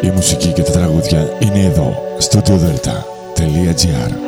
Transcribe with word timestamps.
Η 0.00 0.10
μουσική 0.10 0.52
και 0.52 0.62
τα 0.62 0.70
τραγούδια 0.70 1.36
είναι 1.38 1.64
εδώ, 1.64 2.16
στο 2.18 2.40
studiodelta.gr 2.44 4.27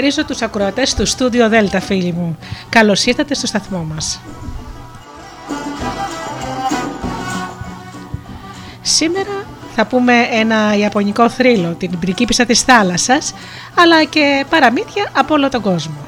Καλημερίζω 0.00 0.28
τους 0.28 0.42
ακροατές 0.42 0.94
του 0.94 1.08
Studio 1.08 1.50
Delta 1.50 1.78
φίλοι 1.80 2.12
μου. 2.12 2.38
Καλώς 2.68 3.04
ήρθατε 3.04 3.34
στο 3.34 3.46
σταθμό 3.46 3.86
μας. 3.94 4.20
Σήμερα 8.82 9.44
θα 9.74 9.86
πούμε 9.86 10.12
ένα 10.30 10.76
ιαπωνικό 10.76 11.30
θρύλο, 11.30 11.74
την 11.78 11.98
πριγκίπισσα 11.98 12.44
της 12.44 12.62
θάλασσας, 12.62 13.34
αλλά 13.74 14.04
και 14.04 14.44
παραμύθια 14.50 15.10
από 15.12 15.34
όλο 15.34 15.48
τον 15.48 15.62
κόσμο. 15.62 15.99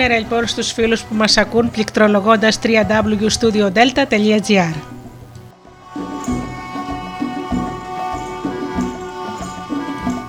Καλημέρα 0.00 0.26
λοιπόν 0.26 0.46
στους 0.46 0.72
φίλους 0.72 1.02
που 1.02 1.14
μας 1.14 1.36
ακούν 1.36 1.70
πληκτρολογώντας 1.70 2.58
www.studiodelta.gr 2.62 4.74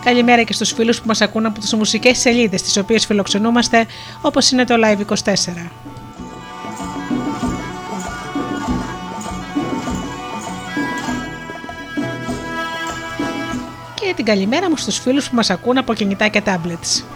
Καλημέρα 0.03 0.43
και 0.43 0.53
στους 0.53 0.71
φίλους 0.71 1.01
που 1.01 1.07
μας 1.07 1.21
ακούν 1.21 1.45
από 1.45 1.59
τις 1.59 1.73
μουσικές 1.73 2.17
σελίδες 2.17 2.61
τις 2.61 2.77
οποίες 2.77 3.05
φιλοξενούμαστε 3.05 3.85
όπως 4.21 4.51
είναι 4.51 4.65
το 4.65 4.75
Live24. 4.85 5.15
Και 13.95 14.13
την 14.15 14.25
καλημέρα 14.25 14.69
μου 14.69 14.77
στους 14.77 14.99
φίλους 14.99 15.29
που 15.29 15.35
μας 15.35 15.49
ακούν 15.49 15.77
από 15.77 15.93
κινητά 15.93 16.27
και 16.27 16.41
tablets. 16.45 17.10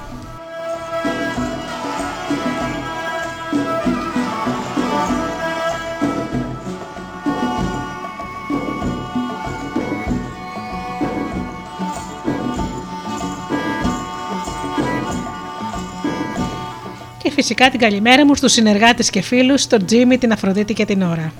Φυσικά 17.35 17.69
την 17.69 17.79
καλημέρα 17.79 18.25
μου 18.25 18.35
στους 18.35 18.51
συνεργάτες 18.51 19.09
και 19.09 19.21
φίλους, 19.21 19.67
τον 19.67 19.85
Τζίμι, 19.85 20.17
την 20.17 20.31
Αφροδίτη 20.31 20.73
και 20.73 20.85
την 20.85 21.01
Ωρα. 21.01 21.33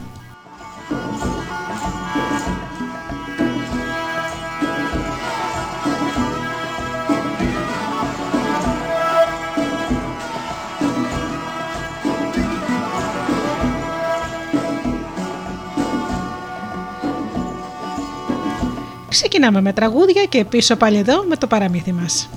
Ξεκινάμε 19.10 19.62
με 19.62 19.74
τραγούδια 19.74 20.24
και 20.26 20.46
πίσω 20.46 20.76
πάλι 20.76 20.98
εδώ 20.98 21.24
με 21.28 21.36
το 21.36 21.48
παραμύθι 21.48 21.92
μας. 21.94 22.30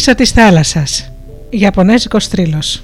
Κήπησα 0.00 0.18
της 0.18 0.30
θάλασσας. 0.30 1.12
Ιαπωνέζικος 1.50 2.26
θρύλος. 2.26 2.82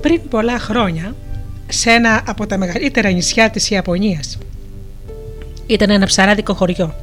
Πριν 0.00 0.20
πολλά 0.28 0.58
χρόνια, 0.58 1.14
σε 1.68 1.90
ένα 1.90 2.22
από 2.26 2.46
τα 2.46 2.58
μεγαλύτερα 2.58 3.10
νησιά 3.10 3.50
της 3.50 3.70
Ιαπωνίας, 3.70 4.38
ήταν 5.66 5.90
ένα 5.90 6.06
ψαράδικο 6.06 6.54
χωριό. 6.54 6.94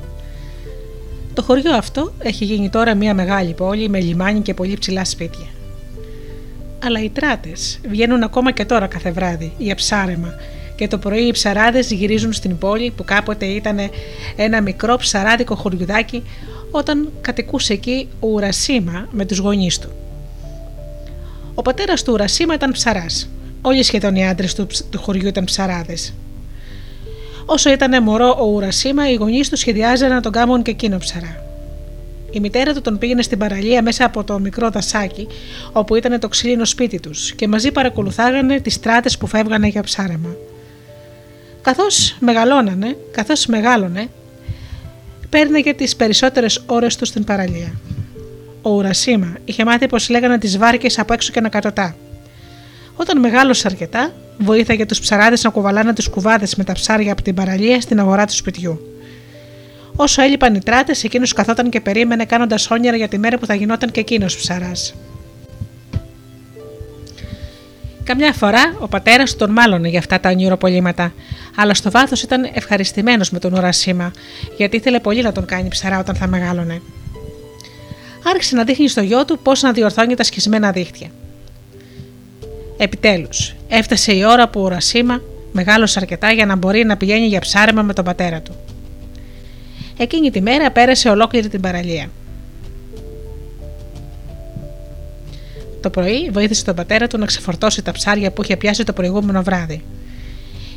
Το 1.34 1.42
χωριό 1.42 1.76
αυτό 1.76 2.14
έχει 2.20 2.46
γίνει 2.46 2.70
τώρα 2.70 2.96
μια 2.96 3.14
μεγάλη 3.14 3.54
πόλη 3.54 3.90
με 3.90 4.00
λιμάνι 4.00 4.40
και 4.40 4.54
πολύ 4.54 4.78
ψηλά 4.80 5.06
σπίτια. 5.06 5.48
Αλλά 6.84 7.04
οι 7.04 7.10
τράτες 7.10 7.80
βγαίνουν 7.90 8.24
ακόμα 8.24 8.52
και 8.52 8.66
τώρα 8.66 8.88
κάθε 8.88 9.12
βράδυ 9.12 9.54
για 9.58 9.76
ψάρεμα 9.76 10.34
και 10.82 10.88
το 10.88 10.98
πρωί 10.98 11.28
οι 11.28 11.32
ψαράδες 11.32 11.92
γυρίζουν 11.92 12.34
στην 12.34 12.58
πόλη 12.58 12.92
που 12.96 13.04
κάποτε 13.04 13.46
ήταν 13.46 13.78
ένα 14.36 14.62
μικρό 14.62 14.98
ψαράδικο 14.98 15.56
χωριουδάκι 15.56 16.24
όταν 16.72 17.12
κατοικούσε 17.22 17.74
εκεί 17.74 18.08
ο 18.20 18.28
Ουρασίμα 18.28 19.08
με 19.12 19.26
τους 19.26 19.38
γονείς 19.38 19.80
του. 19.80 19.90
Ο 21.56 21.62
πατέρας 21.62 22.04
του 22.04 22.14
Ουρασίμα 22.14 22.54
ήταν 22.54 22.72
ψαράς. 22.72 23.30
Όλοι 23.62 23.84
σχεδόν 23.84 24.16
οι 24.16 24.28
άντρες 24.28 24.54
του, 24.54 24.68
του 24.90 25.00
χωριού 25.00 25.28
ήταν 25.28 25.44
ψαράδες. 25.44 26.14
Όσο 27.46 27.72
ήταν 27.72 28.04
μωρό 28.04 28.38
ο 28.40 28.46
Ουρασίμα, 28.46 29.12
οι 29.12 29.14
γονείς 29.14 29.50
του 29.50 29.58
σχεδιάζαν 29.58 30.10
να 30.10 30.22
τον 30.22 30.32
κάνουν 30.32 30.62
και 30.62 30.72
εκείνο 30.72 30.98
ψαρά. 30.98 31.44
Η 32.32 32.40
μητέρα 32.40 32.74
του 32.74 32.82
τον 32.82 32.98
πήγαινε 32.98 33.22
στην 33.22 33.38
παραλία 33.38 33.82
μέσα 33.82 34.06
από 34.06 34.24
το 34.24 34.40
μικρό 34.40 34.70
δασάκι, 34.70 35.28
όπου 35.72 35.96
ήταν 35.96 36.20
το 36.20 36.28
ξύλινο 36.28 36.66
σπίτι 36.66 37.00
τους, 37.00 37.32
και 37.32 37.48
μαζί 37.48 37.72
παρακολουθάγανε 37.72 38.60
τις 38.60 38.74
στράτες 38.74 39.18
που 39.18 39.28
φεύγανε 39.28 39.68
για 39.68 39.84
ψάρεμα. 39.84 40.36
Καθώς 41.62 42.16
μεγαλώνανε, 42.20 42.98
καθώς 43.12 43.46
μεγάλωνε, 43.46 44.10
παίρνεγε 45.30 45.74
τις 45.74 45.96
περισσότερες 45.96 46.64
ώρες 46.66 46.96
του 46.96 47.06
στην 47.06 47.24
παραλία. 47.24 47.74
Ο 48.62 48.70
Ουρασίμα 48.70 49.36
είχε 49.46 49.66
μάθει 49.66 49.88
πως 49.88 50.10
λέγανε 50.10 50.38
τις 50.38 50.58
βάρκες 50.58 51.00
από 51.00 51.14
έξω 51.14 51.32
και 51.32 51.40
ανακατοτά. 51.40 51.96
Όταν 52.96 53.20
μεγάλωσε 53.20 53.68
αρκετά, 53.68 54.12
βοήθαγε 54.38 54.86
τους 54.86 55.00
ψαράδες 55.00 55.44
να 55.44 55.50
κουβαλάνε 55.50 55.94
τους 55.94 56.10
κουβάδες 56.10 56.56
με 56.56 56.64
τα 56.64 56.74
ψάρια 56.74 57.12
από 57.12 57.22
την 57.22 57.36
παραλία 57.36 57.82
στην 57.82 58.00
αγορά 58.00 58.26
του 58.26 58.36
σπιτιού. 58.36 58.80
Όσο 59.96 60.22
έλειπαν 60.22 60.56
οι 60.56 60.60
τράτες, 60.64 61.04
εκείνος 61.04 61.34
καθόταν 61.34 61.70
και 61.70 61.82
περίμενε 61.82 62.26
κάνοντας 62.26 62.72
όνειρα 62.72 62.96
για 62.96 63.08
τη 63.08 63.18
μέρα 63.18 63.38
που 63.38 63.46
θα 63.46 63.56
γινόταν 63.56 63.92
και 63.92 64.00
εκείνος 64.00 64.38
ψαράς. 64.38 64.94
Καμιά 68.04 68.34
φορά 68.34 68.76
ο 68.80 68.88
πατέρας 68.88 69.32
του 69.32 69.38
τον 69.38 69.52
μάλωνε 69.52 69.88
για 69.88 70.00
αυτά 70.00 70.20
τα 70.20 70.30
ονειροπολίματα, 70.30 71.14
αλλά 71.56 71.74
στο 71.74 71.92
βάθος 71.92 72.24
ήταν 72.24 72.50
ευχαριστημένος 72.54 73.30
με 73.30 73.40
τον 73.40 73.54
Ουρασίμα, 73.54 74.12
γιατί 74.58 74.76
ήθελε 74.78 75.00
πολύ 75.00 75.22
να 75.22 75.32
τον 75.32 75.46
κάνει 75.46 75.68
ψαρά 75.68 76.00
όταν 76.00 76.16
θα 76.16 76.28
μεγάλωνε. 76.28 76.82
Άρχισε 78.24 78.56
να 78.56 78.64
δείχνει 78.64 78.88
στο 78.88 79.02
γιο 79.02 79.26
του 79.26 79.40
πώς 79.40 79.62
να 79.62 79.72
διορθώνει 79.72 80.16
τα 80.16 80.24
σκισμένα 80.24 80.72
δίχτυα. 80.72 81.08
Επιτέλους, 82.78 83.56
έφτασε 83.68 84.14
η 84.16 84.24
ώρα 84.24 84.48
που 84.48 84.62
ο 84.62 84.68
Ρασίμα 84.68 85.22
μεγάλωσε 85.52 86.00
αρκετά 86.00 86.32
για 86.32 86.46
να 86.46 86.56
μπορεί 86.56 86.86
να 86.86 86.98
πηγαίνει 86.98 87.26
για 87.26 87.40
ψάρεμα 87.40 87.82
με 87.82 87.94
τον 87.94 88.06
πατέρα 88.06 88.42
του. 88.42 88.56
Εκείνη 89.98 90.32
τη 90.32 90.42
μέρα 90.42 90.72
πέρασε 90.72 91.10
ολόκληρη 91.10 91.50
την 91.50 91.62
παραλία. 91.62 92.10
Το 95.82 95.90
πρωί 95.90 96.30
βοήθησε 96.32 96.64
τον 96.64 96.76
πατέρα 96.76 97.08
του 97.08 97.18
να 97.18 97.26
ξεφορτώσει 97.26 97.82
τα 97.82 97.92
ψάρια 97.92 98.32
που 98.32 98.44
είχε 98.44 98.58
πιάσει 98.58 98.84
το 98.84 98.94
προηγούμενο 98.94 99.44
βράδυ. 99.44 99.84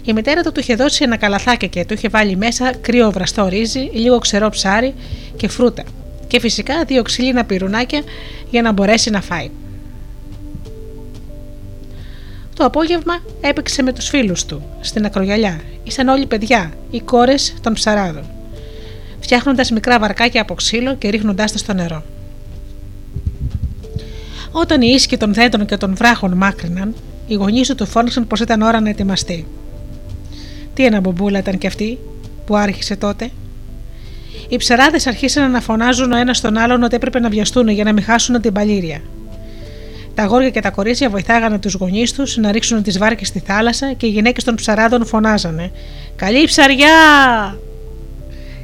Η 0.04 0.12
μητέρα 0.12 0.42
του 0.42 0.52
του 0.52 0.60
είχε 0.60 0.74
δώσει 0.74 1.04
ένα 1.04 1.16
καλαθάκι 1.16 1.68
και 1.68 1.84
του 1.84 1.94
είχε 1.94 2.08
βάλει 2.08 2.36
μέσα 2.36 2.72
κρύο 2.80 3.10
βραστό 3.10 3.48
ρύζι, 3.48 3.90
λίγο 3.92 4.18
ξερό 4.18 4.48
ψάρι 4.48 4.94
και 5.36 5.48
φρούτα. 5.48 5.82
Και 6.26 6.40
φυσικά 6.40 6.84
δύο 6.84 7.02
ξύλινα 7.02 7.44
πυρουνάκια 7.44 8.02
για 8.50 8.62
να 8.62 8.72
μπορέσει 8.72 9.10
να 9.10 9.20
φάει. 9.20 9.50
Το 12.56 12.64
απόγευμα 12.64 13.22
έπαιξε 13.40 13.82
με 13.82 13.92
τους 13.92 14.08
φίλους 14.08 14.44
του 14.44 14.62
στην 14.80 15.04
ακρογιαλιά. 15.04 15.60
Ήσαν 15.84 16.08
όλοι 16.08 16.26
παιδιά, 16.26 16.72
οι 16.90 17.00
κόρες 17.00 17.54
των 17.62 17.72
ψαράδων. 17.72 18.24
Φτιάχνοντας 19.20 19.70
μικρά 19.70 19.98
βαρκάκια 19.98 20.40
από 20.42 20.54
ξύλο 20.54 20.94
και 20.94 21.08
ρίχνοντάς 21.08 21.52
τα 21.52 21.58
στο 21.58 21.72
νερό. 21.72 22.02
Όταν 24.56 24.82
οι 24.82 24.90
ίσκοι 24.94 25.16
των 25.16 25.34
δέντρων 25.34 25.66
και 25.66 25.76
των 25.76 25.94
βράχων 25.94 26.32
μάκρυναν, 26.32 26.94
οι 27.26 27.34
γονείς 27.34 27.68
του 27.68 27.74
του 27.74 27.86
φώναξαν 27.86 28.26
πως 28.26 28.40
ήταν 28.40 28.62
ώρα 28.62 28.80
να 28.80 28.88
ετοιμαστεί. 28.88 29.46
Τι 30.74 30.84
ένα 30.84 31.00
μπομπούλα 31.00 31.38
ήταν 31.38 31.58
κι 31.58 31.66
αυτή 31.66 31.98
που 32.46 32.56
άρχισε 32.56 32.96
τότε. 32.96 33.30
Οι 34.48 34.56
ψαράδες 34.56 35.06
αρχίσαν 35.06 35.50
να 35.50 35.60
φωνάζουν 35.60 36.12
ο 36.12 36.16
ένας 36.16 36.40
τον 36.40 36.56
άλλον 36.56 36.82
ότι 36.82 36.94
έπρεπε 36.94 37.20
να 37.20 37.28
βιαστούν 37.28 37.68
για 37.68 37.84
να 37.84 37.92
μην 37.92 38.02
χάσουν 38.02 38.40
την 38.40 38.52
παλήρια. 38.52 39.00
Τα 40.14 40.22
αγόρια 40.22 40.50
και 40.50 40.60
τα 40.60 40.70
κορίτσια 40.70 41.08
βοηθάγανε 41.08 41.58
τους 41.58 41.74
γονείς 41.74 42.12
τους 42.12 42.36
να 42.36 42.52
ρίξουν 42.52 42.82
τις 42.82 42.98
βάρκες 42.98 43.28
στη 43.28 43.38
θάλασσα 43.38 43.92
και 43.92 44.06
οι 44.06 44.10
γυναίκες 44.10 44.44
των 44.44 44.54
ψαράδων 44.54 45.06
φωνάζανε: 45.06 45.70
Καλή 46.16 46.44
ψαριά! 46.44 46.88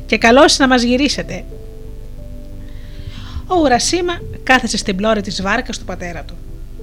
Και 0.07 0.19
καλώς 0.19 0.59
να 0.59 0.69
μας 0.69 0.83
γυρίσετε. 0.83 1.45
Ο 3.51 3.61
Ουρασίμα 3.61 4.21
κάθεσε 4.43 4.77
στην 4.77 4.97
πλώρη 4.97 5.21
της 5.21 5.43
βάρκας 5.43 5.79
του 5.79 5.85
πατέρα 5.85 6.23
του. 6.23 6.35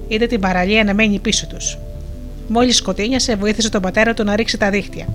Είδε 0.08 0.26
την 0.26 0.40
παραλία 0.40 0.84
να 0.84 0.94
μένει 0.94 1.18
πίσω 1.18 1.46
τους. 1.46 1.78
Μόλις 2.48 2.76
σκοτίνιασε, 2.76 3.36
βοήθησε 3.36 3.70
τον 3.70 3.82
πατέρα 3.82 4.14
του 4.14 4.24
να 4.24 4.36
ρίξει 4.36 4.56
τα 4.56 4.70
δίχτυα. 4.70 5.06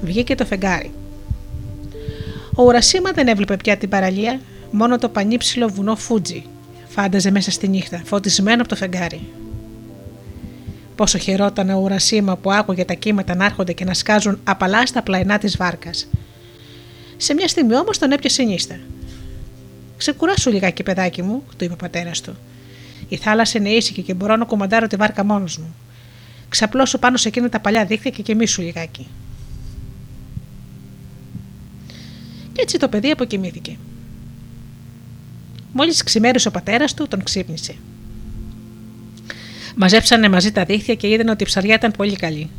Βγήκε 0.00 0.34
το 0.34 0.44
φεγγάρι. 0.44 0.92
Ο 2.54 2.62
Ουρασίμα 2.62 3.10
δεν 3.12 3.28
έβλεπε 3.28 3.56
πια 3.56 3.76
την 3.76 3.88
παραλία, 3.88 4.40
μόνο 4.70 4.98
το 4.98 5.08
πανύψηλο 5.08 5.68
βουνό 5.68 5.96
Φούτζι 5.96 6.44
φάνταζε 6.94 7.30
μέσα 7.30 7.50
στη 7.50 7.68
νύχτα, 7.68 8.02
φωτισμένο 8.04 8.60
από 8.60 8.68
το 8.68 8.76
φεγγάρι. 8.76 9.20
Πόσο 10.96 11.18
χαιρόταν 11.18 11.70
ο 11.70 11.80
Ουρασίμα 11.80 12.36
που 12.36 12.52
άκουγε 12.52 12.84
τα 12.84 12.94
κύματα 12.94 13.34
να 13.34 13.44
έρχονται 13.44 13.72
και 13.72 13.84
να 13.84 13.94
σκάζουν 13.94 14.40
απαλά 14.44 14.86
στα 14.86 15.02
πλαϊνά 15.02 15.38
της 15.38 15.56
βάρκας. 15.56 16.08
Σε 17.16 17.34
μια 17.34 17.48
στιγμή 17.48 17.76
όμως 17.76 17.98
τον 17.98 18.12
έπιασε 18.12 18.42
νύστα. 18.42 18.76
Ξεκουράσου 20.04 20.50
λιγάκι, 20.50 20.82
παιδάκι 20.82 21.22
μου, 21.22 21.42
του 21.56 21.64
είπε 21.64 21.72
ο 21.72 21.76
πατέρας 21.76 22.20
του. 22.20 22.36
Η 23.08 23.16
θάλασσα 23.16 23.58
είναι 23.58 23.68
ήσυχη 23.68 24.02
και 24.02 24.14
μπορώ 24.14 24.36
να 24.36 24.44
κουμαντάρω 24.44 24.86
τη 24.86 24.96
βάρκα 24.96 25.24
μόνος 25.24 25.58
μου. 25.58 25.74
Ξαπλώσου 26.48 26.98
πάνω 26.98 27.16
σε 27.16 27.28
εκείνα 27.28 27.48
τα 27.48 27.60
παλιά 27.60 27.84
δίχτυα 27.84 28.10
και 28.10 28.22
κοιμήσου 28.22 28.62
λιγάκι. 28.62 29.06
Και 32.52 32.60
έτσι 32.60 32.78
το 32.78 32.88
παιδί 32.88 33.10
αποκοιμήθηκε. 33.10 33.76
Μόλις 35.72 36.02
ξημέρωσε 36.02 36.48
ο 36.48 36.50
πατέρας 36.50 36.94
του, 36.94 37.08
τον 37.08 37.22
ξύπνησε. 37.22 37.74
Μαζέψανε 39.74 40.28
μαζί 40.28 40.52
τα 40.52 40.64
δίχτυα 40.64 40.94
και 40.94 41.08
είδαν 41.08 41.28
ότι 41.28 41.42
η 41.42 41.46
ψαριά 41.46 41.74
ήταν 41.74 41.90
πολύ 41.90 42.16
καλή. 42.16 42.50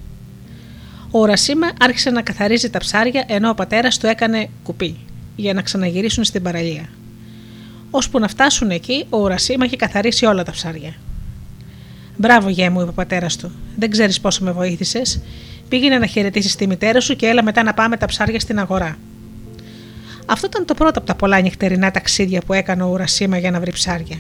Ο 1.12 1.20
Ουρασίμα 1.20 1.72
άρχισε 1.80 2.10
να 2.10 2.22
καθαρίζει 2.22 2.70
τα 2.70 2.80
ψάρια 2.80 3.26
ενώ 3.28 3.50
ο 3.50 3.56
πατέρας 3.56 3.98
του 3.98 4.08
έκανε 4.08 4.50
κουπί 4.64 4.96
για 5.36 5.54
να 5.54 5.62
ξαναγυρίσουν 5.62 6.24
στην 6.24 6.42
παραλία. 6.42 6.90
Ώσπου 7.98 8.20
να 8.20 8.28
φτάσουν 8.28 8.72
εκεί, 8.72 9.06
ο 9.10 9.18
Ουρασίμα 9.18 9.66
είχε 9.66 9.76
καθαρίσει 9.76 10.26
όλα 10.26 10.44
τα 10.44 10.52
ψάρια. 10.52 10.94
Μπράβο, 12.18 12.50
γέ 12.50 12.70
μου, 12.70 12.80
είπε 12.82 12.90
ο 12.90 12.94
πατέρας 12.94 13.36
του. 13.36 13.52
Δεν 13.76 13.90
ξέρεις 13.90 14.22
πόσο 14.22 14.44
με 14.44 14.52
βοήθησες. 14.52 15.22
Πήγαινε 15.70 15.98
να 15.98 16.06
χαιρετήσεις 16.06 16.56
τη 16.56 16.68
μητέρα 16.68 17.00
σου 17.00 17.16
και 17.16 17.28
έλα 17.28 17.44
μετά 17.44 17.64
να 17.64 17.74
πάμε 17.74 17.98
τα 17.98 18.06
ψάρια 18.06 18.40
στην 18.40 18.60
αγορά. 18.60 18.98
Αυτό 20.26 20.48
ήταν 20.48 20.66
το 20.66 20.74
πρώτο 20.74 21.00
από 21.00 21.08
τα 21.08 21.16
πολλά 21.16 21.40
νυχτερινά 21.40 21.92
ταξίδια 21.92 22.42
που 22.46 22.54
έκανε 22.54 22.84
ο 22.84 22.88
Ουρασίμα 22.88 23.38
για 23.38 23.52
να 23.52 23.60
βρει 23.60 23.72
ψάρια. 23.72 24.18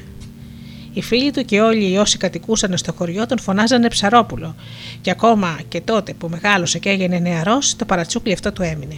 Οι 0.94 1.01
φίλοι 1.01 1.32
του 1.32 1.46
και 1.46 1.62
όλοι 1.62 1.91
οι 1.91 1.98
όσοι 1.98 2.17
κατοικούσαν 2.17 2.77
στο 2.77 2.94
χωριό 2.94 3.25
τον 3.25 3.39
φωνάζανε 3.39 3.88
ψαρόπουλο, 3.88 4.55
και 5.01 5.12
ακόμα 5.12 5.60
και 5.67 5.82
τότε 5.82 6.13
που 6.13 6.29
μεγάλωσε 6.29 6.79
και 6.79 6.89
έγινε 6.89 7.20
νεαρός, 7.20 7.75
το 7.75 7.86
παρατσούκλι 7.86 8.34
αυτό 8.34 8.51
του 8.51 8.62
έμεινε. 8.62 8.96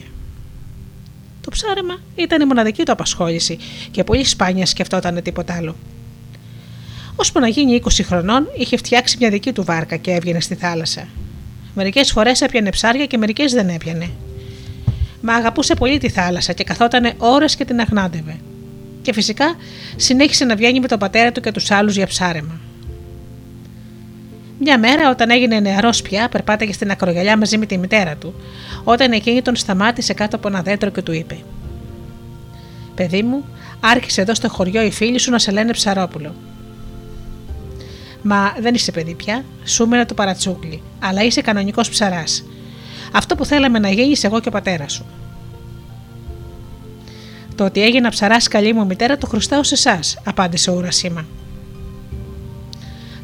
Το 1.48 1.54
ψάρεμα 1.54 2.00
ήταν 2.16 2.42
η 2.42 2.46
μοναδική 2.46 2.84
του 2.84 2.92
απασχόληση 2.92 3.58
και 3.92 4.04
πολύ 4.04 4.24
σπάνια 4.24 4.66
σκεφτόταν 4.66 5.22
τίποτα 5.24 5.56
άλλο. 5.56 5.76
Ώσπου 7.16 7.40
να 7.40 7.48
γίνει 7.48 7.82
20 7.84 7.90
χρονών, 8.04 8.48
είχε 8.58 8.78
φτιάξει 8.78 9.18
μια 9.20 9.30
δική 9.30 9.52
του 9.52 9.64
βάρκα 9.64 9.96
και 9.96 10.12
έβγαινε 10.12 10.40
στη 10.40 10.56
θάλασσα. 10.56 11.08
Μερικές 11.76 12.12
φορές 12.12 12.42
έπιανε 12.42 12.70
ψάρια 12.70 13.06
και 13.06 13.18
μερικές 13.18 13.54
δεν 13.54 13.70
έπιανε 13.70 14.10
μα 15.22 15.34
αγαπούσε 15.34 15.74
πολύ 15.74 15.98
τη 15.98 16.10
θάλασσα 16.10 16.54
και 16.54 16.64
καθόταν 16.64 17.14
ώρες 17.18 17.56
και 17.56 17.66
την 17.66 17.80
αγνάντευε. 17.80 18.38
Και 19.02 19.14
φυσικά 19.14 19.56
συνέχισε 19.96 20.46
να 20.46 20.56
βγαίνει 20.56 20.80
με 20.80 20.88
τον 20.88 21.00
πατέρα 21.00 21.32
του 21.32 21.42
και 21.42 21.52
τους 21.52 21.72
άλλους 21.72 21.96
για 21.96 22.08
ψάρεμα. 22.08 22.60
Μια 24.60 24.80
μέρα, 24.80 25.10
όταν 25.10 25.30
έγινε 25.30 25.60
νεαρός 25.60 26.02
πια, 26.02 26.30
περπάταγε 26.30 26.74
στην 26.74 26.92
ακρογιαλιά 26.92 27.38
μαζί 27.38 27.58
με 27.58 27.66
τη 27.66 27.78
μητέρα 27.78 28.16
του, 28.16 28.34
όταν 28.84 29.12
εκείνη 29.12 29.42
τον 29.42 29.56
σταμάτησε 29.56 30.14
κάτω 30.14 30.36
από 30.36 30.48
ένα 30.48 30.62
δέντρο 30.62 30.90
και 30.90 31.02
του 31.02 31.12
είπε: 31.12 31.38
Παιδί 32.96 33.24
μου, 33.24 33.46
άρχισε 33.80 34.22
εδώ 34.22 34.34
στο 34.34 34.50
χωριό 34.50 34.82
οι 34.82 34.92
φίλοι 34.92 35.20
σου 35.20 35.32
να 35.32 35.40
σε 35.40 35.52
λένε 35.52 35.72
ψαρόπουλο. 35.72 36.36
Μα 38.22 38.56
δεν 38.60 38.74
είσαι 38.74 38.92
παιδί 38.92 39.14
πια, 39.14 39.44
σου 39.66 39.90
το 40.08 40.14
παρατσούκλι, 40.14 40.82
αλλά 41.00 41.24
είσαι 41.24 41.42
κανονικός 41.42 41.90
ψαράς. 41.90 42.44
Αυτό 43.12 43.36
που 43.36 43.46
θέλαμε 43.46 43.80
να 43.80 43.90
γίνεις 43.90 44.24
εγώ 44.24 44.40
και 44.40 44.48
ο 44.48 44.52
πατέρας 44.52 44.94
σου. 44.94 45.06
Το 47.56 47.66
ότι 47.66 47.84
έγινα 47.84 48.10
ψαράς 48.10 48.48
καλή 48.48 48.74
μου 48.74 48.86
μητέρα 48.86 49.18
το 49.18 49.28
χρωστάω 49.28 49.64
σε 49.64 49.74
εσάς, 49.74 50.18
απάντησε 50.24 50.70
ο 50.70 50.74
Ουρασίμα. 50.74 51.26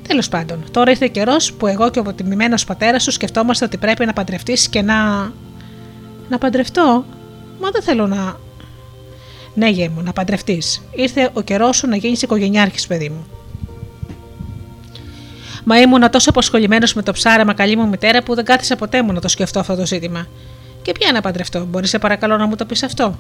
Τέλος 0.08 0.30
πάντων, 0.30 0.64
τώρα 0.72 0.92
ήρθε 0.92 1.08
καιρός 1.08 1.54
που 1.54 1.68
εγώ 1.68 1.90
και 1.90 2.00
ο 2.00 2.02
αποτιμημένος 2.02 2.64
πατέρας 2.66 3.04
σου 3.04 3.12
σκεφτόμαστε 3.12 3.66
ότι 3.66 3.78
πρέπει 3.78 4.06
να 4.06 4.14
παντρευτείς 4.14 4.68
και 4.68 4.82
να. 4.82 4.96
Να 6.30 6.38
παντρευτώ. 6.38 7.06
Μα 7.60 7.70
δεν 7.72 7.82
θέλω 7.82 8.08
να. 8.08 8.38
Ναι, 9.54 9.70
γε 9.70 9.90
μου, 9.90 10.02
να 10.02 10.14
παντρευτείς. 10.14 10.84
Ήρθε 10.92 11.30
ο 11.34 11.42
καιρός 11.42 11.78
σου 11.78 11.88
να 11.88 11.96
γίνεις 11.96 12.22
οικογενειάρχης, 12.22 12.88
παιδί 12.88 13.10
μου. 13.10 13.26
Μα 15.64 15.82
ήμουνα 15.82 16.10
τόσο 16.10 16.30
αποσχολημένο 16.30 16.88
με 16.96 17.02
το 17.02 17.12
ψάρεμα 17.12 17.54
καλή 17.54 17.76
μου 17.76 17.88
μητέρα 17.88 18.24
που 18.24 18.36
δεν 18.36 18.46
κάθισα 18.46 18.76
ποτέ 18.76 19.02
μου 19.02 19.14
να 19.14 19.22
το 19.22 19.28
σκεφτώ 19.28 19.60
αυτό 19.60 19.76
το 19.76 19.86
ζήτημα. 19.86 20.28
Και 20.82 20.92
ποια 20.92 21.12
να 21.12 21.22
παντρευτώ, 21.22 21.66
μπορείς 21.66 21.90
σε 21.90 22.00
παρακαλώ 22.00 22.38
να 22.38 22.46
μου 22.46 22.56
το 22.56 22.66
πεις 22.66 22.84
αυτό; 22.84 23.20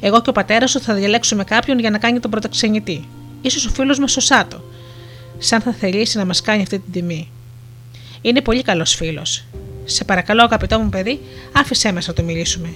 Εγώ 0.00 0.20
και 0.20 0.30
ο 0.30 0.32
πατέρας 0.32 0.70
σου 0.70 0.80
θα 0.80 0.94
διαλέξουμε 0.94 1.44
κάποιον 1.44 1.78
για 1.78 1.90
να 1.90 1.98
κάνει 1.98 2.20
τον 2.20 2.30
πρωτοξενητή. 2.30 3.08
σω 3.48 3.68
ο 3.68 3.72
φίλος 3.72 3.98
μας 3.98 4.16
ο 4.16 4.20
Σάτο, 4.20 4.62
σαν 5.38 5.60
θα 5.60 5.72
θελήσει 5.72 6.18
να 6.18 6.24
μας 6.24 6.40
κάνει 6.40 6.62
αυτή 6.62 6.78
την 6.78 6.92
τιμή. 6.92 7.30
Είναι 8.20 8.40
πολύ 8.40 8.62
καλός 8.62 8.94
φίλος. 8.94 9.44
Σε 9.84 10.04
παρακαλώ, 10.04 10.42
αγαπητό 10.42 10.78
μου 10.78 10.88
παιδί, 10.88 11.20
άφησέ 11.52 11.92
μας 11.92 12.06
να 12.06 12.12
το 12.12 12.22
μιλήσουμε. 12.22 12.68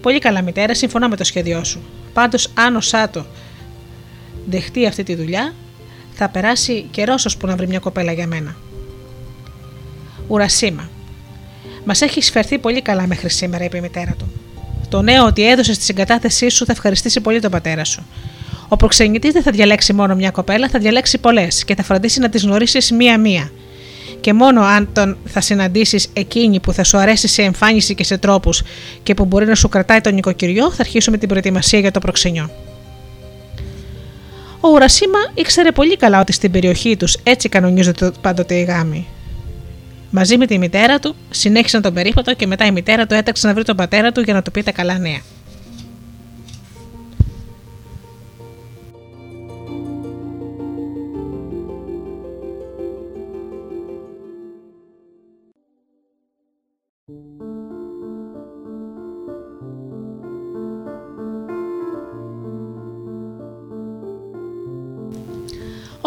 Πολύ 0.00 0.18
καλά, 0.18 0.42
μητέρα, 0.42 0.74
συμφωνώ 0.74 1.08
με 1.08 1.16
το 1.16 1.24
σχέδιό 1.24 1.64
σου. 1.64 1.82
Πάντως, 2.12 2.50
αν 2.54 2.76
ο 2.76 2.80
Σάτο 2.80 3.26
δεχτεί 4.48 4.86
αυτή 4.86 5.02
τη 5.02 5.14
δουλειά, 5.14 5.54
θα 6.14 6.28
περάσει 6.28 6.86
καιρός 6.90 7.36
που 7.36 7.46
να 7.46 7.56
βρει 7.56 7.66
μια 7.66 7.78
κοπέλα 7.78 8.12
για 8.12 8.26
μένα. 8.26 8.56
Ουρασίμα. 10.28 10.90
Μας 11.84 12.00
έχει 12.00 12.20
φερθεί 12.20 12.58
πολύ 12.58 12.82
καλά 12.82 13.06
μέχρι 13.06 13.30
σήμερα, 13.30 13.64
είπε 13.64 13.76
η 13.76 13.80
μητέρα 13.80 14.14
του. 14.18 14.32
Το 14.88 15.02
νέο 15.02 15.26
ότι 15.26 15.48
έδωσες 15.48 15.78
τη 15.78 15.84
συγκατάθεσή 15.84 16.48
σου 16.48 16.64
θα 16.64 16.72
ευχαριστήσει 16.72 17.20
πολύ 17.20 17.40
τον 17.40 17.50
πατέρα 17.50 17.84
σου. 17.84 18.06
Ο 18.72 18.76
προξενητής 18.76 19.32
δεν 19.32 19.42
θα 19.42 19.50
διαλέξει 19.50 19.92
μόνο 19.92 20.14
μια 20.14 20.30
κοπέλα, 20.30 20.68
θα 20.68 20.78
διαλέξει 20.78 21.18
πολλές 21.18 21.64
και 21.64 21.74
θα 21.74 21.82
φροντίσει 21.82 22.20
να 22.20 22.28
τις 22.28 22.42
γνωρίσεις 22.42 22.90
μία-μία. 22.90 23.50
Και 24.20 24.32
μόνο 24.32 24.62
αν 24.62 24.88
τον 24.92 25.16
θα 25.24 25.40
συναντήσεις 25.40 26.08
εκείνη 26.12 26.60
που 26.60 26.72
θα 26.72 26.84
σου 26.84 26.98
αρέσει 26.98 27.28
σε 27.28 27.42
εμφάνιση 27.42 27.94
και 27.94 28.04
σε 28.04 28.18
τρόπους 28.18 28.62
και 29.02 29.14
που 29.14 29.24
μπορεί 29.24 29.46
να 29.46 29.54
σου 29.54 29.68
κρατάει 29.68 30.00
τον 30.00 30.14
νοικοκυριό, 30.14 30.70
θα 30.70 30.76
αρχίσουμε 30.80 31.18
την 31.18 31.28
προετοιμασία 31.28 31.78
για 31.78 31.90
το 31.90 31.98
προξενιό. 31.98 32.50
Ο 34.60 34.68
Ουρασίμα 34.68 35.18
ήξερε 35.34 35.72
πολύ 35.72 35.96
καλά 35.96 36.20
ότι 36.20 36.32
στην 36.32 36.50
περιοχή 36.50 36.96
τους 36.96 37.16
έτσι 37.22 37.48
κανονίζονται 37.48 38.10
πάντοτε 38.20 38.54
οι 38.54 38.62
γάμοι. 38.62 39.06
Μαζί 40.10 40.36
με 40.36 40.46
τη 40.46 40.58
μητέρα 40.58 40.98
του 40.98 41.14
συνέχισαν 41.30 41.82
τον 41.82 41.94
περίπατο 41.94 42.34
και 42.34 42.46
μετά 42.46 42.66
η 42.66 42.70
μητέρα 42.70 43.06
του 43.06 43.14
έταξε 43.14 43.46
να 43.46 43.54
βρει 43.54 43.64
τον 43.64 43.76
πατέρα 43.76 44.12
του 44.12 44.20
για 44.20 44.34
να 44.34 44.42
του 44.42 44.50
πει 44.50 44.62
τα 44.62 44.72
καλά 44.72 44.98
νέα. 44.98 45.20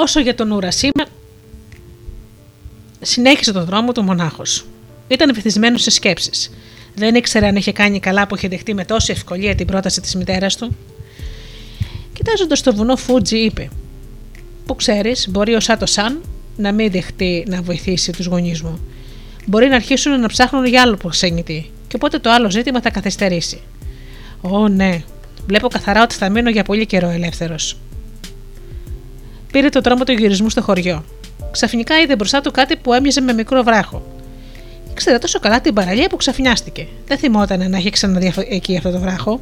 Όσο 0.04 0.20
για 0.20 0.36
τον 0.36 0.52
Ουρασίμα, 0.52 1.06
συνέχισε 3.02 3.52
τον 3.52 3.66
δρόμο 3.66 3.92
του 3.92 4.04
μονάχος. 4.04 4.66
Ήταν 5.08 5.34
βυθισμένος 5.34 5.82
σε 5.82 5.90
σκέψεις. 5.90 6.52
Δεν 6.96 7.16
ήξερε 7.16 7.48
αν 7.48 7.56
είχε 7.56 7.72
κάνει 7.72 8.00
καλά 8.00 8.28
που 8.28 8.36
είχε 8.36 8.48
δεχτεί 8.48 8.74
με 8.74 8.86
τόση 8.86 9.12
ευκολία 9.12 9.56
την 9.56 9.68
πρόταση 9.68 10.02
της 10.02 10.16
μητέρας 10.16 10.56
του. 10.56 10.76
Κοιτάζοντας 12.14 12.62
το 12.62 12.76
βουνό 12.76 12.96
Φούτζι, 12.96 13.38
είπε: 13.38 13.70
Που 14.66 14.76
ξέρεις, 14.76 15.28
μπορεί 15.30 15.54
ο 15.54 15.60
Σάτο 15.60 15.86
Σαν 15.86 16.22
να 16.58 16.72
μην 16.72 16.92
δεχτεί 16.92 17.46
να 17.48 17.62
βοηθήσει 17.62 18.12
τους 18.12 18.26
γονείς 18.26 18.62
μου. 18.62 18.80
Μπορεί 19.46 19.68
να 19.68 19.76
αρχίσουν 19.76 20.20
να 20.20 20.28
ψάχνουν 20.28 20.66
για 20.66 20.82
άλλο 20.82 20.96
προξενητή, 20.96 21.72
και 21.88 21.96
οπότε 21.96 22.20
το 22.20 22.30
άλλο 22.32 22.50
ζήτημα 22.50 22.82
θα 22.82 22.90
καθυστερήσει. 22.90 23.62
Ω, 24.42 24.68
ναι, 24.68 25.04
βλέπω 25.48 25.68
καθαρά 25.68 26.04
ότι 26.04 26.16
θα 26.16 26.30
μείνω 26.30 26.50
για 26.50 26.64
πολύ 26.64 26.86
καιρό 26.86 27.10
ελεύθερος. 27.10 27.78
Πήρε 29.54 29.70
το 29.70 29.82
τρόμο 29.82 30.04
του 30.04 30.12
γυρισμού 30.12 30.50
στο 30.50 30.62
χωριό. 30.62 31.04
Ξαφνικά 31.52 32.00
είδε 32.00 32.16
μπροστά 32.16 32.42
του 32.42 32.52
κάτι 32.52 32.76
που 32.76 32.94
έμοιαζε 32.94 33.22
με 33.22 33.34
μικρό 33.34 33.64
βράχο. 33.64 34.06
Ήξερε 34.92 35.18
τόσο 35.18 35.40
καλά 35.40 35.62
την 35.62 35.74
παραλία 35.74 36.08
που 36.10 36.16
ξαφνιάστηκε. 36.16 36.88
Δεν 37.08 37.18
θυμόταν 37.18 37.70
να 37.70 37.78
έχει 37.78 37.90
ξαναδεί 37.90 38.34
εκεί 38.50 38.78
αυτό 38.78 38.92
το 38.92 39.00
βράχο. 39.00 39.40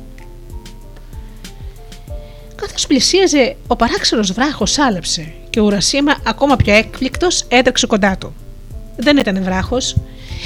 Καθώς 2.56 2.88
πλησίαζε, 2.88 3.56
ο 3.68 3.76
παράξενος 3.76 4.32
βράχος 4.32 4.78
άλεψε 4.78 5.34
και 5.50 5.60
ο 5.60 5.64
Ουρασίμα, 5.64 6.16
ακόμα 6.26 6.56
πιο 6.56 6.74
έκπληκτος, 6.74 7.46
έτρεξε 7.48 7.88
κοντά 7.88 8.18
του. 8.18 8.34
Δεν 8.98 9.18
ήταν 9.18 9.44
βράχος, 9.44 9.98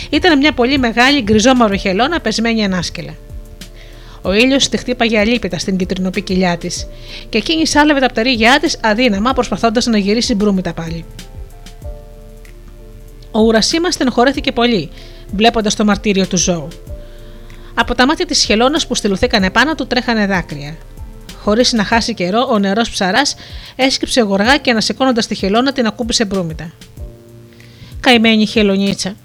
ήταν 0.09 0.37
μια 0.37 0.53
πολύ 0.53 0.77
μεγάλη 0.77 1.21
γκριζόμαυρο 1.21 1.75
χελώνα 1.75 2.19
πεσμένη 2.19 2.63
ανάσκελα. 2.63 3.13
Ο 4.25 4.33
ήλιος 4.33 4.69
τη 4.69 4.77
χτύπαγε 4.77 5.19
αλίπητα 5.19 5.59
στην 5.59 5.77
κυτρινοπή 5.77 6.21
κοιλιά 6.21 6.57
της 6.57 6.87
και 7.29 7.37
εκείνη 7.37 7.67
σάλευε 7.67 7.99
τα 7.99 8.07
πτερίγια 8.07 8.59
της 8.61 8.77
αδύναμα 8.81 9.33
προσπαθώντας 9.33 9.85
να 9.85 9.97
γυρίσει 9.97 10.35
μπρούμητα 10.35 10.73
πάλι. 10.73 11.05
Ο 13.31 13.39
Ουρασίμα 13.39 13.91
στενοχωρέθηκε 13.91 14.51
πολύ, 14.51 14.89
βλέποντας 15.35 15.75
το 15.75 15.85
μαρτύριο 15.85 16.27
του 16.27 16.37
ζώου. 16.37 16.67
Από 17.73 17.95
τα 17.95 18.05
μάτια 18.05 18.25
της 18.25 18.43
χελώνας 18.43 18.87
που 18.87 18.95
στυλουθήκαν 18.95 19.43
επάνω 19.43 19.75
του 19.75 19.87
τρέχανε 19.87 20.25
δάκρυα. 20.25 20.77
Χωρίς 21.41 21.73
να 21.73 21.83
χάσει 21.83 22.13
καιρό, 22.13 22.47
ο 22.51 22.59
νερό 22.59 22.81
ψαράς 22.81 23.35
έσκυψε 23.75 24.21
γοργά 24.21 24.57
και 24.57 24.71
ανασηκώνοντας 24.71 25.27
τη 25.27 25.35
χελώνα 25.35 25.71
την 25.71 25.85
ακούμπησε 25.85 26.25
μπρούμητα. 26.25 26.71
Καημένη 27.99 28.45
χελονίτσα. 28.45 29.15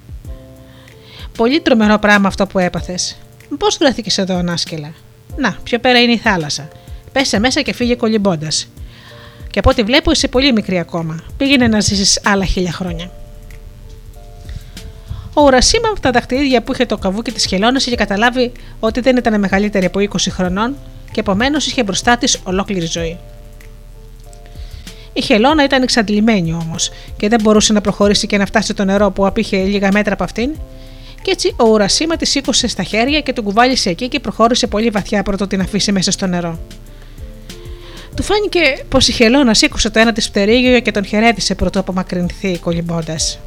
Πολύ 1.36 1.60
τρομερό 1.60 1.98
πράγμα 1.98 2.28
αυτό 2.28 2.46
που 2.46 2.58
έπαθες. 2.58 3.16
Πώς 3.58 3.76
βρέθηκες 3.76 4.18
εδώ, 4.18 4.36
ανάσκελα; 4.36 4.92
Να, 5.36 5.58
πιο 5.62 5.78
πέρα 5.78 6.00
είναι 6.00 6.12
η 6.12 6.18
θάλασσα. 6.18 6.68
Πέσε 7.12 7.38
μέσα 7.38 7.62
και 7.62 7.72
φύγε 7.72 7.94
κολυμπώντας. 7.94 8.68
Και 9.50 9.58
από 9.58 9.70
ό,τι 9.70 9.82
βλέπω 9.82 10.10
είσαι 10.10 10.28
πολύ 10.28 10.52
μικρή 10.52 10.78
ακόμα. 10.78 11.24
Πήγαινε 11.36 11.68
να 11.68 11.80
ζήσεις 11.80 12.20
άλλα 12.24 12.44
χίλια 12.44 12.72
χρόνια. 12.72 13.10
Ο 15.34 15.42
Ουρασίμα 15.42 15.88
από 15.88 16.00
τα 16.00 16.10
δαχτυλίδια 16.10 16.62
που 16.62 16.72
είχε 16.72 16.86
το 16.86 16.98
καβούκι 16.98 17.32
της 17.32 17.46
χελώνα 17.46 17.78
είχε 17.78 17.94
καταλάβει 17.94 18.52
ότι 18.80 19.00
δεν 19.00 19.16
ήταν 19.16 19.40
μεγαλύτερη 19.40 19.86
από 19.86 20.00
20 20.00 20.16
χρονών 20.28 20.76
και 21.12 21.20
επομένως 21.20 21.66
είχε 21.66 21.82
μπροστά 21.82 22.16
της 22.16 22.40
ολόκληρη 22.44 22.86
ζωή. 22.86 23.18
Η 25.12 25.22
χελώνα 25.22 25.64
ήταν 25.64 25.82
εξαντλημένη 25.82 26.52
όμως 26.52 26.90
και 27.16 27.28
δεν 27.28 27.40
μπορούσε 27.42 27.72
να 27.72 27.80
προχωρήσει 27.80 28.26
και 28.26 28.38
να 28.38 28.46
φτάσει 28.46 28.72
στο 28.72 28.84
νερό 28.84 29.10
που 29.10 29.26
απήχε 29.26 29.56
λίγα 29.56 29.88
μέτρα 29.92 30.12
από 30.12 30.24
αυτήν, 30.24 30.50
και 31.22 31.30
έτσι 31.30 31.54
ο 31.56 31.68
Ουρασίμα 31.68 32.16
τη 32.16 32.26
σήκωσε 32.26 32.68
στα 32.68 32.83
χέρια 32.83 33.20
και 33.20 33.33
τον 33.33 33.44
κουβάλισε 33.44 33.90
εκεί 33.90 34.09
και 34.09 34.20
προχώρησε 34.20 34.66
πολύ 34.66 34.90
βαθιά 34.90 35.22
πρωτό 35.22 35.46
την 35.46 35.61
αφήσει 35.61 35.92
μέσα 35.92 36.11
στο 36.11 36.26
νερό. 36.26 36.59
Του 38.16 38.22
φάνηκε 38.22 38.61
πως 38.88 39.09
η 39.09 39.12
χελώνα 39.12 39.54
σήκωσε 39.54 39.90
το 39.90 39.98
ένα 39.98 40.12
της 40.12 40.30
πτερίγιο 40.30 40.80
και 40.80 40.90
τον 40.90 41.04
χαιρέτησε 41.04 41.54
πρωτό 41.54 41.80
απομακρυνθεί 41.80 42.59
κολυμπώντας. 42.59 43.38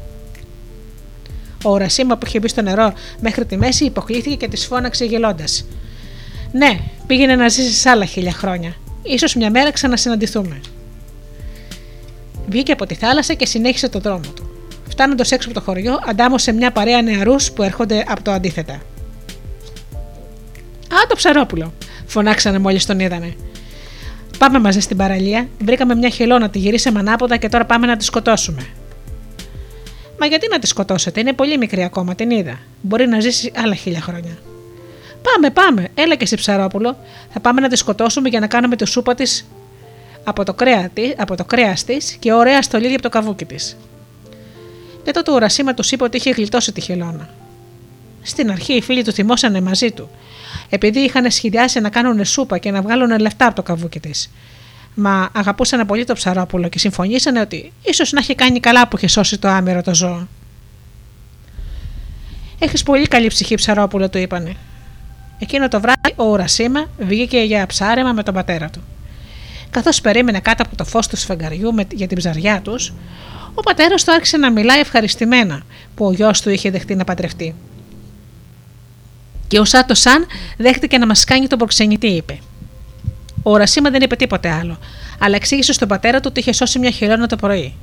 Ο 1.64 1.70
Ουρασίμα 1.70 2.16
που 2.16 2.26
είχε 2.26 2.38
μπει 2.38 2.48
στο 2.48 2.62
νερό 2.62 2.92
μέχρι 3.20 3.44
τη 3.44 3.56
μέση 3.56 3.84
υποκλήθηκε 3.84 4.36
και 4.36 4.48
της 4.48 4.66
φώναξε 4.66 5.04
γελώντας. 5.04 5.66
Ναι, 6.52 6.78
πήγαινε 7.06 7.36
να 7.36 7.48
ζήσεις 7.48 7.86
άλλα 7.86 8.04
χίλια 8.04 8.32
χρόνια. 8.32 8.76
σω 9.18 9.38
μια 9.38 9.50
μέρα 9.50 9.72
ξανασυναντηθούμε. 9.72 10.60
Βγήκε 12.48 12.72
από 12.72 12.86
τη 12.86 12.94
θάλασσα 12.94 13.34
και 13.34 13.46
συνέχισε 13.46 13.88
το 13.88 13.98
δρόμο 13.98 14.30
του. 14.34 14.53
Φτάνοντας 14.88 15.32
έξω 15.32 15.48
από 15.48 15.58
το 15.58 15.64
χωριό, 15.64 15.98
αντάμωσε 16.06 16.52
μια 16.52 16.72
παρέα 16.72 17.02
νεαρούς 17.02 17.52
που 17.52 17.62
έρχονται 17.62 18.04
από 18.08 18.22
το 18.22 18.30
αντίθετα. 18.30 18.72
Α, 18.72 21.06
το 21.08 21.14
ψαρόπουλο! 21.14 21.72
φωνάξανε 22.06 22.58
μόλις 22.58 22.86
τον 22.86 23.00
είδανε. 23.00 23.36
Πάμε 24.38 24.58
μαζί 24.58 24.80
στην 24.80 24.96
παραλία. 24.96 25.48
Βρήκαμε 25.58 25.94
μια 25.94 26.08
χελώνα, 26.08 26.50
τη 26.50 26.58
γυρίσαμε 26.58 26.98
ανάποδα 26.98 27.36
και 27.36 27.48
τώρα 27.48 27.64
πάμε 27.64 27.86
να 27.86 27.96
τη 27.96 28.04
σκοτώσουμε. 28.04 28.66
Μα 30.18 30.26
γιατί 30.26 30.48
να 30.50 30.58
τη 30.58 30.66
σκοτώσετε, 30.66 31.20
είναι 31.20 31.32
πολύ 31.32 31.58
μικρή 31.58 31.84
ακόμα, 31.84 32.14
την 32.14 32.30
είδα. 32.30 32.58
Μπορεί 32.80 33.06
να 33.06 33.20
ζήσει 33.20 33.52
άλλα 33.56 33.74
χίλια 33.74 34.00
χρόνια. 34.00 34.38
Πάμε, 35.22 35.50
πάμε, 35.50 35.88
έλα 35.94 36.14
και 36.14 36.24
εσύ 36.24 36.36
ψαρόπουλο. 36.36 36.96
Θα 37.32 37.40
πάμε 37.40 37.60
να 37.60 37.68
τη 37.68 37.76
σκοτώσουμε 37.76 38.28
για 38.28 38.40
να 38.40 38.46
κάνουμε 38.46 38.76
τη 38.76 38.86
σούπα 38.86 39.14
της 39.14 39.46
από 40.24 40.44
το 41.36 41.44
κρέας 41.44 41.84
της 41.84 42.16
και 42.18 42.32
ωραία 42.32 42.62
στολίδια 42.62 42.94
από 42.94 43.02
το 43.02 43.08
καβούκι 43.08 43.44
της. 43.44 43.76
Και 45.04 45.10
τότε 45.10 45.30
ο 45.30 45.38
Ρασίμα 45.38 45.74
τους 45.74 45.92
είπε 45.92 46.04
ότι 46.04 46.16
είχε 46.16 46.30
γλιτώσει 46.30 46.72
τη 46.72 46.80
χελώνα. 46.80 47.28
Στην 48.22 48.50
αρχή 48.50 48.72
οι 48.72 48.82
φίλοι 48.82 49.04
τους 49.04 49.14
θυμώσανε 49.14 49.60
μαζί 49.60 49.90
του, 49.90 50.10
επειδή 50.68 51.00
είχαν 51.00 51.30
σχεδιάσει 51.30 51.80
να 51.80 51.88
κάνουν 51.88 52.24
σούπα 52.24 52.58
και 52.58 52.70
να 52.70 52.82
βγάλουν 52.82 53.18
λεφτά 53.18 53.46
από 53.46 53.54
το 53.54 53.62
καβούκι 53.62 54.00
της. 54.00 54.30
Μα 54.94 55.30
αγαπούσαν 55.34 55.86
πολύ 55.86 56.04
το 56.04 56.14
ψαρόπουλο 56.14 56.68
και 56.68 56.78
συμφωνήσανε 56.78 57.40
ότι 57.40 57.72
ίσως 57.82 58.12
να 58.12 58.20
έχει 58.20 58.34
κάνει 58.34 58.60
καλά 58.60 58.88
που 58.88 58.96
είχε 58.96 59.06
σώσει 59.06 59.38
το 59.38 59.48
άμερο 59.48 59.82
το 59.82 59.94
ζώο. 59.94 60.26
Έχεις 62.58 62.82
πολύ 62.82 63.06
καλή 63.06 63.26
ψυχή, 63.26 63.54
ψαρόπουλο, 63.54 64.10
του 64.10 64.18
είπανε. 64.18 64.56
Εκείνο 65.38 65.68
το 65.68 65.80
βράδυ 65.80 66.12
ο 66.16 66.24
Ουρασίμα 66.24 66.90
βγήκε 66.98 67.38
για 67.38 67.66
ψάρεμα 67.66 68.12
με 68.12 68.22
τον 68.22 68.34
πατέρα 68.34 68.70
του. 68.70 68.82
Καθώς 69.70 70.00
περίμενε 70.00 70.40
κάτω 70.40 70.62
από 70.62 70.76
το 70.76 70.84
φως 70.84 71.08
του 71.08 71.16
σφαγγαριού 71.16 71.74
για 71.92 72.06
την 72.06 72.16
ψαριά 72.18 72.60
τους, 72.60 72.92
ο 73.54 73.62
πατέρας 73.62 74.04
του 74.04 74.12
άρχισε 74.12 74.36
να 74.36 74.50
μιλάει 74.50 74.80
ευχαριστημένα 74.80 75.62
που 75.94 76.06
ο 76.06 76.12
γιος 76.12 76.40
του 76.40 76.50
είχε 76.50 76.70
δεχτεί 76.70 76.94
να 76.94 77.04
παντρευτεί. 77.04 77.54
Και 79.48 79.58
ο 79.58 79.64
Σάτος 79.64 80.00
Σαν 80.00 80.26
δέχτηκε 80.56 80.98
να 80.98 81.06
μας 81.06 81.24
κάνει 81.24 81.46
τον 81.46 81.58
προξενητή, 81.58 82.06
είπε. 82.06 82.38
Ο 83.42 83.50
Ουρασίμα 83.50 83.90
δεν 83.90 84.02
είπε 84.02 84.16
τίποτε 84.16 84.50
άλλο, 84.50 84.78
αλλά 85.18 85.36
εξήγησε 85.36 85.72
στον 85.72 85.88
πατέρα 85.88 86.20
του 86.20 86.26
ότι 86.30 86.40
είχε 86.40 86.52
σώσει 86.52 86.78
μια 86.78 86.90
χειρόνα 86.90 87.26
το 87.26 87.36
πρωί. 87.36 87.74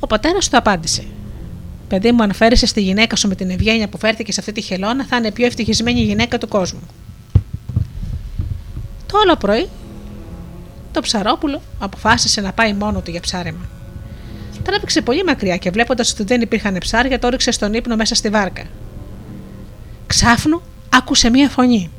Ο 0.00 0.06
πατέρας 0.06 0.48
του 0.48 0.56
απάντησε: 0.56 1.04
Παιδί 1.88 2.12
μου, 2.12 2.22
αν 2.22 2.32
φέρεσαι 2.32 2.66
στη 2.66 2.80
γυναίκα 2.80 3.16
σου 3.16 3.28
με 3.28 3.34
την 3.34 3.50
ευγένεια 3.50 3.88
που 3.88 3.98
φέρθηκε 3.98 4.32
σε 4.32 4.40
αυτή 4.40 4.52
τη 4.52 4.60
χελώνα, 4.60 5.04
θα 5.04 5.16
είναι 5.16 5.26
η 5.26 5.30
πιο 5.30 5.46
ευτυχισμένη 5.46 6.00
γυναίκα 6.00 6.38
του 6.38 6.48
κόσμου. 6.48 6.80
Το 9.06 9.18
όλο 9.18 9.36
πρωί, 9.36 9.68
το 10.92 11.00
ψαρόπουλο 11.00 11.62
αποφάσισε 11.78 12.40
να 12.40 12.52
πάει 12.52 12.72
μόνο 12.72 13.00
του 13.00 13.10
για 13.10 13.20
ψάρεμα. 13.20 13.68
Τράβηξε 14.68 15.02
πολύ 15.02 15.24
μακριά 15.24 15.56
και 15.56 15.70
βλέποντας 15.70 16.12
ότι 16.12 16.22
δεν 16.22 16.40
υπήρχαν 16.40 16.76
ψάρια, 16.78 17.18
το 17.18 17.28
ρίξε 17.28 17.50
στον 17.50 17.74
ύπνο 17.74 17.96
μέσα 17.96 18.14
στη 18.14 18.28
βάρκα. 18.28 18.62
Ξάφνου 20.06 20.62
άκουσε 20.88 21.30
μία 21.30 21.48
φωνή. 21.48 21.90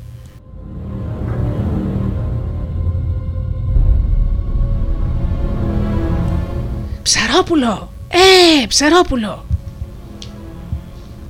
Ψαρόπουλο! 7.02 7.92
Ε, 8.08 8.66
ψαρόπουλο! 8.66 9.44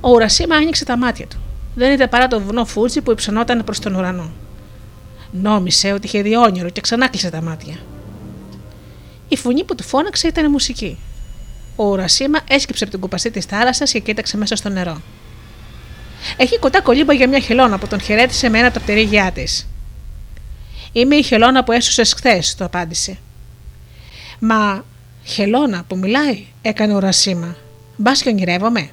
Ο 0.01 0.09
Ουρασίμα 0.09 0.55
άνοιξε 0.55 0.85
τα 0.85 0.97
μάτια 0.97 1.27
του. 1.27 1.37
Δεν 1.75 1.91
ήταν 1.91 2.09
παρά 2.09 2.27
το 2.27 2.39
βουνό 2.39 2.65
Φούτζι 2.65 3.01
που 3.01 3.11
υψωνόταν 3.11 3.63
προς 3.63 3.79
τον 3.79 3.95
ουρανό. 3.95 4.31
Νόμισε 5.31 5.91
ότι 5.91 6.05
είχε 6.05 6.21
δει 6.21 6.35
όνειρο 6.35 6.69
και 6.69 6.81
ξανά 6.81 7.07
κλείσε 7.07 7.29
τα 7.29 7.41
μάτια. 7.41 7.75
Η 9.27 9.37
φωνή 9.37 9.63
που 9.63 9.75
του 9.75 9.83
φώναξε 9.83 10.27
ήταν 10.27 10.51
μουσική. 10.51 10.97
Ο 11.81 11.85
Ουρασίμα 11.85 12.39
έσκυψε 12.47 12.83
από 12.83 12.91
την 12.91 13.01
κουπαστή 13.01 13.31
της 13.31 13.45
θάλασσας 13.45 13.91
και 13.91 13.99
κοίταξε 13.99 14.37
μέσα 14.37 14.55
στο 14.55 14.69
νερό. 14.69 15.01
Έχει 16.37 16.59
κοντά 16.59 16.81
κολύμπα 16.81 17.13
για 17.13 17.27
μια 17.27 17.39
χελώνα 17.39 17.77
που 17.77 17.87
τον 17.87 18.01
χαιρέτησε 18.01 18.49
με 18.49 18.57
ένα 18.57 18.67
από 18.67 18.77
τα 18.77 18.83
πτερίγια 18.83 19.31
της. 19.31 19.67
Είμαι 20.91 21.15
η 21.15 21.23
χελώνα 21.23 21.63
που 21.63 21.71
έσωσε 21.71 22.15
χθες, 22.15 22.55
το 22.55 22.65
απάντησε. 22.65 23.17
Μα 24.39 24.85
χελώνα 25.23 25.83
που 25.87 25.97
μιλάει, 25.97 26.45
έκανε 26.61 26.93
ο 26.93 26.99
Ρασίμα. 26.99 27.55
Μπας 27.97 28.21
και 28.21 28.29
ονειρεύομαι. 28.29 28.89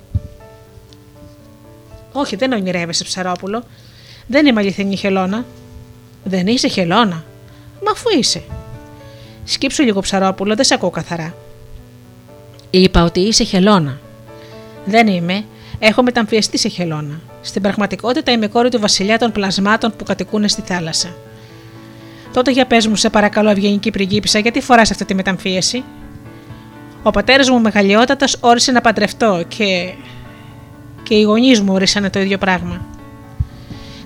Όχι, 2.13 2.37
δεν 2.37 2.53
ονειρεύεσαι, 2.53 3.05
ψαρόπουλο. 3.05 3.65
Δεν 4.27 4.47
είμαι 4.47 4.61
αληθινή 4.61 4.97
χελώνα. 4.97 5.45
Δεν 6.25 6.47
είσαι 6.47 6.69
χελώνα. 6.69 7.25
Μα 7.85 7.91
αφού 7.91 8.19
είσαι. 8.19 8.43
Σκύψου 9.45 9.83
λίγο 9.83 10.01
ψαρόπουλο, 10.01 10.55
δεν 10.55 10.65
σε 10.65 10.75
ακούω 10.75 10.91
καθαρά. 10.91 11.35
Είπα 12.71 13.05
ότι 13.05 13.21
είσαι 13.21 13.45
χελώνα. 13.45 13.99
Δεν 14.85 15.07
είμαι. 15.07 15.45
Έχω 15.79 16.03
μεταμφιεστεί 16.03 16.59
σε 16.59 16.69
χελώνα. 16.69 17.21
Στην 17.41 17.63
πραγματικότητα 17.63 18.33
είμαι 18.33 18.47
κόρη 18.47 18.69
του 18.69 18.81
βασιλιά 18.81 19.19
των 19.19 19.33
πλασμάτων 19.33 19.93
που 19.97 20.05
κατοικούν 20.05 20.49
στη 20.49 20.63
θάλασσα. 20.65 21.09
Τότε 22.33 22.51
για 22.51 22.67
πες 22.67 22.87
μου, 22.87 22.97
σε 22.97 23.11
παρακαλώ, 23.11 23.51
ευγενική 23.51 23.91
πριγκίπισσα, 23.91 24.39
γιατί 24.39 24.61
φοράς 24.61 24.91
αυτή 24.91 25.05
τη 25.05 25.15
μεταμφίεση; 25.15 25.85
Ο 27.03 27.11
πατέρας 27.11 27.51
μου 27.51 27.61
μεγαλειότατας 27.61 28.37
όρισε 28.41 28.73
να 28.73 28.81
παντρευτώ 28.81 29.45
και. 29.49 29.93
και 31.03 31.15
οι 31.15 31.23
γονείς 31.23 31.61
μου 31.61 31.73
ορίσανε 31.73 32.11
το 32.11 32.21
ίδιο 32.21 32.39
πράγμα. 32.39 32.87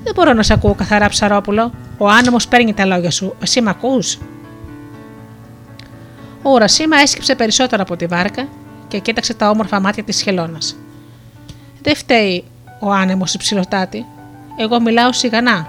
Δεν 0.05 0.14
μπορώ 0.14 0.33
να 0.33 0.42
σε 0.42 0.53
ακούω 0.53 0.75
καθαρά, 0.75 1.09
ψαρόπουλο. 1.09 1.72
Ο 1.98 2.09
άνεμος 2.09 2.48
παίρνει 2.48 2.75
τα 2.75 2.87
λόγια 2.87 3.11
σου. 3.11 3.35
Εσύ 3.42 3.61
με 3.61 3.70
ακούς; 3.70 4.18
Ο 6.43 6.51
Ουρασίμα 6.51 6.97
έσκυψε 6.97 7.35
περισσότερο 7.35 7.83
από 7.83 7.97
τη 7.97 8.07
βάρκα 8.07 8.49
και 8.89 8.99
κοίταξε 8.99 9.35
τα 9.35 9.51
όμορφα 9.51 9.81
μάτια 9.81 10.03
της 10.03 10.23
χελώνας. 10.23 10.77
Δεν 11.83 11.97
φταίει 11.97 12.45
ο 12.81 12.93
άνεμος 12.93 13.35
υψηλοτάτη. 13.35 14.07
Εγώ 14.57 14.81
μιλάω 14.81 15.13
σιγανά. 15.13 15.69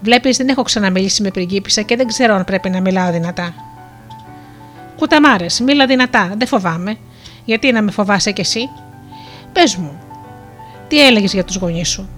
Βλέπεις, 0.00 0.36
δεν 0.36 0.48
έχω 0.48 0.62
ξαναμιλήσει 0.62 1.22
με 1.22 1.30
πριγκίπισσα 1.30 1.82
και 1.82 1.96
δεν 1.96 2.06
ξέρω 2.06 2.34
αν 2.34 2.44
πρέπει 2.44 2.70
να 2.70 2.80
μιλάω 2.80 3.12
δυνατά. 3.12 3.54
Κουταμάρες, 4.96 5.60
μίλα 5.60 5.86
δυνατά, 5.86 6.34
δεν 6.36 6.46
φοβάμαι. 6.46 6.96
Γιατί 7.44 7.72
να 7.72 7.82
με 7.82 7.90
φοβάσαι 7.90 8.32
κι 8.32 8.40
εσύ; 8.40 8.68
Πες 9.52 9.76
μου, 9.76 10.00
τι 10.88 11.06
έλεγες 11.06 11.32
για 11.32 11.44
τους 11.44 11.56
γονείς 11.56 11.88
σου; 11.88 12.08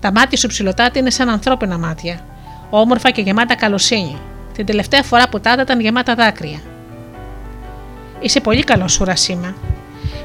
Τα 0.00 0.12
μάτια 0.12 0.38
σου 0.38 0.48
ψηλοτάτη 0.48 0.98
είναι 0.98 1.10
σαν 1.10 1.28
ανθρώπινα 1.28 1.78
μάτια. 1.78 2.26
Όμορφα 2.70 3.10
και 3.10 3.20
γεμάτα 3.20 3.54
καλοσύνη. 3.54 4.18
Την 4.52 4.66
τελευταία 4.66 5.02
φορά 5.02 5.28
που 5.28 5.40
τα 5.40 5.56
ήταν 5.60 5.80
γεμάτα 5.80 6.14
δάκρυα. 6.14 6.60
Είσαι 8.22 8.40
πολύ 8.40 8.62
καλός, 8.62 9.00
Ουρασίμα. 9.00 9.54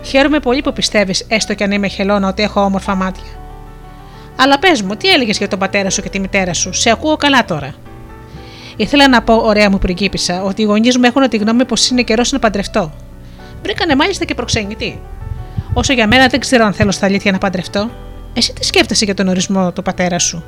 Χαίρομαι 0.04 0.40
πολύ 0.40 0.62
που 0.62 0.74
πιστεύεις, 0.74 1.26
έστω 1.28 1.54
κι 1.54 1.64
αν 1.64 1.72
είμαι 1.72 1.88
χελώνα, 1.88 2.28
ότι 2.28 2.44
έχω 2.44 2.62
όμορφα 2.62 2.96
μάτια. 2.96 3.32
Αλλά 4.36 4.60
πες 4.60 4.82
μου, 4.82 4.96
τι 4.96 5.10
έλεγες 5.10 5.38
για 5.38 5.48
τον 5.48 5.60
πατέρα 5.60 5.90
σου 5.90 6.02
και 6.02 6.10
τη 6.10 6.20
μητέρα 6.20 6.54
σου, 6.54 6.74
σε 6.74 6.90
ακούω 6.90 7.16
καλά 7.16 7.46
τώρα. 7.46 7.74
Ήθελα 8.76 9.08
να 9.08 9.22
πω, 9.22 9.34
ωραία 9.34 9.70
μου 9.70 9.78
πριγκίπισσα, 9.78 10.44
ότι 10.44 10.62
οι 10.62 10.66
γονείς 10.66 10.98
μου 10.98 11.04
έχουν 11.06 11.30
τη 11.30 11.38
γνώμη 11.38 11.66
πως 11.66 11.90
είναι 11.90 12.02
καιρός 12.02 12.32
να 12.32 12.40
παντρευτώ. 12.40 12.94
Βρήκανε 13.64 13.96
μάλιστα 13.96 14.26
και 14.26 14.34
προξενητή. 14.34 15.02
Όσο 15.74 15.94
για 15.94 16.08
μένα 16.08 16.28
δεν 16.28 16.40
ξέρω 16.40 16.66
αν 16.66 16.74
θέλω 16.74 16.92
στα 16.92 17.06
αλήθεια 17.06 17.32
να 17.32 17.38
παντρευτώ. 17.38 17.90
Εσύ 18.34 18.54
τι 18.54 18.66
σκέφτεσαι 18.66 19.06
για 19.06 19.14
τον 19.14 19.28
ορισμό 19.28 19.72
του 19.72 19.82
πατέρα 19.82 20.20
σου; 20.20 20.44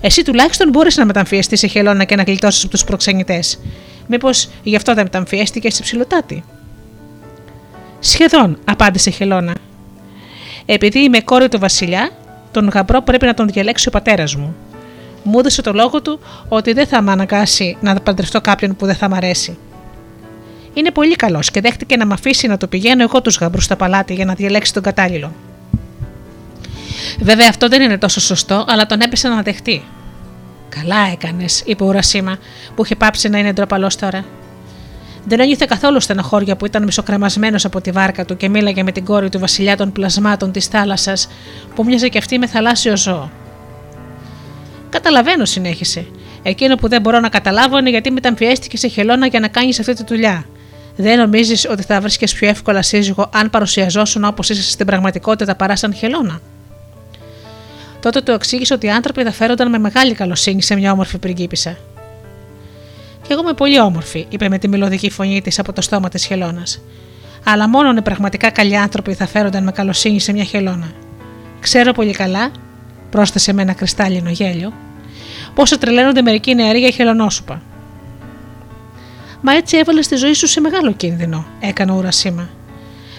Εσύ 0.00 0.22
τουλάχιστον 0.22 0.68
μπορείς 0.68 0.96
να 0.96 1.04
μεταμφιεστείς 1.04 1.58
σε 1.58 1.66
χελώνα 1.66 2.04
και 2.04 2.16
να 2.16 2.22
γλιτώσεις 2.22 2.62
από 2.62 2.72
τους 2.72 2.84
προξενητές. 2.84 3.58
Μήπως 4.06 4.48
γι' 4.62 4.76
αυτό 4.76 4.94
δεν 4.94 5.02
μεταμφιέστηκες 5.02 5.74
σε 5.74 5.82
ψηλοτάτη. 5.82 6.44
Σχεδόν, 8.06 8.58
απάντησε 8.64 9.08
η 9.08 9.12
Χελώνα. 9.12 9.54
Επειδή 10.66 10.98
είμαι 10.98 11.20
κόρη 11.20 11.48
του 11.48 11.58
Βασιλιά, 11.58 12.10
τον 12.50 12.68
γαμπρό 12.68 13.02
πρέπει 13.02 13.26
να 13.26 13.34
τον 13.34 13.48
διαλέξει 13.48 13.88
ο 13.88 13.90
πατέρας 13.90 14.34
μου. 14.34 14.54
Μου 15.22 15.38
έδωσε 15.38 15.62
το 15.62 15.72
λόγο 15.72 16.02
του 16.02 16.20
ότι 16.48 16.72
δεν 16.72 16.86
θα 16.86 17.02
με 17.02 17.12
αναγκάσει 17.12 17.76
να 17.80 17.94
παντρευτώ 17.94 18.40
κάποιον 18.40 18.76
που 18.76 18.86
δεν 18.86 18.94
θα 18.94 19.08
μ' 19.08 19.14
αρέσει. 19.14 19.58
Είναι 20.74 20.90
πολύ 20.90 21.16
καλός 21.16 21.50
και 21.50 21.60
δέχτηκε 21.60 21.96
να 21.96 22.06
με 22.06 22.14
αφήσει 22.14 22.46
να 22.46 22.56
το 22.56 22.66
πηγαίνω 22.66 23.02
εγώ 23.02 23.22
τους 23.22 23.38
γαμπρούς 23.38 23.64
στα 23.64 23.76
παλάτι 23.76 24.14
για 24.14 24.24
να 24.24 24.34
διαλέξει 24.34 24.72
τον 24.72 24.82
κατάλληλο. 24.82 25.32
Βέβαια 27.20 27.46
αυτό 27.48 27.68
δεν 27.68 27.82
είναι 27.82 27.98
τόσο 27.98 28.20
σωστό, 28.20 28.64
αλλά 28.68 28.86
τον 28.86 29.00
έπεσε 29.00 29.28
να 29.28 29.42
δεχτεί. 29.42 29.82
Καλά 30.68 31.08
έκανες, 31.12 31.62
είπε 31.66 31.84
ο 31.84 31.90
Ρασίμα, 31.90 32.38
που 32.74 32.84
είχε 32.84 32.96
πάψει 32.96 33.28
να 33.28 33.38
είναι 33.38 33.52
ντροπαλός 33.52 33.96
τώρα. 33.96 34.24
Δεν 35.26 35.40
ένιωθε 35.40 35.66
καθόλου 35.68 36.00
στενοχώρια 36.00 36.56
που 36.56 36.66
ήταν 36.66 36.82
μισοκρεμασμένος 36.82 37.64
από 37.64 37.80
τη 37.80 37.90
βάρκα 37.90 38.24
του 38.24 38.36
και 38.36 38.48
μίλαγε 38.48 38.82
με 38.82 38.92
την 38.92 39.04
κόρη 39.04 39.28
του 39.28 39.38
βασιλιά 39.38 39.76
των 39.76 39.92
πλασμάτων 39.92 40.52
της 40.52 40.66
θάλασσας, 40.66 41.28
που 41.74 41.84
μοιάζε 41.84 42.08
και 42.08 42.18
αυτή 42.18 42.38
με 42.38 42.46
θαλάσσιο 42.46 42.96
ζώο. 42.96 43.30
Καταλαβαίνω, 44.90 45.44
συνέχισε. 45.44 46.06
Εκείνο 46.42 46.74
που 46.74 46.88
δεν 46.88 47.00
μπορώ 47.00 47.20
να 47.20 47.28
καταλάβω 47.28 47.78
είναι 47.78 47.90
γιατί 47.90 48.10
μεταμφιέστηκε 48.10 48.76
σε 48.76 48.88
χελώνα 48.88 49.26
για 49.26 49.40
να 49.40 49.48
κάνεις 49.48 49.80
αυτή 49.80 49.94
τη 49.94 50.04
δουλειά. 50.06 50.44
Δεν 50.96 51.18
νομίζεις 51.18 51.68
ότι 51.70 51.82
θα 51.82 52.00
βρίσκε 52.00 52.26
πιο 52.26 52.48
εύκολα 52.48 52.82
σύζυγο 52.82 53.30
αν 53.34 53.50
παρουσιαζόσουν 53.50 54.24
όπως 54.24 54.48
είσαι 54.50 54.70
στην 54.70 54.86
πραγματικότητα 54.86 55.54
παρά 55.54 55.76
σαν 55.76 55.94
χελώνα; 55.94 56.40
Τότε 58.00 58.20
του 58.20 58.32
εξήγησε 58.32 58.74
ότι 58.74 58.86
οι 58.86 58.90
άνθρωποι 58.90 59.22
θα 59.22 59.32
φέρονταν 59.32 59.70
με 59.70 59.78
μεγάλη 59.78 60.14
καλοσύνη 60.14 60.62
σε 60.62 60.74
μια 60.74 60.92
όμορφη 60.92 61.18
πριγκίπισσα. 61.18 61.76
Κι 63.26 63.32
εγώ 63.32 63.40
είμαι 63.40 63.52
πολύ 63.52 63.80
όμορφη, 63.80 64.26
είπε 64.28 64.48
με 64.48 64.58
τη 64.58 64.68
μελωδική 64.68 65.10
φωνή 65.10 65.42
της 65.42 65.58
από 65.58 65.72
το 65.72 65.80
στόμα 65.80 66.08
της 66.08 66.24
χελώνας. 66.24 66.80
Αλλά 67.44 67.68
μόνο 67.68 67.94
οι 67.98 68.02
πραγματικά 68.02 68.50
καλοί 68.50 68.76
άνθρωποι 68.76 69.14
θα 69.14 69.26
φέρονταν 69.26 69.64
με 69.64 69.72
καλοσύνη 69.72 70.20
σε 70.20 70.32
μια 70.32 70.44
χελώνα. 70.44 70.92
Ξέρω 71.60 71.92
πολύ 71.92 72.12
καλά, 72.12 72.50
πρόσθεσε 73.10 73.52
με 73.52 73.62
ένα 73.62 73.72
κρυστάλλινο 73.72 74.30
γέλιο, 74.30 74.72
πόσο 75.54 75.78
τρελαίνονται 75.78 76.22
μερικοί 76.22 76.54
νεαροί 76.54 76.78
για 76.78 76.90
χελωνόσουπα. 76.90 77.62
Μα 79.40 79.52
έτσι 79.52 79.76
έβαλε 79.76 80.00
τη 80.00 80.16
ζωή 80.16 80.32
σου 80.32 80.46
σε 80.46 80.60
μεγάλο 80.60 80.92
κίνδυνο, 80.92 81.46
έκανε 81.60 81.92
ο 81.92 81.94
Ουρασίμα. 81.94 82.48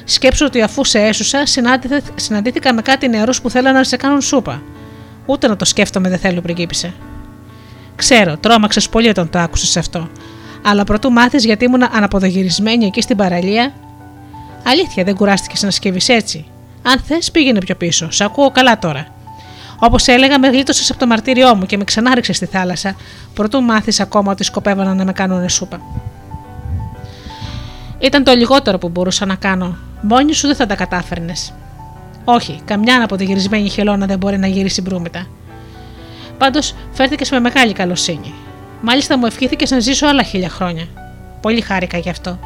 Σκέψω 0.04 0.46
ότι 0.46 0.62
αφού 0.62 0.84
σε 0.84 1.00
έσουσα, 1.00 1.44
συναντήθηκα 2.16 2.74
με 2.74 2.82
κάτι 2.82 3.08
νεαρούς 3.08 3.42
που 3.42 3.50
θέλανε 3.50 3.78
να 3.78 3.84
σε 3.84 3.98
κάνουν 3.98 4.22
σούπα. 4.22 4.62
Ούτε 5.26 5.48
να 5.48 5.56
το 5.56 5.66
σκέφτομαι 5.66 6.10
δεν 6.10 6.20
θέλω, 6.20 6.42
πριγκίπισε. 6.42 6.94
Ξέρω, 7.96 8.38
τρόμαξες 8.38 8.90
πολύ 8.90 9.08
όταν 9.08 9.30
το 9.30 9.40
άκουσες 9.40 9.78
αυτό. 9.78 10.10
Αλλά 10.62 10.84
προτού 10.84 11.12
μάθεις 11.12 11.46
γιατί 11.46 11.66
ήμουν 11.66 11.84
αναποδογυρισμένη 11.84 12.86
εκεί 12.86 13.02
στην 13.02 13.18
παραλία. 13.18 13.74
Αλήθεια, 14.64 15.04
δεν 15.04 15.16
κουράστηκες 15.16 15.64
να 15.64 15.72
σκύβει 15.72 16.14
έτσι. 16.14 16.46
Αν 16.84 17.00
θες, 17.00 17.32
πήγαινε 17.32 17.60
πιο 17.60 17.76
πίσω. 17.76 18.12
Σ' 18.12 18.22
ακούω 18.22 18.52
καλά 18.52 18.80
τώρα. 18.80 19.08
Όπως 19.80 20.08
έλεγα, 20.08 20.40
με 20.40 20.48
γλίτωσες 20.48 20.90
από 20.90 21.00
το 21.00 21.08
μαρτύριό 21.08 21.56
μου 21.56 21.66
και 21.66 21.78
με 21.78 21.84
ξανάριξες 21.84 22.36
στη 22.36 22.46
θάλασσα, 22.46 22.96
προτού 23.34 23.62
μάθεις 23.62 24.00
ακόμα 24.00 24.32
ότι 24.32 24.44
σκοπεύαν 24.44 24.98
να 24.98 25.06
με 25.06 25.12
κάνουν 25.12 25.50
σούπα. 25.50 25.82
Ήταν 28.00 28.24
το 28.24 28.34
λιγότερο 28.34 28.78
που 28.78 28.90
μπορούσα 28.90 29.26
να 29.26 29.36
κάνω. 29.36 29.78
Μόνη 30.02 30.34
σου 30.34 30.48
δεν 30.48 30.56
θα 30.56 30.66
τα 30.66 30.76
κατάφερνες. 30.76 31.54
Όχι, 32.24 32.60
καμιά 32.66 33.04
από 33.04 33.16
τη 33.16 33.24
γυρισμένη 33.24 33.70
χελώνα 33.70 34.06
δεν 34.06 34.18
μπορεί 34.18 34.38
να 34.38 34.48
γυρίσει 34.48 34.82
μπρούμητα. 34.82 35.28
Πάντως 36.38 36.76
φέρθηκες 36.92 37.32
με 37.32 37.40
μεγάλη 37.40 37.74
καλοσύνη. 37.74 38.34
Μάλιστα 38.82 39.18
μου 39.18 39.26
ευχήθηκες 39.26 39.72
να 39.72 39.80
ζήσω 39.80 40.08
άλλα 40.08 40.24
χίλια 40.24 40.50
χρόνια. 40.50 40.86
Πολύ 41.42 41.62
χάρηκα 41.62 41.98
γι' 41.98 42.10
αυτό. 42.10 42.40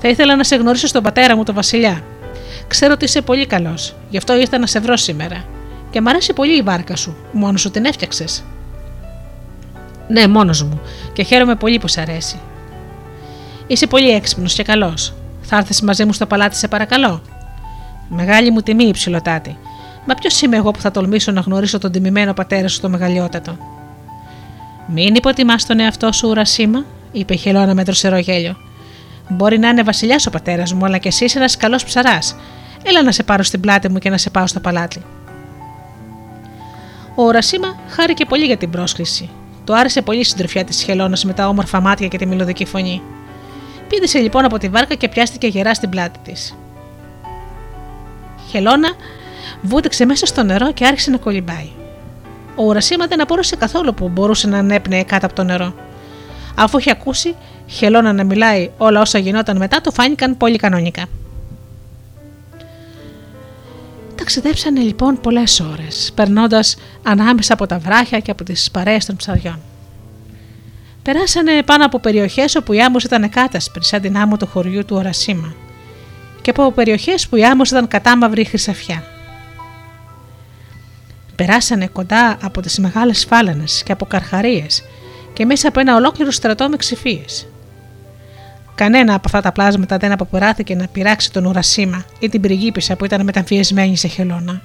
Θα 0.00 0.08
ήθελα 0.08 0.36
να 0.36 0.44
σε 0.44 0.56
γνωρίσω 0.56 0.86
στον 0.86 1.02
πατέρα 1.02 1.36
μου, 1.36 1.42
τον 1.42 1.54
Βασιλιά. 1.54 2.02
Ξέρω 2.68 2.92
ότι 2.92 3.04
είσαι 3.04 3.22
πολύ 3.22 3.46
καλός, 3.46 3.94
γι' 4.08 4.16
αυτό 4.16 4.36
ήρθα 4.36 4.58
να 4.58 4.66
σε 4.66 4.80
βρω 4.80 4.96
σήμερα. 4.96 5.44
Και 5.90 6.00
μ' 6.00 6.08
αρέσει 6.08 6.32
πολύ 6.32 6.56
η 6.56 6.62
βάρκα 6.62 6.96
σου, 6.96 7.16
μόνος 7.32 7.60
σου 7.60 7.70
την 7.70 7.84
έφτιαξες. 7.84 8.44
Ναι, 10.08 10.26
μόνος 10.26 10.62
μου, 10.62 10.80
και 11.12 11.22
χαίρομαι 11.22 11.54
πολύ 11.54 11.78
που 11.78 11.88
σ' 11.88 11.98
αρέσει. 11.98 12.40
Είσαι 13.66 13.86
πολύ 13.86 14.10
έξυπνος 14.10 14.54
και 14.54 14.62
καλός. 14.62 15.14
Θα 15.42 15.56
έρθεις 15.56 15.82
μαζί 15.82 16.04
μου 16.04 16.12
στο 16.12 16.26
παλάτι, 16.26 16.56
σε 16.56 16.68
παρακαλώ. 16.68 17.22
Μεγάλη 18.08 18.50
μου 18.50 18.60
τιμή, 18.60 18.84
υψηλοτάτη. 18.84 19.56
Μα 20.06 20.14
ποιος 20.14 20.42
είμαι 20.42 20.56
εγώ 20.56 20.70
που 20.70 20.80
θα 20.80 20.90
τολμήσω 20.90 21.32
να 21.32 21.40
γνωρίσω 21.40 21.78
τον 21.78 21.92
τιμημένο 21.92 22.32
πατέρα 22.32 22.68
σου 22.68 22.80
το 22.80 22.88
μεγαλειότατο; 22.88 23.56
Μην 24.86 25.14
υποτιμάς 25.14 25.66
τον 25.66 25.80
εαυτό 25.80 26.12
σου, 26.12 26.28
Ουρασίμα, 26.28 26.84
είπε 27.12 27.34
η 27.34 27.36
Χελώνα 27.36 27.74
με 27.74 27.84
τροσερό 27.84 28.18
γέλιο. 28.18 28.56
Μπορεί 29.28 29.58
να 29.58 29.68
είναι 29.68 29.82
βασιλιάς 29.82 30.26
ο 30.26 30.30
πατέρας 30.30 30.72
μου, 30.72 30.84
αλλά 30.84 30.98
και 30.98 31.08
εσύ 31.08 31.24
είσαι 31.24 31.38
ένας 31.38 31.56
καλός 31.56 31.84
ψαράς. 31.84 32.36
Έλα 32.82 33.02
να 33.02 33.12
σε 33.12 33.22
πάρω 33.22 33.42
στην 33.42 33.60
πλάτη 33.60 33.90
μου 33.90 33.98
και 33.98 34.10
να 34.10 34.18
σε 34.18 34.30
πάω 34.30 34.46
στο 34.46 34.60
παλάτι. 34.60 35.02
Ο 37.14 37.22
Ουρασίμα 37.22 37.76
χάρηκε 37.88 38.24
πολύ 38.24 38.44
για 38.44 38.56
την 38.56 38.70
πρόσκληση. 38.70 39.30
Του 39.64 39.76
άρεσε 39.76 40.02
πολύ 40.02 40.20
η 40.20 40.24
συντροφιά 40.24 40.64
της 40.64 40.82
Χελώνας 40.82 41.24
με 41.24 41.32
τα 41.32 41.48
όμορφα 41.48 41.80
μάτια 41.80 42.08
και 42.08 42.18
τη 42.18 42.26
μελωδική 42.26 42.64
φωνή. 42.64 43.02
Πήδησε 43.88 44.18
λοιπόν 44.18 44.44
από 44.44 44.58
τη 44.58 44.68
βάρκα 44.68 44.94
και 44.94 45.08
πιάστηκε 45.08 45.46
γερά 45.46 45.74
στην 45.74 45.90
πλάτη 45.90 46.18
της. 46.24 46.54
Χελώνα 48.50 48.88
βούτυξε 49.62 50.04
μέσα 50.04 50.26
στο 50.26 50.42
νερό 50.42 50.72
και 50.72 50.86
άρχισε 50.86 51.10
να 51.10 51.16
κολυμπάει. 51.16 51.68
Ο 52.56 52.64
Ουρασίμα 52.64 53.06
δεν 53.06 53.20
απόρρωσε 53.20 53.56
καθόλου 53.56 53.94
που 53.94 54.08
μπορούσε 54.08 54.48
να 54.48 54.58
ανέπνεε 54.58 55.02
κάτω 55.02 55.26
από 55.26 55.34
το 55.34 55.42
νερό. 55.42 55.74
Αφού 56.54 56.78
είχε 56.78 56.90
ακούσει 56.90 57.34
Χελώνα 57.66 58.12
να 58.12 58.24
μιλάει 58.24 58.70
όλα 58.78 59.00
όσα 59.00 59.18
γινόταν 59.18 59.56
μετά, 59.56 59.80
του 59.80 59.92
φάνηκαν 59.92 60.36
πολύ 60.36 60.56
κανονικά. 60.56 61.04
Ταξιδέψανε 64.14 64.80
λοιπόν 64.80 65.20
πολλές 65.20 65.60
ώρες, 65.60 66.12
περνώντας 66.14 66.76
ανάμεσα 67.02 67.52
από 67.52 67.66
τα 67.66 67.78
βράχια 67.78 68.18
και 68.18 68.30
από 68.30 68.44
τις 68.44 68.70
παρέες 68.70 69.04
των 69.04 69.16
ψαριών. 69.16 69.60
Περάσανε 71.02 71.62
πάνω 71.62 71.84
από 71.84 71.98
περιοχές 71.98 72.56
όπου 72.56 72.72
η 72.72 72.82
άμμος 72.82 73.04
ήταν 73.04 73.30
κάτασπρη, 73.30 73.84
σαν 73.84 74.00
την 74.00 74.16
άμμο 74.16 74.36
του 74.36 74.46
χωριού 74.46 74.84
του 74.84 74.96
Ορασίμα, 74.96 75.54
και 76.42 76.50
από 76.50 76.72
περιοχές 76.72 77.28
που 77.28 77.36
η 77.36 77.44
άμμος 77.44 77.70
ήταν 77.70 77.88
κατάμαυρη 77.88 78.44
χρυσαφιά. 78.44 79.02
Περάσανε 81.36 81.86
κοντά 81.86 82.38
από 82.42 82.60
τις 82.60 82.78
μεγάλες 82.78 83.24
φάλανε 83.24 83.64
και 83.84 83.92
από 83.92 84.04
καρχαρίες 84.04 84.82
και 85.32 85.44
μέσα 85.44 85.68
από 85.68 85.80
ένα 85.80 85.94
ολόκληρο 85.96 86.30
στρατό 86.30 86.68
με 86.68 86.76
ξυφίε. 86.76 87.24
Κανένα 88.74 89.14
από 89.14 89.22
αυτά 89.24 89.40
τα 89.40 89.52
πλάσματα 89.52 89.96
δεν 89.96 90.12
αποπεράθηκε 90.12 90.74
να 90.74 90.86
πειράξει 90.86 91.32
τον 91.32 91.44
Ουρασίμα 91.44 92.04
ή 92.18 92.28
την 92.28 92.40
πριγκίπισσα 92.40 92.96
που 92.96 93.04
ήταν 93.04 93.24
μεταμφιεσμένη 93.24 93.96
σε 93.96 94.08
χελώνα. 94.08 94.62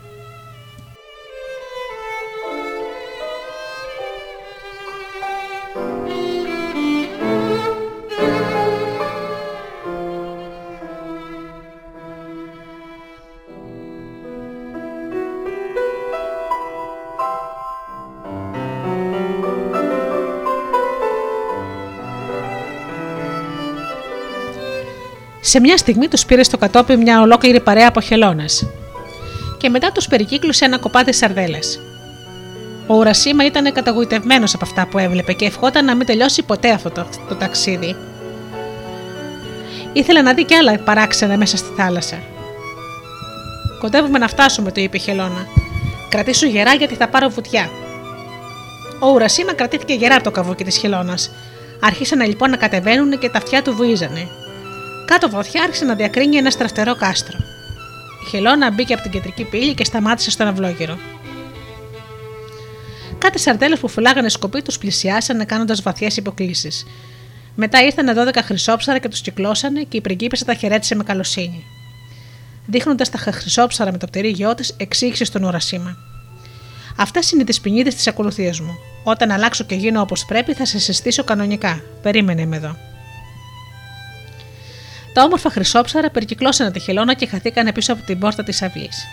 Σε 25.50 25.60
μια 25.60 25.78
στιγμή 25.78 26.08
τους 26.08 26.26
πήρε 26.26 26.44
στο 26.44 26.58
κατόπι 26.58 26.98
μια 26.98 27.22
ολόκληρη 27.22 27.60
παρέα 27.60 27.88
από 27.88 28.02
χελώνες. 28.02 28.68
Και 29.58 29.70
μετά 29.70 29.92
τους 29.92 30.08
περικύκλωσε 30.08 30.66
ένα 30.66 30.78
κοπάδι 30.78 31.14
σαρδέλες. 31.14 31.80
Ο 32.88 32.96
Ουρασίμα 32.96 33.46
ήταν 33.46 33.74
καταγοητευμένος 33.74 34.54
από 34.54 34.66
αυτά 34.66 34.88
που 34.88 34.98
έβλεπε 34.98 35.34
και 35.34 35.46
ευχόταν 35.46 35.86
να 35.86 35.96
μην 35.96 36.06
τελειώσει 36.06 36.44
ποτέ 36.44 36.70
αυτό 36.70 36.90
το, 36.90 37.06
το 37.30 37.36
ταξίδι. 37.36 37.96
Ήθελε 39.94 40.22
να 40.22 40.34
δει 40.34 40.46
κι 40.46 40.54
άλλα 40.54 40.78
παράξενα 40.78 41.38
μέσα 41.38 41.58
στη 41.58 41.70
θάλασσα. 41.78 42.18
Κοντεύουμε 43.80 44.18
να 44.18 44.28
φτάσουμε, 44.28 44.72
του 44.72 44.80
είπε 44.80 44.98
η 44.98 45.00
Χελώνα. 45.00 45.46
Κρατήσου 46.10 46.46
γερά 46.46 46.74
γιατί 46.74 46.96
θα 46.96 47.08
πάρω 47.08 47.30
βουτιά. 47.30 47.70
Ο 49.00 49.10
Ουρασίμα 49.12 49.54
κρατήθηκε 49.54 49.94
γερά 49.94 50.16
από 50.16 50.24
το 50.24 50.32
καβούκι 50.32 50.64
της 50.64 50.78
Χελώνας. 50.78 51.32
Άρχισαν 51.80 52.22
λοιπόν 52.22 52.50
να 52.50 52.58
κατεβαίνουν 52.58 53.20
και 53.20 53.30
τα 53.30 53.38
αυτιά 53.38 53.62
του 53.62 53.76
βουίζανε. 53.76 54.28
Κάτω 55.10 55.30
βαθιά 55.30 55.64
άρχισε 55.64 55.86
να 55.86 55.96
διακρίνει 55.96 56.36
ένα 56.38 56.50
στραφτερό 56.50 56.96
κάστρο. 56.96 57.38
Η 58.26 58.30
Χελώνα 58.30 58.72
μπήκε 58.72 58.94
από 58.94 59.02
την 59.02 59.12
κεντρική 59.12 59.44
πύλη 59.44 59.74
και 59.74 59.84
σταμάτησε 59.84 60.32
στον 60.32 60.48
αυλόγυρο. 60.48 60.98
Κάτι 63.18 63.40
σαρτέλες 63.40 63.80
που 63.80 63.88
φυλάγανε 63.88 64.30
σκοπή 64.30 64.62
τους 64.62 64.78
πλησιάσανε 64.78 65.46
κάνοντας 65.46 65.82
βαθιές 65.82 66.18
υποκλήσεις. 66.18 66.86
Μετά 67.56 67.84
ήρθαν 67.84 68.30
12 68.34 68.40
χρυσόψαρα 68.44 69.00
και 69.00 69.08
τους 69.08 69.22
κυκλώσανε 69.22 69.82
και 69.82 69.98
η 69.98 70.02
πριγκίπισσα 70.02 70.46
τα 70.46 70.54
χαιρέτησε 70.54 70.96
με 70.96 71.04
καλοσύνη. 71.04 71.64
Δείχνοντας 72.66 73.10
τα 73.10 73.18
χρυσόψαρα 73.18 73.92
με 73.92 73.98
το 73.98 74.08
πτερί 74.08 74.30
γιο 74.30 74.56
της, 74.56 74.74
εξήγησε 74.78 75.26
στον 75.26 75.44
Ουρασίμα. 75.44 75.98
Αυτές 76.98 77.32
είναι 77.32 77.44
τι 77.44 77.60
ποινίδε 77.62 77.90
της 77.90 78.08
ακολουθίας 78.08 78.60
μου. 78.60 78.78
Όταν 79.04 79.32
αλλάξω 79.32 79.64
και 79.64 79.76
γίνω 79.76 80.02
όπως 80.02 80.26
πρέπει, 80.26 80.54
θα 80.54 80.66
σε 80.66 80.80
συστήσω 80.80 81.24
κανονικά. 81.24 81.82
Περίμενε 82.02 82.46
με 82.46 82.56
εδώ. 82.56 82.76
Τα 85.14 85.24
όμορφα 85.24 85.50
χρυσόψαρα 85.50 86.10
περικυκλώσανε 86.10 86.72
τη 86.72 86.80
χελώνα 86.80 87.14
και 87.14 87.26
χαθήκανε 87.26 87.72
πίσω 87.72 87.94
από 87.94 88.06
την 88.06 88.20
πόρτα 88.20 88.44
της 88.44 88.62
αυλής. 88.62 89.06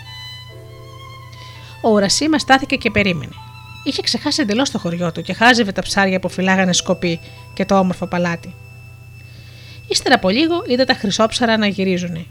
Ο 1.81 1.89
Ουρασίμα 1.89 2.39
στάθηκε 2.39 2.75
και 2.75 2.91
περίμενε. 2.91 3.31
Είχε 3.83 4.01
ξεχάσει 4.01 4.41
εντελώς 4.41 4.71
το 4.71 4.79
χωριό 4.79 5.11
του 5.11 5.21
και 5.21 5.33
χάζευε 5.33 5.71
τα 5.71 5.81
ψάρια 5.81 6.19
που 6.19 6.29
φυλάγανε 6.29 6.73
σκοπή 6.73 7.19
και 7.53 7.65
το 7.65 7.79
όμορφο 7.79 8.07
παλάτι. 8.07 8.55
Ύστερα 9.87 10.15
από 10.15 10.29
λίγο 10.29 10.63
είδε 10.67 10.83
τα 10.83 10.93
χρυσόψαρα 10.93 11.57
να 11.57 11.67
γυρίζουν. 11.67 12.27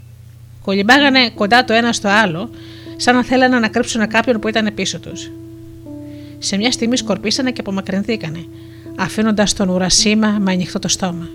Κολυμπάγανε 0.61 1.29
κοντά 1.29 1.65
το 1.65 1.73
ένα 1.73 1.93
στο 1.93 2.07
άλλο, 2.07 2.49
σαν 2.95 3.15
να 3.15 3.23
θέλανε 3.23 3.59
να 3.59 3.67
κρύψουν 3.67 4.07
κάποιον 4.07 4.39
που 4.39 4.47
ήταν 4.47 4.73
πίσω 4.73 4.99
τους. 4.99 5.31
Σε 6.37 6.57
μια 6.57 6.71
στιγμή 6.71 6.97
σκορπίσανε 6.97 7.51
και 7.51 7.59
απομακρυνθήκανε, 7.59 8.45
αφήνοντας 8.97 9.53
τον 9.53 9.69
ουρασίμα 9.69 10.27
με 10.27 10.51
ανοιχτό 10.51 10.79
το 10.79 10.87
στόμα. 10.87 11.29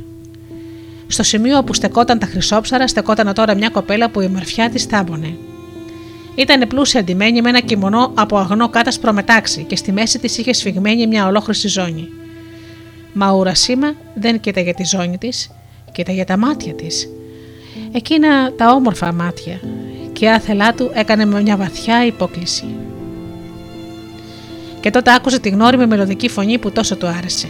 Στο 1.13 1.23
σημείο 1.23 1.59
όπου 1.59 1.75
στεκόταν 1.75 2.19
τα 2.19 2.27
χρυσόψαρα, 2.27 2.89
στεκόταν 2.89 3.35
τώρα 3.35 3.55
μια 3.55 3.69
κοπέλα 3.69 4.11
που 4.11 4.21
η 4.21 4.29
μορφιά 4.29 4.71
της 4.71 4.87
τάμπονε. 4.87 5.37
Ήταν 6.35 6.69
πλούσια 6.69 7.01
αντιμένη 7.01 7.41
με 7.41 7.49
ένα 7.49 7.61
κιμονό 7.61 8.13
από 8.15 8.37
αγνό 8.37 8.69
κάτασπρο 8.69 9.13
μετάξι 9.13 9.63
και 9.63 9.77
στη 9.77 9.93
μέση 9.93 10.19
της 10.19 10.39
είχε 10.39 10.53
σφιγμένη 10.53 11.07
μια 11.07 11.27
ολόχρηση 11.27 11.69
ζώνη. 11.69 12.09
Μα 13.13 13.31
ο 13.31 13.39
Ουρασίμα 13.39 13.95
δεν 14.15 14.41
κοίταγε 14.41 14.75
τη 14.75 14.85
ζώνη 14.85 15.19
της, 15.19 15.51
κοίταγε 15.93 16.25
τα 16.25 16.37
μάτια 16.37 16.75
της. 16.75 17.09
Εκείνα 17.93 18.53
τα 18.53 18.73
όμορφα 18.73 19.13
μάτια 19.13 19.61
και 20.13 20.31
άθελά 20.31 20.75
του 20.75 20.91
έκανε 20.95 21.25
με 21.25 21.43
μια 21.43 21.57
βαθιά 21.57 22.07
υπόκληση. 22.07 22.65
Και 24.81 24.91
τότε 24.91 25.15
άκουσε 25.15 25.41
τη 25.41 25.49
γνώριμη 25.49 25.87
μελωδική 25.87 26.29
φωνή 26.29 26.59
που 26.59 26.71
τόσο 26.71 26.97
του 26.97 27.07
άρεσε. 27.07 27.49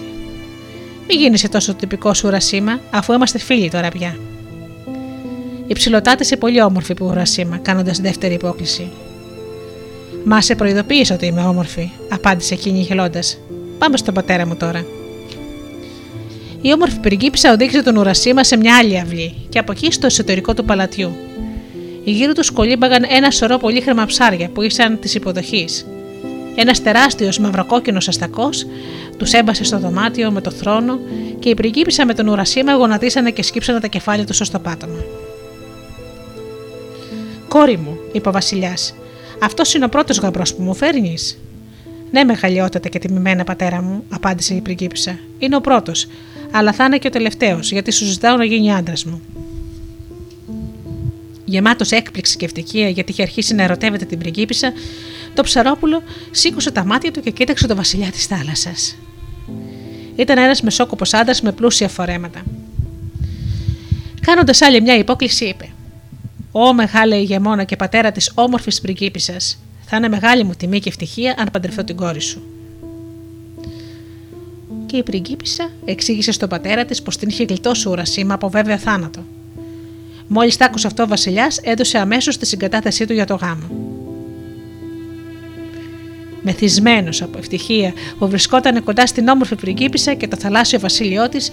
Μην 1.15 1.21
γίνεσαι 1.21 1.49
τόσο 1.49 1.75
τυπικός 1.75 2.19
σου 2.19 2.31
Ρασίμα, 2.31 2.81
αφού 2.91 3.13
είμαστε 3.13 3.39
φίλοι 3.39 3.71
τώρα 3.71 3.89
πια. 3.89 4.17
Η 5.67 5.73
ψηλοτάτη 5.73 6.23
είσαι 6.23 6.37
πολύ 6.37 6.63
όμορφη 6.63 6.95
που 6.95 7.11
Ρασίμα, 7.15 7.57
κάνοντας 7.57 8.01
δεύτερη 8.01 8.35
υπόκληση. 8.35 8.91
Μα 10.25 10.41
σε 10.41 10.55
προειδοποίησα 10.55 11.15
ότι 11.15 11.27
είμαι 11.27 11.43
όμορφη, 11.43 11.91
απάντησε 12.09 12.55
εκείνη 12.55 12.81
γελώντας. 12.81 13.39
Πάμε 13.79 13.97
στον 13.97 14.15
πατέρα 14.15 14.47
μου 14.47 14.57
τώρα. 14.57 14.85
Η 16.61 16.73
όμορφη 16.73 16.99
πριγκίπισσα 17.01 17.53
οδήγησε 17.53 17.83
τον 17.83 17.97
Ουρασίμα 17.97 18.45
σε 18.45 18.57
μια 18.57 18.77
άλλη 18.77 19.01
αυλή 19.01 19.35
και 19.49 19.59
από 19.59 19.73
εκεί 19.73 19.93
στο 19.93 20.07
εσωτερικό 20.07 20.55
του 20.55 20.65
παλατιού. 20.65 21.17
Γύρω 22.05 22.33
του 22.33 22.53
κολύμπαγαν 22.53 23.05
ένα 23.09 23.31
σωρό 23.31 23.59
πολύχρωμα 23.59 24.07
ψάρια 24.07 24.49
που 24.49 24.63
ήσαν 24.63 24.99
της 24.99 25.15
υποδοχής. 25.15 25.87
Ένας 26.55 26.83
τεράστιος 26.83 27.39
μαυροκόκκινος 27.39 28.09
αστακός 28.09 28.67
τους 29.23 29.33
έμπασε 29.33 29.65
στο 29.65 29.79
δωμάτιο 29.79 30.31
με 30.31 30.41
το 30.41 30.51
θρόνο 30.51 30.99
και 31.39 31.49
η 31.49 31.55
πριγκίπισσα 31.55 32.07
με 32.07 32.15
τον 32.15 32.29
ουρασίμα 32.29 32.73
γονατίσανε 32.73 33.31
και 33.31 33.43
σκύψανε 33.43 33.81
τα 33.81 33.87
κεφάλια 33.87 34.27
τους 34.27 34.37
στο 34.37 34.59
πάτωμα. 34.59 35.05
Κόρη 37.49 37.77
μου, 37.77 37.97
είπε 38.13 38.29
ο 38.29 38.33
Βασιλιάς, 38.33 38.95
αυτός 39.43 39.75
είναι 39.75 39.85
ο 39.85 39.89
πρώτος 39.89 40.19
γαμπρός 40.19 40.55
που 40.55 40.63
μου 40.63 40.75
φέρνεις. 40.75 41.39
Ναι, 42.11 42.25
μεγαλειότατα 42.25 42.89
και 42.89 42.99
τιμημένα 42.99 43.45
πατέρα 43.45 43.83
μου, 43.83 44.05
απάντησε 44.09 44.55
η 44.55 44.61
πριγκίπισσα. 44.61 45.19
Είναι 45.39 45.57
ο 45.57 45.61
πρώτος, 45.61 46.07
αλλά 46.51 46.73
θα 46.73 46.85
είναι 46.85 46.99
και 46.99 47.07
ο 47.07 47.11
τελευταίος, 47.11 47.73
γιατί 47.73 47.91
σου 47.91 48.05
ζητάω 48.05 48.37
να 48.37 48.45
γίνει 48.45 48.75
άντρας 48.75 49.05
μου. 49.05 49.23
Γεμάτος 51.45 51.91
έκπληξη 51.91 52.37
και 52.37 52.45
ευτυχία 52.45 52.89
γιατί 52.89 53.13
είχε 53.13 53.23
αρχίσει 53.23 53.55
να 53.55 53.63
ερωτεύεται 53.63 54.05
την 54.05 54.19
πριγκίπισσα, 54.19 54.73
το 55.35 55.43
ψαρόπουλο 55.43 56.03
σήκωσε 56.31 56.71
τα 56.71 56.85
μάτια 56.85 57.11
του 57.11 57.21
και 57.21 57.31
κοίταξε 57.31 57.67
το 57.67 57.77
βασιλιά 57.77 58.11
της 58.11 58.27
θάλασσας. 58.27 58.97
Ήταν 60.17 60.39
ένας 60.39 60.63
μεσόκοπος 60.63 61.15
άντρας 61.15 61.43
με 61.43 61.53
πλούσια 61.53 61.89
φορέματα. 61.89 62.43
Κάνοντας 64.21 64.63
άλλη 64.63 64.81
μια 64.81 64.97
υπόκληση, 64.97 65.45
είπε: 65.45 65.69
Ω 66.53 66.75
μεγάλη 66.75 67.17
ηγεμόνα 67.17 67.65
και 67.65 67.77
πατέρα 67.77 68.13
της 68.13 68.33
όμορφης 68.35 68.81
πριγκίπισσας, 68.81 69.59
θα 69.85 69.97
είναι 69.97 70.09
μεγάλη 70.09 70.45
μου 70.45 70.53
τιμή 70.57 70.81
και 70.81 70.89
ευτυχία 70.89 71.35
αν 71.39 71.49
παντρευτώ 71.53 71.85
την 71.85 71.97
κόρη 71.97 72.21
σου. 72.21 72.43
Και 74.87 74.97
η 74.97 75.03
πριγκίπισσα 75.03 75.71
εξήγησε 75.85 76.33
στον 76.33 76.49
πατέρα 76.49 76.85
της 76.85 77.03
πως 77.03 77.17
την 77.17 77.29
είχε 77.29 77.45
γλιτώσει 77.45 77.89
ουρασίμα 77.89 78.35
από 78.35 78.49
βέβαιο 78.49 78.79
θάνατο. 78.79 79.21
Μόλις 80.27 80.57
τ' 80.57 80.63
άκουσε 80.63 80.87
αυτό 80.87 81.03
ο 81.03 81.07
Βασιλιάς, 81.07 81.59
έδωσε 81.63 81.99
αμέσως 81.99 82.39
τη 82.39 82.47
συγκατάθεσή 82.47 83.07
του 83.07 83.13
για 83.13 83.27
το 83.27 83.35
γάμο. 83.35 83.67
Μεθυσμένος 86.43 87.23
από 87.23 87.39
ευτυχία 87.39 87.93
που 88.19 88.29
βρισκόταν 88.29 88.85
κοντά 88.85 89.07
στην 89.07 89.29
όμορφη 89.29 89.55
πριγκίπισσα 89.55 90.15
και 90.15 90.29
το 90.29 90.37
θαλάσσιο 90.37 90.81
βασίλειό 90.81 91.29
της, 91.29 91.51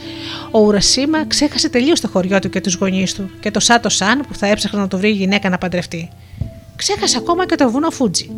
ο 0.52 0.60
Ουρασίμα 0.60 1.26
ξέχασε 1.26 1.70
τελείως 1.70 2.00
το 2.00 2.08
χωριό 2.08 2.40
του 2.40 2.50
και 2.50 2.62
τους 2.62 2.76
γονείς 2.76 3.14
του 3.14 3.30
και 3.40 3.52
το 3.52 3.60
Σάτο 3.60 3.90
Σαν 3.90 4.26
που 4.28 4.36
θα 4.36 4.48
έψαχνε 4.48 4.80
να 4.80 4.88
του 4.88 4.98
βρει 4.98 5.10
γυναίκα 5.10 5.50
να 5.50 5.58
παντρευτεί. 5.58 6.10
Ξέχασε 6.76 7.18
ακόμα 7.18 7.46
και 7.46 7.56
το 7.56 7.72
βουνό 7.72 7.90
Φούτζι. 7.90 8.30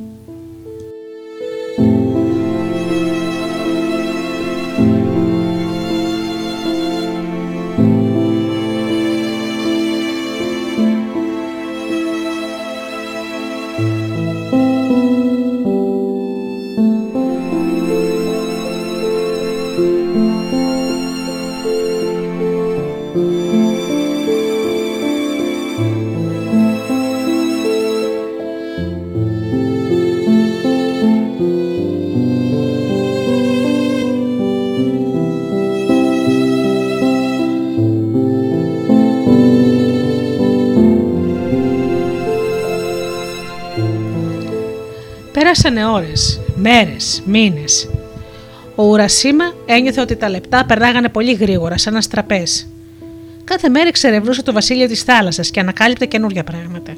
Πέρασανε 45.51 45.85
ώρες, 45.85 46.39
μέρες, 46.55 47.21
μήνες. 47.25 47.89
Ο 48.75 48.83
Ουρασίμα 48.83 49.53
ένιωθε 49.65 50.01
ότι 50.01 50.15
τα 50.15 50.29
λεπτά 50.29 50.65
περνάγανε 50.65 51.09
πολύ 51.09 51.33
γρήγορα, 51.33 51.77
σαν 51.77 51.93
ένα 51.93 52.03
τραπέ. 52.09 52.43
Κάθε 53.43 53.69
μέρα 53.69 53.87
εξερευνούσε 53.87 54.43
το 54.43 54.53
βασίλειο 54.53 54.87
της 54.87 55.03
θάλασσας 55.03 55.51
και 55.51 55.59
ανακάλυπτε 55.59 56.05
καινούργια 56.05 56.43
πράγματα. 56.43 56.93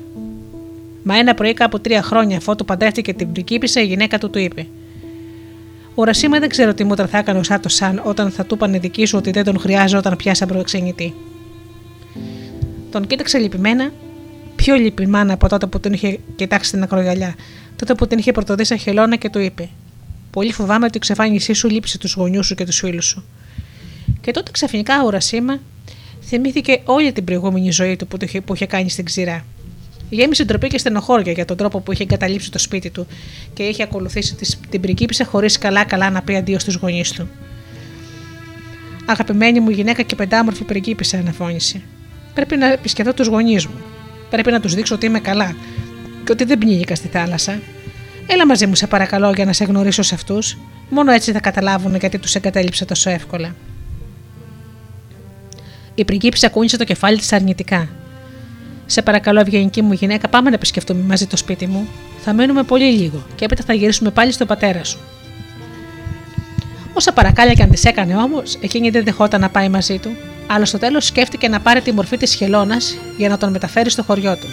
Μα 1.03 1.17
ένα 1.17 1.33
πρωί, 1.33 1.53
κάπου 1.53 1.81
τρία 1.81 2.01
χρόνια 2.01 2.37
αφότου 2.37 2.65
παντρεύτηκε 2.65 3.13
την 3.13 3.31
πριγκίπισσα, 3.31 3.81
η 3.81 3.85
γυναίκα 3.85 4.17
του 4.17 4.29
του 4.29 4.39
είπε: 4.39 4.67
Ουρασίμα 5.95 6.39
δεν 6.39 6.49
ξέρω 6.49 6.73
τι 6.73 6.83
μούτρα 6.83 7.07
θα 7.07 7.17
έκανε 7.17 7.39
ο 7.39 7.43
Σάτος 7.43 7.73
Σαν 7.73 8.01
όταν 8.03 8.31
θα 8.31 8.45
του 8.45 8.55
είπαν 8.55 8.79
δική 8.79 9.05
σου 9.05 9.17
ότι 9.17 9.31
δεν 9.31 9.43
τον 9.43 9.59
χρειάζεται 9.59 9.97
όταν 9.97 10.35
σαν 10.35 10.47
προεξενητή. 10.47 11.13
Τον 12.91 13.07
κοίταξε 13.07 13.37
λυπημένα, 13.37 13.91
πιο 14.63 14.75
λυπημένα 14.75 15.33
από 15.33 15.47
τότε 15.47 15.67
που 15.67 15.79
τον 15.79 15.93
είχε 15.93 16.19
κοιτάξει 16.35 16.67
στην 16.67 16.83
ακρογιαλιά, 16.83 17.35
τότε 17.75 17.93
που 17.93 18.07
την 18.07 18.17
είχε 18.17 18.31
πρωτοδεί 18.31 18.63
σαν 18.63 18.77
χελώνα 18.77 19.15
και 19.15 19.29
του 19.29 19.39
είπε: 19.39 19.69
Πολύ 20.31 20.53
φοβάμαι 20.53 20.85
ότι 20.85 20.93
η 20.93 20.97
εξαφάνισή 20.97 21.53
σου 21.53 21.69
λείψει 21.69 21.99
τους 21.99 22.13
γονιούς 22.13 22.45
σου 22.45 22.55
και 22.55 22.65
τους 22.65 22.77
φίλους 22.77 23.05
σου. 23.05 23.23
Και 24.21 24.31
τότε 24.31 24.51
ξαφνικά 24.51 25.03
ο 25.03 25.09
Ρασίμα 25.09 25.59
θυμήθηκε 26.23 26.81
όλη 26.83 27.11
την 27.11 27.23
προηγούμενη 27.23 27.71
ζωή 27.71 27.95
του 27.95 28.07
που, 28.07 28.17
είχε, 28.21 28.41
που 28.41 28.53
είχε 28.53 28.65
κάνει 28.65 28.89
στην 28.89 29.05
ξηρά. 29.05 29.45
Γέμισε 30.09 30.43
ντροπή 30.43 30.67
και 30.67 30.77
στενοχώρια 30.77 31.31
για 31.31 31.45
τον 31.45 31.57
τρόπο 31.57 31.79
που 31.79 31.91
είχε 31.91 32.03
εγκαταλείψει 32.03 32.51
το 32.51 32.59
σπίτι 32.59 32.89
του 32.89 33.07
και 33.53 33.63
είχε 33.63 33.83
ακολουθήσει 33.83 34.35
την 34.69 34.81
πριγκίπισσα 34.81 35.25
χωρίς 35.25 35.57
καλά-καλά 35.57 36.09
να 36.09 36.21
πει 36.21 36.35
αντίο 36.35 36.59
στους 36.59 36.75
γονείς 36.75 37.11
του. 37.11 37.29
Αγαπημένη 39.05 39.59
μου 39.59 39.69
γυναίκα 39.69 40.01
και 40.01 40.15
πεντάμορφη 40.15 40.63
πριγκίπισσα, 40.63 41.17
αναφώνησε. 41.17 41.81
Πρέπει 42.33 42.57
να 42.57 42.71
επισκεφτώ 42.71 43.13
τους 43.13 43.27
γονείς 43.27 43.65
μου. 43.65 43.81
Πρέπει 44.33 44.51
να 44.51 44.59
τους 44.59 44.73
δείξω 44.73 44.95
ότι 44.95 45.05
είμαι 45.05 45.19
καλά, 45.19 45.55
και 46.23 46.31
ότι 46.31 46.43
δεν 46.43 46.57
πνίγηκα 46.57 46.95
στη 46.95 47.07
θάλασσα. 47.07 47.59
Έλα 48.27 48.45
μαζί 48.45 48.67
μου, 48.67 48.75
σε 48.75 48.87
παρακαλώ, 48.87 49.31
για 49.31 49.45
να 49.45 49.53
σε 49.53 49.63
γνωρίσω 49.63 50.01
σε 50.01 50.15
αυτούς. 50.15 50.57
Μόνο 50.89 51.11
έτσι 51.11 51.31
θα 51.31 51.39
καταλάβουν 51.39 51.95
γιατί 51.95 52.17
τους 52.17 52.35
εγκατέλειψα 52.35 52.85
τόσο 52.85 53.09
εύκολα. 53.09 53.55
Η 55.95 56.05
πριγκίπισσα 56.05 56.49
κούνησε 56.49 56.77
το 56.77 56.83
κεφάλι 56.83 57.17
της 57.17 57.33
αρνητικά. 57.33 57.89
Σε 58.85 59.01
παρακαλώ, 59.01 59.39
ευγενική 59.39 59.81
μου 59.81 59.93
γυναίκα, 59.93 60.27
πάμε 60.29 60.49
να 60.49 60.55
επισκεφτούμε 60.55 61.03
μαζί 61.03 61.27
το 61.27 61.37
σπίτι 61.37 61.67
μου. 61.67 61.87
Θα 62.19 62.33
μένουμε 62.33 62.63
πολύ 62.63 62.91
λίγο 62.91 63.25
και 63.35 63.45
έπειτα 63.45 63.63
θα 63.63 63.73
γυρίσουμε 63.73 64.11
πάλι 64.11 64.31
στον 64.31 64.47
πατέρα 64.47 64.83
σου. 64.83 64.99
Όσα 66.93 67.13
παρακάλια 67.13 67.53
και 67.53 67.63
αν 67.63 67.69
τη 67.69 67.81
έκανε 67.87 68.15
όμως, 68.15 68.57
εκείνη 68.61 68.89
δεν 68.89 69.03
δεχόταν 69.03 69.41
να 69.41 69.49
πάει 69.49 69.69
μαζί 69.69 69.97
του, 69.99 70.15
αλλά 70.47 70.65
στο 70.65 70.77
τέλος 70.77 71.05
σκέφτηκε 71.05 71.47
να 71.47 71.59
πάρει 71.59 71.81
τη 71.81 71.91
μορφή 71.91 72.17
της 72.17 72.33
χελώνας 72.33 72.97
για 73.17 73.29
να 73.29 73.37
τον 73.37 73.51
μεταφέρει 73.51 73.89
στο 73.89 74.03
χωριό 74.03 74.37
του. 74.37 74.47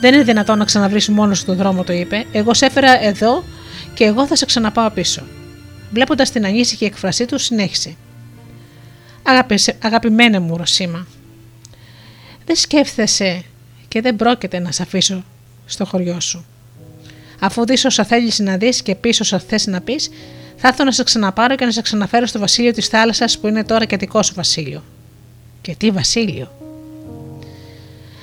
Δεν 0.00 0.14
είναι 0.14 0.22
δυνατόν 0.22 0.58
να 0.58 0.64
ξαναβρεις 0.64 1.08
μόνος 1.08 1.38
στον 1.38 1.56
δρόμο, 1.56 1.84
το 1.84 1.92
είπε. 1.92 2.24
Εγώ 2.32 2.54
σε 2.54 2.66
έφερα 2.66 3.04
εδώ 3.04 3.44
και 3.94 4.04
εγώ 4.04 4.26
θα 4.26 4.36
σε 4.36 4.44
ξαναπάω 4.44 4.90
πίσω. 4.90 5.22
Βλέποντας 5.92 6.30
την 6.30 6.46
ανήσυχη 6.46 6.84
εκφρασή 6.84 7.24
του, 7.24 7.38
συνέχισε. 7.38 7.96
Αγαπημένε 9.80 10.38
μου, 10.38 10.56
Ρωσίμα, 10.56 11.06
δεν 12.44 12.56
σκέφτεσαι 12.56 13.42
και 13.88 14.00
δεν 14.00 14.16
πρόκειται 14.16 14.58
να 14.58 14.72
σε 14.72 14.82
αφήσω 14.82 15.24
στο 15.66 15.84
χωριό 15.84 16.20
σου. 16.20 16.44
Αφού 17.40 17.66
δεις 17.66 17.84
όσα 17.84 18.04
θέλεις 18.04 18.38
να 18.38 18.56
δεις 18.56 18.82
και 18.82 18.94
πεις 18.94 19.20
όσα 19.20 19.38
θες 19.38 19.66
να 19.66 19.80
πεις, 19.80 20.10
θα 20.66 20.70
έρθω 20.72 20.84
να 20.84 20.92
σε 20.92 21.04
ξαναπάρω 21.04 21.54
και 21.54 21.64
να 21.64 21.70
σε 21.70 21.82
ξαναφέρω 21.82 22.26
στο 22.26 22.38
βασίλειο 22.38 22.72
της 22.72 22.86
θάλασσας 22.88 23.38
που 23.38 23.46
είναι 23.46 23.64
τώρα 23.64 23.84
και 23.84 23.96
δικό 23.96 24.22
σου 24.22 24.34
βασίλειο. 24.34 24.82
Και 25.60 25.74
τι 25.78 25.90
βασίλειο, 25.90 26.50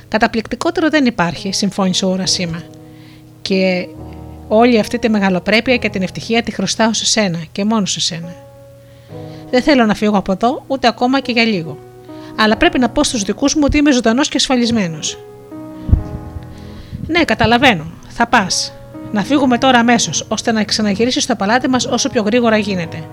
Καταπληκτικότερο 0.07 0.89
δεν 0.89 1.05
υπάρχει, 1.05 1.53
συμφώνησε 1.53 2.05
ο 2.05 2.09
Ουρασίμα. 2.09 2.63
Και 3.41 3.87
όλη 4.47 4.79
αυτή 4.79 4.99
τη 4.99 5.09
μεγαλοπρέπεια 5.09 5.77
και 5.77 5.89
την 5.89 6.01
ευτυχία 6.01 6.43
τη 6.43 6.51
χρωστάω 6.51 6.93
σε 6.93 7.05
σένα 7.05 7.39
και 7.51 7.65
μόνο 7.65 7.85
σε 7.85 7.99
σένα. 7.99 8.35
Δεν 9.49 9.61
θέλω 9.61 9.85
να 9.85 9.93
φύγω 9.93 10.17
από 10.17 10.31
εδώ 10.31 10.63
ούτε 10.67 10.87
ακόμα 10.87 11.19
και 11.19 11.31
για 11.31 11.43
λίγο. 11.43 11.77
Αλλά 12.35 12.57
πρέπει 12.57 12.79
να 12.79 12.89
πω 12.89 13.03
στους 13.03 13.23
δικούς 13.23 13.55
μου 13.55 13.61
ότι 13.65 13.77
είμαι 13.77 13.91
ζωντανός 13.91 14.29
και 14.29 14.37
ασφαλισμένος. 14.37 15.17
Ναι, 17.07 17.23
καταλαβαίνω. 17.23 17.85
Θα 18.09 18.27
πας. 18.27 18.73
Να 19.11 19.23
φύγουμε 19.23 19.57
τώρα 19.57 19.79
αμέσως, 19.79 20.25
ώστε 20.27 20.51
να 20.51 20.63
ξαναγυρίσει 20.63 21.19
στο 21.19 21.35
παλάτι 21.35 21.69
μας 21.69 21.85
όσο 21.85 22.09
πιο 22.09 22.21
γρήγορα 22.21 22.57
γίνεται. 22.57 23.03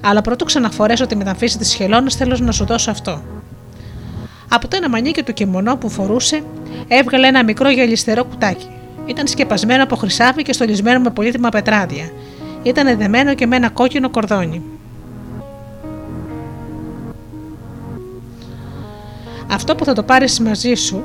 Αλλά 0.00 0.20
πρωτού 0.20 0.44
ξαναφορέσω 0.44 1.06
τη 1.06 1.16
μεταμφίση 1.16 1.58
της 1.58 1.74
χελώνα, 1.74 2.10
θέλω 2.10 2.36
να 2.40 2.52
σου 2.52 2.64
δώσω 2.64 2.90
αυτό. 2.90 3.22
Από 4.48 4.68
το 4.68 4.76
ένα 4.76 4.88
μανίκι 4.88 5.22
του 5.22 5.32
κιμονό 5.32 5.76
που 5.76 5.88
φορούσε 5.88 6.42
έβγαλε 6.88 7.26
ένα 7.26 7.44
μικρό 7.44 7.70
γυαλιστερό 7.70 8.24
κουτάκι. 8.24 8.68
Ήταν 9.06 9.26
σκεπασμένο 9.26 9.82
από 9.82 9.96
χρυσάβι 9.96 10.42
και 10.42 10.52
στολισμένο 10.52 11.00
με 11.00 11.10
πολύτιμα 11.10 11.48
πετράδια. 11.48 12.10
Ήταν 12.62 12.98
δεμένο 12.98 13.34
και 13.34 13.46
με 13.46 13.56
ένα 13.56 13.70
κόκκινο 13.70 14.10
κορδόνι. 14.10 14.62
Αυτό 19.50 19.74
που 19.74 19.84
θα 19.84 19.92
το 19.92 20.02
πάρεις 20.02 20.40
μαζί 20.40 20.74
σου 20.74 21.02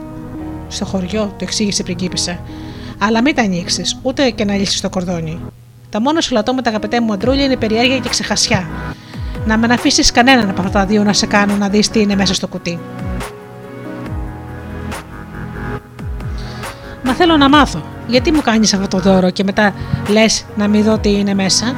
στο 0.67 0.85
χωριό, 0.85 1.25
το 1.25 1.37
εξήγησε 1.39 1.81
η 1.81 1.85
πριγκίπισσα. 1.85 2.39
Αλλά 2.99 3.21
μην 3.21 3.35
τα 3.35 3.41
ανοίξεις, 3.41 3.99
ούτε 4.01 4.29
και 4.29 4.45
να 4.45 4.53
λύσεις 4.53 4.81
το 4.81 4.89
κορδόνι. 4.89 5.39
Τα 5.89 6.01
μόνα 6.01 6.21
σου 6.21 6.33
λατώματα, 6.33 6.69
αγαπητέ 6.69 7.01
μου 7.01 7.13
αντρούλια, 7.13 7.43
είναι 7.43 7.57
περιέργεια 7.57 7.99
και 7.99 8.09
ξεχασιά. 8.09 8.69
Να 9.45 9.57
με 9.57 9.73
αφήσεις 9.73 10.11
κανέναν 10.11 10.49
από 10.49 10.61
αυτά 10.61 10.79
τα 10.79 10.85
δύο 10.85 11.03
να 11.03 11.13
σε 11.13 11.25
κάνω 11.25 11.55
να 11.55 11.69
δεις 11.69 11.89
τι 11.89 11.99
είναι 11.99 12.15
μέσα 12.15 12.33
στο 12.33 12.47
κουτί. 12.47 12.79
Μα 17.03 17.13
θέλω 17.13 17.37
να 17.37 17.49
μάθω. 17.49 17.83
Γιατί 18.07 18.31
μου 18.31 18.41
κάνεις 18.41 18.73
αυτό 18.73 18.87
το 18.87 18.99
δώρο 18.99 19.29
και 19.29 19.43
μετά 19.43 19.73
λες 20.09 20.45
να 20.55 20.67
μην 20.67 20.83
δω 20.83 20.97
τι 20.97 21.11
είναι 21.11 21.33
μέσα; 21.33 21.73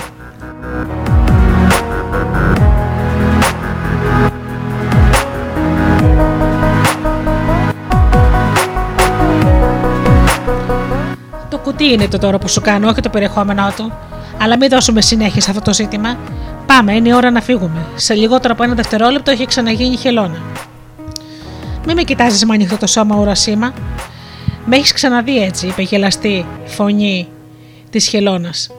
Κουτί 11.72 11.92
είναι 11.92 12.08
το 12.08 12.18
δώρο 12.18 12.38
που 12.38 12.48
σου 12.48 12.62
κάνω, 12.62 12.90
όχι 12.90 13.02
το 13.02 13.10
περιεχόμενό 13.10 13.74
του. 13.76 13.92
Αλλά 14.42 14.58
μην 14.58 14.70
δώσουμε 14.70 15.02
συνέχεια 15.02 15.42
σε 15.42 15.50
αυτό 15.50 15.62
το 15.62 15.74
ζήτημα. 15.74 16.18
Πάμε, 16.66 16.96
είναι 16.96 17.10
η 17.10 17.14
ώρα 17.14 17.32
να 17.32 17.42
φύγουμε. 17.42 17.86
Σε 17.96 18.14
λιγότερο 18.14 18.54
από 18.54 18.64
ένα 18.64 18.74
δευτερόλεπτο 18.74 19.32
έχει 19.32 19.46
ξαναγίνει 19.46 19.98
χελώνα. 19.98 20.42
Μην 21.86 21.96
με 21.96 22.04
κοιτάζεις 22.04 22.46
με 22.46 22.54
ανοιχτό 22.54 22.78
το 22.78 22.88
σώμα, 22.88 23.16
ουρασίμα. 23.16 23.74
Με 24.66 24.76
έχεις 24.76 24.92
ξαναδεί 24.92 25.44
έτσι, 25.44 25.68
είπε 25.68 25.82
γελαστή 25.82 26.46
φωνή 26.66 27.28
της 27.90 28.08
χελώνας. 28.08 28.70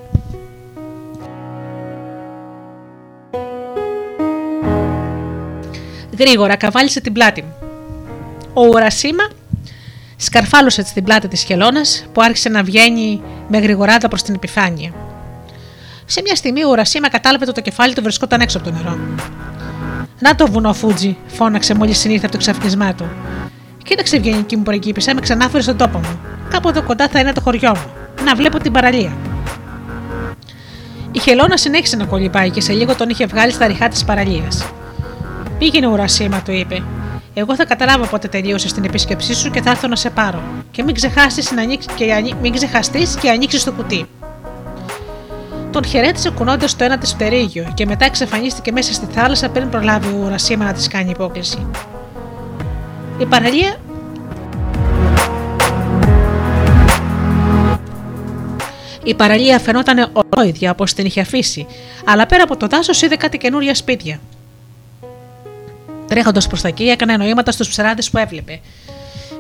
Γρήγορα 6.19 6.57
καβάλισε 6.57 7.01
την 7.01 7.13
πλάτη 7.13 7.43
μου. 7.43 7.55
Ο 8.53 8.67
Ουρασίμα 8.67 9.29
σκαρφάλωσε 10.25 10.83
την 10.83 11.05
πλάτη 11.05 11.29
της 11.29 11.43
χελώνας 11.43 12.05
που 12.13 12.23
άρχισε 12.23 12.49
να 12.49 12.63
βγαίνει 12.63 13.23
με 13.49 13.59
γρηγοράδα 13.59 14.09
προς 14.09 14.23
την 14.23 14.35
επιφάνεια. 14.35 14.93
Σε 16.05 16.21
μια 16.25 16.35
στιγμή 16.35 16.65
ο 16.65 16.69
Ουρασίμα 16.69 17.09
κατάλαβε 17.09 17.45
ότι 17.45 17.55
το 17.55 17.61
κεφάλι 17.61 17.95
του 17.95 18.03
βρισκόταν 18.03 18.41
έξω 18.41 18.59
από 18.59 18.67
το 18.67 18.73
νερό. 18.73 18.99
Να 20.19 20.35
το 20.35 20.47
βουνό 20.47 20.73
Φούτζι, 20.73 21.17
φώναξε 21.27 21.75
μόλις 21.75 21.99
συνήρθε 21.99 22.25
από 22.25 22.33
το 22.35 22.39
ξαφνισμά 22.39 22.95
του. 22.95 23.09
Κοίταξε 23.85 24.17
ευγενική 24.17 24.57
μου 24.57 24.63
πριγκίπισσα, 24.63 25.15
με 25.15 25.21
ξανάφερε 25.21 25.63
στον 25.63 25.77
τόπο 25.77 25.99
μου. 25.99 26.19
Κάπου 26.51 26.69
εδώ 26.69 26.83
κοντά 26.83 27.09
θα 27.09 27.21
είναι 27.21 27.33
το 27.33 27.41
χωριό 27.41 27.71
μου. 27.71 27.93
Να 28.25 28.35
βλέπω 28.35 28.59
την 28.59 28.73
παραλία. 28.73 29.13
Η 31.13 31.19
χελώνα 31.19 31.57
συνέχισε 31.57 31.97
να 31.97 32.05
κολυμπάει 32.05 32.51
και 32.51 32.61
σε 32.61 32.73
λίγο 32.73 32.95
τον 32.95 33.09
είχε 33.09 33.27
βγάλει 33.27 33.53
στα 33.53 33.67
ριχά 33.67 33.89
της 33.89 34.05
παραλίας. 34.05 34.67
Πήγαινε 35.59 35.87
ουρασίμα, 35.87 36.43
του 36.43 36.53
είπε. 36.53 36.83
Εγώ 37.35 37.55
θα 37.55 37.65
καταλάβω 37.65 38.07
πότε 38.07 38.29
τελείωσε 38.29 38.75
την 38.75 38.85
επίσκεψή 38.85 39.35
σου 39.35 39.51
και 39.51 39.63
θα 39.63 39.71
έρθω 39.71 39.89
να 39.89 39.97
σε 39.97 40.11
πάρω. 40.11 40.43
Και 40.71 40.83
μην 40.83 40.95
ξεχάσεις 40.95 41.51
να 41.51 41.63
ανοίξει 41.63 41.89
και, 41.95 42.35
μην 42.41 42.53
ξεχαστείς 42.53 43.15
και 43.15 43.31
ανοίξεις 43.31 43.65
το 43.65 43.73
κουτί. 43.73 44.07
Τον 45.71 45.85
χαιρέτησε 45.85 46.31
κουνώντας 46.31 46.77
το 46.77 46.85
ένα 46.85 46.99
της 46.99 47.13
φτερίγιο 47.13 47.73
και 47.75 47.87
μετά 47.87 48.05
εξαφανίστηκε 48.05 48.73
μέσα 48.73 48.93
στη 48.93 49.07
θάλασσα 49.13 49.49
πριν 49.49 49.69
προλάβει 49.69 50.09
ο 50.09 50.25
Ουρασίμα 50.25 50.65
να 50.65 50.73
της 50.73 50.89
κάνει 50.89 51.11
υπόκληση. 51.11 51.67
Η 53.19 53.27
παραλία 53.27 53.77
Η 59.05 59.15
παραλία 59.15 59.59
φαινόταν 59.59 60.11
ολόιδια 60.13 60.71
όπως 60.71 60.95
την 60.95 61.07
είχε 61.07 61.21
αφήσει, 61.21 61.67
αλλά 62.05 62.27
πέρα 62.27 62.43
από 62.43 62.57
το 62.57 62.67
δάσος 62.67 63.03
είδε 63.03 63.17
κάτι 63.17 63.39
καινούρια 63.39 63.75
σπίτια. 63.75 64.21
Τρέχοντας 66.13 66.47
προς 66.47 66.61
τα 66.61 66.69
εκεί, 66.69 66.85
έκανε 66.85 67.17
νοήματα 67.17 67.53
στους 67.53 67.69
ψαράδες 67.69 68.11
που 68.11 68.19
έβλεπε. 68.19 68.61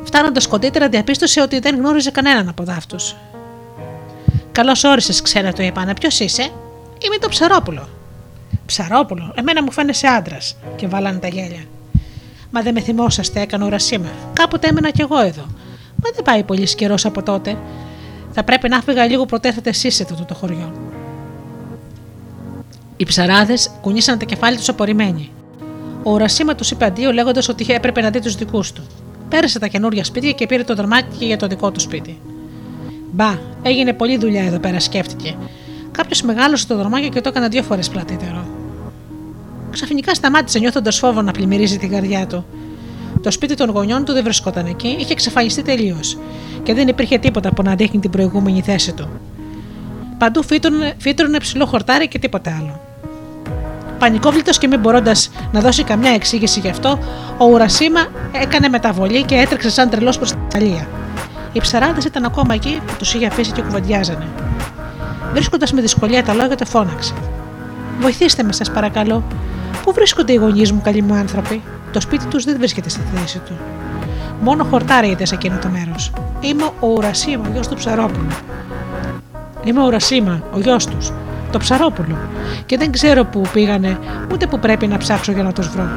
Φτάνοντας 0.04 0.46
κοντύτερα, 0.46 0.88
διαπίστωσε 0.88 1.40
ότι 1.40 1.58
δεν 1.58 1.76
γνώριζε 1.76 2.10
κανέναν 2.10 2.48
από 2.48 2.64
δάφτους. 2.64 3.16
Καλώς 4.52 4.84
όρισες, 4.84 5.22
ξένα 5.22 5.52
του 5.52 5.62
είπανε. 5.62 5.94
Ποιος 5.94 6.20
είσαι, 6.20 6.42
Είμαι 7.04 7.18
το 7.20 7.28
ψαρόπουλο. 7.28 7.88
Ψαρόπουλο, 8.66 9.32
εμένα 9.36 9.62
μου 9.62 9.72
φαίνεσαι 9.72 10.06
άντρας, 10.06 10.56
και 10.76 10.86
βάλανε 10.86 11.18
τα 11.18 11.28
γέλια. 11.28 11.64
Μα 12.50 12.62
δεν 12.62 12.74
με 12.74 12.80
θυμόσαστε, 12.80 13.40
έκανε 13.40 13.64
ώρα 13.64 13.78
σήμερα. 13.78 14.14
Κάποτε 14.32 14.68
έμενα 14.68 14.90
κι 14.90 15.00
εγώ 15.00 15.20
εδώ. 15.20 15.46
Μα 16.02 16.10
δεν 16.14 16.24
πάει 16.24 16.42
πολύς 16.42 16.74
καιρός 16.74 17.04
από 17.04 17.22
τότε. 17.22 17.56
Θα 18.32 18.44
πρέπει 18.44 18.68
να 18.68 18.80
φύγα 18.80 19.04
λίγο 19.04 19.26
πρωτέ 19.26 19.52
θα 19.52 19.60
εσεί 19.64 19.88
αυτό 19.88 20.24
το 20.28 20.34
χωριό. 20.34 20.72
Οι 22.96 23.04
ψαράδες 23.04 23.70
κουνήσαν 23.80 24.18
τα 24.18 24.24
κεφάλι 24.24 24.56
τους 24.56 24.68
απορριμμένοι. 24.68 25.30
Ο 26.02 26.16
Ρασίμα 26.16 26.54
του 26.54 26.64
είπε 26.70 26.84
αντίο 26.84 27.12
λέγοντας 27.12 27.48
ότι 27.48 27.66
έπρεπε 27.68 28.00
να 28.00 28.10
δει 28.10 28.20
τους 28.20 28.34
δικούς 28.34 28.72
του. 28.72 28.82
Πέρασε 29.28 29.58
τα 29.58 29.66
καινούργια 29.66 30.04
σπίτια 30.04 30.32
και 30.32 30.46
πήρε 30.46 30.64
το 30.64 30.74
δρομάκι 30.74 31.24
για 31.24 31.36
το 31.36 31.46
δικό 31.46 31.70
του 31.70 31.80
σπίτι. 31.80 32.20
Μπα, 33.12 33.38
έγινε 33.62 33.92
πολλή 33.92 34.18
δουλειά 34.18 34.44
εδώ 34.44 34.58
πέρα, 34.58 34.80
σκέφτηκε. 34.80 35.36
Κάποιος 35.90 36.22
μεγάλωσε 36.22 36.66
το 36.66 36.76
δρομάκι 36.76 37.08
και 37.08 37.20
το 37.20 37.28
έκανε 37.28 37.48
δύο 37.48 37.62
φορές 37.62 37.88
πλατύτερο. 37.88 38.46
Ξαφνικά 39.70 40.14
σταμάτησε 40.14 40.58
νιώθοντας 40.58 40.98
φόβο 40.98 41.22
να 41.22 41.32
πλημμυρίζει 41.32 41.78
την 41.78 41.90
καρδιά 41.90 42.26
του. 42.26 42.44
Το 43.22 43.30
σπίτι 43.30 43.54
των 43.54 43.70
γονιών 43.70 44.04
του 44.04 44.12
δεν 44.12 44.22
βρισκόταν 44.22 44.66
εκεί, 44.66 44.96
είχε 44.98 45.12
εξαφανιστεί 45.12 45.62
τελείως 45.62 46.18
και 46.62 46.74
δεν 46.74 46.88
υπήρχε 46.88 47.18
τίποτα 47.18 47.52
που 47.52 47.62
να 47.62 47.74
δείχνει 47.74 48.00
την 48.00 48.10
προηγούμενη 48.10 48.62
θέση 48.62 48.92
του. 48.92 49.08
Παντού 50.18 50.42
φύτρωνε 50.98 51.38
ψηλό 51.38 51.66
χορτάρι 51.66 52.08
και 52.08 52.18
τίποτα 52.18 52.56
άλλο. 52.60 52.80
Πανικόβλητος 54.02 54.58
και 54.58 54.68
μην 54.68 54.80
μπορώντας 54.80 55.30
να 55.52 55.60
δώσει 55.60 55.84
καμιά 55.84 56.10
εξήγηση 56.10 56.60
γι' 56.60 56.68
αυτό, 56.68 56.98
ο 57.38 57.44
Ουρασίμα 57.44 58.00
έκανε 58.32 58.68
μεταβολή 58.68 59.22
και 59.24 59.34
έτρεξε 59.34 59.70
σαν 59.70 59.90
τρελός 59.90 60.16
προς 60.16 60.30
την 60.30 60.40
Ιταλία. 60.44 60.88
Οι 61.52 61.60
ψαράδες 61.60 62.04
ήταν 62.04 62.24
ακόμα 62.24 62.54
εκεί 62.54 62.80
που 62.86 62.92
τους 62.98 63.14
είχε 63.14 63.26
αφήσει 63.26 63.52
και 63.52 63.62
κουβεντιάζανε. 63.62 64.26
Βρίσκοντας 65.32 65.72
με 65.72 65.80
δυσκολία 65.80 66.24
τα 66.24 66.34
λόγια, 66.34 66.56
το 66.56 66.64
φώναξε. 66.64 67.14
Βοηθήστε 68.00 68.42
με, 68.42 68.52
σας 68.52 68.70
παρακαλώ. 68.70 69.22
Πού 69.84 69.92
βρίσκονται 69.92 70.32
οι 70.32 70.36
γονείς 70.36 70.72
μου, 70.72 70.80
καλοί 70.80 71.02
μου 71.02 71.14
άνθρωποι; 71.14 71.62
Το 71.92 72.00
σπίτι 72.00 72.26
τους 72.26 72.44
δεν 72.44 72.56
βρίσκεται 72.58 72.88
στη 72.88 73.00
θέση 73.14 73.38
του. 73.38 73.52
Μόνο 74.40 74.64
χορτάρι 74.64 75.08
είδε 75.08 75.24
σε 75.24 75.34
εκείνο 75.34 75.58
το 75.62 75.68
μέρος. 75.68 76.12
Είμαι 76.40 76.64
ο 76.80 76.86
Ουρασίμα, 76.86 77.44
ο 77.48 77.52
γιος 77.52 77.68
του 77.68 77.74
Ψαρόπουλου. 77.74 78.32
Είμαι 79.64 79.80
ο 79.80 79.86
Ουρασίμα, 79.86 80.42
ο 80.54 80.58
γιος 80.58 80.86
τους 80.86 81.12
το 81.52 81.58
ψαρόπουλο, 81.58 82.16
και 82.66 82.76
δεν 82.76 82.92
ξέρω 82.92 83.24
πού 83.24 83.42
πήγανε, 83.52 83.98
ούτε 84.32 84.46
που 84.46 84.58
πρέπει 84.58 84.86
να 84.86 84.96
ψάξω 84.96 85.32
για 85.32 85.42
να 85.42 85.52
τους 85.52 85.68
βρω. 85.68 85.88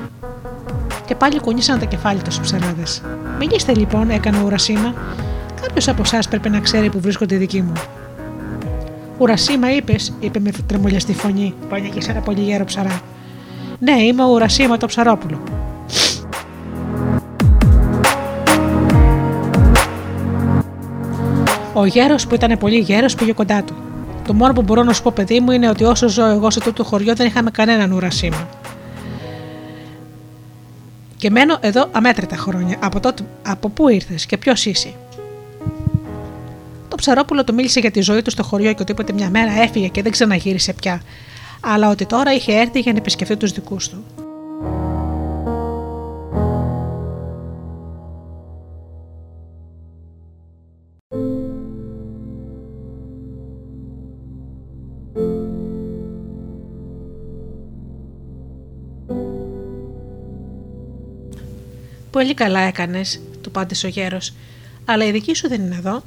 Και 1.05 1.15
πάλι 1.15 1.39
κουνήσαν 1.39 1.79
τα 1.79 1.85
κεφάλια 1.85 2.21
τους 2.21 2.39
ψαράδες. 2.39 3.01
Μιλήστε 3.39 3.73
λοιπόν, 3.73 4.09
έκανε 4.09 4.37
ο 4.37 4.41
Ουρασίμα. 4.45 4.93
Κάποιος 5.61 5.87
από 5.87 6.01
εσάς 6.01 6.27
πρέπει 6.27 6.49
να 6.49 6.59
ξέρει 6.59 6.89
που 6.89 6.99
βρίσκονται 6.99 7.35
οι 7.35 7.37
δικοί 7.37 7.61
μου. 7.61 7.73
Ουρασίμα, 9.17 9.75
είπες, 9.75 10.13
είπε 10.19 10.39
με 10.39 10.51
τρεμολιαστή 10.67 11.13
φωνή 11.13 11.53
που 11.69 12.01
σε 12.01 12.11
ένα 12.11 12.19
πολύ 12.19 12.41
γέρο 12.41 12.65
ψαρά. 12.65 13.01
Ναι, 13.79 14.01
είμαι 14.01 14.23
ο 14.23 14.27
Ουρασίμα 14.27 14.77
το 14.77 14.85
ψαρόπουλο. 14.85 15.39
Ο 21.73 21.85
γέρος 21.85 22.27
που 22.27 22.35
ήταν 22.35 22.57
πολύ 22.57 22.77
γέρος 22.77 23.15
πήγε 23.15 23.33
κοντά 23.33 23.63
του. 23.63 23.73
Το 24.25 24.33
μόνο 24.33 24.53
που 24.53 24.61
μπορώ 24.61 24.83
να 24.83 24.93
σου 24.93 25.01
πω, 25.03 25.11
παιδί 25.15 25.39
μου, 25.39 25.51
είναι 25.51 25.69
ότι 25.69 25.83
όσο 25.83 26.07
ζω 26.07 26.25
εγώ 26.25 26.49
σε 26.49 26.59
τούτο 26.59 26.83
χωριό 26.83 27.15
δεν 27.15 27.27
είχαμε 27.27 27.51
κανέναν 27.51 27.91
ουρασίμα. 27.91 28.49
Και 31.17 31.29
μένω 31.29 31.57
εδώ 31.59 31.87
αμέτρητα 31.91 32.35
χρόνια. 32.35 32.77
Από, 32.81 32.99
τότε, 32.99 33.23
από 33.47 33.69
πού 33.69 33.89
ήρθες 33.89 34.25
και 34.25 34.37
ποιος 34.37 34.65
είσαι; 34.65 34.93
Το 36.87 36.95
ψαρόπουλο 36.95 37.43
του 37.43 37.53
μίλησε 37.53 37.79
για 37.79 37.91
τη 37.91 38.01
ζωή 38.01 38.21
του 38.21 38.29
στο 38.29 38.43
χωριό 38.43 38.73
και 38.73 38.81
ότι 38.81 38.91
είπε 38.91 39.13
μια 39.13 39.29
μέρα 39.29 39.51
έφυγε 39.61 39.87
και 39.87 40.01
δεν 40.01 40.11
ξαναγύρισε 40.11 40.73
πια. 40.73 41.01
Αλλά 41.59 41.89
ότι 41.89 42.05
τώρα 42.05 42.33
είχε 42.33 42.53
έρθει 42.53 42.79
για 42.79 42.91
να 42.91 42.97
επισκεφτεί 42.97 43.37
τους 43.37 43.51
δικούς 43.51 43.89
του. 43.89 44.03
Πολύ 62.15 62.33
καλά 62.33 62.59
έκανες, 62.59 63.21
του 63.41 63.51
πάντησε 63.51 63.85
ο 63.85 63.89
γέρος, 63.89 64.33
αλλά 64.85 65.05
η 65.05 65.11
δική 65.11 65.35
σου 65.35 65.47
δεν 65.47 65.61
είναι 65.61 65.75
εδώ. 65.75 66.03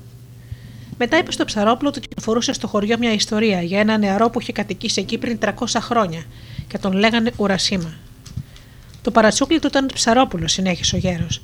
Μετά 0.99 1.19
είπε 1.19 1.33
στο 1.33 1.45
ψαρόπλο 1.45 1.89
ότι 1.89 2.01
κυκλοφορούσε 2.01 2.53
στο 2.53 2.67
χωριό 2.67 2.99
μια 2.99 3.13
ιστορία 3.13 3.63
για 3.63 3.81
ένα 3.81 3.99
νεαρό 3.99 4.31
που 4.31 4.41
είχε 4.41 4.53
κατοικήσει 4.53 5.01
εκεί 5.01 5.19
πριν 5.19 5.39
300 5.45 5.51
χρόνια 5.79 6.23
και 6.69 6.79
τον 6.79 6.93
λέγανε 6.93 7.33
Ουρασίμα. 7.37 7.95
Το 9.03 9.11
παρατσούκλι 9.11 9.59
του 9.59 9.67
ήταν 9.67 9.91
ψαρόπουλο, 9.95 10.49
συνέχισε 10.49 10.97
ο 10.97 10.99
γέρος. 10.99 11.43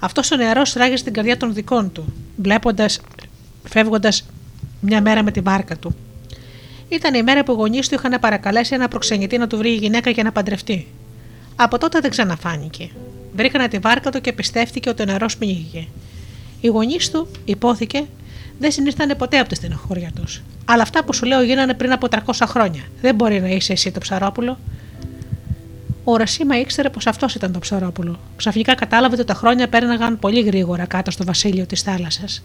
Αυτός 0.00 0.30
ο 0.30 0.36
νεαρός 0.36 0.72
ράγιζε 0.72 1.04
την 1.04 1.12
καρδιά 1.12 1.36
των 1.36 1.54
δικών 1.54 1.92
του, 1.92 2.12
βλέποντας, 2.36 3.00
φεύγοντας 3.68 4.26
μια 4.80 5.00
μέρα 5.00 5.22
με 5.22 5.30
τη 5.30 5.40
βάρκα 5.40 5.76
του. 5.76 5.96
Ήταν 6.88 7.14
η 7.14 7.22
μέρα 7.22 7.44
που 7.44 7.52
οι 7.52 7.54
γονείς 7.54 7.88
του 7.88 7.94
είχαν 7.94 8.20
παρακαλέσει 8.20 8.74
ένα 8.74 8.88
προξενητή 8.88 9.38
να 9.38 9.46
του 9.46 9.56
βρει 9.56 9.74
γυναίκα 9.74 10.10
για 10.10 10.22
να 10.22 10.32
παντρευτεί. 10.32 10.86
Από 11.56 11.78
τότε 11.78 12.00
δεν 12.00 12.10
ξαναφάνηκε. 12.10 12.90
Βρήκανε 13.36 13.68
τη 13.68 13.78
βάρκα 13.78 14.10
του 14.10 14.20
και 14.20 14.32
πιστεύτηκε 14.32 14.88
ότι 14.88 15.02
ο 15.02 15.04
νερός 15.04 15.36
πνίγηκε. 15.36 15.86
Οι 16.60 16.66
γονείς 16.66 17.10
του, 17.10 17.28
υπόθηκε, 17.44 18.04
δεν 18.58 18.72
συνήρθανε 18.72 19.14
ποτέ 19.14 19.38
από 19.38 19.48
τη 19.48 19.54
στενοχώρια 19.54 20.10
τους. 20.20 20.42
Αλλά 20.64 20.82
αυτά 20.82 21.04
που 21.04 21.12
σου 21.12 21.26
λέω 21.26 21.42
γίνανε 21.42 21.74
πριν 21.74 21.92
από 21.92 22.06
300 22.10 22.18
χρόνια. 22.46 22.82
Δεν 23.00 23.14
μπορεί 23.14 23.40
να 23.40 23.48
είσαι 23.48 23.72
εσύ 23.72 23.90
το 23.90 24.00
ψαρόπουλο. 24.00 24.58
Ο 26.04 26.16
Ρασίμα 26.16 26.58
ήξερε 26.58 26.88
πως 26.90 27.06
αυτός 27.06 27.34
ήταν 27.34 27.52
το 27.52 27.58
ψαρόπουλο. 27.58 28.18
Ξαφνικά 28.36 28.74
κατάλαβε 28.74 29.14
ότι 29.14 29.24
τα 29.24 29.34
χρόνια 29.34 29.68
πέρναγαν 29.68 30.18
πολύ 30.18 30.40
γρήγορα 30.40 30.84
κάτω 30.86 31.10
στο 31.10 31.24
βασίλειο 31.24 31.66
της 31.66 31.82
θάλασσας. 31.82 32.42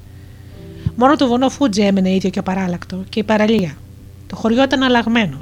Μόνο 0.96 1.16
το 1.16 1.28
βουνό 1.28 1.50
Φούτζι 1.50 1.82
έμενε 1.82 2.14
ίδιο 2.14 2.30
και 2.30 2.40
απαράλλακτο 2.40 3.04
και 3.10 3.20
η 3.20 3.24
παραλία. 3.24 3.78
Το 4.28 4.36
χωριό 4.36 4.64
ήταν 4.64 4.84
αλλαγμένο. 4.84 5.42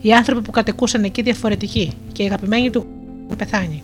Οι 0.00 0.12
άνθρωποι 0.12 0.42
που 0.42 0.50
κατοικούσαν 0.50 1.04
εκεί 1.04 1.22
διαφορετικοί 1.22 1.92
και 2.12 2.22
οι 2.22 2.26
αγαπημένοι 2.26 2.70
του 2.70 2.86
πεθάνει. 3.36 3.82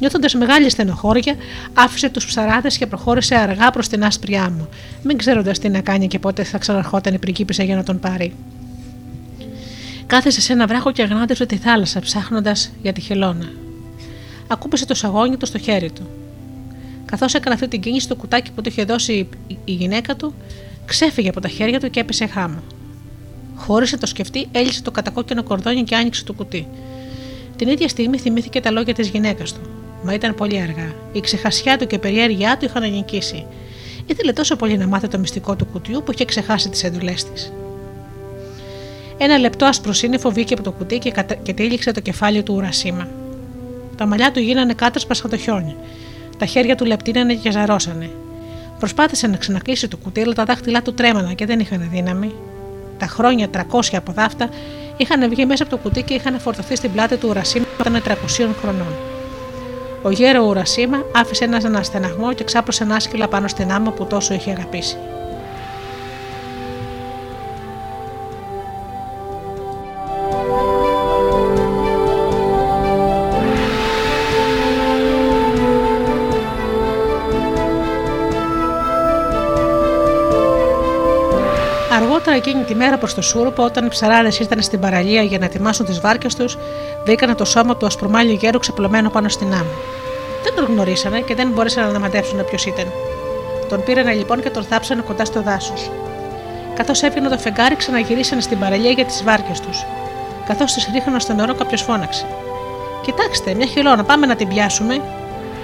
Νιώθοντας 0.00 0.34
μεγάλη 0.34 0.70
στενοχώρια, 0.70 1.34
άφησε 1.74 2.08
τους 2.08 2.26
ψαράδες 2.26 2.76
και 2.78 2.86
προχώρησε 2.86 3.34
αργά 3.34 3.70
προς 3.70 3.88
την 3.88 4.04
άσπρη 4.04 4.36
άμμο, 4.36 4.68
μην 5.02 5.18
ξέροντας 5.18 5.58
τι 5.58 5.68
να 5.68 5.80
κάνει 5.80 6.06
και 6.06 6.18
πότε 6.18 6.44
θα 6.44 6.58
ξαναρχόταν 6.58 7.14
η 7.14 7.18
πριγκίπισσα 7.18 7.62
για 7.62 7.76
να 7.76 7.82
τον 7.82 8.00
πάρει. 8.00 8.34
Κάθεσε 10.06 10.40
σε 10.40 10.52
ένα 10.52 10.66
βράχο 10.66 10.92
και 10.92 11.02
αγνάντευσε 11.02 11.46
τη 11.46 11.56
θάλασσα, 11.56 12.00
ψάχνοντας 12.00 12.70
για 12.82 12.92
τη 12.92 13.00
χελώνα. 13.00 13.48
ακούπησε 14.46 14.86
το 14.86 14.94
σαγόνι 14.94 15.36
του 15.36 15.46
στο 15.46 15.58
χέρι 15.58 15.90
του. 15.90 16.08
Καθώς 17.04 17.34
έκανε 17.34 17.54
αυτή 17.54 17.68
την 17.68 17.80
κίνηση, 17.80 18.08
το 18.08 18.16
κουτάκι 18.16 18.50
που 18.52 18.62
του 18.62 18.68
είχε 18.68 18.84
δώσει 18.84 19.28
η 19.64 19.72
γυναίκα 19.72 20.16
του 20.16 20.34
ξέφυγε 20.84 21.28
από 21.28 21.40
τα 21.40 21.48
χέρια 21.48 21.80
του 21.80 21.90
και 21.90 22.00
έπεσε 22.00 22.26
χάμα. 22.26 22.62
Χωρίς 23.54 23.92
να 23.92 23.98
το 23.98 24.06
σκεφτεί, 24.06 24.48
έλυσε 24.52 24.82
το 24.82 24.90
κατακόκκινο 24.90 25.42
κορδόνι 25.42 25.84
και 25.84 25.94
άνοιξε 25.96 26.24
το 26.24 26.32
κουτί. 26.32 26.66
Την 27.56 27.68
ίδια 27.68 27.88
στιγμή 27.88 28.18
θυμήθηκε 28.18 28.60
τα 28.60 28.70
λόγια 28.70 28.94
της 28.94 29.08
γυναίκας 29.08 29.52
του. 29.52 29.79
Μα 30.02 30.12
ήταν 30.14 30.34
πολύ 30.34 30.60
αργά. 30.60 30.94
Η 31.12 31.20
ξεχασιά 31.20 31.78
του 31.78 31.86
και 31.86 31.94
η 31.94 31.98
περιέργειά 31.98 32.56
του 32.56 32.64
είχαν 32.64 32.90
νικήσει. 32.90 33.46
Ήθελε 34.06 34.32
τόσο 34.32 34.56
πολύ 34.56 34.76
να 34.76 34.86
μάθει 34.86 35.08
το 35.08 35.18
μυστικό 35.18 35.56
του 35.56 35.64
κουτιού 35.64 36.02
που 36.04 36.12
είχε 36.12 36.24
ξεχάσει 36.24 36.68
τις 36.68 36.84
εντολές 36.84 37.24
της. 37.24 37.52
Ένα 39.18 39.38
λεπτό 39.38 39.64
άσπρο 39.64 39.92
σύννεφο 39.92 40.30
βγήκε 40.30 40.54
από 40.54 40.62
το 40.62 40.72
κουτί 40.72 40.98
και, 40.98 41.10
κατα... 41.10 41.34
και 41.34 41.52
τύλιξε 41.52 41.92
το 41.92 42.00
κεφάλι 42.00 42.42
του 42.42 42.54
ουρασίμα. 42.54 43.08
Τα 43.96 44.06
μαλλιά 44.06 44.32
του 44.32 44.40
γίνανε 44.40 44.74
κάτρασπα 44.74 45.14
σαν 45.14 45.30
το 45.30 45.36
χιόνι. 45.36 45.76
Τα 46.38 46.46
χέρια 46.46 46.76
του 46.76 46.84
λεπτύνανε 46.84 47.34
και 47.34 47.50
ζαρώσανε. 47.50 48.10
Προσπάθησε 48.78 49.26
να 49.26 49.36
ξανακλείσει 49.36 49.88
το 49.88 49.96
κουτί, 49.96 50.20
αλλά 50.20 50.32
τα 50.32 50.44
δάχτυλά 50.44 50.82
του 50.82 50.94
τρέμαναν 50.94 51.34
και 51.34 51.46
δεν 51.46 51.60
είχαν 51.60 51.88
δύναμη. 51.92 52.32
Τα 52.98 53.06
χρόνια 53.06 53.48
300 53.52 53.60
από 53.92 54.12
δάφτα 54.12 54.48
είχαν 54.96 55.28
βγει 55.28 55.46
μέσα 55.46 55.62
από 55.62 55.72
το 55.72 55.78
κουτί 55.78 56.02
και 56.02 56.14
είχαν 56.14 56.40
φορτωθεί 56.40 56.76
στην 56.76 56.92
πλάτη 56.92 57.16
του 57.16 57.28
Ουρασίμα 57.30 57.66
όταν 57.80 58.02
300 58.06 58.14
χρονών. 58.60 58.94
Ο 60.02 60.10
γέρο 60.10 60.46
Ουρασίμα 60.46 61.04
άφησε 61.14 61.44
ένα 61.44 61.60
αναστεναγμό 61.64 62.32
και 62.32 62.44
ξάπλωσε 62.44 62.82
ένα 62.82 62.94
άσκυλα 62.94 63.28
πάνω 63.28 63.48
στην 63.48 63.72
άμμο 63.72 63.90
που 63.90 64.06
τόσο 64.06 64.34
είχε 64.34 64.50
αγαπήσει. 64.50 64.96
Αργότερα 82.20 82.48
εκείνη 82.48 82.64
τη 82.64 82.74
μέρα 82.74 82.98
προς 82.98 83.14
το 83.14 83.22
Σούρουπο, 83.22 83.62
όταν 83.62 83.86
οι 83.86 83.88
ψαράδες 83.88 84.38
ήταν 84.38 84.62
στην 84.62 84.80
παραλία 84.80 85.22
για 85.22 85.38
να 85.38 85.44
ετοιμάσουν 85.44 85.86
τις 85.86 86.00
βάρκες 86.00 86.34
τους, 86.34 86.58
βρήκαν 87.04 87.36
το 87.36 87.44
σώμα 87.44 87.76
του 87.76 87.86
ασπρομάλιου 87.86 88.32
γέρου 88.32 88.58
ξεπλωμένο 88.58 89.10
πάνω 89.10 89.28
στην 89.28 89.52
άμμο. 89.52 89.72
Δεν 90.42 90.54
τον 90.54 90.64
γνωρίσανε 90.64 91.20
και 91.20 91.34
δεν 91.34 91.50
μπόρεσαν 91.50 91.82
να 91.82 91.88
αναμαντεύσουν 91.88 92.44
ποιος 92.44 92.66
ήταν. 92.66 92.86
Τον 93.68 93.84
πήραν 93.84 94.16
λοιπόν 94.16 94.42
και 94.42 94.50
τον 94.50 94.62
θάψανε 94.62 95.02
κοντά 95.02 95.24
στο 95.24 95.42
δάσος. 95.42 95.90
Καθώς 96.74 97.02
έβγαινε 97.02 97.28
το 97.28 97.38
φεγγάρι, 97.38 97.76
ξαναγυρίσανε 97.76 98.40
στην 98.40 98.58
παραλία 98.58 98.90
για 98.90 99.04
τις 99.04 99.22
βάρκες 99.24 99.60
τους. 99.60 99.84
Καθώς 100.46 100.72
τις 100.72 100.88
ρίχναν 100.92 101.20
στο 101.20 101.32
νερό, 101.32 101.54
κάποιος 101.54 101.82
φώναξε. 101.82 102.26
Κοιτάξτε, 103.02 103.54
μια 103.54 103.66
χελώνα, 103.66 104.04
πάμε 104.04 104.26
να 104.26 104.36
την 104.36 104.48
πιάσουμε. 104.48 105.00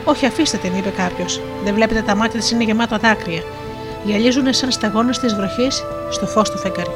Όχι, 0.04 0.26
αφήστε 0.26 0.56
την, 0.56 0.76
είπε 0.76 0.88
κάποιος. 0.88 1.40
Δεν 1.64 1.74
βλέπετε 1.74 2.02
τα 2.02 2.14
μάτια 2.14 2.40
της 2.40 2.50
είναι 2.50 2.64
γεμάτα 2.64 2.98
δάκρυα 2.98 3.42
γυαλίζουν 4.06 4.52
σαν 4.52 4.70
σταγόνες 4.70 5.18
της 5.18 5.34
βροχής 5.34 5.84
στο 6.10 6.26
φως 6.26 6.50
του 6.50 6.58
φεγγαριού. 6.58 6.92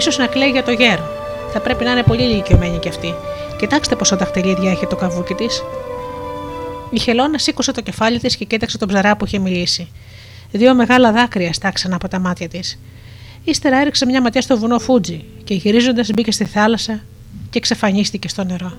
σω 0.00 0.10
να 0.18 0.26
κλαίει 0.26 0.50
για 0.50 0.62
το 0.62 0.70
γέρο. 0.70 1.08
Θα 1.52 1.60
πρέπει 1.60 1.84
να 1.84 1.90
είναι 1.90 2.02
πολύ 2.02 2.22
ηλικιωμένη 2.22 2.78
κι 2.78 2.88
αυτή. 2.88 3.14
Κοιτάξτε 3.56 3.96
πόσο 3.96 4.16
δαχτυλίδια 4.16 4.70
έχει 4.70 4.86
το 4.86 4.96
καβούκι 4.96 5.34
της. 5.34 5.64
Η 6.90 6.98
Χελώνα 6.98 7.38
σήκωσε 7.38 7.72
το 7.72 7.80
κεφάλι 7.80 8.18
της 8.18 8.36
και 8.36 8.44
κοίταξε 8.44 8.78
τον 8.78 8.88
ψαρά 8.88 9.16
που 9.16 9.24
είχε 9.24 9.38
μιλήσει. 9.38 9.88
Δύο 10.50 10.74
μεγάλα 10.74 11.12
δάκρυα 11.12 11.52
στάξαν 11.52 11.92
από 11.92 12.08
τα 12.08 12.18
μάτια 12.18 12.48
της. 12.48 12.78
Ύστερα 13.44 13.80
έριξε 13.80 14.06
μια 14.06 14.22
ματιά 14.22 14.40
στο 14.40 14.58
βουνό 14.58 14.78
Φούτζι 14.78 15.24
και 15.44 15.54
γυρίζοντας 15.54 16.10
μπήκε 16.14 16.32
στη 16.32 16.44
θάλασσα 16.44 17.00
και 17.50 17.58
εξαφανίστηκε 17.58 18.28
στο 18.28 18.44
νερό. 18.44 18.72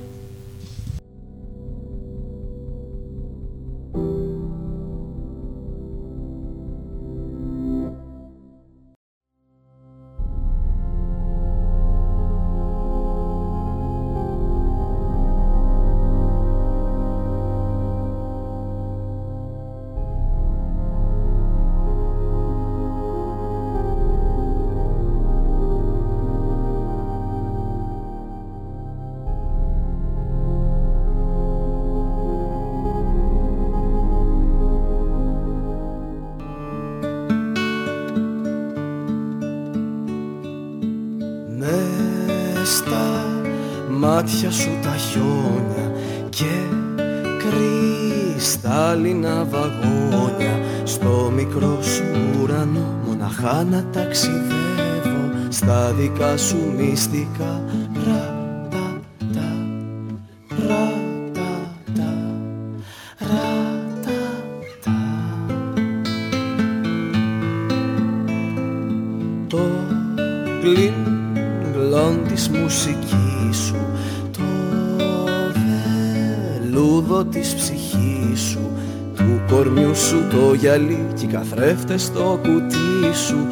Γυαλί 80.65 81.07
και 81.13 81.25
καθρέφτες 81.27 82.01
στο 82.01 82.39
κουτί 82.43 83.17
σου. 83.25 83.47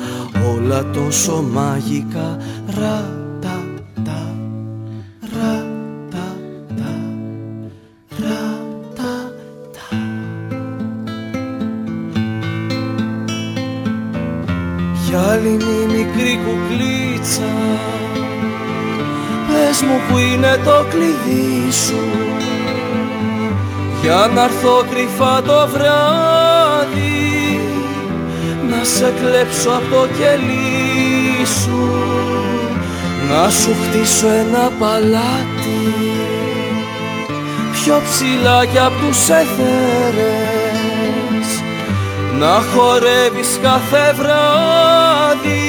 Όλα 0.55 0.83
τόσο 0.93 1.43
μαγικά. 1.51 2.37
Ρα 2.79 3.09
τα 3.41 3.63
τα. 4.03 4.35
Ρα 5.33 5.65
τα 6.11 6.35
τα. 6.77 6.93
Ρα 8.23 8.41
τα 8.95 9.33
τα. 9.73 9.97
Γυάλινη 15.05 15.85
μικρή 15.85 16.39
κουκλίτσα. 16.45 17.51
Πες 19.47 19.81
μου 19.81 19.99
που 20.09 20.17
είναι 20.17 20.57
το 20.63 20.85
κλειδί 20.89 21.71
σου. 21.71 21.99
Για 24.01 24.31
να 24.35 24.43
έρθω 24.43 24.83
κρυφά 24.89 25.41
το 25.41 25.67
βράδυ 25.73 26.42
να 28.83 28.89
σε 28.89 29.13
κλέψω 29.19 29.69
από 29.69 29.95
το 29.95 30.07
κελί 30.17 31.45
σου. 31.45 31.81
Να 33.29 33.49
σου 33.49 33.75
χτίσω 33.83 34.27
ένα 34.27 34.71
παλάτι 34.79 35.93
πιο 37.71 38.01
ψηλά 38.09 38.65
κι 38.65 38.79
απ' 38.79 38.99
τους 38.99 39.29
εθέρες. 39.29 40.29
Να 42.39 42.63
χορεύεις 42.73 43.59
κάθε 43.61 44.13
βράδυ 44.17 45.63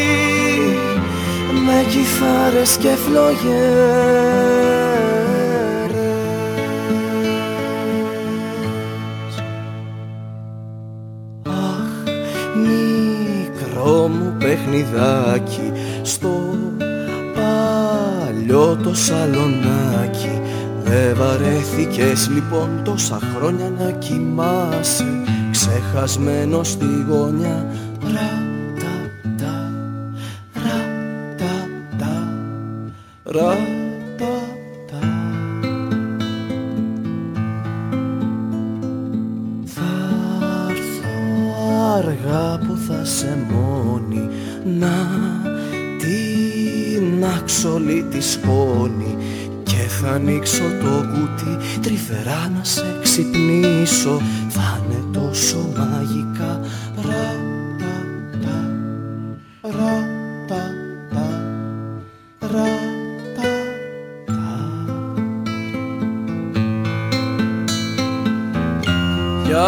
με 1.67 1.85
κιθάρες 1.89 2.77
και 2.77 2.97
φλογές 3.07 4.84
παιχνιδάκι 14.75 15.73
στο 16.03 16.59
παλιό 17.35 18.79
το 18.83 18.95
σαλονάκι. 18.95 20.41
Δεν 20.85 21.17
βαρέθηκες 21.17 22.29
λοιπόν 22.35 22.81
τόσα 22.85 23.19
χρόνια 23.37 23.73
να 23.79 23.91
κοιμάσαι 23.91 25.07
ξεχασμένο 25.51 26.63
στη 26.63 26.87
γωνιά 27.09 27.67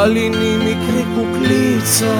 Γυάλινη 0.07 0.57
μικρή 0.57 1.07
κουκλίτσα. 1.15 2.15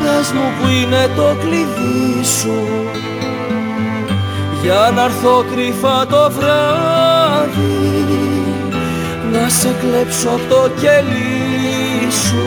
Πες 0.00 0.32
μου 0.32 0.42
που 0.60 0.68
είναι 0.68 1.10
το 1.16 1.36
κλειδί 1.40 2.24
σου. 2.24 2.58
Για 4.62 4.92
να 4.94 5.04
έρθω 5.04 5.44
κρυφά 5.52 6.06
το 6.06 6.30
βράδυ 6.30 8.04
να 9.32 9.48
σε 9.48 9.74
κλέψω 9.80 10.28
από 10.28 10.54
το 10.54 10.70
κελί 10.80 12.12
σου. 12.12 12.46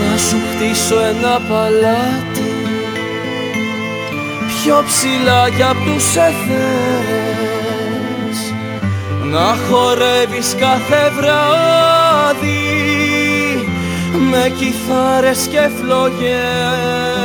Να 0.00 0.18
σου 0.18 0.36
χτίσω 0.50 1.00
ένα 1.00 1.40
παλάτι 1.48 2.50
πιο 4.46 4.82
ψηλά 4.86 5.48
για 5.48 5.68
απ' 5.68 5.84
τους 5.84 6.16
εθέρες 6.16 7.25
να 9.36 9.56
χορεύεις 9.68 10.54
κάθε 10.58 11.12
βράδυ 11.16 12.56
με 14.30 14.52
κιθάρες 14.58 15.46
και 15.50 15.70
φλογές 15.80 17.15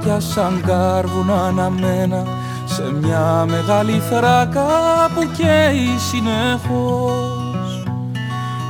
φωτάκια 0.00 0.20
σαν 0.20 0.62
κάρβουνα 0.66 1.46
αναμένα 1.46 2.26
σε 2.64 2.92
μια 3.00 3.46
μεγάλη 3.48 4.02
θράκα 4.10 4.66
που 5.14 5.30
καίει 5.36 5.98
συνεχώς. 6.10 7.84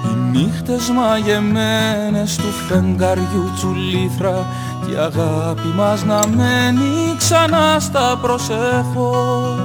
Οι 0.04 0.38
νύχτες 0.38 0.90
μαγεμένες 0.90 2.36
του 2.36 2.52
φεγγαριού 2.68 3.50
τσουλήθρα 3.54 4.46
και 4.86 4.92
η 4.92 4.96
αγάπη 4.96 5.68
μας 5.76 6.04
να 6.04 6.26
μένει 6.26 7.14
ξανά 7.18 7.76
στα 7.80 8.18
προσέχως 8.22 9.58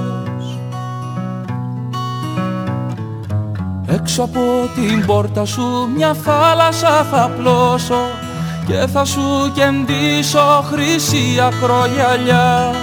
Έξω 3.86 4.22
από 4.22 4.40
την 4.74 5.06
πόρτα 5.06 5.44
σου 5.44 5.88
μια 5.96 6.14
θάλασσα 6.14 7.02
θα 7.10 7.30
πλώσω 7.38 8.25
και 8.66 8.86
θα 8.92 9.04
σου 9.04 9.52
κεντήσω 9.54 10.64
χρυσή 10.70 11.40
ακρογιαλιά. 11.46 12.74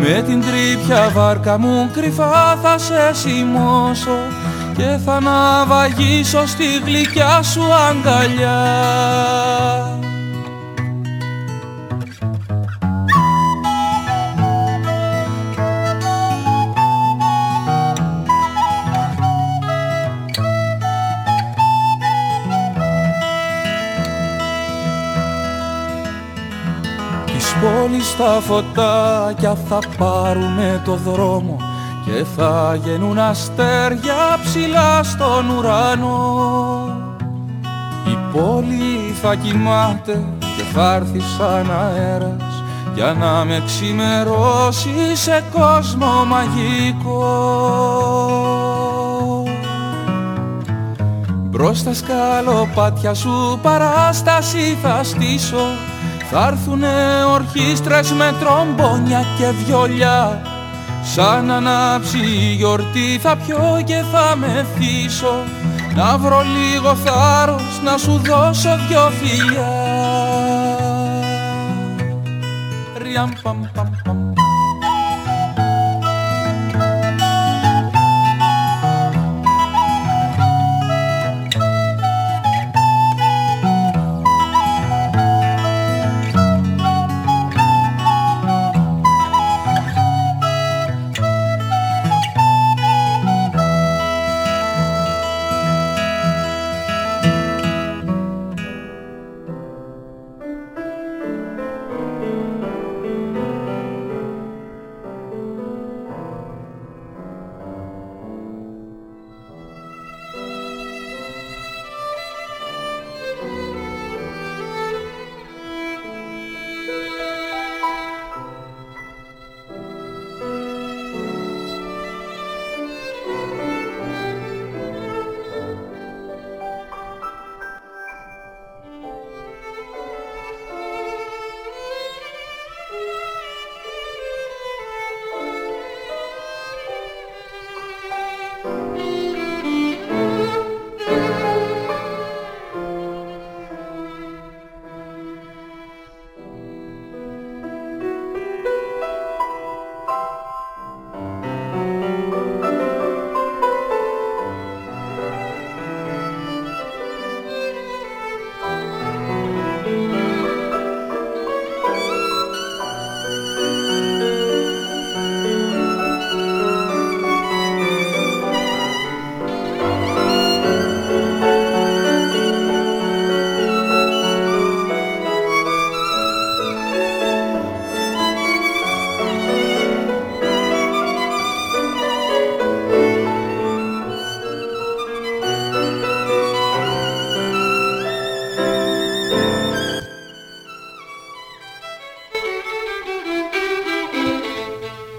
Με 0.00 0.22
την 0.22 0.40
τρύπια 0.40 1.10
βάρκα 1.14 1.58
μου 1.58 1.90
κρυφά 1.92 2.56
θα 2.62 2.78
σε 2.78 3.12
σημώσω 3.12 4.18
και 4.76 4.98
θα 5.04 5.20
ναυαγίσω 5.20 6.46
στη 6.46 6.64
γλυκιά 6.84 7.42
σου 7.42 7.62
αγκαλιά 7.88 8.64
πόλης 28.06 28.16
τα 28.16 28.40
φωτάκια 28.40 29.56
θα 29.68 29.78
πάρουνε 29.98 30.82
το 30.84 30.94
δρόμο 30.94 31.56
και 32.04 32.24
θα 32.36 32.78
γεννούν 32.84 33.18
αστέρια 33.18 34.38
ψηλά 34.44 35.02
στον 35.02 35.50
ουρανό. 35.50 36.90
Η 38.06 38.18
πόλη 38.32 39.14
θα 39.22 39.34
κοιμάται 39.34 40.24
και 40.38 40.62
θα 40.74 40.94
έρθει 40.94 41.20
σαν 41.20 41.70
αέρας 41.70 42.62
για 42.94 43.12
να 43.12 43.44
με 43.44 43.62
ξημερώσει 43.66 44.94
σε 45.14 45.44
κόσμο 45.52 46.24
μαγικό. 46.26 47.24
Μπρος 51.50 51.78
στα 51.78 51.94
σκαλοπάτια 51.94 53.14
σου 53.14 53.58
παράσταση 53.62 54.78
θα 54.82 55.00
στήσω 55.04 55.66
θα 56.30 56.46
έρθουνε 56.46 57.24
ορχήστρες 57.32 58.12
με 58.12 58.34
τρομπόνια 58.40 59.24
και 59.38 59.50
βιολιά 59.64 60.42
Σαν 61.14 61.50
ανάψει 61.50 62.18
η 62.18 62.54
γιορτή 62.54 63.18
θα 63.22 63.36
πιω 63.36 63.82
και 63.84 64.02
θα 64.12 64.36
μεθύσω 64.36 65.34
Να 65.94 66.18
βρω 66.18 66.42
λίγο 66.42 66.94
θάρρος 66.94 67.80
να 67.84 67.96
σου 67.96 68.20
δώσω 68.24 68.70
δυο 68.88 69.10
φιλιά. 69.10 69.72
Ριαμ 73.02 73.30
παμ 73.42 73.60
παμ 73.74 73.95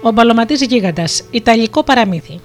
Ο 0.08 0.12
μπαλωματής 0.12 0.62
γίγαντας. 0.62 1.22
Ιταλικό 1.30 1.82
παραμύθι. 1.82 2.40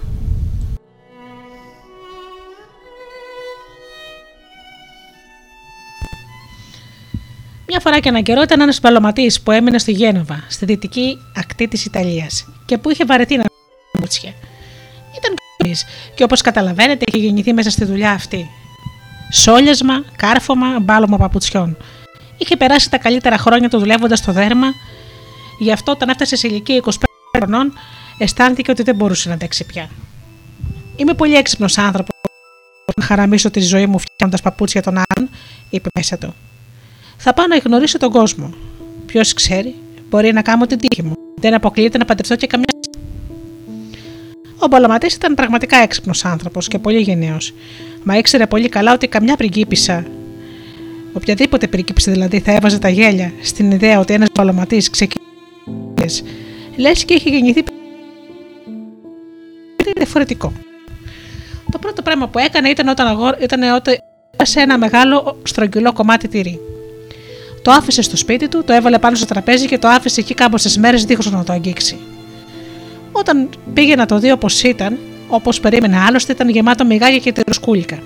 Μια 7.68 7.80
φορά 7.80 7.98
και 8.00 8.08
έναν 8.08 8.22
καιρό 8.22 8.42
ήταν 8.42 8.60
ένας 8.60 8.80
μπαλωματής 8.80 9.40
που 9.40 9.50
έμεινε 9.50 9.78
στη 9.78 9.92
Γένοβα, 9.92 10.44
στη 10.48 10.64
δυτική 10.64 11.18
ακτή 11.36 11.68
της 11.68 11.84
Ιταλίας, 11.84 12.48
και 12.66 12.78
που 12.78 12.90
είχε 12.90 13.04
βαρεθεί 13.04 13.36
να 13.36 13.44
μουτσια. 13.98 14.32
Ήταν 15.16 15.34
και 16.14 16.24
όπως 16.24 16.40
καταλαβαίνετε 16.40 17.04
είχε 17.08 17.18
γεννηθεί 17.18 17.52
μέσα 17.52 17.70
στη 17.70 17.84
δουλειά 17.84 18.10
αυτή. 18.10 18.50
Σόλιασμα, 19.32 20.04
κάρφωμα, 20.16 20.80
μπάλωμα 20.80 21.16
παπουτσιών. 21.16 21.76
Είχε 22.38 22.56
περάσει 22.56 22.90
τα 22.90 22.98
καλύτερα 22.98 23.38
χρόνια 23.38 23.68
του 23.68 23.78
δουλεύοντας 23.78 24.18
στο 24.18 24.32
δέρμα, 24.32 24.66
γι' 25.58 25.72
αυτό 25.72 25.92
όταν 25.92 26.08
έφτασε 26.08 26.36
σε 26.36 26.48
ηλικία 26.48 26.76
25 26.76 27.13
χρονών 27.44 27.72
αισθάνθηκε 28.18 28.70
ότι 28.70 28.82
δεν 28.82 28.94
μπορούσε 28.94 29.28
να 29.28 29.34
αντέξει 29.34 29.64
πια. 29.64 29.88
Είμαι 30.96 31.14
πολύ 31.14 31.34
έξυπνος 31.34 31.78
άνθρωπος 31.78 32.14
να 32.96 33.04
χαραμίσω 33.04 33.50
τη 33.50 33.60
ζωή 33.60 33.86
μου 33.86 33.98
φτιάχνοντας 33.98 34.42
παπούτσια 34.42 34.82
των 34.82 34.94
άλλων, 34.96 35.30
είπε 35.70 35.88
μέσα 35.94 36.18
του. 36.18 36.34
Θα 37.16 37.34
πάω 37.34 37.46
να 37.46 37.56
γνωρίσω 37.56 37.98
τον 37.98 38.10
κόσμο. 38.10 38.54
Ποιος 39.06 39.34
ξέρει, 39.34 39.74
μπορεί 40.10 40.32
να 40.32 40.42
κάνω 40.42 40.66
την 40.66 40.78
τύχη 40.78 41.02
μου. 41.02 41.14
Δεν 41.40 41.54
αποκλείεται 41.54 41.98
να 41.98 42.04
παντρευτώ 42.04 42.36
και 42.36 42.46
καμιά. 42.46 42.66
Ο 44.58 44.66
Μπολοματή 44.66 45.06
ήταν 45.14 45.34
πραγματικά 45.34 45.76
έξυπνος 45.76 46.24
άνθρωπος 46.24 46.68
και 46.68 46.78
πολύ 46.78 47.00
γενναίος. 47.00 47.54
Μα 48.02 48.16
ήξερε 48.16 48.46
πολύ 48.46 48.68
καλά 48.68 48.92
ότι 48.92 49.06
καμιά 49.06 49.36
πριγκίπισσα, 49.36 50.04
οποιαδήποτε 51.12 51.68
πριγκίπισσα 51.68 52.12
δηλαδή, 52.12 52.40
θα 52.40 52.52
έβαζε 52.52 52.78
τα 52.78 52.88
γέλια 52.88 53.32
στην 53.42 53.70
ιδέα 53.70 53.98
ότι 53.98 54.12
ένας 54.12 54.28
Μπολοματή 54.34 54.76
ξεκίνησε. 54.90 56.43
Λες 56.76 57.04
και 57.04 57.14
είχε 57.14 57.30
γεννηθεί 57.30 57.64
διαφορετικό. 59.96 60.52
Το 61.70 61.78
πρώτο 61.78 62.02
πράγμα 62.02 62.28
που 62.28 62.38
έκανε 62.38 62.68
ήταν 62.68 62.88
όταν, 62.88 63.06
αγόρ... 63.06 63.36
ήταν 63.40 63.62
όταν 63.74 63.96
σε 64.42 64.60
ένα 64.60 64.78
μεγάλο 64.78 65.40
στρογγυλό 65.42 65.92
κομμάτι 65.92 66.28
τυρί. 66.28 66.60
Το 67.62 67.70
άφησε 67.70 68.02
στο 68.02 68.16
σπίτι 68.16 68.48
του, 68.48 68.64
το 68.64 68.72
έβαλε 68.72 68.98
πάνω 68.98 69.16
στο 69.16 69.26
τραπέζι 69.26 69.66
και 69.66 69.78
το 69.78 69.88
άφησε 69.88 70.20
εκεί 70.20 70.34
κάμποσε 70.34 70.80
μέρες 70.80 71.04
δίχως 71.04 71.30
να 71.30 71.44
το 71.44 71.52
αγγίξει. 71.52 71.98
Όταν 73.12 73.48
πήγε 73.74 73.94
να 73.94 74.06
το 74.06 74.18
δει 74.18 74.30
όπως 74.30 74.62
ήταν, 74.62 74.98
όπως 75.28 75.60
περίμενε 75.60 75.98
άλλωστε, 75.98 76.32
ήταν 76.32 76.48
γεμάτο 76.48 76.84
μυγάκια 76.84 77.18
και 77.18 77.32
τεροσκούλικα. 77.32 77.98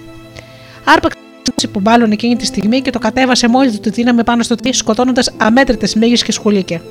Άρπαξε 0.85 1.19
που 1.73 1.81
μπάλωνε 1.81 2.13
εκείνη 2.13 2.37
τη 2.37 2.47
στιγμή 2.47 2.81
και 2.81 2.91
το 2.91 2.99
κατέβασε 2.99 3.49
μόλις 3.49 3.73
του 3.73 3.81
τη 3.81 3.91
δύναμη 3.91 4.25
πάνω 4.25 4.43
στο 4.43 4.55
τί, 4.55 4.73
σκοτώνοντας 4.73 5.33
αμέτρητες 5.37 5.95
μύγες 5.95 6.23
και 6.23 6.33
σκουλίκια. 6.33 6.83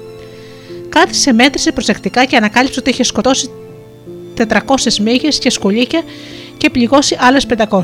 Κάθισε, 1.00 1.34
μέτρησε 1.34 1.72
προσεκτικά 1.72 2.26
και 2.26 2.36
ανακάλυψε 2.36 2.80
ότι 2.80 2.90
είχε 2.90 3.04
σκοτώσει 3.04 3.50
400 4.38 4.48
μύγες 5.02 5.38
και 5.38 5.50
σκουλίκια 5.50 6.02
και 6.58 6.70
πληγώσει 6.70 7.18
άλλες 7.20 7.46
500. 7.70 7.82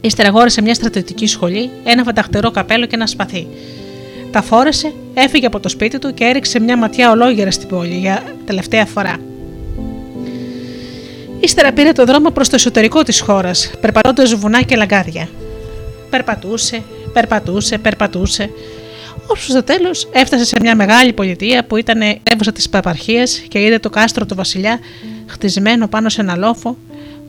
Ύστερα 0.00 0.28
αγόρασε 0.28 0.62
μια 0.62 0.74
στρατιωτική 0.74 1.26
σχολή, 1.26 1.70
ένα 1.84 2.02
φανταχτερό 2.02 2.50
καπέλο 2.50 2.86
και 2.86 2.94
ένα 2.94 3.06
σπαθί. 3.06 3.46
Τα 4.30 4.42
φόρεσε, 4.42 4.92
έφυγε 5.14 5.46
από 5.46 5.60
το 5.60 5.68
σπίτι 5.68 5.98
του 5.98 6.14
και 6.14 6.24
έριξε 6.24 6.60
μια 6.60 6.76
ματιά 6.76 7.10
ολόγερα 7.10 7.50
στην 7.50 7.68
πόλη 7.68 7.94
για 7.94 8.22
τελευταία 8.44 8.86
φορά. 8.86 9.16
Ύστερα 11.40 11.72
πήρε 11.72 11.92
το 11.92 12.04
δρόμο 12.04 12.30
προς 12.30 12.48
το 12.48 12.54
εσωτερικό 12.54 13.02
της 13.02 13.20
χώρας, 13.20 13.70
περπατώντας 13.80 14.34
βουνά 14.34 14.62
και 14.62 14.76
λαγκάδια. 14.76 15.28
Περπατούσε, 16.10 16.82
περπατούσε, 17.12 17.78
περπατούσε, 17.78 18.50
ώσπου 19.26 19.50
στο 19.50 19.62
τέλος 19.62 20.08
έφτασε 20.12 20.44
σε 20.44 20.56
μια 20.60 20.76
μεγάλη 20.76 21.12
πολιτεία 21.12 21.64
που 21.64 21.76
ήταν 21.76 22.00
έβουσα 22.22 22.52
τη 22.52 22.68
παπαρχία 22.70 23.28
και 23.48 23.60
είδε 23.60 23.78
το 23.78 23.90
κάστρο 23.90 24.26
του 24.26 24.34
Βασιλιά 24.34 24.78
χτισμένο 25.26 25.88
πάνω 25.88 26.08
σε 26.08 26.20
ένα 26.20 26.36
λόφο 26.36 26.76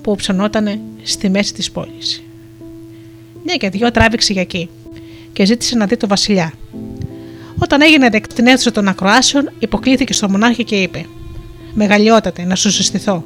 που 0.02 0.16
ψωνόταν 0.16 0.80
στη 1.04 1.30
μέση 1.30 1.54
της 1.54 1.72
πόλης. 1.72 2.24
Μια 3.44 3.56
και 3.56 3.70
δυο 3.70 3.92
τράβηξε 3.92 4.34
για 4.34 4.42
εκεί 4.42 4.70
και 5.34 5.46
ζήτησε 5.46 5.76
να 5.76 5.86
δει 5.86 5.98
το 5.98 6.08
Βασιλιά. 6.08 6.54
Όταν 7.60 7.82
έγινε 7.82 8.10
δεκτή 8.10 8.32
στην 8.32 8.48
αίθουσα 8.48 8.72
των 8.72 8.88
ακροάσεων, 8.88 9.52
υποκλήθηκε 9.60 10.14
στο 10.14 10.30
μονάρχη 10.30 10.64
και 10.64 10.76
είπε: 10.76 11.06
Μεγαλειότατε, 11.74 12.44
να 12.44 12.56
σου 12.56 12.72
συστηθώ. 12.72 13.24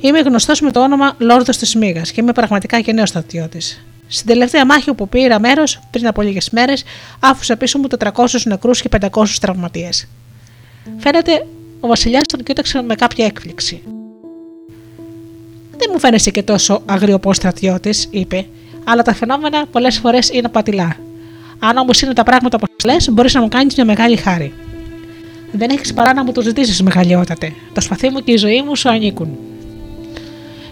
Είμαι 0.00 0.18
γνωστός 0.20 0.60
με 0.60 0.70
το 0.70 0.80
όνομα 0.82 1.14
Λόρδος 1.18 1.56
της 1.56 1.74
Μίγα 1.74 2.00
και 2.00 2.20
είμαι 2.20 2.32
πραγματικά 2.32 2.80
και 2.80 2.92
νέο 2.92 3.06
στρατιώτης. 3.06 3.84
Στην 4.08 4.26
τελευταία 4.26 4.66
μάχη 4.66 4.90
όπου 4.90 5.08
πήρα 5.08 5.40
μέρος 5.40 5.80
πριν 5.90 6.06
από 6.06 6.22
λίγες 6.22 6.50
μέρες, 6.50 6.84
άφησα 7.20 7.56
πίσω 7.56 7.78
μου 7.78 7.86
400 7.98 8.26
νεκρούς 8.44 8.80
και 8.80 8.88
500 9.00 9.26
τραυματίες. 9.40 10.08
Φαίνεται 10.96 11.46
ο 11.80 11.88
Βασιλιάς 11.88 12.22
τον 12.26 12.42
κοίταξε 12.42 12.82
με 12.82 12.94
κάποια 12.94 13.24
έκπληξη. 13.24 13.82
Δεν 15.78 15.90
μου 15.92 15.98
φαίνεσαι 15.98 16.30
και 16.30 16.42
τόσο 16.42 16.82
αγριοπό 16.86 17.32
στρατιώτη, 17.32 17.94
είπε, 18.10 18.46
αλλά 18.84 19.02
τα 19.02 19.14
φαινόμενα 19.14 19.66
πολλές 19.66 19.98
φορές 19.98 20.28
είναι 20.28 20.48
πατηλά. 20.48 20.96
Αν 21.58 21.76
όμως 21.76 22.00
είναι 22.02 22.12
τα 22.12 22.22
πράγματα 22.22 22.58
όπω 22.62 22.72
λες, 22.84 23.10
μπορείς 23.12 23.34
να 23.34 23.40
μου 23.40 23.48
κάνεις 23.48 23.74
μια 23.74 23.84
μεγάλη 23.84 24.16
χάρη. 24.16 24.52
Δεν 25.52 25.70
έχεις 25.70 25.94
παρά 25.94 26.14
να 26.14 26.24
μου 26.24 26.32
το 26.32 26.42
ζητήσεις, 26.42 26.82
μεγαλειότατε. 26.82 27.52
Το 27.72 27.80
σπαθί 27.80 28.10
μου 28.10 28.20
και 28.20 28.32
η 28.32 28.36
ζωή 28.36 28.62
μου 28.62 28.76
σου 28.76 28.88
ανήκουν. 28.88 29.38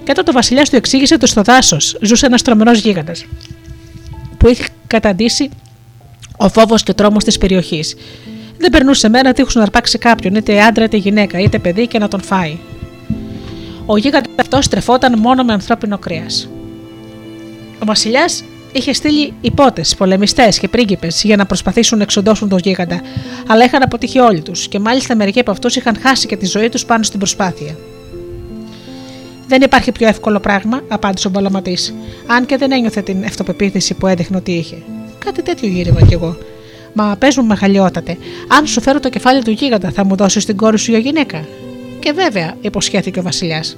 Και 0.04 0.12
τότε 0.12 0.30
ο 0.30 0.32
Βασιλιάς 0.32 0.70
του 0.70 0.76
εξήγησε 0.76 1.14
ότι 1.14 1.26
στο 1.26 1.42
δάσος 1.42 1.96
ζούσε 2.00 2.26
ένας 2.26 2.42
τρομερός 2.42 2.78
γίγαντας 2.78 3.26
που 4.38 4.48
είχε 4.48 4.64
καταντήσει 4.86 5.50
ο 6.36 6.48
φόβος 6.48 6.82
και 6.82 6.92
τρόμος 6.92 7.24
της 7.24 7.38
περιοχής. 7.38 7.96
Δεν 8.58 8.70
περνούσε 8.70 9.08
μέρα 9.08 9.32
τείχου 9.32 9.50
να 9.54 9.62
αρπάξει 9.62 9.98
κάποιον, 9.98 10.34
είτε 10.34 10.62
άντρα 10.62 10.84
είτε 10.84 10.96
γυναίκα, 10.96 11.38
είτε 11.38 11.58
παιδί 11.58 11.86
και 11.86 11.98
να 11.98 12.08
τον 12.08 12.22
φάει. 12.22 12.58
Ο 13.86 13.96
γίγαντας 13.96 14.32
αυτός 14.36 14.64
στρεφόταν 14.64 15.18
μόνο 15.18 15.42
με 15.44 15.52
ανθρώπινο 15.52 15.98
κρέας. 15.98 16.48
Ο 17.78 17.84
Βασιλιάς 17.84 18.44
είχε 18.72 18.92
στείλει 18.92 19.32
υπότες, 19.40 19.94
πολεμιστές 19.94 20.58
και 20.58 20.68
πρίγκιπες 20.68 21.22
για 21.24 21.36
να 21.36 21.46
προσπαθήσουν 21.46 21.98
να 21.98 22.04
εξοντώσουν 22.04 22.48
τον 22.48 22.58
γίγαντα, 22.58 23.00
αλλά 23.46 23.64
είχαν 23.64 23.82
αποτύχει 23.82 24.18
όλοι 24.18 24.40
τους 24.40 24.68
και 24.68 24.78
μάλιστα 24.78 25.16
μερικοί 25.16 25.40
από 25.40 25.50
αυτούς 25.50 25.76
είχαν 25.76 25.96
χάσει 26.02 26.26
και 26.26 26.36
τη 26.36 26.46
ζωή 26.46 26.68
τους 26.68 26.84
πάνω 26.84 27.02
στην 27.02 27.18
προσπάθεια. 27.18 27.76
Δεν 29.46 29.62
υπάρχει 29.62 29.92
πιο 29.92 30.08
εύκολο 30.08 30.40
πράγμα, 30.40 30.82
απάντησε 30.88 31.26
ο 31.26 31.30
Μπαλαματής, 31.30 31.94
αν 32.26 32.46
και 32.46 32.56
δεν 32.56 32.72
ένιωθε 32.72 33.02
την 33.02 33.24
αυτοπεποίθηση 33.24 33.94
που 33.94 34.06
έδειχνε 34.06 34.36
ότι 34.36 34.52
είχε. 34.52 34.76
Κάτι 35.18 35.42
τέτοιο 35.42 35.68
γύριμα 35.68 36.02
κι 36.02 36.14
εγώ. 36.14 36.36
Μα 36.92 37.16
πες 37.18 37.36
μου 37.36 37.44
μεγαλειότατε, 37.44 38.16
αν 38.48 38.66
σου 38.66 38.80
φέρω 38.80 39.00
το 39.00 39.08
κεφάλι 39.08 39.42
του 39.42 39.50
γίγαντα, 39.50 39.90
θα 39.90 40.04
μου 40.04 40.16
δώσεις 40.16 40.44
την 40.44 40.56
κόρη 40.56 40.78
σου 40.78 40.90
για 40.90 41.00
γυναίκα; 41.00 41.44
Και 41.98 42.12
βέβαια, 42.12 42.54
υποσχέθηκε 42.60 43.18
ο 43.18 43.22
Βασιλιάς. 43.22 43.76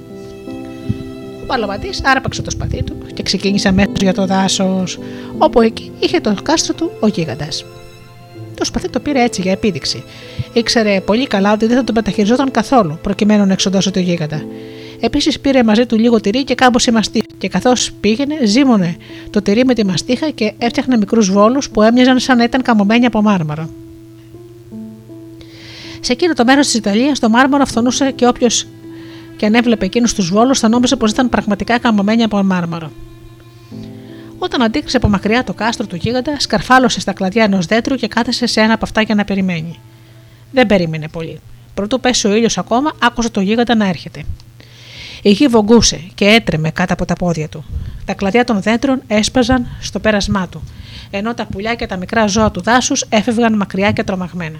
Ο 1.41 1.45
Παλαματή 1.45 1.89
άρπαξε 2.03 2.41
το 2.41 2.51
σπαθί 2.51 2.83
του 2.83 2.95
και 3.13 3.23
ξεκίνησε 3.23 3.67
αμέσως 3.67 4.01
για 4.01 4.13
το 4.13 4.25
δάσος, 4.25 4.99
όπου 5.37 5.61
εκεί 5.61 5.91
είχε 5.99 6.19
το 6.19 6.35
κάστρο 6.43 6.73
του 6.73 6.91
ο 6.99 7.07
γίγαντας. 7.07 7.65
Το 8.55 8.65
σπαθί 8.65 8.89
το 8.89 8.99
πήρε 8.99 9.23
έτσι 9.23 9.41
για 9.41 9.51
επίδειξη. 9.51 10.03
Ήξερε 10.53 11.01
πολύ 11.01 11.27
καλά 11.27 11.53
ότι 11.53 11.65
δεν 11.65 11.77
θα 11.77 11.83
τον 11.83 11.95
μεταχειριζόταν 11.95 12.51
καθόλου 12.51 12.99
προκειμένου 13.01 13.45
να 13.45 13.53
εξοντώσει 13.53 13.91
το 13.91 13.99
γίγαντα. 13.99 14.43
Επίσης 14.99 15.39
πήρε 15.39 15.63
μαζί 15.63 15.85
του 15.85 15.97
λίγο 15.97 16.21
τυρί 16.21 16.43
και 16.43 16.55
κάμποσε 16.55 16.91
μαστίχα. 16.91 17.25
Και 17.37 17.47
καθώς 17.47 17.91
πήγαινε, 17.99 18.45
ζύμωνε 18.45 18.95
το 19.29 19.41
τυρί 19.41 19.65
με 19.65 19.73
τη 19.73 19.85
μαστίχα 19.85 20.29
και 20.29 20.53
έφτιαχνε 20.57 20.97
μικρούς 20.97 21.31
βόλους 21.31 21.69
που 21.69 21.81
έμοιαζαν 21.81 22.19
σαν 22.19 22.37
να 22.37 22.43
ήταν 22.43 22.61
καμωμένοι 22.61 23.05
από 23.05 23.21
μάρμαρο. 23.21 23.69
Σε 25.99 26.11
εκείνο 26.11 26.33
το 26.33 26.43
μέρος 26.43 26.65
της 26.65 26.75
Ιταλίας 26.75 27.19
το 27.19 27.29
μάρμαρο 27.29 27.63
αυθονούσε 27.63 28.11
και 28.11 28.27
όποιος 28.27 28.67
και 29.37 29.45
αν 29.45 29.53
έβλεπε 29.53 29.85
εκείνους 29.85 30.13
τους 30.13 30.29
βόλους 30.29 30.59
θα 30.59 30.67
νόμιζε 30.67 30.95
πως 30.95 31.11
ήταν 31.11 31.29
πραγματικά 31.29 31.77
καμωμένοι 31.77 32.23
από 32.23 32.43
μάρμαρο. 32.43 32.91
Όταν 34.39 34.61
αντίκρισε 34.61 34.97
από 34.97 35.09
μακριά 35.09 35.43
το 35.43 35.53
κάστρο 35.53 35.85
του 35.85 35.95
γίγαντα, 35.95 36.39
σκαρφάλωσε 36.39 36.99
στα 36.99 37.13
κλαδιά 37.13 37.43
ενός 37.43 37.65
δέντρου 37.65 37.95
και 37.95 38.07
κάθεσε 38.07 38.45
σε 38.45 38.61
ένα 38.61 38.73
από 38.73 38.85
αυτά 38.85 39.01
για 39.01 39.15
να 39.15 39.25
περιμένει. 39.25 39.79
Δεν 40.51 40.67
περίμενε 40.67 41.07
πολύ. 41.07 41.39
Προτού 41.73 41.99
πέσει 41.99 42.27
ο 42.27 42.35
ήλιος 42.35 42.57
ακόμα, 42.57 42.91
άκουσε 43.01 43.29
το 43.29 43.41
γίγαντα 43.41 43.75
να 43.75 43.87
έρχεται. 43.87 44.23
Η 45.21 45.31
γη 45.31 45.47
βογκούσε 45.47 46.01
και 46.15 46.25
έτρεμε 46.25 46.71
κάτω 46.71 46.93
από 46.93 47.05
τα 47.05 47.13
πόδια 47.13 47.49
του. 47.49 47.65
Τα 48.05 48.13
κλαδιά 48.13 48.43
των 48.43 48.61
δέντρων 48.61 49.01
έσπαζαν 49.07 49.67
στο 49.79 49.99
πέρασμά 49.99 50.47
του, 50.47 50.63
ενώ 51.09 51.33
τα 51.33 51.45
πουλιά 51.45 51.75
και 51.75 51.85
τα 51.85 51.97
μικρά 51.97 52.27
ζώα 52.27 52.51
του 52.51 52.61
δάσους 52.61 53.05
έφευγαν 53.09 53.55
μακριά 53.55 53.91
και 53.91 54.03
τρομαγμένα. 54.03 54.59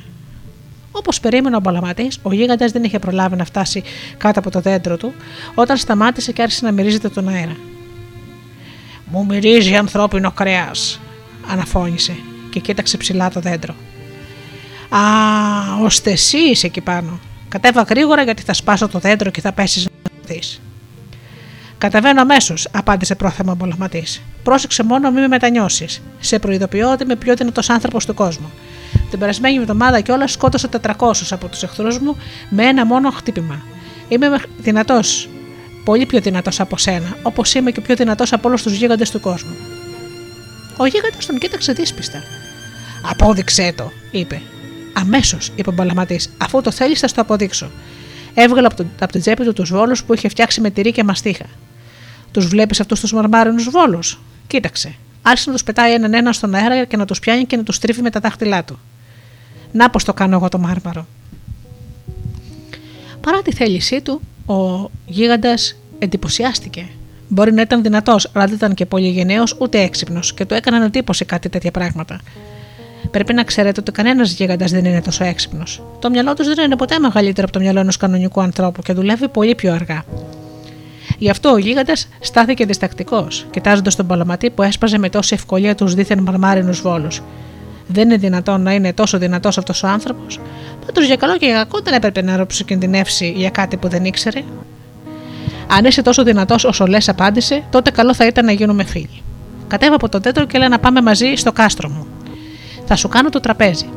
Όπως 0.91 1.19
περίμενε 1.19 1.55
ο 1.55 1.59
Μπαλαματή, 1.59 2.11
ο 2.21 2.33
γίγαντας 2.33 2.71
δεν 2.71 2.83
είχε 2.83 2.99
προλάβει 2.99 3.35
να 3.35 3.45
φτάσει 3.45 3.83
κάτω 4.17 4.39
από 4.39 4.51
το 4.51 4.59
δέντρο 4.59 4.97
του, 4.97 5.13
όταν 5.55 5.77
σταμάτησε 5.77 6.31
και 6.31 6.41
άρχισε 6.41 6.65
να 6.65 6.71
μυρίζεται 6.71 7.09
τον 7.09 7.27
αέρα. 7.27 7.55
Μου 9.05 9.25
μυρίζει 9.25 9.75
ανθρώπινο 9.75 10.31
κρέας, 10.31 10.99
αναφώνησε 11.51 12.15
και 12.49 12.59
κοίταξε 12.59 12.97
ψηλά 12.97 13.29
το 13.29 13.39
δέντρο. 13.39 13.75
Α, 14.89 14.99
ώστε 15.83 16.11
εσύ 16.11 16.37
είσαι 16.37 16.67
εκεί 16.67 16.81
πάνω. 16.81 17.19
Κατέβα 17.49 17.81
γρήγορα 17.81 18.23
γιατί 18.23 18.41
θα 18.41 18.53
σπάσω 18.53 18.87
το 18.87 18.99
δέντρο 18.99 19.29
και 19.29 19.41
θα 19.41 19.51
πέσεις 19.51 19.87
να 20.27 20.35
δεις. 20.35 20.61
Καταβαίνω 21.77 22.21
αμέσως, 22.21 22.67
απάντησε 22.71 23.15
πρόθεμα 23.15 23.51
ο 23.51 23.55
Μπολαματή. 23.55 24.03
Πρόσεξε 24.43 24.83
μόνο, 24.83 25.11
μην 25.11 25.21
με 25.21 25.27
μετανιώσεις. 25.27 26.01
Σε 26.19 26.39
προειδοποιώ 26.39 26.91
ότι 26.91 27.03
είμαι 27.03 27.15
πιο 27.15 27.35
δυνατό 27.35 27.61
άνθρωπος 27.67 28.05
του 28.05 28.13
κόσμου. 28.13 28.51
Την 29.09 29.19
περασμένη 29.19 29.55
εβδομάδα 29.55 30.01
κιόλας 30.01 30.31
σκότωσα 30.31 30.69
400 30.69 31.11
από 31.29 31.47
τους 31.47 31.63
εχθρούς 31.63 31.99
μου 31.99 32.17
με 32.49 32.63
ένα 32.65 32.85
μόνο 32.85 33.09
χτύπημα. 33.09 33.61
Είμαι 34.07 34.41
δυνατός, 34.57 35.29
πολύ 35.85 36.05
πιο 36.05 36.19
δυνατός 36.19 36.59
από 36.59 36.77
σένα, 36.77 37.17
όπως 37.23 37.53
είμαι 37.53 37.71
και 37.71 37.81
πιο 37.81 37.95
δυνατός 37.95 38.33
από 38.33 38.47
όλους 38.47 38.63
τους 38.63 38.73
γίγαντες 38.73 39.11
του 39.11 39.19
κόσμου. 39.19 39.55
Ο 40.77 40.85
γίγαντας 40.85 41.25
τον 41.25 41.37
κοίταξε 41.37 41.73
δύσπιστα. 41.73 42.23
Απόδειξέ 43.09 43.73
το, 43.75 43.91
είπε. 44.11 44.41
Αμέσως, 44.93 45.51
είπε 45.55 45.69
ο 45.69 45.73
Μπαλαματή, 45.73 46.19
αφού 46.37 46.61
το 46.61 46.71
θέλεις, 46.71 46.99
θα 46.99 47.07
στο 47.07 47.21
αποδείξω. 47.21 47.71
Έβγαλε 48.39 48.67
από, 48.67 48.75
το, 48.75 48.85
από 48.99 49.11
την 49.11 49.21
τσέπη 49.21 49.43
του 49.43 49.53
τους 49.53 49.69
βόλους 49.69 50.03
που 50.03 50.13
είχε 50.13 50.27
φτιάξει 50.27 50.61
με 50.61 50.69
τυρί 50.69 50.91
και 50.91 51.03
μαστίχα. 51.03 51.45
Τους 52.31 52.47
βλέπεις 52.47 52.79
αυτούς 52.79 52.99
τους 52.99 53.13
μαρμάρινους 53.13 53.69
βόλους. 53.69 54.19
Κοίταξε. 54.47 54.95
Άρχισε 55.21 55.49
να 55.49 55.55
τους 55.55 55.63
πετάει 55.63 55.93
έναν 55.93 56.13
ένα 56.13 56.33
στον 56.33 56.55
αέρα 56.55 56.85
και 56.85 56.97
να 56.97 57.05
τους 57.05 57.19
πιάνει 57.19 57.45
και 57.45 57.57
να 57.57 57.63
τους 57.63 57.79
τρίβει 57.79 58.01
με 58.01 58.09
τα 58.09 58.19
δάχτυλά 58.19 58.63
του. 58.63 58.79
Να 59.71 59.89
πώς 59.89 60.03
το 60.03 60.13
κάνω 60.13 60.35
εγώ 60.35 60.49
το 60.49 60.57
μάρμαρο. 60.57 61.07
Παρά 63.21 63.41
τη 63.41 63.53
θέλησή 63.53 64.01
του, 64.01 64.21
ο 64.45 64.89
γίγαντας 65.05 65.75
εντυπωσιάστηκε. 65.99 66.87
Μπορεί 67.27 67.53
να 67.53 67.61
ήταν 67.61 67.81
δυνατός, 67.81 68.29
αλλά 68.33 68.45
δεν 68.45 68.55
ήταν 68.55 68.73
και 68.73 68.85
πολύ 68.85 69.09
γενναίος 69.09 69.55
ούτε 69.59 69.79
έξυπνος 69.81 70.33
και 70.33 70.45
του 70.45 70.53
έκαναν 70.53 70.81
εντύπωση 70.81 71.25
κάτι 71.25 71.49
τέτοια 71.49 71.71
πράγματα. 71.71 72.19
Πρέπει 73.11 73.33
να 73.33 73.43
ξέρετε 73.43 73.79
ότι 73.79 73.91
κανένας 73.91 74.31
γίγαντας 74.31 74.71
δεν 74.71 74.85
είναι 74.85 75.01
τόσο 75.01 75.23
έξυπνος. 75.23 75.81
Το 75.99 76.09
μυαλό 76.09 76.33
τους 76.33 76.47
δεν 76.47 76.65
είναι 76.65 76.75
ποτέ 76.75 76.99
μεγαλύτερο 76.99 77.47
από 77.49 77.57
το 77.57 77.59
μυαλό 77.63 77.79
ενός 77.79 77.97
κανονικού 77.97 78.41
ανθρώπου 78.41 78.81
και 78.81 78.93
δουλεύει 78.93 79.27
πολύ 79.27 79.55
πιο 79.55 79.73
αργά. 79.73 80.03
Γι' 81.17 81.29
αυτό 81.29 81.49
ο 81.49 81.57
γίγαντας 81.57 82.07
στάθηκε 82.19 82.65
διστακτικός, 82.65 83.45
κοιτάζοντας 83.51 83.95
τον 83.95 84.07
παλαματή 84.07 84.49
που 84.49 84.63
έσπαζε 84.63 84.97
με 84.97 85.09
τόση 85.09 85.33
ευκολία 85.33 85.75
τους 85.75 85.93
δίθεν 85.93 86.19
μαρμάρινους 86.19 86.81
βόλους. 86.81 87.21
Δεν 87.87 88.03
είναι 88.03 88.17
δυνατόν 88.17 88.61
να 88.61 88.73
είναι 88.73 88.93
τόσο 88.93 89.17
δυνατός 89.17 89.57
αυτός 89.57 89.83
ο 89.83 89.87
άνθρωπος; 89.87 90.39
Πάντως 90.85 91.05
για 91.05 91.15
καλό 91.15 91.37
και 91.37 91.45
για 91.45 91.55
κακό 91.55 91.79
δεν 91.83 91.93
έπρεπε 91.93 92.21
να 92.21 92.37
ροψοκινδυνεύσει 92.37 93.33
για 93.35 93.49
κάτι 93.49 93.77
που 93.77 93.87
δεν 93.87 94.05
ήξερε. 94.05 94.43
Αν 95.67 95.85
είσαι 95.85 96.01
τόσο 96.01 96.23
δυνατός 96.23 96.63
όσο 96.63 96.85
λες, 96.85 97.09
απάντησε, 97.09 97.63
τότε 97.69 97.91
καλό 97.91 98.13
θα 98.13 98.25
ήταν 98.27 98.45
να 98.45 98.51
γίνουμε 98.51 98.83
φίλοι. 98.83 99.21
Κατέβα 99.67 99.95
από 99.95 100.09
το 100.09 100.19
τέτρο 100.19 100.45
και 100.45 100.57
λέει 100.57 100.67
να 100.67 100.79
πάμε 100.79 101.01
μαζί 101.01 101.35
στο 101.35 101.51
κάστρο 101.51 101.89
μου. 101.89 102.07
Θα 102.87 102.95
σου 102.95 103.07
κάνω 103.07 103.29
το 103.29 103.39
τραπέζι. 103.39 103.89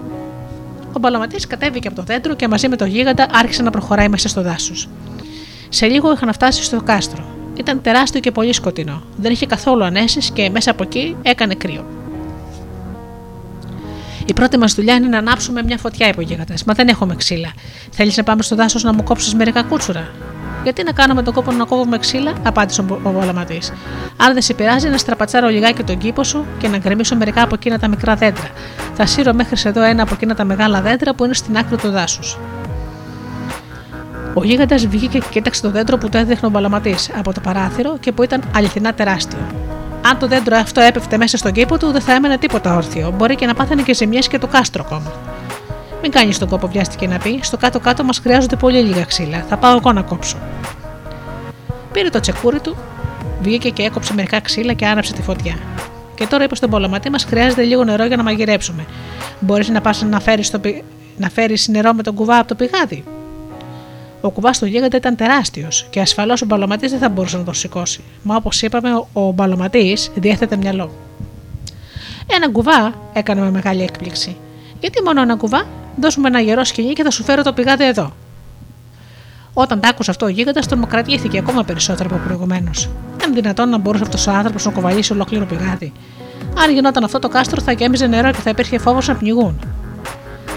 Ο 0.93 0.99
μπαλαματής 1.01 1.47
κατέβηκε 1.47 1.89
από 1.89 1.97
το 1.97 2.03
δέντρο 2.03 2.35
και 2.35 2.49
μαζί 2.49 2.69
με 2.69 2.77
τον 2.77 2.89
γίγαντα 2.89 3.27
άρχισε 3.33 3.63
να 3.63 3.71
προχωράει 3.71 4.09
μέσα 4.09 4.29
στο 4.29 4.43
δάσος. 4.43 4.89
Σε 5.69 5.87
λίγο 5.87 6.13
είχαν 6.13 6.33
φτάσει 6.33 6.63
στο 6.63 6.83
κάστρο. 6.83 7.25
Ήταν 7.57 7.83
τεράστιο 7.83 8.21
και 8.21 8.31
πολύ 8.31 8.53
σκοτεινό. 8.53 9.03
Δεν 9.17 9.33
είχε 9.33 9.47
καθόλου 9.47 9.85
ανέσεις 9.85 10.31
και 10.31 10.51
μέσα 10.51 10.71
από 10.71 10.83
εκεί 10.83 11.17
έκανε 11.23 11.55
κρύο. 11.55 11.85
Η 14.27 14.33
πρώτη 14.33 14.59
μας 14.59 14.75
δουλειά 14.75 14.95
είναι 14.95 15.09
να 15.09 15.19
ανάψουμε 15.19 15.63
μια 15.63 15.79
φωτιά, 15.79 16.09
είπε 16.09 16.21
ο 16.21 16.23
γίγαντας. 16.23 16.65
Μα 16.65 16.75
δεν 16.75 16.89
έχουμε 16.89 17.15
ξύλα. 17.15 17.53
Θέλεις 17.91 18.17
να 18.17 18.23
πάμε 18.23 18.43
στο 18.43 18.57
δάσος 18.57 18.83
να 18.83 18.95
μου 18.95 19.03
κόψεις 19.03 19.35
μερικά 19.35 19.63
κούτσουρα. 19.63 20.09
Γιατί 20.63 20.83
να 20.83 20.93
κάνουμε 20.93 21.23
τον 21.23 21.35
κόπο 21.35 21.53
να 21.53 21.65
κόβουμε 21.65 21.99
ξύλα, 21.99 22.33
απάντησε 22.43 22.85
ο 23.03 23.11
Βολαματή. 23.11 23.61
Αν 24.17 24.33
δεν 24.33 24.43
σε 24.43 24.55
πειράζει, 24.55 24.89
να 24.89 24.97
στραπατσάρω 24.97 25.49
λιγάκι 25.49 25.83
τον 25.83 25.99
κήπο 25.99 26.25
σου 26.25 26.47
και 26.59 26.69
να 26.69 26.79
γκρεμίσω 26.79 27.17
μερικά 27.17 27.43
από 27.43 27.55
εκείνα 27.55 27.79
τα 27.79 27.89
μικρά 27.89 28.15
δέντρα. 28.15 28.49
Θα 28.95 29.07
σύρω 29.07 29.33
μέχρι 29.33 29.61
εδώ 29.65 29.83
ένα 29.83 30.03
από 30.03 30.15
εκείνα 30.15 30.35
τα 30.35 30.45
μεγάλα 30.45 30.81
δέντρα 30.81 31.15
που 31.15 31.25
είναι 31.25 31.35
στην 31.35 31.57
άκρη 31.57 31.77
του 31.77 31.91
δάσους. 31.91 32.39
Ο 34.35 34.45
γίγαντας 34.45 34.87
βγήκε 34.87 35.19
και 35.19 35.27
κοίταξε 35.31 35.63
το 35.63 35.71
δέντρο 35.71 35.99
που 35.99 36.09
το 36.09 36.19
έδειχνε 36.19 36.47
ο 36.49 36.51
Μπαλαματή 36.51 36.95
από 37.19 37.33
το 37.33 37.41
παράθυρο 37.41 37.97
και 38.01 38.13
που 38.13 38.23
ήταν 38.23 38.43
αληθινά 38.55 38.95
τεράστιο. 38.95 39.39
Αν 40.07 40.19
το 40.19 40.27
δέντρο 40.27 40.57
αυτό 40.57 40.81
έπεφτε 40.81 41.17
μέσα 41.17 41.37
στον 41.37 41.53
κήπο 41.53 41.79
του, 41.79 41.91
δεν 41.91 42.01
θα 42.01 42.13
έμενε 42.13 42.39
τίποτα 42.39 42.77
όρθιο. 42.77 43.15
Μπορεί 43.17 43.35
και 43.35 43.47
να 43.47 43.55
πάθανε 43.55 43.83
και 43.83 43.95
ζημιές 43.95 44.29
και 44.29 44.39
το 44.39 44.47
κάστρο 44.47 44.85
ακόμα. 44.87 45.13
Μην 46.03 46.11
κάνεις 46.11 46.39
τον 46.39 46.49
κόπο, 46.49 46.67
βιάστηκε 46.67 47.07
να 47.07 47.19
πει. 47.19 47.41
Στο 47.43 47.57
κάτω-κάτω 47.57 48.05
μας 48.05 48.19
χρειάζονται 48.19 48.57
πολύ 48.57 48.81
λίγα 48.81 49.05
ξύλα. 49.05 49.45
Θα 49.49 49.57
πάω 49.57 49.77
εγώ 49.77 49.93
να 49.93 50.03
κόψω. 50.03 50.37
Πήρε 51.93 52.09
το 52.09 52.21
τσεκούρι 52.21 52.61
του, 52.61 52.77
βγήκε 53.43 53.71
και 53.71 53.83
έκοψε 53.83 54.15
μερικά 54.15 54.41
ξύλα 54.41 54.73
και 54.73 54.87
άναψε 54.87 55.13
τη 55.13 55.23
φωτιά. 55.23 55.59
Και 56.15 56.27
τώρα 56.27 56.45
είπε 56.45 56.55
στον 56.55 56.71
πολεματή 56.71 57.11
μας: 57.11 57.25
Χρειάζεται 57.25 57.63
λίγο 57.63 57.85
νερό 57.85 58.05
για 58.05 58.17
να 58.17 58.23
μαγειρέψουμε. 58.23 58.85
Μπορείς 59.41 59.69
να 59.69 59.81
πας 59.81 60.03
να 60.03 60.21
φέρεις 60.21 60.51
πι... 60.61 60.85
φέρεις 61.33 61.69
νερό 61.69 61.93
με 61.93 62.03
τον 62.03 62.15
κουβά 62.15 62.39
από 62.39 62.49
το 62.49 62.55
πηγάδι. 62.55 63.05
Ο 64.21 64.31
κουβάς 64.31 64.59
του 64.59 64.67
γίγαντα 64.67 64.97
ήταν 64.97 65.17
τεράστιος 65.17 65.87
και 65.91 66.01
ασφαλώς 66.01 66.43
ο 66.43 66.47
μπαλωματής 66.47 66.91
δεν 66.91 67.01
θα 67.01 67.09
μπορούσε 67.09 67.37
να 67.37 67.45
τον 67.45 67.55
σηκώσει. 67.55 68.01
Μα 68.23 68.37
όπως 68.37 68.63
είπαμε, 68.63 68.95
ο, 68.95 69.09
ο 69.13 69.33
μπαλωματής 69.33 70.11
διέθετε 70.15 70.57
μυαλό. 70.57 70.91
Ένα 72.27 72.51
κουβά 72.51 72.95
έκανε 73.13 73.41
με 73.41 73.51
μεγάλη 73.51 73.83
έκπληξη. 73.83 74.37
Γιατί 74.81 75.03
μόνο 75.03 75.21
ένα 75.21 75.37
κουβά, 75.37 75.67
δώσουμε 76.01 76.29
ένα 76.29 76.41
γερό 76.41 76.65
σκηνή 76.65 76.93
και 76.93 77.03
θα 77.03 77.11
σου 77.11 77.25
φέρω 77.25 77.43
το 77.43 77.53
πηγάδι 77.53 77.85
εδώ. 77.85 78.13
Όταν 79.53 79.81
τα 79.81 79.89
άκουσε 79.89 80.11
αυτό 80.11 80.27
ο 80.27 80.29
γίγαντας, 80.29 80.67
τον 80.67 80.87
κρατήθηκε 80.87 81.39
ακόμα 81.39 81.65
περισσότερο 81.65 82.09
από 82.13 82.25
προηγουμένως. 82.25 82.91
Αν 83.25 83.35
δυνατόν 83.35 83.69
να 83.69 83.79
μπορούσε 83.79 84.03
αυτός 84.03 84.27
ο 84.27 84.31
άνθρωπος 84.31 84.65
να 84.65 84.71
κοβαλήσει 84.71 85.13
ολόκληρο 85.13 85.45
πηγάδι. 85.45 85.93
Αν 86.65 86.73
γινόταν 86.73 87.05
αυτό 87.05 87.19
το 87.19 87.29
κάστρο, 87.29 87.61
θα 87.61 87.73
γέμιζε 87.73 88.07
νερό 88.07 88.31
και 88.31 88.41
θα 88.41 88.51
υπήρχε 88.51 88.79
φόβος 88.79 89.09
να 89.09 89.15
πνιγούν. 89.15 89.59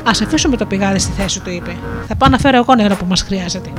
Α 0.03 0.11
αφήσουμε 0.11 0.57
το 0.57 0.65
πηγάδι 0.65 0.99
στη 0.99 1.11
θέση 1.11 1.41
του, 1.41 1.49
είπε. 1.49 1.76
Θα 2.07 2.15
πάω 2.15 2.30
να 2.30 2.38
φέρω 2.38 2.57
εγώ 2.57 2.76
νερό 2.76 2.95
που 2.95 3.05
μας 3.05 3.21
χρειάζεται. 3.21 3.69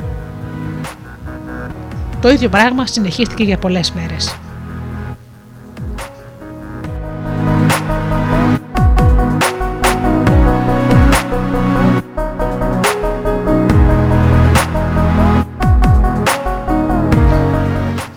Το 2.21 2.29
ίδιο 2.29 2.49
πράγμα 2.49 2.87
συνεχίστηκε 2.87 3.43
για 3.43 3.57
πολλές 3.57 3.91
μέρες. 3.91 4.35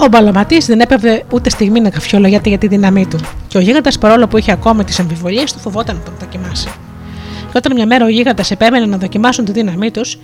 Μπαλαματής 0.09 0.67
δεν 0.67 0.81
έπεβε 0.81 1.25
ούτε 1.33 1.51
στιγμή 1.51 1.81
να 1.81 1.91
καφιολογιάται 1.91 2.49
για 2.49 2.59
τη 2.59 2.67
δύναμή 2.67 3.07
του, 3.07 3.19
και 3.49 3.59
ο 3.59 3.61
γίγαντας 3.61 3.99
παρόλο 3.99 4.27
που 4.27 4.39
είχε 4.39 4.53
ακόμα 4.53 4.85
τις 4.85 5.01
αμφιβολίες 5.01 5.53
του, 5.53 5.59
φοβόταν 5.59 5.97
να 5.97 6.03
τον 6.03 6.15
δοκιμάσει. 6.21 6.69
Και 7.51 7.57
όταν 7.57 7.73
μια 7.75 7.87
μέρα 7.87 8.05
ο 8.05 8.09
γίγαντας 8.09 8.51
επέμενε 8.51 8.87
να 8.87 8.97
δοκιμάσουν 8.97 9.45
τη 9.45 9.53
δύναμή 9.53 9.91
τους, 9.91 10.19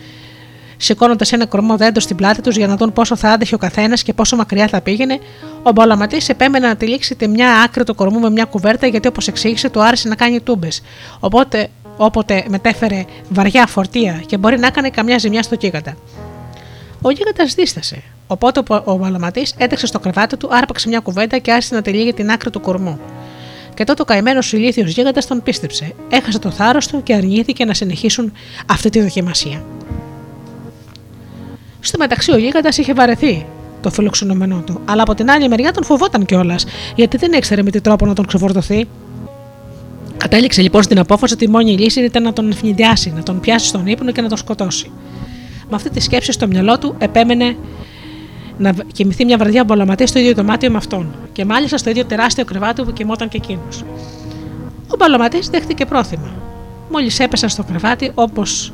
σηκώνοντας 0.76 1.32
ένα 1.32 1.46
κορμό 1.46 1.76
δέντρο 1.76 2.00
στην 2.00 2.16
πλάτη 2.16 2.42
τους 2.42 2.56
για 2.56 2.66
να 2.66 2.76
δουν 2.76 2.92
πόσο 2.92 3.16
θα 3.16 3.30
άντεχε 3.30 3.54
ο 3.54 3.58
καθένας 3.58 4.02
και 4.02 4.12
πόσο 4.12 4.36
μακριά 4.36 4.68
θα 4.68 4.80
πήγαινε, 4.80 5.18
ο 5.62 5.70
Μπαλαματής 5.70 6.28
επέμενε 6.28 6.66
να 6.66 6.76
τυλίξει 6.76 7.14
τη 7.14 7.28
μια 7.28 7.62
άκρη 7.64 7.84
του 7.84 7.94
κορμού 7.94 8.20
με 8.20 8.30
μια 8.30 8.44
κουβέρτα 8.44 8.86
γιατί 8.86 9.08
όπως 9.08 9.28
εξήγησε 9.28 9.70
του 9.70 9.82
άρεσε 9.82 10.08
να 10.08 10.14
κάνει 10.14 10.40
τούμπες. 10.40 10.82
Οπότε 11.20 11.68
όποτε 11.96 12.44
μετέφερε 12.48 13.04
βαριά 13.28 13.66
φορτία 13.66 14.22
και 14.26 14.36
μπορεί 14.36 14.58
να 14.58 14.66
έκανε 14.66 14.90
καμιά 14.90 15.18
ζημιά 15.18 15.42
στο 15.42 15.56
γίγαντα. 15.60 15.96
Ο 17.06 17.10
γίγαντας 17.10 17.54
δίστασε. 17.54 18.02
Οπότε 18.26 18.62
ο 18.84 18.96
Μπαλαματή 18.96 19.46
έτρεξε 19.56 19.86
στο 19.86 19.98
κρεβάτι 19.98 20.36
του, 20.36 20.48
άρπαξε 20.50 20.88
μια 20.88 20.98
κουβέντα 20.98 21.38
και 21.38 21.52
άρχισε 21.52 21.74
να 21.74 21.82
τυλίγει 21.82 22.12
την 22.12 22.30
άκρη 22.30 22.50
του 22.50 22.60
κορμού. 22.60 22.98
Και 23.74 23.84
τότε 23.84 24.02
ο 24.02 24.04
καημένος 24.04 24.52
ηλίθιος 24.52 24.92
γίγαντας 24.92 25.26
τον 25.26 25.42
πίστεψε. 25.42 25.94
Έχασε 26.08 26.38
το 26.38 26.50
θάρρος 26.50 26.86
του 26.86 27.02
και 27.02 27.14
αρνήθηκε 27.14 27.64
να 27.64 27.74
συνεχίσουν 27.74 28.32
αυτή 28.66 28.90
τη 28.90 29.00
δοκιμασία. 29.00 29.64
Στο 31.80 31.98
μεταξύ 31.98 32.32
ο 32.32 32.36
γίγαντας 32.36 32.78
είχε 32.78 32.94
βαρεθεί 32.94 33.46
το 33.80 33.90
φιλοξενούμενό 33.90 34.62
του, 34.66 34.80
αλλά 34.84 35.02
από 35.02 35.14
την 35.14 35.30
άλλη 35.30 35.48
μεριά 35.48 35.72
τον 35.72 35.84
φοβόταν 35.84 36.24
κιόλας, 36.24 36.64
γιατί 36.94 37.16
δεν 37.16 37.32
ήξερε 37.32 37.62
με 37.62 37.70
τι 37.70 37.80
τρόπο 37.80 38.06
να 38.06 38.14
τον 38.14 38.26
ξεφορτωθεί. 38.26 38.88
Κατέληξε 40.16 40.62
λοιπόν 40.62 40.82
στην 40.82 40.98
απόφαση 40.98 41.34
ότι 41.34 41.44
η 41.44 41.48
μόνη 41.48 41.78
λύση 41.78 42.00
ήταν 42.00 42.22
να 42.22 42.32
τον 42.32 42.50
ευνηδιάσει, 42.50 43.12
να 43.16 43.22
τον 43.22 43.40
πιάσει 43.40 43.66
στον 43.66 43.86
ύπνο 43.86 44.12
και 44.12 44.20
να 44.20 44.28
τον 44.28 44.38
σκοτώσει. 44.38 44.90
Με 45.74 45.80
αυτή 45.80 45.90
τη 45.90 46.00
σκέψη 46.00 46.32
στο 46.32 46.46
μυαλό 46.46 46.78
του 46.78 46.94
επέμενε 46.98 47.56
να 48.58 48.74
κοιμηθεί 48.92 49.24
μια 49.24 49.36
βραδιά 49.36 49.64
μπολαματή 49.64 50.06
στο 50.06 50.18
ίδιο 50.18 50.34
δωμάτιο 50.34 50.70
με 50.70 50.76
αυτόν, 50.76 51.14
και 51.32 51.44
μάλιστα 51.44 51.78
στο 51.78 51.90
ίδιο 51.90 52.04
τεράστιο 52.04 52.44
κρεβάτι 52.44 52.82
που 52.82 52.92
κοιμόταν 52.92 53.28
και 53.28 53.36
εκείνος. 53.36 53.84
Ο 54.88 54.96
μπαλωματή 54.98 55.38
δέχτηκε 55.50 55.84
πρόθυμα. 55.84 56.32
Μόλις 56.90 57.20
έπεσαν 57.20 57.48
στο 57.48 57.62
κρεβάτι, 57.62 58.10
όπως 58.14 58.72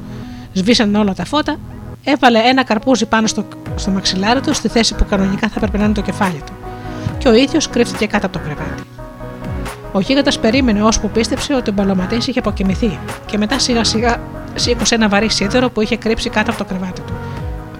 σβήσαν 0.52 0.94
όλα 0.94 1.14
τα 1.14 1.24
φώτα, 1.24 1.56
έβαλε 2.04 2.38
ένα 2.38 2.64
καρπούζι 2.64 3.06
πάνω 3.06 3.26
στο, 3.26 3.44
στο 3.76 3.90
μαξιλάρι 3.90 4.40
του 4.40 4.54
στη 4.54 4.68
θέση 4.68 4.94
που 4.94 5.04
κανονικά 5.10 5.48
θα 5.48 5.54
έπρεπε 5.56 5.78
να 5.78 5.84
είναι 5.84 5.94
το 5.94 6.02
κεφάλι 6.02 6.42
του, 6.46 6.52
και 7.18 7.28
ο 7.28 7.34
ίδιος 7.34 7.68
κρύφτηκε 7.68 8.06
κάτω 8.06 8.26
από 8.26 8.38
το 8.38 8.44
κρεβάτι. 8.44 8.82
Ο 9.92 10.00
γίγαντας 10.00 10.38
περίμενε 10.38 10.82
ώσπου 10.82 11.10
πίστεψε 11.10 11.54
ότι 11.54 11.70
ο 11.70 11.72
μπαλωματή 11.72 12.14
είχε 12.14 12.38
αποκοιμηθεί, 12.38 12.98
και 13.26 13.38
μετά 13.38 13.58
σιγά 13.58 13.84
σιγά 13.84 14.20
σήκωσε 14.54 14.94
ένα 14.94 15.08
βαρύ 15.08 15.30
σίδερο 15.30 15.70
που 15.70 15.80
είχε 15.80 15.96
κρύψει 15.96 16.30
κάτω 16.30 16.50
από 16.50 16.58
το 16.58 16.64
κρεβάτι 16.64 17.00
του, 17.00 17.12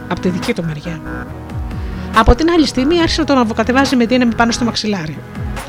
από 0.08 0.20
τη 0.20 0.28
δική 0.28 0.54
του 0.54 0.64
μεριά. 0.64 1.00
Από 2.16 2.34
την 2.34 2.50
άλλη 2.50 2.66
στιγμή 2.66 3.00
άρχισε 3.00 3.20
να 3.20 3.26
τον 3.26 3.38
αβοκατεβάζει 3.38 3.96
με 3.96 4.06
δύναμη 4.06 4.34
πάνω 4.34 4.52
στο 4.52 4.64
μαξιλάρι. 4.64 5.18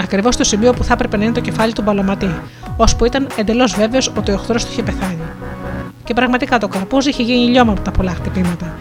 Ακριβώς 0.02 0.34
στο 0.34 0.44
σημείο 0.44 0.74
που 0.74 0.84
θα 0.84 0.94
έπρεπε 0.94 1.18
να 1.18 1.24
είναι 1.24 1.34
το 1.34 1.40
κεφάλι 1.40 1.74
του 1.74 1.82
μπαλωματή, 1.82 2.40
ώσπου 2.78 3.06
ήταν 3.06 3.28
εντελώς 3.36 3.76
βέβαιος 3.76 4.12
ότι 4.18 4.32
ο 4.32 4.34
εχθρός 4.34 4.66
του 4.66 4.72
είχε 4.72 4.84
πεθάνει. 4.84 5.22
Και 6.04 6.14
πραγματικά 6.14 6.58
το 6.58 6.68
καρπούζι 6.68 7.10
είχε 7.10 7.24
γίνει 7.24 7.50
λιώμα 7.50 7.72
από 7.72 7.82
τα 7.82 7.92
πολλά 7.92 8.12
χτυπήματα. 8.12 8.74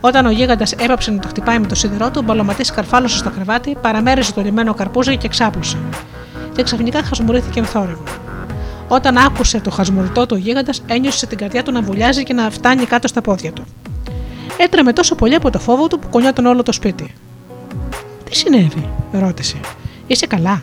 Όταν 0.00 0.26
ο 0.26 0.30
γίγαντας 0.30 0.72
έπαψε 0.72 1.10
να 1.10 1.18
το 1.18 1.28
χτυπάει 1.28 1.58
με 1.58 1.66
το 1.66 1.74
σίδερό 1.74 2.10
του, 2.10 2.18
ο 2.22 2.22
μπαλωματής 2.22 2.70
καρφάλωσε 2.70 3.16
στο 3.18 3.30
κρεβάτι, 3.30 3.76
παραμέρισε 3.80 4.32
το 4.32 4.40
λιμένο 4.40 4.74
καρπούζι 4.74 5.16
και 5.16 5.28
ξάπλωσε. 5.28 5.78
Και 6.54 6.62
ξαφνικά 6.62 7.02
χασμουρήθηκε 7.02 7.60
με 7.60 7.66
θόρυβο. 7.66 8.02
Όταν 8.88 9.16
άκουσε 9.16 9.60
το 9.60 9.70
χασμουριτό 9.70 10.26
του 10.26 10.36
γίγαντας, 10.36 10.82
ένιωσε 10.86 11.26
την 11.26 11.38
καρδιά 11.38 11.62
του 11.62 11.72
να 11.72 11.82
βουλιάζει 11.82 12.22
και 12.22 12.32
να 12.32 12.50
φτάνει 12.50 12.84
κάτω 12.84 13.08
στα 13.08 13.20
πόδια 13.20 13.52
του. 13.52 13.64
Έτρεμε 14.56 14.92
τόσο 14.92 15.14
πολύ 15.14 15.34
από 15.34 15.50
το 15.50 15.58
φόβο 15.58 15.86
του 15.86 15.98
που 15.98 16.08
κονιόταν 16.08 16.46
όλο 16.46 16.62
το 16.62 16.72
σπίτι. 16.72 17.14
Τι 18.24 18.36
συνέβη, 18.36 18.88
ρώτησε. 19.12 19.56
Είσαι 20.06 20.26
καλά; 20.26 20.62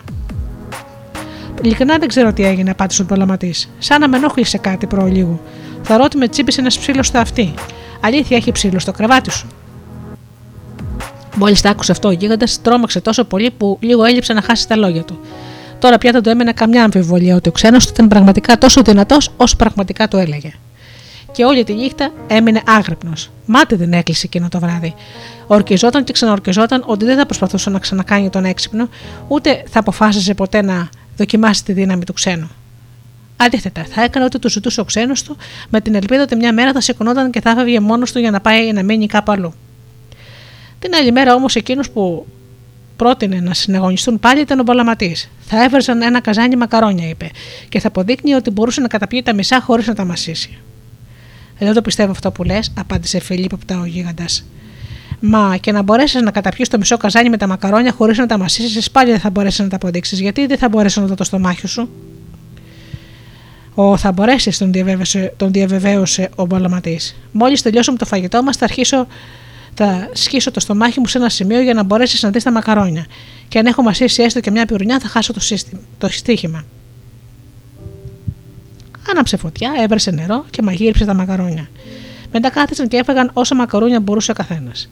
Ειλικρινά 1.63 1.97
δεν 1.97 2.07
ξέρω 2.07 2.33
τι 2.33 2.45
έγινε, 2.45 2.69
απάντησε 2.69 3.01
ο 3.01 3.05
Πολαματή. 3.05 3.53
Σαν 3.79 3.99
να 3.99 4.07
με 4.07 4.17
ενόχλησε 4.17 4.57
κάτι 4.57 4.87
προλίγου. 4.87 5.39
Θα 5.81 5.99
ότι 6.03 6.17
με 6.17 6.27
τσίπησε 6.27 6.61
ένας 6.61 6.79
ψήλος 6.79 7.07
στο 7.07 7.19
αυτή. 7.19 7.53
Αλήθεια, 8.01 8.37
έχει 8.37 8.51
ψήλο 8.51 8.79
στο 8.79 8.91
κρεβάτι 8.91 9.31
σου. 9.31 9.47
Μόλις 11.35 11.61
τα 11.61 11.69
άκουσε 11.69 11.91
αυτό, 11.91 12.07
ο 12.07 12.11
γίγαντας 12.11 12.61
τρόμαξε 12.61 13.01
τόσο 13.01 13.23
πολύ 13.23 13.51
που 13.51 13.77
λίγο 13.81 14.03
έλειψε 14.03 14.33
να 14.33 14.41
χάσει 14.41 14.67
τα 14.67 14.75
λόγια 14.75 15.03
του. 15.03 15.19
Τώρα 15.81 15.97
πια 15.97 16.11
δεν 16.11 16.23
του 16.23 16.29
έμενε 16.29 16.53
καμιά 16.53 16.83
αμφιβολία 16.83 17.35
ότι 17.35 17.49
ο 17.49 17.51
ξένος 17.51 17.85
του 17.85 17.91
ήταν 17.93 18.07
πραγματικά 18.07 18.57
τόσο 18.57 18.81
δυνατός 18.81 19.33
όσο 19.37 19.55
πραγματικά 19.55 20.07
του 20.07 20.17
έλεγε. 20.17 20.53
Και 21.31 21.43
όλη 21.43 21.63
τη 21.63 21.73
νύχτα 21.73 22.11
έμεινε 22.27 22.61
άγρυπνος. 22.65 23.29
Μάτι 23.45 23.75
δεν 23.75 23.93
έκλεισε 23.93 24.25
εκείνο 24.25 24.49
το 24.49 24.59
βράδυ. 24.59 24.93
Ορκιζόταν 25.47 26.03
και 26.03 26.13
ξαναορκιζόταν 26.13 26.83
ότι 26.85 27.05
δεν 27.05 27.17
θα 27.17 27.25
προσπαθούσε 27.25 27.69
να 27.69 27.79
ξανακάνει 27.79 28.29
τον 28.29 28.45
έξυπνο, 28.45 28.89
ούτε 29.27 29.63
θα 29.69 29.79
αποφάσισε 29.79 30.33
ποτέ 30.33 30.61
να 30.61 30.89
δοκιμάσει 31.17 31.63
τη 31.63 31.73
δύναμη 31.73 32.03
του 32.03 32.13
ξένου. 32.13 32.49
Αντίθετα, 33.37 33.85
θα 33.89 34.03
έκανε 34.03 34.25
ό,τι 34.25 34.39
του 34.39 34.49
ζητούσε 34.49 34.81
ο 34.81 34.83
ξένος 34.83 35.23
του, 35.23 35.37
με 35.69 35.81
την 35.81 35.95
ελπίδα 35.95 36.21
ότι 36.21 36.35
μια 36.35 36.53
μέρα 36.53 36.71
θα 36.71 36.81
σηκωνόταν 36.81 37.31
και 37.31 37.41
θα 37.41 37.49
έφευγε 37.49 37.79
μόνος 37.79 38.11
του 38.11 38.19
για 38.19 38.31
να 38.31 38.41
πάει 38.41 38.71
να 38.71 38.83
μείνει 38.83 39.05
κάπου 39.05 39.31
αλλού. 39.31 39.53
Την 40.79 40.95
άλλη 40.95 41.11
μέρα 41.11 41.33
όμως 41.33 41.55
εκείνος 41.55 41.89
που 41.89 42.25
πρότεινε 43.01 43.39
να 43.39 43.53
συναγωνιστούν 43.53 44.19
πάλι 44.19 44.41
ήταν 44.41 44.59
ο 44.59 44.63
Πολαματή. 44.63 45.15
Θα 45.39 45.63
έβραζαν 45.63 46.01
ένα 46.01 46.21
καζάνι 46.21 46.55
μακαρόνια, 46.55 47.09
είπε, 47.09 47.29
και 47.69 47.79
θα 47.79 47.87
αποδείκνει 47.87 48.33
ότι 48.33 48.49
μπορούσε 48.49 48.81
να 48.81 48.87
καταπιεί 48.87 49.23
τα 49.23 49.33
μισά 49.33 49.61
χωρίς 49.61 49.87
να 49.87 49.93
τα 49.93 50.05
μασίσει. 50.05 50.57
«Ε, 51.57 51.65
δεν 51.65 51.73
το 51.73 51.81
πιστεύω 51.81 52.11
αυτό 52.11 52.31
που 52.31 52.43
λες, 52.43 52.73
απάντησε 52.77 53.19
Φιλίπποπτα 53.19 53.79
ο 53.79 53.85
γίγαντας. 53.85 54.45
Μα 55.19 55.57
και 55.59 55.71
να 55.71 55.81
μπορέσεις 55.81 56.21
να 56.21 56.31
καταπιείς 56.31 56.69
το 56.69 56.77
μισό 56.77 56.97
καζάνι 56.97 57.29
με 57.29 57.37
τα 57.37 57.47
μακαρόνια 57.47 57.91
χωρίς 57.91 58.17
να 58.17 58.25
τα 58.25 58.37
μασίσεις, 58.37 58.91
πάλι 58.91 59.11
δεν 59.11 59.19
θα 59.19 59.29
μπορέσεις 59.29 59.59
να 59.59 59.67
τα 59.67 59.75
αποδείξεις. 59.75 60.19
Γιατί 60.19 60.45
δεν 60.45 60.57
θα 60.57 60.69
μπορέσει 60.69 60.99
να 60.99 61.05
δω 61.05 61.15
το 61.15 61.23
στομάχι 61.23 61.67
σου; 61.67 61.89
Ο 63.73 63.97
θα 63.97 64.11
μπορέσεις, 64.11 64.57
τον, 64.57 64.71
τον 65.37 65.51
διαβεβαίωσε 65.51 66.29
ο 66.35 66.45
Μπολαματή. 66.45 66.99
Μόλις 67.31 67.61
τελειώσουμε 67.61 67.97
το 67.97 68.05
φαγητό 68.05 68.43
μας, 68.43 68.57
θα 68.57 68.65
αρχίσω. 68.65 69.07
Θα 69.73 70.09
σκίσω 70.13 70.51
το 70.51 70.59
στομάχι 70.59 70.99
μου 70.99 71.07
σε 71.07 71.17
ένα 71.17 71.29
σημείο 71.29 71.61
για 71.61 71.73
να 71.73 71.83
μπορέσεις 71.83 72.21
να 72.21 72.29
δεις 72.29 72.43
τα 72.43 72.51
μακαρόνια. 72.51 73.05
Και 73.47 73.59
αν 73.59 73.65
έχω 73.65 73.81
μασίσει 73.81 74.23
έστω 74.23 74.39
και 74.39 74.51
μια 74.51 74.65
πυρουνιά, 74.65 74.99
θα 74.99 75.07
χάσω 75.07 75.33
το, 75.33 75.39
σύστημα, 75.39 75.81
το 75.97 76.09
στοίχημα. 76.09 76.63
Άναψε 79.09 79.37
φωτιά, 79.37 79.71
έβρεσε 79.77 80.11
νερό 80.11 80.45
και 80.49 80.61
μαγείριψε 80.61 81.05
τα 81.05 81.13
μακαρόνια. 81.13 81.69
Μετά 82.31 82.49
κάθισαν 82.49 82.87
και 82.87 82.97
έφαγαν 82.97 83.29
όσα 83.33 83.55
μακαρόνια 83.55 83.99
μπορούσε 83.99 84.31
ο 84.31 84.33
καθένας. 84.33 84.89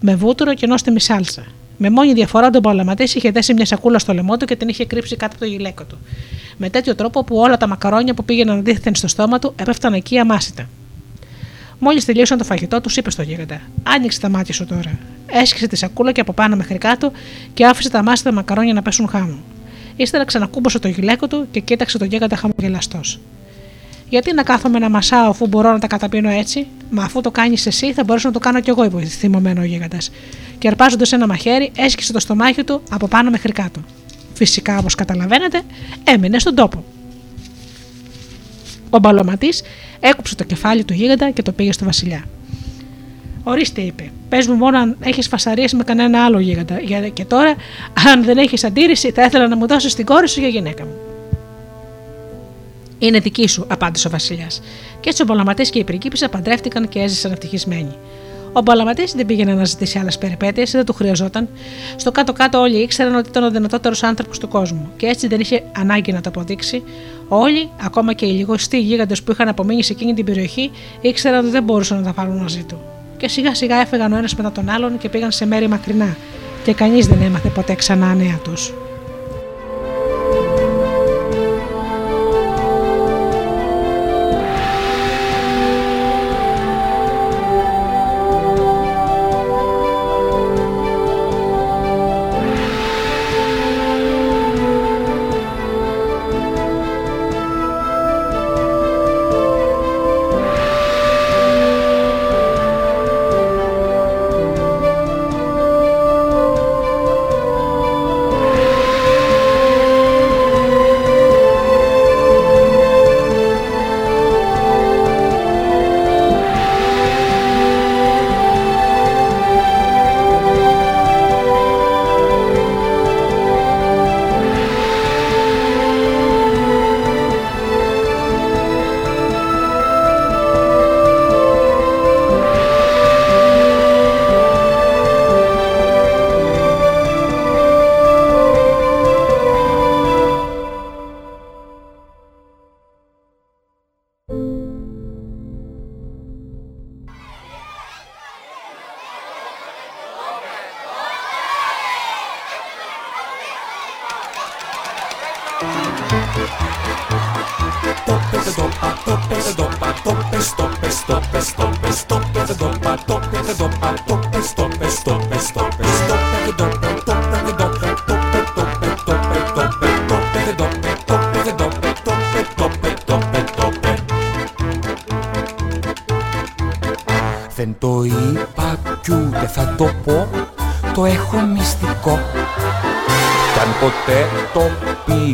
Με 0.00 0.14
βούτυρο 0.14 0.54
και 0.54 0.66
νόστιμη 0.66 1.00
σάλτσα. 1.00 1.44
Με 1.76 1.90
μόνη 1.90 2.12
διαφορά 2.12 2.50
τον 2.50 2.62
Παλαματή 2.62 3.02
είχε 3.02 3.30
δέσει 3.30 3.54
μια 3.54 3.66
σακούλα 3.66 3.98
στο 3.98 4.12
λαιμό 4.12 4.36
του 4.36 4.44
και 4.44 4.56
την 4.56 4.68
είχε 4.68 4.84
κρύψει 4.86 5.16
κάτω 5.16 5.32
από 5.34 5.44
το 5.44 5.50
γυλαίκο 5.50 5.84
του. 5.84 5.98
Με 6.56 6.70
τέτοιο 6.70 6.94
τρόπο 6.94 7.24
που 7.24 7.36
όλα 7.36 7.56
τα 7.56 7.66
μακαρόνια 7.66 8.14
που 8.14 8.24
πήγαιναν 8.24 8.58
αντίθετα 8.58 8.94
στο 8.94 9.08
στόμα 9.08 9.38
του 9.38 9.54
έπεφταν 9.56 9.92
εκεί 9.92 10.18
αμάσιτα. 10.18 10.68
Μόλις 11.78 12.04
τελείωσαν 12.04 12.38
το 12.38 12.44
φαγητό, 12.44 12.80
τους 12.80 12.96
είπε 12.96 13.10
στο 13.10 13.22
γίγαντα: 13.22 13.60
Άνοιξε 13.82 14.20
τα 14.20 14.28
μάτια 14.28 14.54
σου 14.54 14.66
τώρα. 14.66 14.98
Έσκησε 15.26 15.66
τη 15.66 15.76
σακούλα 15.76 16.12
και 16.12 16.20
από 16.20 16.32
πάνω 16.32 16.56
μέχρι 16.56 16.78
κάτω 16.78 17.12
και 17.54 17.66
άφησε 17.66 17.90
τα 17.90 18.02
μάσιτα 18.02 18.32
μακαρόνια 18.32 18.72
να 18.72 18.82
πέσουν 18.82 19.08
χάμου. 19.08 19.38
Ύστερα 19.96 20.24
ξανακούμπωσε 20.24 20.78
το 20.78 20.88
γυλαίκο 20.88 21.26
του 21.26 21.46
και 21.50 21.60
κοίταξε 21.60 21.98
τον 21.98 22.08
γίγαντα 22.08 22.36
χαμογελαστός. 22.36 23.20
Γιατί 24.08 24.34
να 24.34 24.42
κάθομαι 24.42 24.78
να 24.78 24.88
μασάω 24.88 25.30
αφού 25.30 25.46
μπορώ 25.46 25.72
να 25.72 25.78
τα 25.78 25.86
καταπίνω 25.86 26.28
έτσι, 26.28 26.66
μα 26.90 27.02
αφού 27.02 27.20
το 27.20 27.30
κάνεις 27.30 27.66
εσύ, 27.66 27.92
θα 27.92 28.04
μπορέσω 28.04 28.26
να 28.26 28.32
το 28.32 28.38
κάνω 28.38 28.60
κι 28.60 28.70
εγώ, 28.70 28.84
είπε 28.84 29.04
θυμωμένο 29.04 29.60
ο 29.60 29.64
γίγαντας. 29.64 30.10
Και 30.58 30.68
αρπάζοντας 30.68 31.12
ένα 31.12 31.26
μαχαίρι, 31.26 31.72
έσκησε 31.76 32.12
το 32.12 32.20
στομάχι 32.20 32.64
του 32.64 32.82
από 32.90 33.08
πάνω 33.08 33.30
μέχρι 33.30 33.52
κάτω. 33.52 33.80
Φυσικά, 34.34 34.78
όπως 34.78 34.94
καταλαβαίνετε, 34.94 35.62
έμεινε 36.04 36.38
στον 36.38 36.54
τόπο. 36.54 36.84
Ο 38.90 38.98
μπαλωματής 38.98 39.62
έκοψε 40.00 40.34
το 40.34 40.44
κεφάλι 40.44 40.84
του 40.84 40.92
γίγαντα 40.92 41.30
και 41.30 41.42
το 41.42 41.52
πήγε 41.52 41.72
στο 41.72 41.84
Βασιλιά. 41.84 42.24
Ορίστε, 43.42 43.80
είπε, 43.80 44.10
πες 44.28 44.46
μου 44.46 44.54
μόνο 44.54 44.78
αν 44.78 44.96
έχεις 45.00 45.28
φασαρίες 45.28 45.72
με 45.72 45.84
κανένα 45.84 46.24
άλλο 46.24 46.38
γίγαντα. 46.38 46.80
Και 47.12 47.24
τώρα, 47.24 47.54
αν 48.12 48.24
δεν 48.24 48.38
έχεις 48.38 48.64
αντίρρηση, 48.64 49.10
θα 49.10 49.24
ήθελα 49.24 49.48
να 49.48 49.56
μου 49.56 49.66
δώσεις 49.66 49.94
την 49.94 50.04
κόρη 50.04 50.28
σου 50.28 50.40
για 50.40 50.48
γυναίκα 50.48 50.84
μου. 50.84 50.94
Είναι 52.98 53.18
δική 53.18 53.48
σου, 53.48 53.64
απάντησε 53.68 54.08
ο 54.08 54.10
Βασιλιάς. 54.10 54.62
Και 55.00 55.08
έτσι 55.08 55.22
ο 55.22 55.24
Μπολαματή 55.24 55.62
και 55.70 55.78
η 55.78 55.84
πριγκίπισσα 55.84 56.28
παντρεύτηκαν 56.28 56.88
και 56.88 57.00
έζησαν 57.00 57.32
ευτυχισμένοι. 57.32 57.96
Ο 58.58 58.62
Μπολαματή 58.62 59.08
δεν 59.16 59.26
πήγαινε 59.26 59.54
να 59.54 59.64
ζητήσει 59.64 59.98
άλλες 59.98 60.18
περιπέτειες, 60.18 60.70
δεν 60.70 60.84
του 60.84 60.92
χρειαζόταν. 60.92 61.48
Στο 61.96 62.12
κάτω-κάτω 62.12 62.60
όλοι 62.60 62.76
ήξεραν 62.76 63.14
ότι 63.14 63.28
ήταν 63.28 63.42
ο 63.44 63.50
δυνατότερος 63.50 64.02
άνθρωπος 64.02 64.38
του 64.38 64.48
κόσμου 64.48 64.90
και 64.96 65.06
έτσι 65.06 65.26
δεν 65.26 65.40
είχε 65.40 65.62
ανάγκη 65.76 66.12
να 66.12 66.20
το 66.20 66.28
αποδείξει. 66.28 66.82
Όλοι, 67.28 67.68
ακόμα 67.84 68.12
και 68.12 68.26
οι 68.26 68.30
λιγοστοί 68.30 68.80
γίγαντες 68.80 69.22
που 69.22 69.32
είχαν 69.32 69.48
απομείνει 69.48 69.82
σε 69.82 69.92
εκείνη 69.92 70.14
την 70.14 70.24
περιοχή, 70.24 70.70
ήξεραν 71.00 71.40
ότι 71.40 71.48
δεν 71.48 71.62
μπορούσαν 71.62 71.98
να 71.98 72.04
τα 72.04 72.12
βάλουν 72.12 72.36
μαζί 72.36 72.62
του. 72.62 72.80
Και 73.16 73.28
σιγά 73.28 73.54
σιγά 73.54 73.76
έφεγαν 73.76 74.12
ο 74.12 74.16
ένας 74.16 74.34
μετά 74.34 74.52
τον 74.52 74.68
άλλον 74.68 74.98
και 74.98 75.08
πήγαν 75.08 75.32
σε 75.32 75.46
μέρη 75.46 75.68
μακρινά, 75.68 76.16
και 76.64 76.72
κανείς 76.72 77.06
δεν 77.06 77.22
έμαθε 77.22 77.48
ποτέ 77.48 77.74
ξανά 77.74 78.14
νέα 78.14 78.38
τους. 78.44 78.72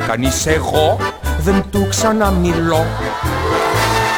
Κανείς 0.06 0.46
εγώ 0.46 0.96
δεν 1.38 1.64
του 1.70 1.86
ξαναμιλώ. 1.88 2.84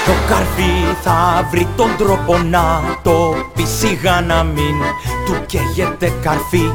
Το 0.07 0.13
καρφί 0.29 0.97
θα 1.03 1.49
βρει 1.51 1.69
τον 1.77 1.91
τρόπο 1.99 2.39
να 2.39 2.83
το 3.03 3.35
πει 3.55 3.65
σιγά 3.65 4.21
να 4.21 4.43
μην 4.43 4.75
του 5.27 5.37
καίγεται 5.47 6.13
καρφί. 6.23 6.71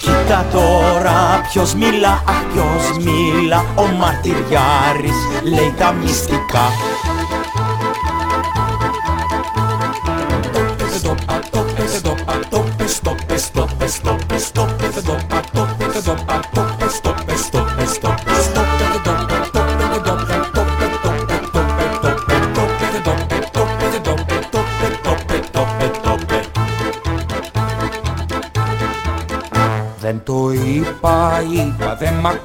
Κι 0.00 0.10
Κοίτα 0.26 0.46
τώρα 0.52 1.40
ποιος 1.48 1.74
μιλά, 1.74 2.22
αχ 2.28 2.42
ποιος 2.52 3.04
μιλά. 3.04 3.64
Ο 3.74 3.86
μαρτυριάρης 3.86 5.18
λέει 5.42 5.74
τα 5.78 5.92
μυστικά 5.92 6.66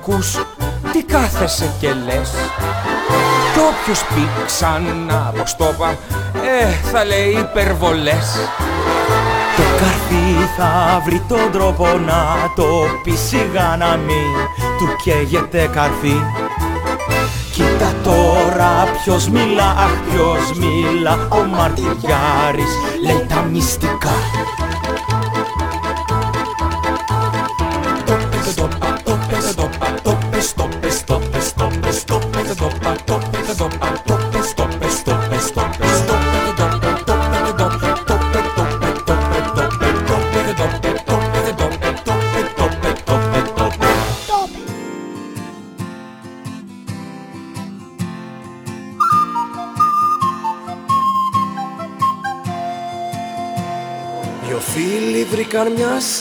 ακούς 0.01 0.37
Τι 0.91 1.03
κάθεσαι 1.03 1.71
και 1.79 1.87
λες. 1.87 2.31
Κι 3.53 3.59
όποιος 3.59 4.03
πει 4.03 4.27
ξανά 4.45 5.33
πως 5.37 5.55
το 5.55 5.65
είπα 5.73 5.89
Ε, 6.59 6.89
θα 6.91 7.05
λέει 7.05 7.29
υπερβολές. 7.29 8.49
Το 9.55 9.63
καρφί 9.79 10.49
θα 10.57 11.01
βρει 11.05 11.21
τον 11.27 11.51
τρόπο 11.51 11.85
να 11.85 12.25
το 12.55 12.65
πει 13.03 13.11
σιγά 13.11 13.75
να 13.77 13.97
μην 13.97 14.31
του 14.77 14.95
καίγεται 15.03 15.69
καρφί. 15.73 16.23
Κοίτα 17.51 17.93
τώρα 18.03 18.87
ποιος 19.03 19.29
μιλά, 19.29 19.69
αχ 19.69 19.93
ποιος 20.09 20.57
μιλά 20.57 21.27
Ο 21.29 21.43
μαρτυριάρης 21.55 22.73
λέει 23.05 23.25
τα 23.29 23.41
μυστικά 23.41 24.13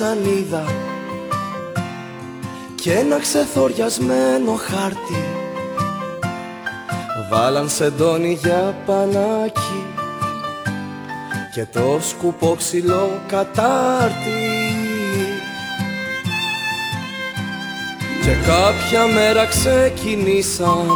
σανίδα 0.01 0.64
και 2.74 2.92
ένα 2.92 3.18
ξεθοριασμένο 3.18 4.53
χάρτη. 4.53 5.24
Βάλαν 7.30 7.68
σεντόνι 7.68 8.38
για 8.42 8.76
πανάκι 8.86 9.84
και 11.55 11.66
το 11.72 11.98
σκουπό 12.09 12.55
ξυλό 12.59 13.20
κατάρτι. 13.26 14.40
Και 18.22 18.34
κάποια 18.46 19.07
μέρα 19.07 19.46
ξεκινήσαν 19.46 20.86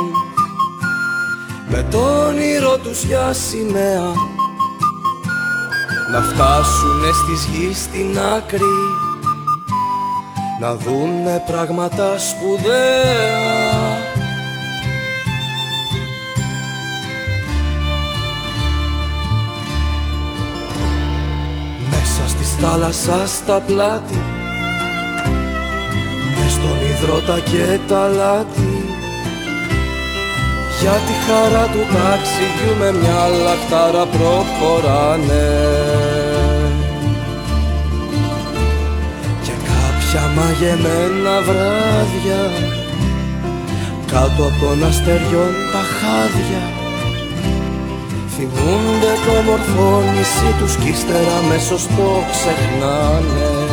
με 1.68 1.86
το 1.90 2.26
όνειρο 2.26 2.78
τους 2.78 3.04
για 3.04 3.32
σημαία 3.32 4.12
να 6.12 6.20
φτάσουνε 6.20 7.12
στις 7.12 7.44
γης 7.44 7.78
στην 7.78 8.18
άκρη 8.18 8.83
να 10.64 10.74
δούνε 10.74 11.42
πράγματα 11.46 12.18
σπουδαία. 12.18 12.72
Μέσα 21.90 22.28
στη 22.28 22.44
θάλασσα 22.60 23.26
στα 23.26 23.60
πλάτη 23.66 24.22
Μες 26.38 26.52
στον 26.52 26.78
υδρότα 26.90 27.40
και 27.40 27.78
τα 27.88 28.08
λάτι. 28.08 28.84
Για 30.80 30.92
τη 30.92 31.12
χαρά 31.26 31.66
του 31.66 31.78
ταξιδιού 31.78 32.76
με 32.78 32.92
μια 32.92 33.28
λαχτάρα 33.44 34.06
προχωράνε 34.06 36.03
μαγεμένα 40.36 41.34
βράδια 41.46 42.42
κάτω 44.06 44.42
από 44.50 44.56
των 44.60 44.84
αστεριών 44.88 45.52
τα 45.72 45.82
χάδια. 45.96 46.64
Θυμούνται 48.34 49.12
το 49.26 49.42
μορφό 49.48 50.02
νησί 50.14 50.50
τους 50.58 50.76
κι 50.76 50.88
ύστερα 50.88 51.36
μέσω 51.48 51.74
το 51.96 52.08
ξεχνάνε 52.30 53.63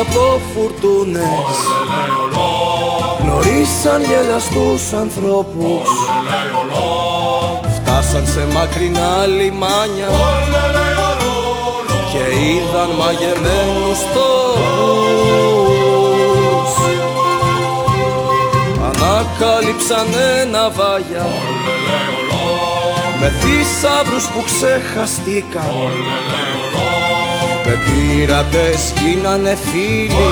από 0.00 0.40
φουρτούνες. 0.54 1.56
Γνωρίσαν 3.22 4.02
γελαστούς 4.02 4.92
ανθρώπους. 4.92 5.88
Φτάσαν 7.76 8.26
σε 8.26 8.46
μακρινά 8.52 9.26
λιμάνια. 9.26 10.10
Και 12.12 12.24
είδαν 12.46 12.90
μαγεμένους 12.98 13.98
τόπους. 14.14 14.64
Ανακάλυψαν 18.88 20.06
ένα 20.40 20.70
βάγια. 20.70 21.26
Με 23.20 23.32
θησαύρους 23.40 24.24
που 24.24 24.44
ξεχαστήκαν 24.44 25.72
με 27.64 27.78
πειρατές 27.84 28.92
γίνανε 29.00 29.54
φίλοι. 29.54 30.28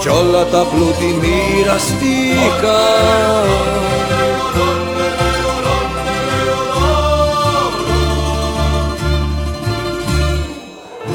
Κι 0.00 0.08
όλα 0.08 0.44
τα 0.44 0.66
πλούτη 0.70 1.14
μοιραστήκα. 1.20 2.80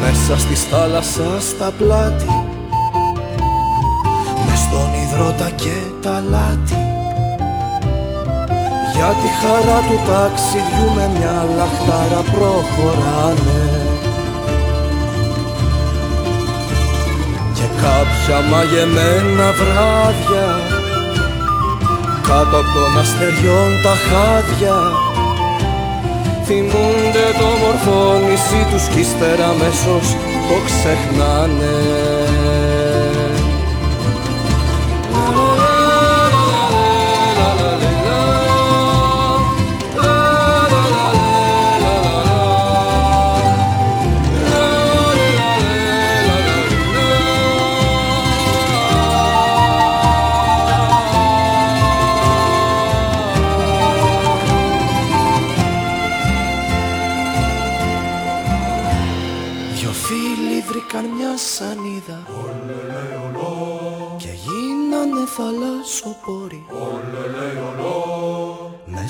Μέσα 0.01 0.39
στη 0.39 0.53
θάλασσας 0.53 1.43
στα 1.43 1.73
πλάτη 1.77 2.45
Μες 4.47 4.59
στον 4.59 4.89
υδρότα 5.03 5.49
και 5.49 5.77
τα 6.01 6.23
λάτι. 6.29 6.75
Για 8.93 9.15
τη 9.21 9.27
χαρά 9.39 9.79
του 9.87 9.99
ταξιδιού 10.07 10.93
με 10.95 11.09
μια 11.17 11.45
λαχτάρα 11.57 12.21
προχωράνε 12.31 13.86
κάποια 17.83 18.37
μαγεμένα 18.51 19.47
βράδια. 19.59 20.49
Κάτω 22.27 22.57
από 22.61 22.71
των 22.75 22.91
αστεριών 23.01 23.69
τα 23.83 23.95
χάδια. 24.07 24.77
Θυμούνται 26.45 27.27
το 27.39 27.49
μορφό 27.61 28.19
νησί 28.25 28.61
τους 28.71 28.87
κι 28.87 28.99
ύστερα 28.99 29.47
αμέσως 29.53 30.07
το 30.47 30.55
ξεχνάνε 30.67 31.75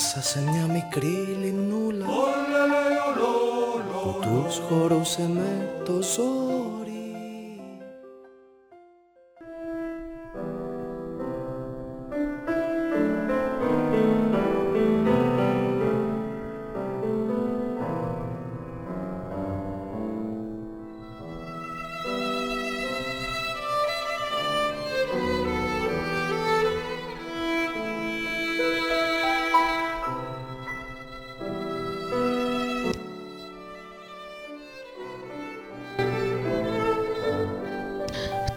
Μέσα 0.07 0.29
σε 0.29 0.41
μια 0.41 0.67
μικρή 0.67 1.37
λιμνούλα 1.41 2.05
Που 4.03 4.19
τους 4.21 4.57
χωρούσε 4.57 5.29
με 5.33 5.69
το 5.85 6.01
ζόρι 6.01 6.66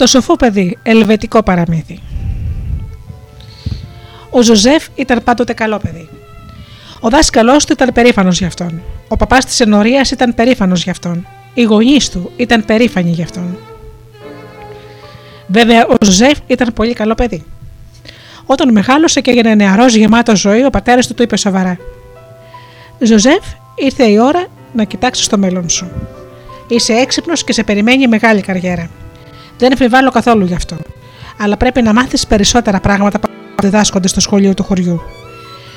Το 0.01 0.07
σοφό 0.07 0.37
παιδί, 0.37 0.79
ελβετικό 0.83 1.43
παραμύθι. 1.43 1.99
Ο 4.31 4.43
Ζωζεφ 4.43 4.87
ήταν 4.95 5.23
πάντοτε 5.25 5.53
καλό 5.53 5.79
παιδί. 5.79 6.09
Ο 7.01 7.09
δάσκαλός 7.09 7.65
του 7.65 7.73
ήταν 7.73 7.93
περήφανος 7.93 8.39
γι' 8.39 8.45
αυτόν. 8.45 8.83
Ο 9.09 9.17
παπάς 9.17 9.45
της 9.45 9.61
ενορίας 9.61 10.11
ήταν 10.11 10.35
περήφανος 10.35 10.83
γι' 10.83 10.91
αυτόν. 10.91 11.27
Οι 11.55 11.63
γονείς 11.63 12.11
του 12.11 12.31
ήταν 12.37 12.65
περήφανοι 12.65 13.11
γι' 13.11 13.23
αυτόν. 13.23 13.59
Βέβαια, 15.47 15.87
ο 15.87 15.95
Ζωζεφ 16.05 16.39
ήταν 16.47 16.73
πολύ 16.73 16.93
καλό 16.93 17.15
παιδί. 17.15 17.45
Όταν 18.47 18.73
μεγάλωσε 18.73 19.21
και 19.21 19.31
έγινε 19.31 19.55
νεαρός 19.55 19.95
γεμάτος 19.95 20.41
ζωή, 20.41 20.65
ο 20.65 20.71
πατέρας 20.71 21.07
του 21.07 21.15
του 21.15 21.23
είπε 21.23 21.37
σοβαρά: 21.37 21.79
Ζωζεφ, 22.99 23.45
ήρθε 23.75 24.05
η 24.05 24.19
ώρα 24.19 24.47
να 24.73 24.85
κοιτάξεις 24.85 25.27
το 25.27 25.39
μέλλον 25.39 25.69
σου. 25.69 25.91
Είσαι 26.69 26.93
έξυπνος 26.93 27.45
και 27.45 27.53
σε 27.53 27.63
περιμένει 27.63 28.09
μεγάλη 28.09 28.41
καριέρα. 28.41 28.91
Δεν 29.61 29.71
εμφιβάλλω 29.71 30.11
καθόλου 30.11 30.45
γι' 30.45 30.55
αυτό. 30.55 30.77
Αλλά 31.39 31.57
πρέπει 31.57 31.83
να 31.83 31.93
μάθεις 31.93 32.27
περισσότερα 32.27 32.81
πράγματα 32.81 33.21
που 33.21 33.29
διδάσκονται 33.63 34.09
στο 34.09 34.21
σχολείο 34.21 34.55
του 34.55 34.63
χωριού. 34.63 35.01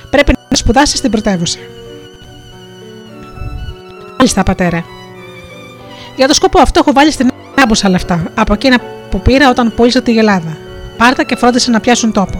Πρέπει 0.09 0.33
να 0.49 0.55
σπουδάσεις 0.55 0.97
στην 0.97 1.11
πρωτεύουσα. 1.11 1.59
Μάλιστα, 4.17 4.43
πατέρα. 4.43 4.85
Για 6.15 6.27
το 6.27 6.33
σκοπό 6.33 6.59
αυτό 6.59 6.79
έχω 6.79 6.91
βάλει 6.93 7.11
στην 7.11 7.31
άμποσα 7.55 7.89
λεφτά 7.89 8.23
από 8.35 8.53
εκείνα 8.53 8.79
που 9.09 9.21
πήρα 9.21 9.49
όταν 9.49 9.73
πούλησα 9.75 10.01
τη 10.01 10.11
γελάδα. 10.11 10.57
Πάρτα 10.97 11.23
και 11.23 11.35
φρόντισε 11.35 11.71
να 11.71 11.79
πιάσουν 11.79 12.11
τόπο. 12.11 12.39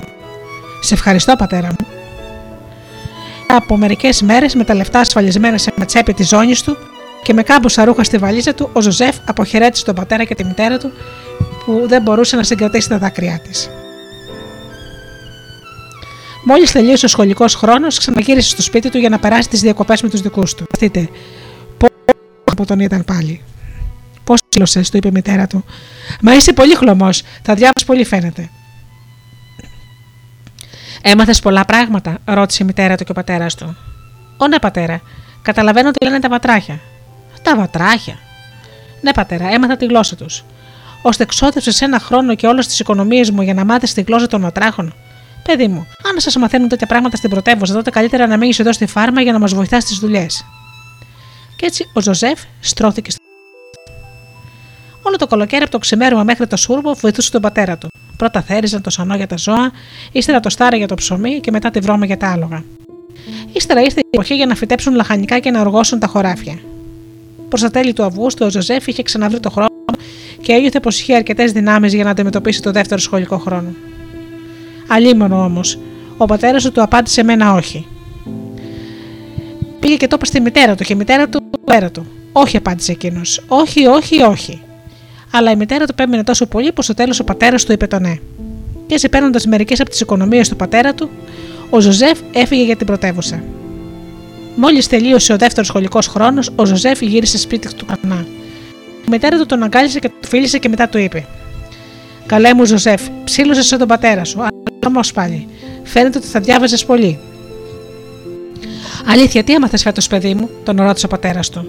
Σε 0.82 0.94
ευχαριστώ, 0.94 1.36
πατέρα 1.36 1.68
μου. 1.68 1.88
Από 3.48 3.78
μερικές 3.78 4.22
μέρες 4.22 4.56
με 4.56 4.64
τα 4.64 4.74
λεφτά 4.74 5.00
ασφαλισμένα 5.00 5.58
σε 5.58 5.74
ένα 5.76 5.86
τσέπη 5.86 6.14
της 6.14 6.28
ζώνης 6.28 6.62
του 6.62 6.78
και 7.24 7.34
με 7.34 7.44
κάμποσα 7.44 7.86
ρούχα 7.86 8.04
στη 8.04 8.18
βαλίζα 8.18 8.54
του, 8.54 8.70
ο 8.74 8.82
Ζωζεφ 8.82 9.16
αποχαιρέτησε 9.26 9.86
τον 9.86 9.96
πατέρα 9.96 10.24
και 10.24 10.36
τη 10.36 10.44
μητέρα 10.44 10.78
του 10.78 10.92
που 11.66 11.84
δεν 11.88 12.02
μπορούσε 12.02 12.36
να 12.36 12.44
συγκρατήσει 12.44 12.90
τα 12.90 12.98
δάκρυά 12.98 13.40
της. 13.40 13.70
Μόλις 16.46 16.72
τελείωσε 16.72 17.06
ο 17.06 17.08
σχολικός 17.08 17.56
χρόνος, 17.56 17.98
ξαναγύρισε 17.98 18.50
στο 18.50 18.62
σπίτι 18.62 18.90
του 18.90 18.98
για 18.98 19.10
να 19.10 19.20
περάσει 19.20 19.50
τις 19.50 19.62
διακοπές 19.62 20.02
με 20.02 20.10
τους 20.10 20.22
δικούς 20.22 20.54
του. 20.54 20.66
Δείτε, 20.80 21.10
πώ 21.78 21.88
από 22.44 22.66
τον 22.66 22.80
ήταν 22.80 23.04
πάλι. 23.04 23.42
Πώς 24.24 24.38
ψήλωσες, 24.38 24.82
του 24.92 24.98
είπε 24.98 25.08
η 25.08 25.12
μητέρα 25.12 25.48
του. 25.48 25.66
Μα 26.22 26.34
είσαι 26.34 26.54
πολύ 26.54 26.76
χλωμός, 26.76 27.22
θα 27.42 27.54
διάβασες 27.54 27.86
πολύ 27.86 28.06
φαίνεται. 28.06 28.50
Έμαθες 31.02 31.40
πολλά 31.40 31.66
πράγματα, 31.66 32.18
ρώτησε 32.26 32.64
η 32.64 32.66
μητέρα 32.66 32.96
του 32.96 33.04
και 33.04 33.12
ο 33.12 33.14
πατέρας 33.14 33.56
του. 33.56 33.76
Ω 34.38 34.48
ναι, 34.48 34.60
πατέρα, 34.60 35.02
καταλαβαίνω 35.42 35.92
τι 35.92 36.06
λένε 36.06 36.20
τα 36.20 36.30
βατράχια. 36.30 36.80
Τα 37.44 37.56
βατράχια. 37.56 38.18
Ναι, 39.02 39.14
πατέρα, 39.14 39.54
έμαθα 39.54 39.78
τη 39.78 39.86
γλώσσα 39.86 40.16
τους 40.16 40.44
ώστε 41.04 41.24
ξόδεψες 41.24 41.86
ένα 41.86 42.00
χρόνο 42.00 42.36
και 42.36 42.48
όλες 42.48 42.68
τις 42.68 42.80
οικονομίες 42.80 43.32
μου 43.32 43.42
για 43.42 43.54
να 43.54 43.66
μάθεις 43.66 43.94
τη 43.94 44.02
γλώσσα 44.02 44.28
των 44.28 44.42
βατράχων. 44.42 44.94
Παιδί 45.44 45.68
μου, 45.68 45.88
αν 46.10 46.20
σας 46.20 46.36
μαθαίνουν 46.36 46.68
τέτοια 46.68 46.88
πράγματα 46.88 47.18
στην 47.18 47.30
πρωτεύουσα, 47.30 47.74
τότε 47.74 47.90
καλύτερα 47.90 48.28
να 48.28 48.38
μείνεις 48.38 48.60
εδώ 48.60 48.74
στη 48.74 48.86
φάρμα 48.86 49.22
για 49.22 49.32
να 49.32 49.40
μας 49.40 49.54
βοηθάς 49.54 49.84
στις 49.84 49.98
δουλειές. 49.98 50.46
Και 51.56 51.66
έτσι 51.66 51.90
ο 51.94 52.02
Ζωζεφ 52.02 52.40
στρώθηκε 52.60 53.12
στη 53.12 53.20
Όλο 55.02 55.16
το 55.16 55.28
καλοκαίρι 55.28 55.62
από 55.62 55.72
το 55.72 55.78
ξημέρωμα 55.78 56.24
μέχρι 56.24 56.48
το 56.48 56.58
σούρουπο 56.58 56.94
βοηθούσε 56.94 57.32
τον 57.32 57.42
πατέρα 57.42 57.78
του. 57.78 57.88
Πρώτα 58.18 58.42
θέριζαν 58.42 58.82
το 58.82 58.90
σανό 58.90 59.16
για 59.16 59.28
τα 59.28 59.38
ζώα, 59.38 59.72
ύστερα 60.12 60.40
το 60.40 60.50
στάρι 60.50 60.78
για 60.78 60.88
το 60.88 60.96
ψωμί 60.96 61.40
και 61.40 61.52
μετά 61.52 61.70
τη 61.72 61.80
βρώμα 61.80 62.06
για 62.06 62.18
τα 62.18 62.32
άλογα. 62.32 62.64
Ύστερα 63.54 63.82
ήρθε 63.82 64.00
η 64.00 64.08
εποχή 64.12 64.36
για 64.36 64.46
να 64.46 64.56
φυτέψουν 64.56 64.96
λαχανικά 64.96 65.40
και 65.40 65.52
να 65.52 65.60
οργώσουν 65.60 66.00
τα 66.00 66.08
χωράφια. 66.08 66.60
Προ 67.54 67.62
τα 67.62 67.70
τέλη 67.70 67.94
του 67.94 68.04
Αυγούστου, 68.04 68.46
ο 68.46 68.50
Ζωζέφ 68.50 68.88
είχε 68.88 69.04
ξαναβρει 69.04 69.40
το 69.40 69.50
χρόνο 69.50 69.70
και 70.42 70.52
ένιωθε 70.54 70.80
πως 70.80 71.00
είχε 71.00 71.16
αρκετές 71.16 71.52
δυνάμεις 71.52 71.94
για 71.94 72.04
να 72.04 72.10
αντιμετωπίσει 72.10 72.62
το 72.62 72.72
δεύτερο 72.72 73.02
σχολικό 73.02 73.38
χρόνο. 73.38 73.74
Αλίμονο 74.88 75.44
όμως, 75.44 75.80
ο 76.18 76.26
πατέρας 76.26 76.64
του 76.64 76.72
του 76.72 76.82
απάντησε 76.82 77.24
με 77.24 77.34
ένα 77.34 77.54
όχι. 77.54 77.86
Πήγε 79.80 79.96
και 79.96 80.08
το 80.08 80.16
είπε 80.16 80.26
στη 80.26 80.42
μητέρα 80.42 80.76
του 80.76 80.84
και 80.84 80.94
η 80.94 80.96
μητέρα 80.96 81.30
του 81.30 81.44
πέρα 81.66 81.92
του. 81.92 82.06
Όχι, 82.32 82.58
απάντησε 82.58 82.92
εκείνος. 82.92 83.44
Όχι, 83.48 83.86
όχι, 83.86 84.22
όχι. 84.22 84.62
Αλλά 85.32 85.52
η 85.52 85.56
μητέρα 85.56 85.86
του 85.86 85.94
επέμεινε 85.94 86.24
τόσο 86.24 86.46
πολύ 86.46 86.72
που 86.72 86.82
στο 86.82 86.94
τέλος 86.94 87.20
ο 87.20 87.24
πατέρας 87.24 87.66
του 87.66 87.72
είπε 87.72 87.88
το 87.88 88.00
ναι. 88.00 88.16
Και 88.88 88.94
έτσι 88.94 89.10
παίρνοντας 89.10 89.40
μερικές 89.48 89.80
από 89.80 89.90
τις 89.90 90.00
οικονομίες 90.00 90.50
του 90.50 90.56
πατέρα 90.56 90.94
του, 90.94 91.10
ο 91.70 91.80
Ζωζεφ 91.80 92.20
έφυγε 92.32 92.64
για 92.64 92.76
την 92.76 92.86
πρωτεύουσα. 92.86 93.44
Μόλις 94.56 94.88
τελείωσε 94.88 95.34
ο 95.34 95.38
δεύτερος 95.38 95.68
σχολικός 95.68 96.08
χρόνος, 96.08 96.50
ο 96.56 96.66
Ζωζεφ 96.66 97.02
γύρισε 97.02 97.38
σπίτι 97.38 97.74
του 97.76 97.86
ξανά. 97.86 98.26
Η 99.06 99.10
μητέρα 99.10 99.38
του 99.38 99.46
τον 99.46 99.64
αγκάλιασε 99.64 100.00
και 100.00 100.10
τον 100.10 100.28
φίλησε 100.28 100.58
και 100.58 100.70
μετά 100.70 100.90
του 100.90 100.98
είπε: 100.98 101.26
Καλέ 102.26 102.54
μου, 102.54 102.66
Ζωζεφ, 102.66 103.02
ψήλωσες 103.24 103.66
σαν 103.66 103.80
τον 103.80 103.88
πατέρα 103.88 104.24
σου. 104.24 104.40
Αλλά 104.40 104.50
όμως 104.88 105.00
πάλι. 105.14 105.48
Φαίνεται 105.84 106.18
ότι 106.18 106.28
θα 106.28 106.40
διάβαζες 106.40 106.86
πολύ. 106.86 107.20
Αλήθεια, 109.06 109.44
τι 109.44 109.54
έμαθες 109.54 109.82
φέτος, 109.82 110.08
παιδί 110.08 110.34
μου, 110.34 110.50
τον 110.64 110.78
ρώτησε 110.82 111.06
ο 111.06 111.10
πατέρας 111.10 111.50
του. 111.50 111.68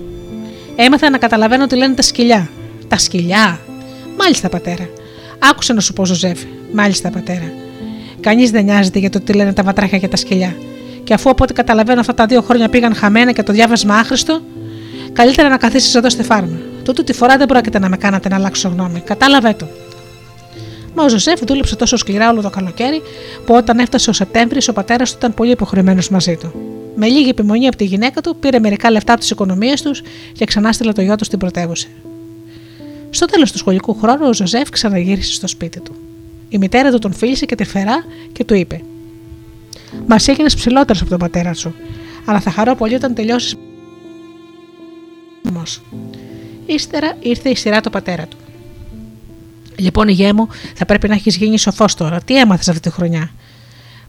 Έμαθα 0.76 1.10
να 1.10 1.18
καταλαβαίνω 1.18 1.66
τι 1.66 1.76
λένε 1.76 1.94
τα 1.94 2.02
σκυλιά. 2.02 2.50
Τα 2.88 2.98
σκυλιά. 2.98 3.60
Μάλιστα, 4.18 4.48
πατέρα. 4.48 4.88
Άκουσε 5.50 5.72
να 5.72 5.80
σου 5.80 5.92
πω, 5.92 6.04
Ζωζεφ. 6.04 6.38
Μάλιστα, 6.72 7.10
πατέρα. 7.10 7.52
Κανείς 8.20 8.50
δεν 8.50 8.64
νοιάζεται 8.64 8.98
για 8.98 9.10
το 9.10 9.20
τι 9.20 9.32
λένε 9.32 9.52
τα 9.52 9.62
βατράχια 9.62 9.98
και 9.98 10.08
τα 10.08 10.16
σκυλιά. 10.16 10.56
Και 11.04 11.14
αφού 11.14 11.30
από 11.30 11.42
ό,τι 11.44 11.52
καταλαβαίνω 11.52 12.00
αυτά 12.00 12.14
τα 12.14 12.26
δύο 12.26 12.42
χρόνια 12.42 12.68
πήγαν 12.68 12.94
χαμένα 12.94 13.32
και 13.32 13.42
το 13.42 13.52
διάβασμα 13.52 13.94
άχρηστο, 13.94 14.40
καλύτερα 15.12 15.48
να 15.48 15.56
καθίσεις 15.56 15.94
εδώ 15.94 16.10
στη 16.10 16.22
φάρμα. 16.22 16.56
Τούτη 16.84 17.04
τη 17.04 17.12
φορά 17.12 17.36
δεν 17.36 17.46
πρόκειται 17.46 17.78
να 17.78 17.88
με 17.88 17.96
κάνετε 17.96 18.28
να 18.28 18.36
αλλάξω 18.36 18.68
γνώμη. 18.68 19.00
Κατάλαβε 19.00 19.54
το. 19.58 19.66
Μα 20.94 21.04
ο 21.04 21.08
Ζωσέφ 21.08 21.40
δούλεψε 21.40 21.76
τόσο 21.76 21.96
σκληρά 21.96 22.30
όλο 22.30 22.40
το 22.40 22.50
καλοκαίρι, 22.50 23.02
που 23.46 23.54
όταν 23.54 23.78
έφτασε 23.78 24.10
ο 24.10 24.12
Σεπτέμβρης, 24.12 24.68
ο 24.68 24.72
πατέρας 24.72 25.10
του 25.10 25.16
ήταν 25.18 25.34
πολύ 25.34 25.50
υποχρεωμένος 25.50 26.08
μαζί 26.08 26.36
του. 26.36 26.52
Με 26.96 27.06
λίγη 27.06 27.28
επιμονή 27.28 27.66
από 27.66 27.76
τη 27.76 27.84
γυναίκα 27.84 28.20
του, 28.20 28.36
πήρε 28.40 28.58
μερικά 28.58 28.90
λεφτά 28.90 29.12
από 29.12 29.20
τις 29.20 29.30
οικονομίες 29.30 29.82
τους 29.82 30.02
και 30.32 30.44
ξανάστειλε 30.44 30.92
το 30.92 31.02
γιο 31.02 31.16
του 31.16 31.24
στην 31.24 31.38
πρωτεύουσα. 31.38 31.86
Στο 33.10 33.26
τέλος 33.26 33.52
του 33.52 33.58
σχολικού 33.58 33.94
χρόνου, 33.94 34.26
ο 34.28 34.32
Ζωζεφ 34.32 34.70
ξαναγύρισε 34.70 35.32
στο 35.32 35.46
σπίτι 35.46 35.80
του. 35.80 35.94
Η 36.48 36.58
μητέρα 36.58 36.90
του 36.90 36.98
τον 36.98 37.12
φίλησε 37.12 37.46
τρυφερά 37.46 38.04
και 38.32 38.44
του 38.44 38.54
είπε: 38.54 38.80
Μα 40.06 40.28
έγινες 40.28 40.54
ψηλότερος 40.54 41.00
από 41.00 41.10
τον 41.10 41.18
πατέρα 41.18 41.54
σου, 41.54 41.74
αλλά 42.24 42.40
θα 42.40 42.50
χαρώ 42.50 42.74
πολύ 42.74 42.94
όταν 42.94 43.14
τελειώσεις. 43.14 43.56
Όμως, 45.48 45.82
ύστερα 46.66 47.16
ήρθε 47.20 47.48
η 47.48 47.56
σειρά 47.56 47.80
του 47.80 47.90
πατέρα 47.90 48.26
του. 48.26 48.36
Λοιπόν, 49.76 50.08
γιε 50.08 50.32
μου, 50.32 50.48
θα 50.74 50.84
πρέπει 50.86 51.08
να 51.08 51.14
έχεις 51.14 51.36
γίνει 51.36 51.58
σοφός 51.58 51.94
τώρα. 51.94 52.20
Τι 52.20 52.38
έμαθες 52.38 52.68
αυτή 52.68 52.80
τη 52.80 52.90
χρονιά; 52.90 53.30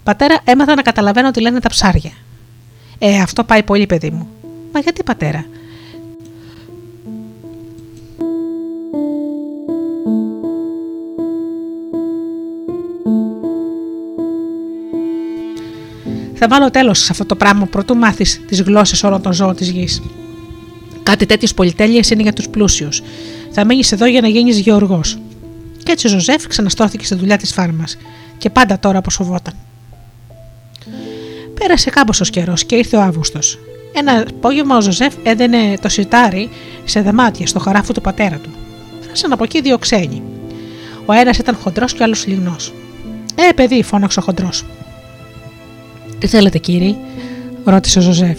Πατέρα, 0.02 0.38
έμαθα 0.44 0.74
να 0.74 0.82
καταλαβαίνω 0.82 1.28
ότι 1.28 1.40
λένε 1.40 1.60
τα 1.60 1.68
ψάρια. 1.68 2.12
Ε, 2.98 3.20
αυτό 3.20 3.44
πάει 3.44 3.62
πολύ, 3.62 3.86
παιδί 3.86 4.10
μου. 4.10 4.28
Μα 4.72 4.80
γιατί, 4.80 5.02
πατέρα; 5.02 5.44
Θα 16.38 16.48
βάλω 16.48 16.70
τέλος 16.70 16.98
σε 16.98 17.08
αυτό 17.10 17.24
το 17.24 17.36
πράγμα 17.36 17.66
προτού 17.66 17.96
μάθεις 17.96 18.40
τις 18.46 18.62
γλώσσες 18.62 19.02
όλων 19.02 19.22
των 19.22 19.32
ζώων 19.32 19.56
της 19.56 19.70
γης. 19.70 20.02
Κάτι 21.02 21.26
τέτοιες 21.26 21.54
πολυτέλειες 21.54 22.10
είναι 22.10 22.22
για 22.22 22.32
τους 22.32 22.48
πλούσιους. 22.48 23.02
Θα 23.50 23.64
μείνεις 23.64 23.92
εδώ 23.92 24.06
για 24.06 24.20
να 24.20 24.28
γίνεις 24.28 24.58
γεωργός. 24.58 25.18
Και 25.82 25.92
έτσι 25.92 26.06
ο 26.06 26.10
Ζωζέφ 26.10 26.46
ξαναστρώθηκε 26.46 27.04
στη 27.04 27.14
δουλειά 27.14 27.36
της 27.36 27.52
φάρμας 27.52 27.96
και 28.38 28.50
πάντα 28.50 28.78
τώρα 28.78 28.98
όπως 28.98 29.10
φοβόταν. 29.10 29.54
Πέρασε 31.60 31.90
κάμποσο 31.90 32.24
καιρός 32.24 32.64
και 32.64 32.74
ήρθε 32.76 32.96
ο 32.96 33.00
Αύγουστος. 33.02 33.58
Ένα 33.92 34.24
απόγευμα 34.28 34.76
ο 34.76 34.80
Ζωζέφ 34.80 35.14
έδενε 35.22 35.78
το 35.80 35.88
σιτάρι 35.88 36.50
σε 36.84 37.00
δεμάτια 37.00 37.46
στο 37.46 37.58
χωράφι 37.58 37.92
του 37.92 38.00
πατέρα 38.00 38.36
του. 38.36 38.50
Φτάσαν 39.00 39.32
από 39.32 39.44
εκεί 39.44 39.60
δύο 39.60 39.78
ξένοι. 39.78 40.22
Ο 41.06 41.12
ένας 41.12 41.38
ήταν 41.38 41.56
χοντρός 41.56 41.92
και 41.92 42.02
ο 42.02 42.04
άλλος 42.04 42.26
λιγνός. 42.26 42.72
Ε, 43.34 43.52
παιδί, 43.52 43.82
φώναξε 43.82 44.18
ο 44.18 44.22
χοντρός. 44.22 44.64
Τι 46.18 46.26
θέλετε, 46.26 46.58
κύριε, 46.58 46.94
ρώτησε 47.64 47.98
ο 47.98 48.02
Ζωζέφ. 48.02 48.38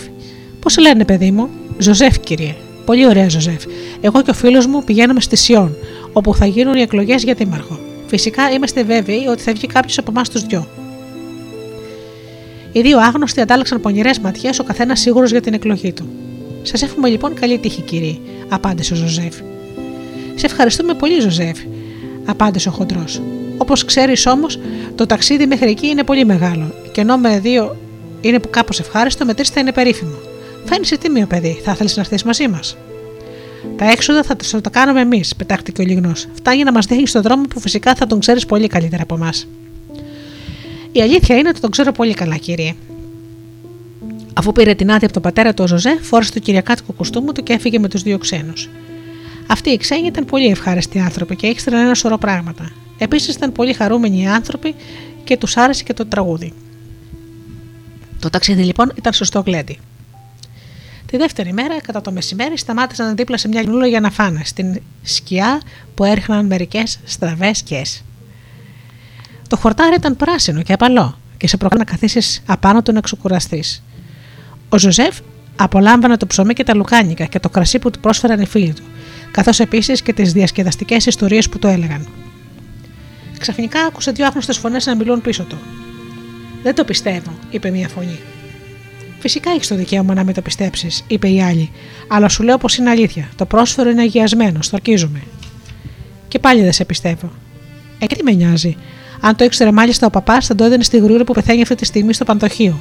Πώς 0.60 0.70
σε 0.70 0.78
λένε, 0.78 1.06
παιδί 1.06 1.32
μου, 1.32 1.49
Ζωζέφ, 1.78 2.20
κύριε. 2.20 2.56
Πολύ 2.86 3.08
ωραία, 3.08 3.30
Ζωζέφ. 3.30 3.64
Εγώ 4.02 4.22
και 4.22 4.30
ο 4.30 4.34
φίλος 4.34 4.66
μου 4.66 4.84
πηγαίνουμε 4.84 5.22
στη 5.22 5.36
Σιόν, 5.36 5.76
όπου 6.14 6.36
θα 6.36 6.45
γίνουν 6.45 6.76
οι 6.76 6.82
εκλογές 6.82 7.24
για 7.24 7.34
δήμαρχο. 7.34 7.80
Φυσικά 8.08 8.49
είμαστε 8.49 8.84
βέβαιοι 8.84 9.26
ότι 9.30 9.41
θα 9.41 9.54
βγει 9.54 9.68
κάποιος 9.68 9.98
από 9.98 10.12
εμάς 10.12 10.30
τους 10.30 10.41
δυο. 10.45 10.68
Οι 12.72 12.82
δύο 12.82 12.99
άγνωστοι 12.99 13.41
αντάλλαξαν 13.41 13.82
πονηρές 13.82 14.20
ματιές, 14.20 14.60
ο 14.60 14.64
καθένας 14.64 14.99
σίγουρος 14.99 15.32
για 15.32 15.41
την 15.41 15.54
εκλογή 15.54 15.94
του. 15.94 16.08
Σας 16.62 16.82
εύχομαι 16.82 17.10
λοιπόν 17.10 17.34
καλή 17.34 17.58
τύχη, 17.58 17.82
κύριε, 17.82 18.16
απάντησε 18.49 18.94
ο 18.94 18.95
Ζωζέφ. 18.95 19.36
Σε 20.36 20.45
ευχαριστούμε 20.45 20.94
πολύ, 20.94 21.22
Ζωζέφ, 21.22 21.58
απάντησε 22.26 22.70
ο 22.70 22.72
χοντρός. 22.72 23.22
Όπως 23.58 23.86
ξέρεις 23.86 24.26
όμως, 24.26 24.60
το 24.95 25.06
ταξίδι 25.06 25.45
μέχρι 25.48 25.70
εκεί 25.70 25.88
είναι 25.88 26.04
πολύ 26.04 26.26
μεγάλο, 26.26 26.74
και 26.98 27.03
ενώ 27.03 27.18
με 27.18 27.40
δύο 27.40 27.78
είναι 28.22 28.40
που 28.40 28.49
κάπως 28.49 28.80
ευχάριστο, 28.80 29.26
με 29.26 29.34
τρεις 29.34 29.49
θα 29.49 29.60
είναι 29.60 29.72
περίφημο. 29.72 30.18
Φαίνεσαι 30.65 30.98
τίμιο 30.98 31.26
παιδί, 31.26 31.60
θα 31.64 31.72
ήθελε 31.72 31.90
να 31.95 32.02
έρθεις 32.02 32.24
μαζί 32.24 32.48
μας. 32.48 32.78
Τα 33.76 33.91
έξοδα 33.91 34.24
θα 34.24 34.36
τα 34.36 34.61
το 34.61 34.69
κάνουμε 34.69 35.02
εμείς, 35.02 35.36
πετάχτηκε 35.36 35.82
ο 35.82 35.86
λιγνός. 35.86 36.28
Φτάνει 36.34 36.64
να 36.64 36.72
μας 36.72 36.86
δείχνει 36.86 37.03
τον 37.03 37.22
δρόμο 37.22 37.44
που 37.49 37.60
φυσικά 37.60 37.95
θα 37.95 38.07
τον 38.07 38.19
ξέρεις 38.19 38.45
πολύ 38.45 38.68
καλύτερα 38.68 39.03
από 39.03 39.15
εμάς. 39.15 39.48
Η 40.91 41.02
αλήθεια 41.02 41.38
είναι 41.38 41.49
ότι 41.49 41.60
τον 41.60 41.72
ξέρω 41.72 41.91
πολύ 41.91 42.14
καλά, 42.14 42.36
κύριε. 42.38 42.76
Αφού 44.34 44.52
πήρε 44.52 44.74
την 44.74 44.91
άδεια 44.91 45.06
από 45.06 45.14
τον 45.14 45.22
πατέρα 45.22 45.53
του 45.53 45.64
ο 45.64 45.68
Ζωζέ, 45.68 45.98
φόρεσε 46.02 46.32
το 46.32 46.40
κυριακάτικο 46.40 46.94
κουστούμου 46.94 47.32
του 47.32 47.44
και 47.44 47.53
έφυγε 47.53 47.80
με 47.80 47.88
τους 47.88 48.02
δύο 48.02 48.18
ξένους. 48.18 48.69
Αυτοί 49.48 49.69
οι 49.69 49.78
ξένοι 49.78 50.07
ήταν 50.07 50.26
πολύ 50.26 50.48
ευχάριστοι 50.48 50.99
άνθρωποι 50.99 51.36
και 51.36 51.48
ήξεραν 51.48 51.80
ένα 51.80 51.94
σωρό 51.94 52.18
πράγματα. 52.18 52.72
Επίσης 52.98 53.36
ήταν 53.36 53.52
πολύ 53.52 53.74
χαρούμενοι 53.74 54.22
οι 54.22 54.28
άνθρωποι 54.28 54.76
και 55.24 55.38
τους 55.38 55.57
άρεσε 55.57 55.84
και 55.84 55.94
το 55.94 56.06
τραγούδι. 56.06 56.53
Το 58.19 58.30
ταξίδι 58.30 58.64
λοιπόν 58.64 58.91
ήταν 58.95 59.14
σωστό 59.14 59.44
γλέντι. 59.45 59.80
Τη 61.06 61.18
δεύτερη 61.18 61.53
μέρα, 61.53 61.81
κατά 61.81 62.02
το 62.02 62.11
μεσημέρι, 62.11 62.57
σταμάτησαν 62.57 63.15
δίπλα 63.15 63.38
σε 63.38 63.48
μια 63.48 63.61
λιμνούλα 63.61 63.88
για 63.88 63.99
να 63.99 64.11
φάνε, 64.11 64.41
στην 64.44 64.81
σκιά 65.03 65.61
που 65.95 66.03
έριχναν 66.03 66.45
μερικές 66.45 66.99
στραβές 67.03 67.57
ιτιές. 67.58 68.04
Το 69.48 69.56
χορτάρι 69.57 69.95
ήταν 69.95 70.15
πράσινο 70.15 70.61
και 70.61 70.73
απαλό 70.73 71.18
και 71.38 71.48
σε 71.48 71.57
προκαλούσε 71.58 71.90
να 71.89 71.98
καθίσεις 71.98 72.44
απάνω 72.45 72.81
του 72.81 72.91
να 72.91 73.02
ξεκουραστεί. 73.02 73.64
Ο 74.69 74.77
Ζωζεφ 74.77 75.19
απολάμβανε 75.56 76.18
το 76.18 76.27
ψωμί 76.27 76.53
και 76.53 76.64
τα 76.64 76.76
λουκάνικα 76.76 77.26
και 77.26 77.39
το 77.39 77.49
κρασί 77.49 77.80
που 77.80 77.91
του 77.91 77.99
πρόσφεραν 77.99 78.39
οι 78.39 78.45
φίλοι 78.45 78.73
του, 78.73 78.84
καθώς 79.31 79.60
επίσης 79.60 80.02
και 80.02 80.14
τις 80.14 80.34
διασκεδαστικές 80.34 81.06
ιστορίες 81.06 81.49
που 81.49 81.60
του 81.60 81.68
έλεγαν. 81.68 82.07
Ξαφνικά 83.38 83.80
άκουσε 83.81 84.11
δύο 84.11 84.26
άγνωστες 84.26 84.57
φωνές 84.57 84.85
να 84.85 84.95
μιλούν 84.95 85.22
πίσω 85.22 85.44
του. 85.44 85.57
Δεν 86.64 86.76
το 86.76 86.84
πιστεύω, 86.84 87.32
είπε 87.50 87.70
μία 87.70 87.88
φωνή. 87.88 88.20
Φυσικά 89.20 89.52
έχεις 89.52 89.68
το 89.68 89.76
δικαίωμα 89.76 90.14
να 90.14 90.24
μην 90.24 90.34
το 90.34 90.42
πιστέψεις, 90.42 91.04
είπε 91.08 91.30
η 91.30 91.42
άλλη, 91.42 91.72
αλλά 92.08 92.30
σου 92.30 92.44
λέω 92.44 92.58
πως 92.58 92.78
είναι 92.78 92.90
αλήθεια. 92.90 93.30
Το 93.36 93.46
πρόσφερο 93.46 93.90
είναι 93.90 94.02
αγιασμένο, 94.02 94.62
στο 94.62 94.76
αρκίζομαι. 94.76 95.22
Και 96.28 96.40
πάλι 96.40 96.62
δεν 96.62 96.72
σε 96.72 96.86
πιστεύω. 96.86 97.32
Ε, 98.00 98.06
τι 98.06 98.24
με 98.24 98.32
νοιάζει. 98.32 98.76
Αν 99.20 99.36
το 99.36 99.44
ήξερε 99.44 99.72
μάλιστα 99.72 100.08
ο 100.08 100.10
παπάς, 100.10 100.46
θα 100.46 100.56
το 100.56 100.64
έδινε 100.64 100.84
στη 100.84 100.98
γρούρα 100.98 101.24
που 101.24 101.34
πεθαίνει 101.34 101.62
αυτή 101.62 101.76
τη 101.76 101.86
στιγμή 101.86 102.14
στο 102.14 102.26
παντοχείο. 102.26 102.80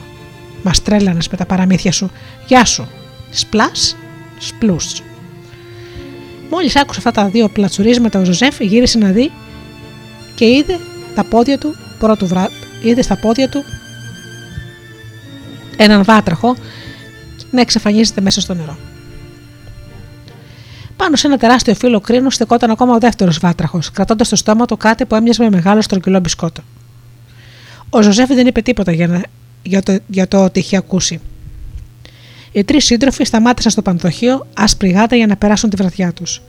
Μας 0.62 0.82
τρέλανες 0.82 1.28
με 1.28 1.36
τα 1.36 1.46
παραμύθια 1.46 1.92
σου. 1.92 2.10
Γεια 2.46 2.64
σου. 2.64 2.88
Σπλάς, 3.30 3.96
σπλούς. 4.38 5.02
Μόλις 6.50 6.76
άκουσε 6.76 6.98
αυτά 6.98 7.10
τα 7.10 7.28
δύο 7.28 7.48
πλατσουρίσματα, 7.48 8.20
ο 8.20 8.24
Ζωζέφ 8.24 8.60
γύρισε 8.60 8.98
να 8.98 9.10
δει 9.10 9.30
και 10.34 10.44
είδε 10.44 10.78
τα 11.14 11.24
πόδια 11.24 11.58
του 11.58 11.74
πρώτου 11.98 12.26
βράδυ. 12.26 12.65
Είδε 12.82 13.02
στα 13.02 13.16
πόδια 13.16 13.48
του 13.48 13.64
έναν 15.76 16.04
βάτραχο 16.04 16.56
να 17.50 17.60
εξαφανίζεται 17.60 18.20
μέσα 18.20 18.40
στο 18.40 18.54
νερό. 18.54 18.76
Πάνω 20.96 21.16
σε 21.16 21.26
ένα 21.26 21.36
τεράστιο 21.36 21.74
φύλλο 21.74 22.00
κρίνου 22.00 22.30
στεκόταν 22.30 22.70
ακόμα 22.70 22.94
ο 22.94 22.98
δεύτερος 22.98 23.38
βάτραχος, 23.38 23.90
κρατώντας 23.90 24.26
στο 24.26 24.36
στόμα 24.36 24.66
του 24.66 24.76
κάτι 24.76 25.04
που 25.04 25.14
έμοιαζε 25.14 25.42
με 25.42 25.50
μεγάλο 25.50 25.80
στρογγυλό 25.80 26.20
μπισκότο. 26.20 26.62
Ο 27.90 28.02
Ζωζέφ 28.02 28.28
δεν 28.28 28.46
είπε 28.46 28.62
τίποτα 28.62 28.92
για, 28.92 29.06
να, 29.06 29.22
για, 29.62 29.82
το, 29.82 29.98
για 30.06 30.28
το 30.28 30.44
ότι 30.44 30.58
είχε 30.58 30.76
ακούσει. 30.76 31.20
Οι 32.52 32.64
τρεις 32.64 32.84
σύντροφοι 32.84 33.24
σταμάτησαν 33.24 33.70
στο 33.70 33.82
πανδοχείο 33.82 34.46
άσπρη 34.54 34.88
γάτα 34.88 35.16
για 35.16 35.26
να 35.26 35.36
περάσουν 35.36 35.70
τη 35.70 35.76
βραδιά 35.76 36.12
τους. 36.12 36.42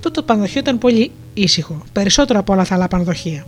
Τότε 0.00 0.10
το 0.10 0.22
πανδοχείο 0.22 0.60
ήταν 0.60 0.78
πολύ 0.78 1.10
ήσυχο, 1.34 1.82
περισσότερο 1.92 2.38
από 2.38 2.52
όλα 2.52 2.64
τα 2.64 2.74
άλλα 2.74 2.88
πανδοχεία. 2.88 3.46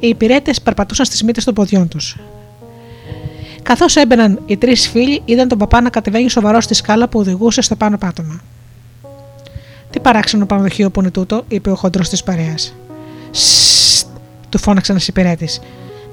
Οι 0.00 0.08
υπηρέτες 0.08 0.60
περπατούσαν 0.60 1.06
στις 1.06 1.22
μύτες 1.22 1.44
των 1.44 1.54
ποδιών 1.54 1.88
τους. 1.88 2.16
Καθώς 3.62 3.96
έμπαιναν 3.96 4.40
οι 4.46 4.56
τρεις 4.56 4.88
φίλοι, 4.88 5.22
είδαν 5.24 5.48
τον 5.48 5.58
παπά 5.58 5.80
να 5.80 5.90
κατεβαίνει 5.90 6.30
σοβαρός 6.30 6.64
στη 6.64 6.74
σκάλα 6.74 7.08
που 7.08 7.18
οδηγούσε 7.18 7.60
στο 7.60 7.76
πάνω 7.76 7.98
πάτωμα. 7.98 8.40
Τι 9.90 10.00
παράξενο 10.00 10.46
πανδοχείο 10.46 10.90
που 10.90 11.00
είναι 11.00 11.10
τούτο, 11.10 11.44
είπε 11.48 11.70
ο 11.70 11.74
χοντρός 11.74 12.08
της 12.08 12.22
παρέας. 12.22 12.74
Σστ, 13.30 14.06
του 14.48 14.58
φώναξε 14.58 14.92
ένα 14.92 15.00
υπηρέτη. 15.06 15.48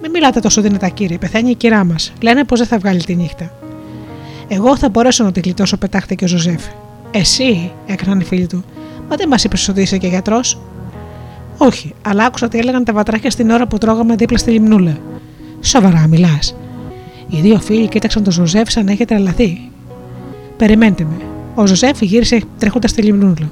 Μην 0.01 0.11
μιλάτε 0.11 0.39
τόσο 0.39 0.61
δυνατά, 0.61 0.89
κύριε, 0.89 1.17
πεθαίνει 1.17 1.49
η 1.49 1.55
κυρά 1.55 1.83
μα. 1.83 1.95
Λένε 2.21 2.43
πως 2.43 2.55
δεν 2.55 2.67
θα 2.67 2.77
βγάλει 2.77 3.03
τη 3.03 3.15
νύχτα. 3.15 3.51
Εγώ 4.47 4.77
θα 4.77 4.89
μπορέσω 4.89 5.23
να 5.23 5.31
τη 5.31 5.39
γλιτώσω, 5.39 5.77
πετάχτηκε 5.77 6.23
ο 6.23 6.27
Ζωζέφ. 6.27 6.63
Εσύ, 7.11 7.71
έκαναν 7.85 8.19
οι 8.19 8.23
φίλοι 8.23 8.47
του. 8.47 8.63
Μα 9.09 9.15
δεν 9.15 9.27
μας 9.29 9.37
είπες 9.43 9.57
ότι 9.69 9.81
είσαι 9.81 9.97
και 9.97 10.07
γιατρός. 10.07 10.39
Όχι, 11.57 11.93
αλλά 12.01 12.25
άκουσα 12.25 12.47
τι 12.47 12.57
έλεγαν 12.57 12.83
τα 12.83 12.93
βατράχια 12.93 13.31
στην 13.31 13.49
ώρα 13.49 13.67
που 13.67 13.77
τρώγαμε 13.77 14.15
δίπλα 14.15 14.37
στη 14.37 14.51
λιμνούλα. 14.51 14.97
Σοβαρά 15.61 16.07
μιλάς. 16.07 16.55
Οι 17.29 17.39
δύο 17.41 17.59
φίλοι 17.59 17.87
κοίταξαν 17.87 18.23
τον 18.23 18.33
Ζωζέφ 18.33 18.69
σαν 18.69 18.85
να 18.85 18.91
έχει 18.91 19.05
τρελαθεί. 19.05 19.71
Περιμένετε 20.57 21.03
με. 21.03 21.25
Ο 21.55 21.65
Ζωζέφ 21.65 22.01
γύρισε 22.01 22.41
τρέχοντας 22.57 22.89
στη 22.89 23.01
λιμνούλα. 23.01 23.49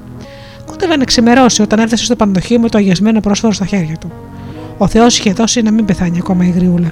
Κόντευε 0.66 0.96
να 0.96 1.04
ξημερώσει 1.04 1.62
όταν 1.62 1.78
έφτασε 1.78 2.04
στο 2.04 2.16
πανδοχείο 2.16 2.60
με 2.60 2.68
το 2.68 2.78
αγιασμένο 2.78 3.20
πρόσφορο 3.20 3.52
στα 3.52 3.66
χέρια 3.66 3.96
του. 3.96 4.12
Ο 4.78 4.86
Θεός 4.86 5.18
είχε 5.18 5.32
δώσει 5.32 5.62
να 5.62 5.70
μην 5.70 5.84
πεθάνει 5.84 6.18
ακόμα 6.18 6.44
η 6.44 6.50
γριούλα. 6.50 6.90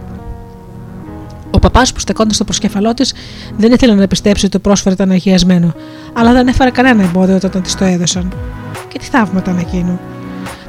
Ο 1.50 1.58
παπάς 1.58 1.92
που 1.92 2.00
στεκόταν 2.00 2.32
στο 2.32 2.44
προσκεφαλό 2.44 2.94
της 2.94 3.14
δεν 3.56 3.72
ήθελε 3.72 3.94
να 3.94 4.06
πιστέψει 4.06 4.44
ότι 4.44 4.54
το 4.54 4.68
πρόσφαρο 4.68 4.94
ήταν 4.94 5.10
αγιασμένο, 5.10 5.74
αλλά 6.12 6.32
δεν 6.32 6.48
έφερε 6.48 6.70
κανένα 6.70 7.02
εμπόδιο 7.02 7.36
όταν 7.36 7.62
της 7.62 7.74
το 7.74 7.84
έδωσαν. 7.84 8.32
Και 8.88 8.98
τι 8.98 9.04
θαύμα 9.04 9.38
ήταν 9.38 9.58
εκείνο. 9.58 9.98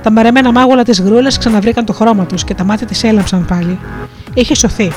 Τα 0.05 0.11
μαρεμένα 0.11 0.51
μάγουλα 0.51 0.83
της 0.83 1.01
γρούλας 1.01 1.37
ξαναβρήκαν 1.37 1.85
το 1.85 1.93
χρώμα 1.93 2.25
τους 2.25 2.43
και 2.43 2.53
τα 2.53 2.63
μάτια 2.63 2.87
της 2.87 3.03
έλαψαν 3.03 3.45
πάλι. 3.45 3.79
Είχε 4.33 4.55
σωθεί. 4.55 4.91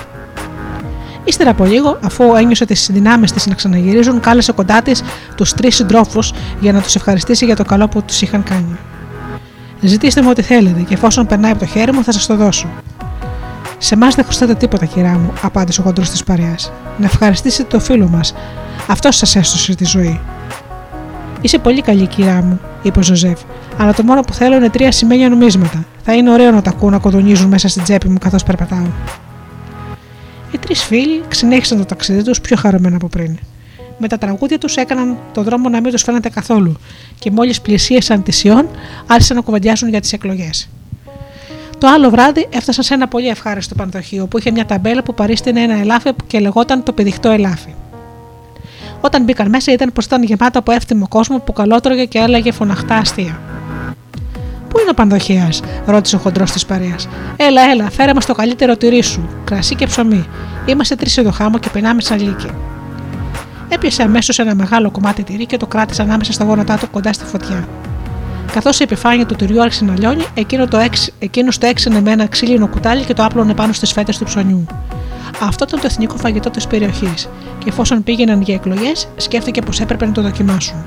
Ύστερα 1.25 1.51
από 1.51 1.65
λίγο, 1.65 1.99
αφού 2.03 2.35
ένιωσε 2.37 2.65
τις 2.65 2.91
δυνάμεις 2.93 3.33
της 3.33 3.47
να 3.47 3.55
ξαναγυρίζουν, 3.55 4.21
κάλεσε 4.21 4.53
κοντά 4.53 4.83
της 4.83 5.03
τους 5.35 5.53
τρεις 5.53 5.75
συντρόφους 5.75 6.33
για 6.61 6.73
να 6.73 6.81
τους 6.81 6.95
ευχαριστήσει 6.95 7.45
για 7.45 7.57
το 7.57 7.65
καλό 7.65 7.89
που 7.89 8.03
τους 8.03 8.23
είχαν 8.23 8.43
κάνει. 8.43 8.77
Ζητήστε 9.81 10.23
μου 10.23 10.29
ό,τι 10.31 10.43
θέλετε 10.43 10.81
και 10.81 10.95
εφόσον 10.95 11.27
περνάει 11.27 11.51
από 11.51 11.61
το 11.61 11.67
χέρι 11.67 11.93
μου 11.93 12.03
θα 12.05 12.13
σας 12.13 12.27
το 12.27 12.37
δώσω. 12.37 12.69
Σε 13.79 13.95
εμάς 13.95 14.15
δεν 14.15 14.25
χρωστάτε 14.25 14.55
τίποτα, 14.55 14.87
κυρά 14.87 15.13
μου, 15.19 15.33
απάντησε 15.43 15.81
ο 15.81 15.85
χοντρός 15.85 16.11
της 16.11 16.25
παρέας. 16.25 16.73
Να 16.99 17.05
ευχαριστήσετε 17.05 17.69
το 17.69 17.81
φίλο 17.81 18.09
μας. 18.09 18.35
Αυτός 18.87 19.17
σας 19.17 19.37
έσωσε 19.37 19.75
τη 19.75 19.85
ζωή. 19.85 20.21
Είσαι 21.41 21.59
πολύ 21.59 21.81
καλή, 21.83 22.07
κυρά 22.07 22.43
μου, 22.43 22.61
είπε 22.83 22.99
ο 22.99 23.03
Ζωζεφ, 23.03 23.41
αλλά 23.77 23.95
το 23.95 24.03
μόνο 24.03 24.21
που 24.21 24.33
θέλω 24.33 24.57
είναι 24.57 24.71
τρία 24.71 24.93
ασημένια 24.93 25.29
νομίσματα. 25.29 25.85
Θα 26.03 26.15
είναι 26.15 26.31
ωραίο 26.31 26.51
να 26.51 26.63
τα 26.63 26.71
ακούω 26.71 26.91
να 26.91 26.99
κουδουνίζουν 26.99 27.49
μέσα 27.49 27.69
στην 27.69 27.83
τσέπη 27.83 28.09
μου 28.09 28.19
καθώς 28.19 28.43
περπατάω. 28.43 28.87
Οι 30.53 30.59
τρεις 30.59 30.83
φίλοι 30.83 31.23
συνέχισαν 31.29 31.79
το 31.79 31.85
ταξίδι 31.85 32.23
τους 32.23 32.41
πιο 32.41 32.57
χαρούμενα 32.57 32.97
από 32.97 33.09
πριν. 33.09 33.39
Με 33.99 34.09
τα 34.09 34.19
τραγούδια 34.19 34.59
τους 34.59 34.77
έκαναν 34.77 35.17
το 35.33 35.43
δρόμο 35.43 35.69
να 35.69 35.81
μην 35.81 35.93
τους 35.93 36.03
φαίνεται 36.03 36.29
καθόλου 36.29 36.77
και 37.19 37.31
μόλις 37.31 37.61
πλησίασαν 37.61 38.23
τη 38.23 38.33
Σιών 38.33 38.69
άρχισαν 39.07 39.37
να 39.37 39.43
κουβεντιάσουν 39.43 39.89
για 39.89 40.01
τις 40.01 40.13
εκλογές. 40.13 40.69
Το 41.79 41.89
άλλο 41.89 42.11
βράδυ 42.11 42.49
έφτασαν 42.51 42.85
σε 42.85 42.95
ένα 42.95 43.09
πολύ 43.09 43.29
ευχάριστο 43.29 43.75
πανδοχείο 43.75 44.27
που 44.27 44.39
είχε 44.39 44.51
μια 44.51 44.67
ταμπέλα 44.67 45.03
που 45.03 45.15
παρίστηνε 45.15 45.61
ένα 45.61 45.75
ελάφι 45.75 46.11
και 46.27 46.41
λεγόταν 46.41 46.83
το 46.83 46.93
πηδιχτό 46.93 47.29
ελάφι. 47.31 47.75
Όταν 49.01 49.23
μπήκαν 49.23 49.49
μέσα 49.49 49.73
ήταν 49.73 49.93
πως 49.93 50.05
ήταν 50.05 50.23
γεμάτο 50.23 50.59
από 50.59 50.73
εύθυμο 50.73 51.09
κόσμο 51.09 51.39
που 51.39 51.53
καλότρωγε 51.53 52.05
και 52.05 52.19
έλεγε 52.19 52.53
φωναχτά 52.53 52.95
αστεία. 52.95 53.41
Πού 54.69 54.79
είναι 54.81 54.91
ο 54.91 54.95
πανδοχέας, 54.95 55.61
ρώτησε 55.87 56.16
ο 56.16 56.19
χοντρός 56.19 56.51
της 56.51 56.66
παρέας. 56.66 57.09
Έλα, 57.37 57.62
έλα, 57.70 57.91
φέρε 57.91 58.15
μας 58.15 58.27
το 58.27 58.35
καλύτερο 58.35 58.77
τυρί 58.77 59.03
σου, 59.03 59.29
κρασί 59.45 59.75
και 59.75 59.87
ψωμί. 59.87 60.27
Είμαστε 60.66 60.95
τρεις 60.95 61.16
εδώ 61.16 61.31
χάμο 61.31 61.59
και 61.59 61.69
πεινάμε 61.69 62.01
σαν 62.01 62.20
λύκη. 62.20 62.49
Έπιασε 63.69 64.03
αμέσως 64.03 64.39
ένα 64.39 64.55
μεγάλο 64.55 64.91
κομμάτι 64.91 65.23
τυρί 65.23 65.47
και 65.47 65.57
το 65.57 65.66
κράτησε 65.66 66.03
ανάμεσα 66.03 66.33
στα 66.33 66.45
γόνατά 66.45 66.77
του 66.77 66.91
κοντά 66.91 67.12
στη 67.12 67.25
φωτιά. 67.25 67.69
Καθώς 68.53 68.81
η 68.81 68.83
επιφάνεια 68.83 69.27
του 69.27 69.35
τυριού 69.35 69.62
άρχισε 69.62 69.85
να 69.85 69.99
λιώνει, 69.99 70.25
εκείνο 70.35 70.66
το, 70.66 70.77
έξ, 70.77 71.11
εκείνος 71.19 71.59
το 71.59 71.66
έξινε 71.66 72.01
με 72.01 72.11
ένα 72.11 72.27
ξύλινο 72.27 72.69
κουτάλι 72.69 73.05
και 73.05 73.15
το 73.15 73.25
άπλωνε 73.25 73.55
πάνω 73.55 73.73
στις 73.73 73.93
φέτες 73.93 74.19
του 74.19 74.25
ψωνιού. 74.25 74.66
Αυτό 75.41 75.65
ήταν 75.69 75.81
το 75.81 75.87
εθνικό 75.87 76.16
φαγητό 76.16 76.51
της 76.51 76.66
περιοχής, 76.66 77.29
και 77.59 77.69
εφόσον 77.69 78.03
πήγαιναν 78.03 78.41
για 78.41 78.55
εκλογές, 78.55 79.09
σκέφτηκε 79.16 79.62
πως 79.62 79.81
έπρεπε 79.81 80.07
να 80.07 80.12
το 80.12 80.23
δοκιμάσουν. 80.23 80.85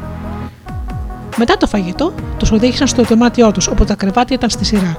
Μετά 1.37 1.57
το 1.57 1.67
φαγητό, 1.67 2.13
τους 2.37 2.51
οδήγησαν 2.51 2.87
στο 2.87 3.03
δωμάτιό 3.03 3.51
τους, 3.51 3.67
όπου 3.67 3.85
τα 3.85 3.95
κρεβάτια 3.95 4.35
ήταν 4.35 4.49
στη 4.49 4.65
σειρά. 4.65 4.97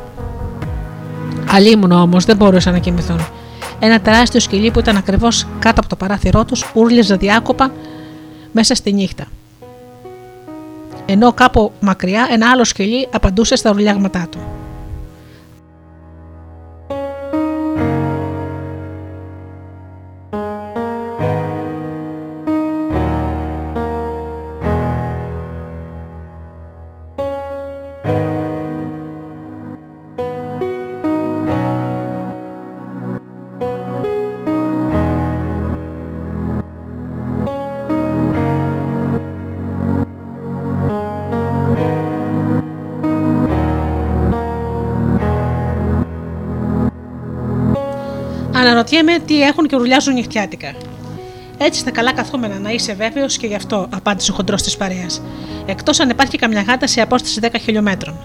Αλλήμουν 1.50 1.92
όμως, 1.92 2.24
δεν 2.24 2.36
μπορούσαν 2.36 2.72
να 2.72 2.78
κοιμηθούν. 2.78 3.26
Ένα 3.78 4.00
τεράστιο 4.00 4.40
σκυλί 4.40 4.70
που 4.70 4.78
ήταν 4.78 4.96
ακριβώς 4.96 5.46
κάτω 5.58 5.80
από 5.80 5.88
το 5.88 5.96
παράθυρό 5.96 6.44
τους 6.44 6.64
ούρλιαζε 6.74 7.16
διάκοπα 7.16 7.72
μέσα 8.52 8.74
στη 8.74 8.92
νύχτα. 8.92 9.24
Ενώ 11.06 11.32
κάπου 11.32 11.72
μακριά 11.80 12.28
ένα 12.30 12.50
άλλο 12.50 12.64
σκυλί 12.64 13.08
απαντούσε 13.12 13.56
στα 13.56 13.70
ουρλιάγματά 13.70 14.26
του. 14.30 14.51
Αναρωτιέμαι 49.02 49.18
τι 49.26 49.42
έχουν 49.42 49.66
και 49.66 49.76
ουρλιάζουν 49.76 50.14
νυχτιάτικα. 50.14 50.74
Έτσι 51.58 51.80
στα 51.80 51.90
καλά 51.90 52.12
καθόμενα 52.12 52.58
να 52.58 52.70
είσαι 52.70 52.94
βέβαιος 52.94 53.36
και 53.36 53.46
γι' 53.46 53.54
αυτό, 53.54 53.86
απάντησε 53.90 54.30
ο 54.30 54.34
χοντρός 54.34 54.62
της 54.62 54.76
παρέας. 54.76 55.22
Εκτός 55.66 56.00
αν 56.00 56.10
υπάρχει 56.10 56.38
καμιά 56.38 56.62
γάτα 56.62 56.86
σε 56.86 57.00
απόσταση 57.00 57.40
10 57.42 57.48
χιλιόμετρων. 57.60 58.16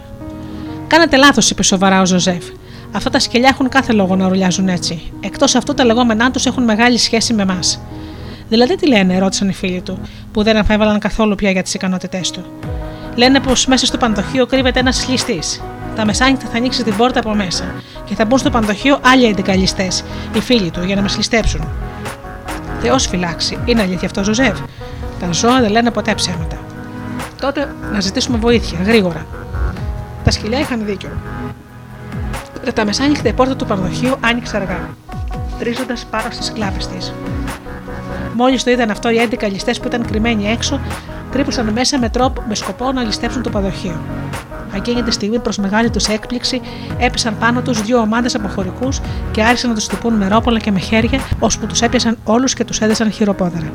Κάνατε 0.87 1.17
λάθος, 1.17 1.49
είπε 1.49 1.63
σοβαρά 1.63 2.01
ο 2.01 2.05
Ζωζεφ. 2.05 2.43
Αυτά 2.91 3.09
τα 3.09 3.19
σκυλιά 3.19 3.49
έχουν 3.53 3.69
κάθε 3.69 3.93
λόγο 3.93 4.15
να 4.15 4.27
ουρλιάζουν 4.27 4.67
έτσι. 4.67 5.11
Εκτός 5.19 5.55
αυτού, 5.55 5.73
τα 5.73 5.85
λεγόμενά 5.85 6.31
τους 6.31 6.45
έχουν 6.45 6.63
μεγάλη 6.63 6.97
σχέση 6.97 7.33
με 7.33 7.41
εμάς. 7.41 7.79
Δηλαδή 8.49 8.75
τι 8.75 8.87
λένε, 8.87 9.19
ρώτησαν 9.19 9.49
οι 9.49 9.53
φίλοι 9.53 9.81
του, 9.81 9.99
που 10.31 10.43
δεν 10.43 10.57
αφέβαλαν 10.57 10.99
καθόλου 10.99 11.35
πια 11.35 11.51
για 11.51 11.63
τις 11.63 11.73
ικανότητές 11.73 12.31
του. 12.31 12.45
Λένε 13.15 13.39
πως 13.39 13.65
μέσα 13.65 13.85
στο 13.85 13.97
πανδοχείο 13.97 14.45
κρύβεται 14.45 14.79
ένας 14.79 15.03
ληστή. 15.03 15.39
Τα 15.97 16.05
μεσάνυχτα 16.05 16.47
θα 16.51 16.57
ανοίξει 16.57 16.83
την 16.83 16.95
πόρτα 16.95 17.19
από 17.19 17.33
μέσα 17.35 17.63
και 18.05 18.15
θα 18.15 18.25
μπουν 18.25 18.37
στο 18.37 18.49
παντοχείο 18.49 18.99
άλλοι 19.01 19.25
εντεκαλιστές, 19.25 20.03
οι 20.33 20.39
φίλοι 20.39 20.71
του, 20.71 20.83
για 20.83 20.95
να 20.95 21.01
μας 21.01 21.17
ληστέψουν. 21.17 21.67
Θεός 22.81 23.07
φυλάξει, 23.07 23.57
είναι 23.65 23.81
αλήθεια 23.81 24.05
αυτό, 24.07 24.23
Ζωζεύ. 24.23 24.53
Τα 25.19 25.31
ζώα 25.31 25.59
δεν 25.61 25.71
λένε 25.71 25.91
ποτέ 25.91 26.15
ψέματα. 26.15 26.57
Τότε 27.41 27.75
να 27.91 27.99
ζητήσουμε 27.99 28.37
βοήθεια, 28.37 28.79
γρήγορα. 28.83 29.25
Τα 30.23 30.31
σκυλιά 30.31 30.59
είχαν 30.59 30.85
δίκιο. 30.85 31.09
Τα 32.73 32.85
μεσάνυχτα 32.85 33.29
η 33.29 33.33
πόρτα 33.33 33.55
του 33.55 33.65
παντοχείου 33.65 34.15
άνοιξε 34.19 34.57
αργά, 34.57 34.89
τρίζοντας 35.59 36.05
πάνω 36.05 36.27
στις 36.31 36.51
κλάπε 36.51 36.79
της. 36.95 37.13
Μόλις 38.33 38.63
το 38.63 38.71
είδαν 38.71 38.89
αυτό, 38.89 39.09
οι 39.09 39.29
11 39.31 39.49
ληστέ 39.51 39.73
που 39.73 39.87
ήταν 39.87 40.05
κρυμμένοι 40.05 40.49
έξω 40.51 40.79
τρύπωσαν 41.31 41.69
μέσα 41.69 41.99
με, 41.99 42.09
τρόπο, 42.09 42.43
με 42.47 42.55
σκοπό 42.55 42.91
να 42.91 43.03
ληστέψουν 43.03 43.41
το 43.41 43.49
πανδοχείο. 43.49 43.99
Εκείνη 44.77 45.03
τη 45.03 45.11
στιγμή, 45.11 45.39
προς 45.39 45.57
μεγάλη 45.57 45.89
τους 45.89 46.07
έκπληξη, 46.07 46.61
έπεσαν 46.97 47.37
πάνω 47.39 47.61
τους 47.61 47.81
δύο 47.81 47.99
ομάδες 47.99 48.35
από 48.35 48.47
χωρικούς 48.47 48.99
και 49.31 49.43
άρχισαν 49.43 49.69
να 49.69 49.75
τους 49.75 49.87
χτυπούν 49.87 50.13
με 50.13 50.27
ρόπαλα 50.27 50.59
και 50.59 50.71
με 50.71 50.79
χέρια, 50.79 51.19
ώσπου 51.39 51.65
τους 51.65 51.81
έπιασαν 51.81 52.17
όλους 52.23 52.53
και 52.53 52.63
τους 52.65 52.79
έδεσαν 52.79 53.11
χειροπόδαρα. 53.11 53.71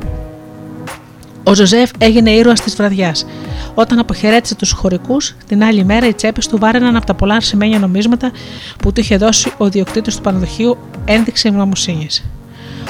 Ο 1.43 1.53
Ζωζεφ 1.55 1.91
έγινε 1.97 2.31
ήρωας 2.31 2.61
της 2.61 2.75
βραδιάς. 2.75 3.25
Όταν 3.73 3.99
αποχαιρέτησε 3.99 4.55
τους 4.55 4.71
χωρικούς, 4.71 5.35
την 5.47 5.63
άλλη 5.63 5.83
μέρα 5.83 6.07
οι 6.07 6.13
τσέπες 6.13 6.47
του 6.47 6.57
βάρεναν 6.57 6.95
από 6.95 7.05
τα 7.05 7.13
πολλά 7.13 7.35
ασημένια 7.35 7.79
νομίσματα 7.79 8.31
που 8.77 8.91
του 8.91 8.99
είχε 8.99 9.17
δώσει 9.17 9.53
ο 9.57 9.69
ιδιοκτήτης 9.69 10.15
του 10.15 10.21
πανδοχείου 10.21 10.77
ένδειξη 11.05 11.47
ευγνωμοσύνης. 11.47 12.23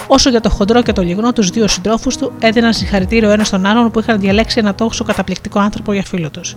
Όσο 0.07 0.29
για 0.29 0.41
το 0.41 0.49
χοντρό 0.49 0.81
και 0.81 0.93
το 0.93 1.01
λιγνό, 1.01 1.33
τους 1.33 1.49
δύο 1.49 1.67
συντρόφους 1.67 2.17
του 2.17 2.31
έδιναν 2.39 2.73
συγχαρητήριο 2.73 3.29
ένας 3.29 3.47
στον 3.47 3.65
άλλον 3.65 3.91
που 3.91 3.99
είχαν 3.99 4.19
διαλέξει 4.19 4.59
ένα 4.59 4.75
τόσο 4.75 5.03
καταπληκτικό 5.03 5.59
άνθρωπο 5.59 5.93
για 5.93 6.03
φίλο 6.03 6.29
τους. 6.29 6.55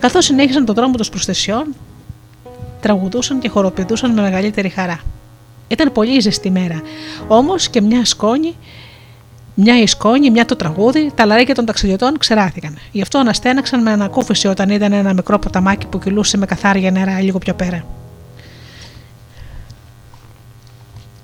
Καθώς 0.00 0.24
συνέχισαν 0.24 0.64
τον 0.64 0.74
δρόμο 0.74 0.94
τους 0.94 1.08
προς 1.08 1.24
θεσιών, 1.24 1.74
τραγουδούσαν 2.80 3.38
και 3.38 3.48
χοροπηδούσαν 3.48 4.12
με 4.12 4.22
μεγαλύτερη 4.22 4.68
χαρά. 4.68 5.00
Ήταν 5.68 5.92
πολύ 5.92 6.20
ζεστή 6.20 6.50
μέρα, 6.50 6.82
όμως 7.28 7.68
και 7.68 7.80
μια 7.80 8.04
σκόνη, 8.04 8.56
μια 9.54 9.80
η 9.82 9.86
σκόνη, 9.86 10.30
μια 10.30 10.44
το 10.44 10.56
τραγούδι, 10.56 11.12
τα 11.14 11.26
λαρέκια 11.26 11.54
των 11.54 11.64
ταξιδιωτών 11.64 12.18
ξεράθηκαν. 12.18 12.78
Γι' 12.92 13.02
αυτό 13.02 13.18
αναστέναξαν 13.18 13.82
με 13.82 13.90
ανακούφιση 13.90 14.46
όταν 14.48 14.68
είδαν 14.68 14.92
ένα 14.92 15.12
μικρό 15.12 15.38
ποταμάκι 15.38 15.86
που 15.86 15.98
κυλούσε 15.98 16.36
με 16.36 16.46
καθάρια 16.46 16.90
νερά 16.90 17.20
λίγο 17.20 17.38
πιο 17.38 17.54
πέρα. 17.54 17.86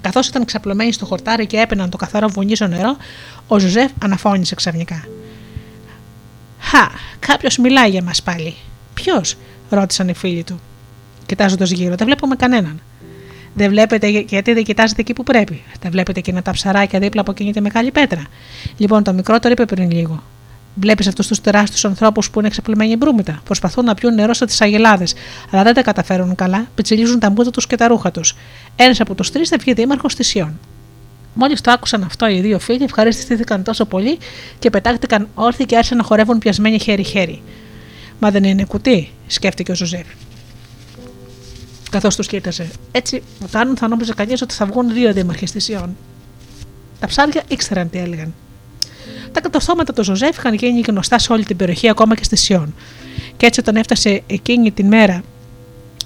Καθώς 0.01 0.29
ήταν 0.29 0.45
ξαπλωμένοι 0.45 0.93
στο 0.93 1.07
χορτάρι 1.07 1.47
και 1.47 1.57
έπιναν 1.57 1.91
το 1.91 1.97
καθαρό 1.97 2.29
βουνίσιο 2.29 2.67
νερό, 2.67 2.97
ο 3.47 3.59
Ζωζεφ 3.59 3.91
αναφώνησε 4.03 4.55
ξαφνικά. 4.55 5.05
Χα, 6.63 6.89
κάποιος 7.19 7.59
μιλάει 7.59 7.91
για 7.91 8.03
μας 8.03 8.23
πάλι. 8.23 8.55
Ποιος, 8.95 9.37
ρώτησαν 9.71 10.09
οι 10.09 10.15
φίλοι 10.15 10.45
του. 10.45 10.61
Κοιτάζοντας 11.27 11.71
γύρω, 11.71 11.95
δεν 11.95 12.07
βλέπουμε 12.07 12.37
κανέναν. 12.37 12.81
Δεν 13.55 13.71
βλέπετε 13.71 14.09
γιατί 14.09 14.53
δεν 14.53 14.65
κοιτάζετε 14.65 15.01
εκεί 15.01 15.13
που 15.13 15.23
πρέπει. 15.23 15.63
Δεν 15.81 15.91
βλέπετε 15.91 16.19
εκείνα 16.19 16.43
τα 16.43 16.51
ψαράκια 16.51 16.99
δίπλα 16.99 17.21
από 17.21 17.31
εκείνη 17.31 17.53
τη 17.53 17.61
μεγάλη 17.61 17.91
πέτρα. 17.91 18.23
Λοιπόν, 18.77 19.03
το 19.03 19.13
μικρότερο 19.13 19.53
είπε 19.53 19.65
πριν 19.65 19.91
λίγο. 19.91 20.23
Βλέπεις 20.75 21.07
αυτούς 21.07 21.27
τους 21.27 21.41
τεράστιους 21.41 21.85
ανθρώπους 21.85 22.31
που 22.31 22.39
είναι 22.39 22.49
ξαπλωμένοι 22.49 22.97
μπρούμητα. 22.97 23.41
Προσπαθούν 23.45 23.85
να 23.85 23.95
πιούν 23.95 24.15
νερό 24.15 24.33
σαν 24.33 24.47
τις 24.47 24.61
αγελάδες, 24.61 25.15
αλλά 25.51 25.63
δεν 25.63 25.75
τα 25.75 25.83
καταφέρουν 25.83 26.35
καλά, 26.35 26.67
πιτσιλίζουν 26.75 27.19
τα 27.19 27.31
μούτα 27.31 27.51
τους 27.51 27.67
και 27.67 27.77
τα 27.77 27.87
ρούχα 27.87 28.11
τους. 28.11 28.37
Ένας 28.77 29.01
από 29.01 29.15
τους 29.15 29.31
τρεις 29.31 29.49
θα 29.49 29.57
βγει 29.61 29.73
δήμαρχος 29.73 30.15
της 30.15 30.27
Σιών. 30.27 30.59
Μόλις 31.35 31.61
το 31.61 31.71
άκουσαν 31.71 32.03
αυτό, 32.03 32.29
οι 32.29 32.41
δύο 32.41 32.59
φίλοι 32.59 32.85
ευχαρίστηθηκαν 32.85 33.63
τόσο 33.63 33.85
πολύ 33.85 34.19
και 34.59 34.71
πετάχτηκαν 34.71 35.29
όρθιοι 35.35 35.67
και 35.67 35.77
άρχισαν 35.77 35.97
να 35.97 36.03
χορεύουν 36.03 36.39
πιασμένοι 36.39 36.79
χέρι-χέρι. 36.79 37.43
Μα 38.19 38.31
δεν 38.31 38.45
είναι 38.45 38.65
κουτί, 38.65 39.11
σκέφτηκε 39.27 39.71
ο 39.71 39.75
Ζωζεύ. 39.75 40.05
Καθώς 41.91 42.17
τους 42.17 42.27
κοίταζε. 42.27 42.71
Έτσι, 42.93 43.23
φτάνουν 43.47 43.77
θα 43.77 43.89
νόμιζε 43.89 44.15
κανείς 44.15 44.43
ότι 44.43 44.55
θα 44.55 44.67
βγουν 44.67 44.93
δύο 44.93 45.13
δήμαρχοι 45.13 45.47
στη 45.47 45.61
Σιών. 45.61 45.97
Τα 47.01 47.07
ψάρια 47.07 47.43
ήξεραν 47.49 47.91
τι 47.91 47.99
έλεγαν. 47.99 48.35
Τα 49.33 49.41
κατορθώματα 49.41 49.93
του 49.93 50.05
Ζωζεύ 50.05 50.31
είχαν 50.31 50.55
γίνει 50.55 50.81
γνωστά 50.89 51.19
σε 51.19 51.33
όλη 51.33 51.45
την 51.45 51.57
περιοχή, 51.57 51.89
ακόμα 51.89 52.15
και 52.15 52.25
στη 52.25 52.37
Σιών. 52.37 52.75
Και 53.37 53.47
έτσι, 53.47 53.61
όταν 53.61 53.77
έφτασε 53.77 54.23
εκείνη 54.27 54.71
την 54.71 54.87
μέρα 54.87 55.23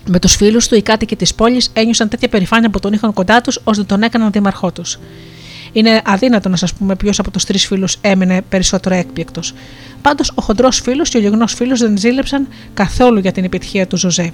με 0.09 0.19
τους 0.19 0.35
φίλους 0.37 0.69
του, 0.69 0.75
οι 0.75 0.83
κάτοικοι 0.83 1.17
της 1.17 1.35
πόλης 1.35 1.71
ένιωσαν 1.73 2.09
τέτοια 2.09 2.29
περηφάνεια 2.29 2.71
που 2.71 2.81
τον 2.81 2.93
είχαν 2.93 3.13
κοντά 3.13 3.41
τους, 3.41 3.61
ώστε 3.65 3.85
τον 3.85 4.03
έκαναν 4.03 4.31
δήμαρχό 4.31 4.73
τους. 4.73 4.99
Είναι 5.73 6.03
αδύνατο 6.05 6.49
να 6.49 6.57
σας 6.57 6.73
πούμε 6.73 6.97
ποιος 6.97 7.19
από 7.19 7.31
τους 7.31 7.45
τρεις 7.45 7.67
φίλους 7.67 7.97
έμενε 8.01 8.43
περισσότερο 8.49 8.95
έκπληκτος. 8.95 9.55
Πάντως, 10.03 10.33
ο 10.35 10.43
χοντρός 10.43 10.81
φίλος 10.81 11.09
και 11.09 11.17
ο 11.17 11.21
λιγνό 11.21 11.47
φίλος 11.47 11.81
δεν 11.81 11.99
ζήλεψαν 11.99 12.49
καθόλου 12.75 13.19
για 13.19 13.33
την 13.33 13.45
επιτυχία 13.45 13.87
του 13.87 13.97
Ζωζεύ. 13.97 14.33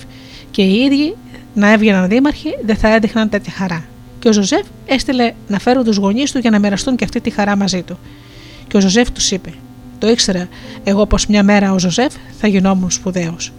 Και 0.51 0.62
οι 0.62 0.74
ίδιοι 0.74 1.15
να 1.55 1.73
έβγαιναν 1.73 2.09
δήμαρχοι 2.09 2.49
δεν 2.65 2.77
θα 2.77 2.94
έδειχναν 2.94 3.28
τέτοια 3.28 3.53
χαρά. 3.53 3.85
Και 4.19 4.28
ο 4.28 4.32
Ζωζεύ 4.32 4.62
έστειλε 4.86 5.32
να 5.49 5.59
φέρουν 5.59 5.85
τους 5.85 5.97
γονείς 5.97 6.32
του 6.32 6.39
για 6.39 6.51
να 6.51 6.59
μοιραστούν 6.59 6.97
και 6.97 7.05
αυτή 7.05 7.20
τη 7.20 7.31
χαρά 7.31 7.57
μαζί 7.57 7.82
του. 7.82 7.99
Και 8.69 8.77
ο 8.77 8.81
Ζωζεύ 8.81 9.11
τους 9.12 9.31
είπε: 9.31 9.53
Το 9.99 10.09
ήξερα 10.09 10.49
εγώ 10.85 11.07
πως 11.07 11.27
μια 11.27 11.43
μέρα 11.43 11.73
ο 11.73 11.78
Ζωζεύ 11.78 12.16
θα 12.40 12.47
γινόμουν 12.47 12.90
σπουδαίος. 12.90 13.53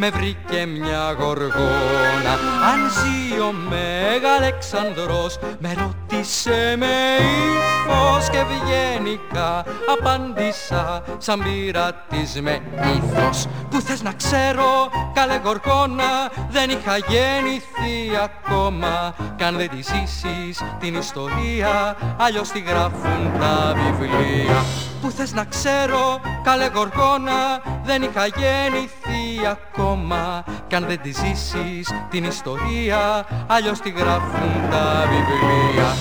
Με 0.00 0.10
βρήκε 0.10 0.66
μια 0.66 1.16
γοργόνα. 1.18 2.32
Αν 2.70 2.80
ζει 2.90 3.40
ο 3.40 3.52
Μέγα 3.68 4.34
Αλεξανδρός 4.38 5.38
με 5.58 5.74
ρώτησε 5.78 6.74
με 6.78 6.86
ύφος 7.18 8.28
και 8.30 8.38
ευγενικά 8.38 9.64
απάντησα 9.98 11.02
σαν 11.18 11.42
πειρατής 11.42 12.40
με 12.40 12.60
ύφος. 12.96 13.46
Που 13.70 13.80
θες 13.80 14.02
να 14.02 14.12
ξέρω 14.12 14.88
καλέ 15.14 15.40
γοργόνα 15.44 16.30
δεν 16.50 16.70
είχα 16.70 16.96
γεννηθεί 16.96 18.16
ακόμα. 18.22 19.14
Κι 19.36 19.44
αν 19.44 19.56
δεν 19.56 19.68
τη 19.68 19.82
ζήσεις 19.82 20.62
την 20.80 20.94
ιστορία 20.94 21.96
αλλιώς 22.16 22.48
τη 22.48 22.58
γράφουν 22.60 23.32
τα 23.40 23.74
βιβλία. 23.76 24.64
Που 25.00 25.10
θες 25.10 25.32
να 25.32 25.44
ξέρω 25.44 26.20
καλέ 26.42 26.70
γοργόνα 26.74 27.62
δεν 27.84 28.02
είχα 28.02 28.26
γεννηθεί 28.26 29.07
ακόμα 29.46 30.44
κι 30.66 30.74
αν 30.74 30.84
δεν 30.86 31.00
τη 31.00 31.10
ζήσεις 31.10 31.88
την 32.10 32.24
ιστορία 32.24 33.26
αλλιώς 33.46 33.80
τη 33.80 33.90
γράφουν 33.90 34.70
τα 34.70 35.08
βιβλία. 35.08 35.96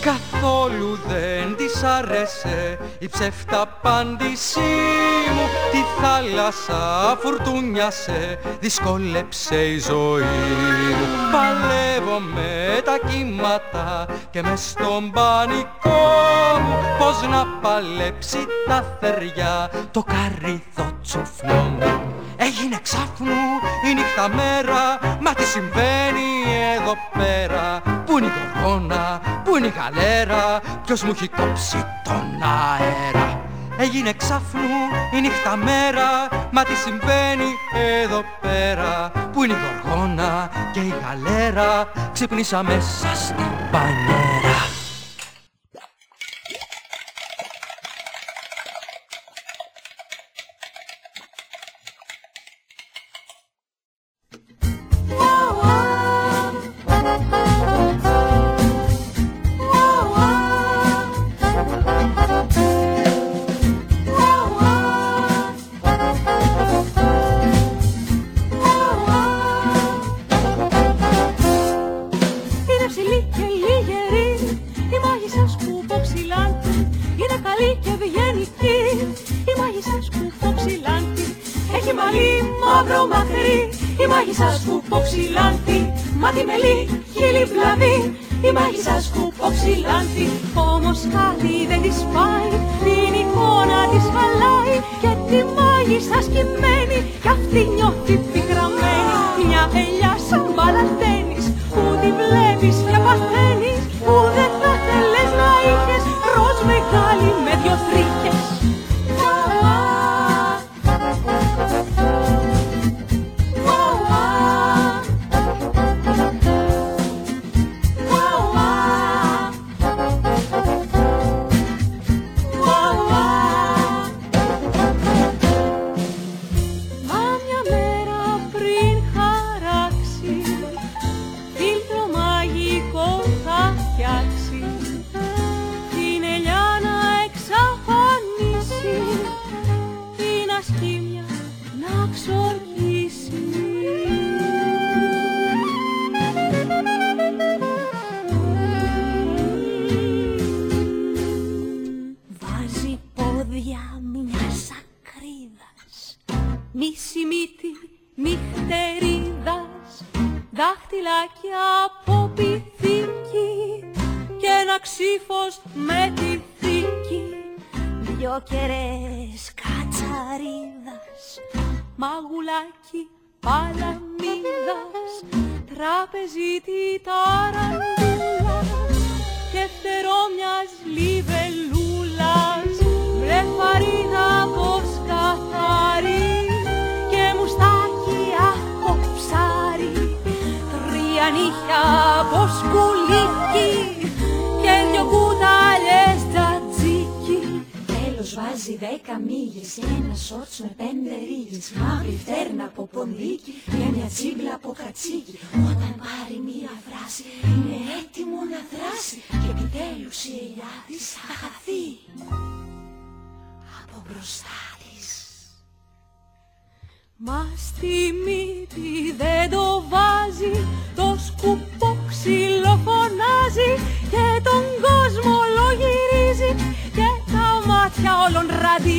Καθόλου 0.00 0.98
δεν 1.08 1.56
της 1.56 1.82
άρεσε 1.82 2.78
η 2.98 3.08
ψεύτα 3.08 3.60
απάντησή 3.60 4.60
μου. 5.34 5.46
Τη 5.70 6.02
θάλασσα 6.02 7.16
φουρτούνιασε, 7.20 8.38
δυσκόλεψε 8.60 9.64
η 9.64 9.78
ζωή 9.78 10.22
μου. 10.98 11.06
Παλεύω 11.32 12.18
με 12.18 12.80
τα 12.84 12.98
κύματα 13.08 14.06
και 14.30 14.42
μες 14.42 14.68
στον 14.68 15.10
πανικό 15.10 16.00
μου. 16.66 16.76
Πώς 16.98 17.28
να 17.28 17.46
παλέψει 17.60 18.46
τα 18.66 18.96
θεριά 19.00 19.70
το 19.90 20.02
καρύδο 20.02 20.98
τσουφλό 21.02 21.54
μου 21.54 22.17
Έγινε 22.40 22.78
ξάφνου 22.82 23.40
η 23.90 23.94
νύχτα 23.94 24.28
μέρα 24.28 24.98
Μα 25.20 25.32
τι 25.34 25.44
συμβαίνει 25.44 26.30
εδώ 26.76 26.94
πέρα. 27.18 27.80
Πού 28.06 28.18
είναι 28.18 28.26
η 28.26 28.30
γοργόνα, 28.30 29.20
πού 29.44 29.56
είναι 29.56 29.66
η 29.66 29.72
γαλέρα 29.78 30.60
Ποιος 30.84 31.02
μου 31.02 31.10
έχει 31.14 31.28
κόψει 31.28 31.84
τον 32.04 32.42
αέρα. 32.42 33.40
Έγινε 33.78 34.12
ξάφνου 34.12 34.70
η 35.16 35.20
νύχτα 35.20 35.56
μέρα 35.56 36.28
Μα 36.50 36.62
τι 36.62 36.74
συμβαίνει 36.74 37.50
εδώ 38.02 38.24
πέρα. 38.40 39.12
Πού 39.32 39.44
είναι 39.44 39.52
η 39.52 39.56
γοργόνα 39.84 40.50
και 40.72 40.80
η 40.80 40.94
γαλέρα 41.02 41.88
Ξύπνησα 42.12 42.62
μέσα 42.62 43.14
στην 43.14 43.46
πανέρα 43.70 44.37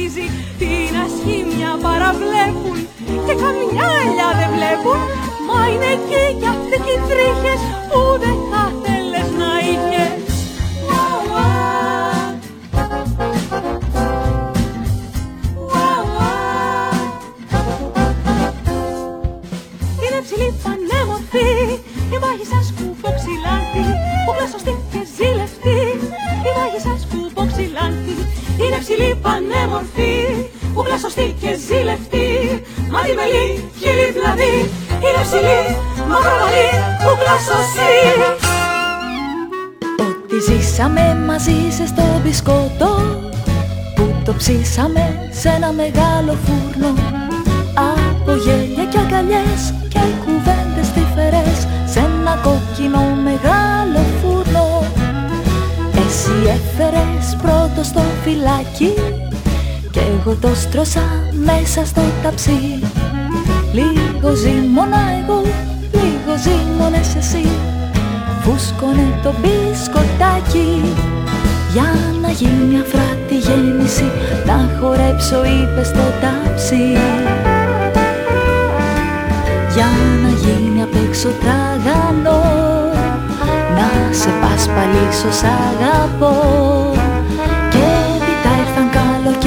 αρχίζει 0.10 0.27
Την 0.57 0.94
ασχήμια 1.06 1.72
παραβλέπουν 1.86 2.77
Και 3.26 3.36
καμιά 3.44 3.88
ελιά 4.03 4.30
δεν 4.40 4.49
βλέπουν. 4.56 4.99
Μα 5.48 5.60
είναι 5.72 5.90
εκεί 5.98 6.23
για 6.40 6.49
αυτοί 6.56 6.77
οι 6.91 6.98
τρίχες 7.10 7.61
που 7.90 7.99
δεν 8.23 8.38
θα 8.52 8.64
ψηλή 28.90 29.16
πανέμορφη, 29.22 30.14
που 30.74 30.82
σωστή 31.02 31.36
και 31.41 31.52
ζηλευτή. 31.66 32.28
Μάτι 32.91 33.14
μελή, 33.20 33.48
χείλη 33.80 34.07
δηλαδή 34.18 34.53
Είναι 35.06 35.22
ψηλή, 35.28 35.60
μαυροβαλή, 36.10 36.70
που 37.02 37.11
σωστή. 37.48 37.94
Ό,τι 40.06 40.38
ζήσαμε 40.48 41.06
μαζί 41.28 41.57
σε 41.78 41.86
στο 41.91 42.06
μπισκότο 42.22 42.91
Που 43.95 44.06
το 44.26 44.34
ψήσαμε 44.34 45.30
σε 45.40 45.49
ένα 45.49 45.72
μεγάλο 45.72 46.34
φούρνο. 46.44 46.91
Από 47.91 48.32
γέλια 48.44 48.86
και 48.91 48.99
αγκαλιές 49.03 49.61
και 49.94 50.02
κουβέντες 50.24 50.90
τυφερές 50.95 51.60
Σε 51.91 51.99
ένα 51.99 52.34
κόκκινο 52.45 53.03
μεγάλο 53.28 54.02
φούρνο. 54.20 54.68
Εσύ 56.03 56.36
έφερες 56.56 57.36
πρώτο 57.80 57.84
στο 57.84 58.02
φυλάκι 58.24 58.94
Κι 59.92 60.00
εγώ 60.00 60.38
το 60.42 60.56
στρώσα 60.56 61.02
μέσα 61.46 61.86
στο 61.86 62.02
ταψί. 62.24 62.80
Λίγο 63.74 64.36
ζήμωνα 64.36 65.02
εγώ, 65.22 65.42
λίγο 65.92 66.34
ζήμωνες 66.44 67.16
εσύ. 67.16 67.48
Φούσκωνε 68.42 69.20
το 69.24 69.34
μπισκοτάκι 69.40 70.82
για 71.74 71.90
να 72.22 72.30
γίνει 72.30 72.80
αφράτη 72.80 73.38
γέννηση. 73.38 74.12
Να 74.46 74.70
χορέψω 74.80 75.46
είπες 75.46 75.88
στο 75.88 76.06
τάψι 76.22 76.84
Για 79.74 79.90
να 80.24 80.30
γίνει 80.30 80.82
απ' 80.82 81.08
έξω 81.08 81.30
τραγανό 81.42 82.44
Να 83.76 84.14
σε 84.14 84.30
πασπαλίσω 84.42 85.32
σ' 85.32 85.44
αγαπώ. 85.44 86.38
Και 86.40 86.60
έπειτα 86.60 86.98
ήρθαν 86.98 86.99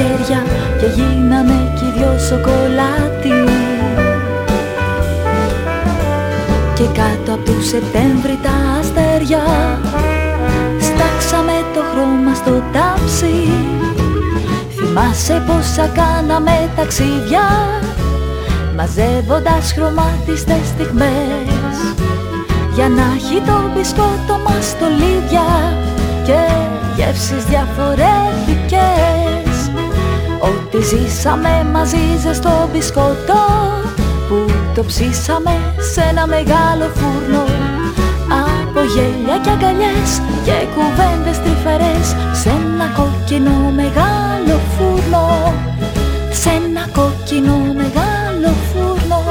καλοκαίρια 0.03 0.43
Και 0.79 0.85
γίναμε 0.85 1.73
κι 1.75 1.93
δυο 1.97 2.17
σοκολάτι. 2.27 3.51
Και 6.73 6.83
κάτω 6.83 7.33
από 7.33 7.43
του 7.43 7.63
Σεπτέμβρη 7.63 8.39
τα 8.43 8.79
αστέρια 8.79 9.43
Στάξαμε 10.79 11.51
το 11.73 11.81
χρώμα 11.91 12.33
στο 12.33 12.63
τάψι. 12.73 13.49
Θυμάσαι 14.75 15.43
πόσα 15.47 15.87
κάναμε 15.87 16.69
ταξίδια 16.75 17.47
Μαζεύοντας 18.75 19.73
χρωμάτιστες 19.75 20.67
στιγμές. 20.73 21.75
Για 22.73 22.89
να 22.89 23.03
έχει 23.15 23.41
το 23.45 23.71
μπισκότο 23.73 24.35
μας 24.45 24.65
στολίδια 24.65 25.47
Και 26.25 26.39
γεύσεις 26.95 27.43
διαφορετικές 27.45 29.22
Ό,τι 30.49 30.81
ζήσαμε 30.81 31.67
μαζί 31.71 32.17
ζεστό 32.21 32.69
μπισκότο 32.71 33.41
Που 34.27 34.45
το 34.75 34.83
ψήσαμε 34.83 35.73
σε 35.93 36.01
ένα 36.09 36.27
μεγάλο 36.27 36.85
φούρνο. 36.95 37.43
Από 38.43 38.79
γέλια 38.93 39.37
και 39.43 39.49
αγκαλιές 39.49 40.11
και 40.45 40.55
κουβέντες 40.75 41.37
τρυφερές 41.43 42.07
σε 42.41 42.49
ένα 42.49 42.87
κόκκινο 42.97 43.71
μεγάλο 43.75 44.59
φούρνο. 44.73 45.53
Σε 46.31 46.49
ένα 46.49 46.87
κόκκινο 46.93 47.57
μεγάλο 47.75 48.53
φούρνο. 48.69 49.21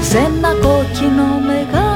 Σε 0.00 0.18
ένα 0.18 0.50
κόκκινο 0.62 1.26
μεγάλο 1.46 1.87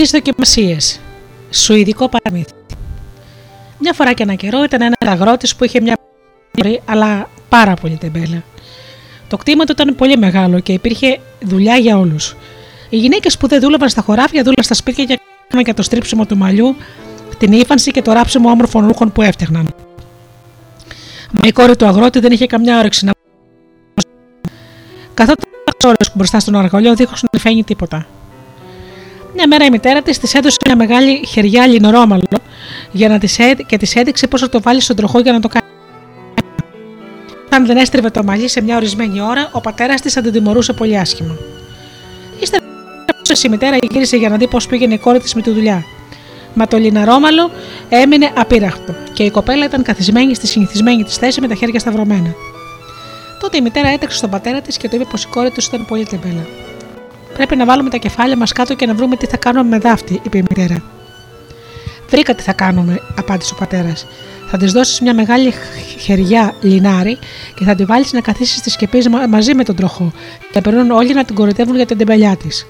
Τις 0.00 0.10
δοκιμασίες. 0.10 1.00
Σουηδικό 1.50 2.08
παραμύθι. 2.08 2.52
Μια 3.78 3.92
φορά 3.92 4.12
και 4.12 4.22
ένα 4.22 4.34
καιρό 4.34 4.62
ήταν 4.62 4.80
ένας 4.80 4.98
αγρότης 5.00 5.56
που 5.56 5.64
είχε 5.64 5.80
μια 5.80 5.96
αλλά 6.84 7.28
πάρα 7.48 7.74
πολύ 7.74 7.96
τεμπέλα. 7.96 8.42
Το 9.28 9.36
κτήμα 9.36 9.64
του 9.64 9.72
ήταν 9.72 9.94
πολύ 9.94 10.16
μεγάλο 10.16 10.60
και 10.60 10.72
υπήρχε 10.72 11.20
δουλειά 11.40 11.76
για 11.76 11.98
όλους. 11.98 12.36
Οι 12.88 12.96
γυναίκες 12.96 13.36
που 13.36 13.46
δεν 13.46 13.60
δούλευαν 13.60 13.88
στα 13.88 14.02
χωράφια 14.02 14.42
δούλευαν 14.42 14.64
στα 14.64 14.74
σπίτια 14.74 15.04
και 15.04 15.20
έκαναν 15.46 15.64
και 15.64 15.74
το 15.74 15.82
στρίψιμο 15.82 16.26
του 16.26 16.36
μαλλιού, 16.36 16.76
την 17.38 17.52
ύφανση 17.52 17.90
και 17.90 18.02
το 18.02 18.12
ράψιμο 18.12 18.50
όμορφων 18.50 18.86
ρούχων 18.86 19.12
που 19.12 19.22
έφτιαχναν. 19.22 19.74
Μα 21.30 21.48
η 21.48 21.52
κόρη 21.52 21.76
του 21.76 21.86
αγρότη 21.86 22.18
δεν 22.18 22.32
είχε 22.32 22.46
καμιά 22.46 22.78
όρεξη 22.78 23.04
να. 23.04 23.12
Καθόταν 25.14 25.50
ώρε 25.84 26.10
μπροστά 26.14 26.40
στον 26.40 26.56
αργολιό 26.56 26.94
δίχως 26.94 27.22
να 27.32 27.38
φαίνει 27.38 27.64
τίποτα. 27.64 28.06
Μια 29.34 29.46
μέρα 29.48 29.64
η 29.64 29.70
μητέρα 29.70 30.02
της 30.02 30.18
της 30.18 30.34
έδωσε 30.34 30.56
μια 30.66 30.76
μεγάλη 30.76 31.26
χεριά 31.26 31.66
λινορόμαλο 31.66 32.24
για 32.92 33.08
να 33.08 33.18
της 33.18 33.38
έ... 33.38 33.54
και 33.66 33.76
της 33.76 33.96
έδειξε 33.96 34.26
πώ 34.26 34.38
θα 34.38 34.48
το 34.48 34.60
βάλει 34.60 34.80
στον 34.80 34.96
τροχό 34.96 35.20
για 35.20 35.32
να 35.32 35.40
το 35.40 35.48
κάνει. 35.48 35.66
Αν 37.50 37.66
δεν 37.66 37.76
έστριβε 37.76 38.10
το 38.10 38.24
μαλλί 38.24 38.48
σε 38.48 38.62
μια 38.62 38.76
ορισμένη 38.76 39.20
ώρα, 39.20 39.48
ο 39.52 39.60
πατέρας 39.60 40.00
της 40.00 40.12
θα 40.12 40.20
την 40.20 40.32
τιμωρούσε 40.32 40.72
πολύ 40.72 40.98
άσχημα. 40.98 41.36
Ύστερα 42.40 42.64
η 43.44 43.48
μητέρα 43.48 43.76
γύρισε 43.90 44.16
για 44.16 44.28
να 44.28 44.36
δει 44.36 44.48
πώς 44.48 44.66
πήγαινε 44.66 44.94
η 44.94 44.98
κόρη 44.98 45.18
της 45.18 45.34
με 45.34 45.42
τη 45.42 45.50
δουλειά. 45.50 45.84
Μα 46.54 46.66
το 46.66 46.76
λιναρόμαλο 46.76 47.50
έμεινε 47.88 48.30
απείραχτο 48.36 48.94
και 49.12 49.22
η 49.22 49.30
κοπέλα 49.30 49.64
ήταν 49.64 49.82
καθισμένη 49.82 50.34
στη 50.34 50.46
συνηθισμένη 50.46 51.04
της 51.04 51.16
θέση 51.16 51.40
με 51.40 51.48
τα 51.48 51.54
χέρια 51.54 51.78
σταυρωμένα. 51.78 52.34
Τότε 53.40 53.56
η 53.56 53.60
μητέρα 53.60 53.88
έτρεξε 53.88 54.16
στον 54.16 54.30
πατέρα 54.30 54.60
της 54.60 54.76
και 54.76 54.88
του 54.88 54.94
είπε 54.94 55.04
πως 55.04 55.24
η 55.24 55.26
κόρη 55.26 55.50
τους 55.50 55.66
ήταν 55.66 55.86
πολύ 55.86 56.04
τεμπέλα. 56.04 56.46
Πρέπει 57.34 57.56
να 57.56 57.64
βάλουμε 57.64 57.90
τα 57.90 57.96
κεφάλια 57.96 58.36
μας 58.36 58.52
κάτω 58.52 58.74
και 58.74 58.86
να 58.86 58.94
βρούμε 58.94 59.16
τι 59.16 59.26
θα 59.26 59.36
κάνουμε 59.36 59.68
με 59.68 59.78
δάφτη, 59.78 60.20
είπε 60.24 60.38
η 60.38 60.44
μητέρα. 60.48 60.82
Βρήκα 62.08 62.34
τι 62.34 62.42
θα 62.42 62.52
κάνουμε, 62.52 63.00
απάντησε 63.18 63.54
ο 63.54 63.56
πατέρας. 63.58 64.06
Θα 64.50 64.58
της 64.58 64.72
δώσεις 64.72 65.00
μια 65.00 65.14
μεγάλη 65.14 65.52
χεριά 65.98 66.54
λινάρι 66.60 67.18
και 67.54 67.64
θα 67.64 67.74
τη 67.74 67.84
βάλεις 67.84 68.12
να 68.12 68.20
καθίσει 68.20 68.56
στη 68.56 68.70
σκεπή 68.70 69.04
μαζί 69.28 69.54
με 69.54 69.64
τον 69.64 69.76
τροχό. 69.76 70.12
Και 70.52 70.60
περνούν 70.60 70.90
όλοι 70.90 71.14
να 71.14 71.24
την 71.24 71.34
κοροϊδεύουν 71.34 71.76
για 71.76 71.86
την 71.86 71.98
τεμπελιά 71.98 72.36
της. 72.36 72.66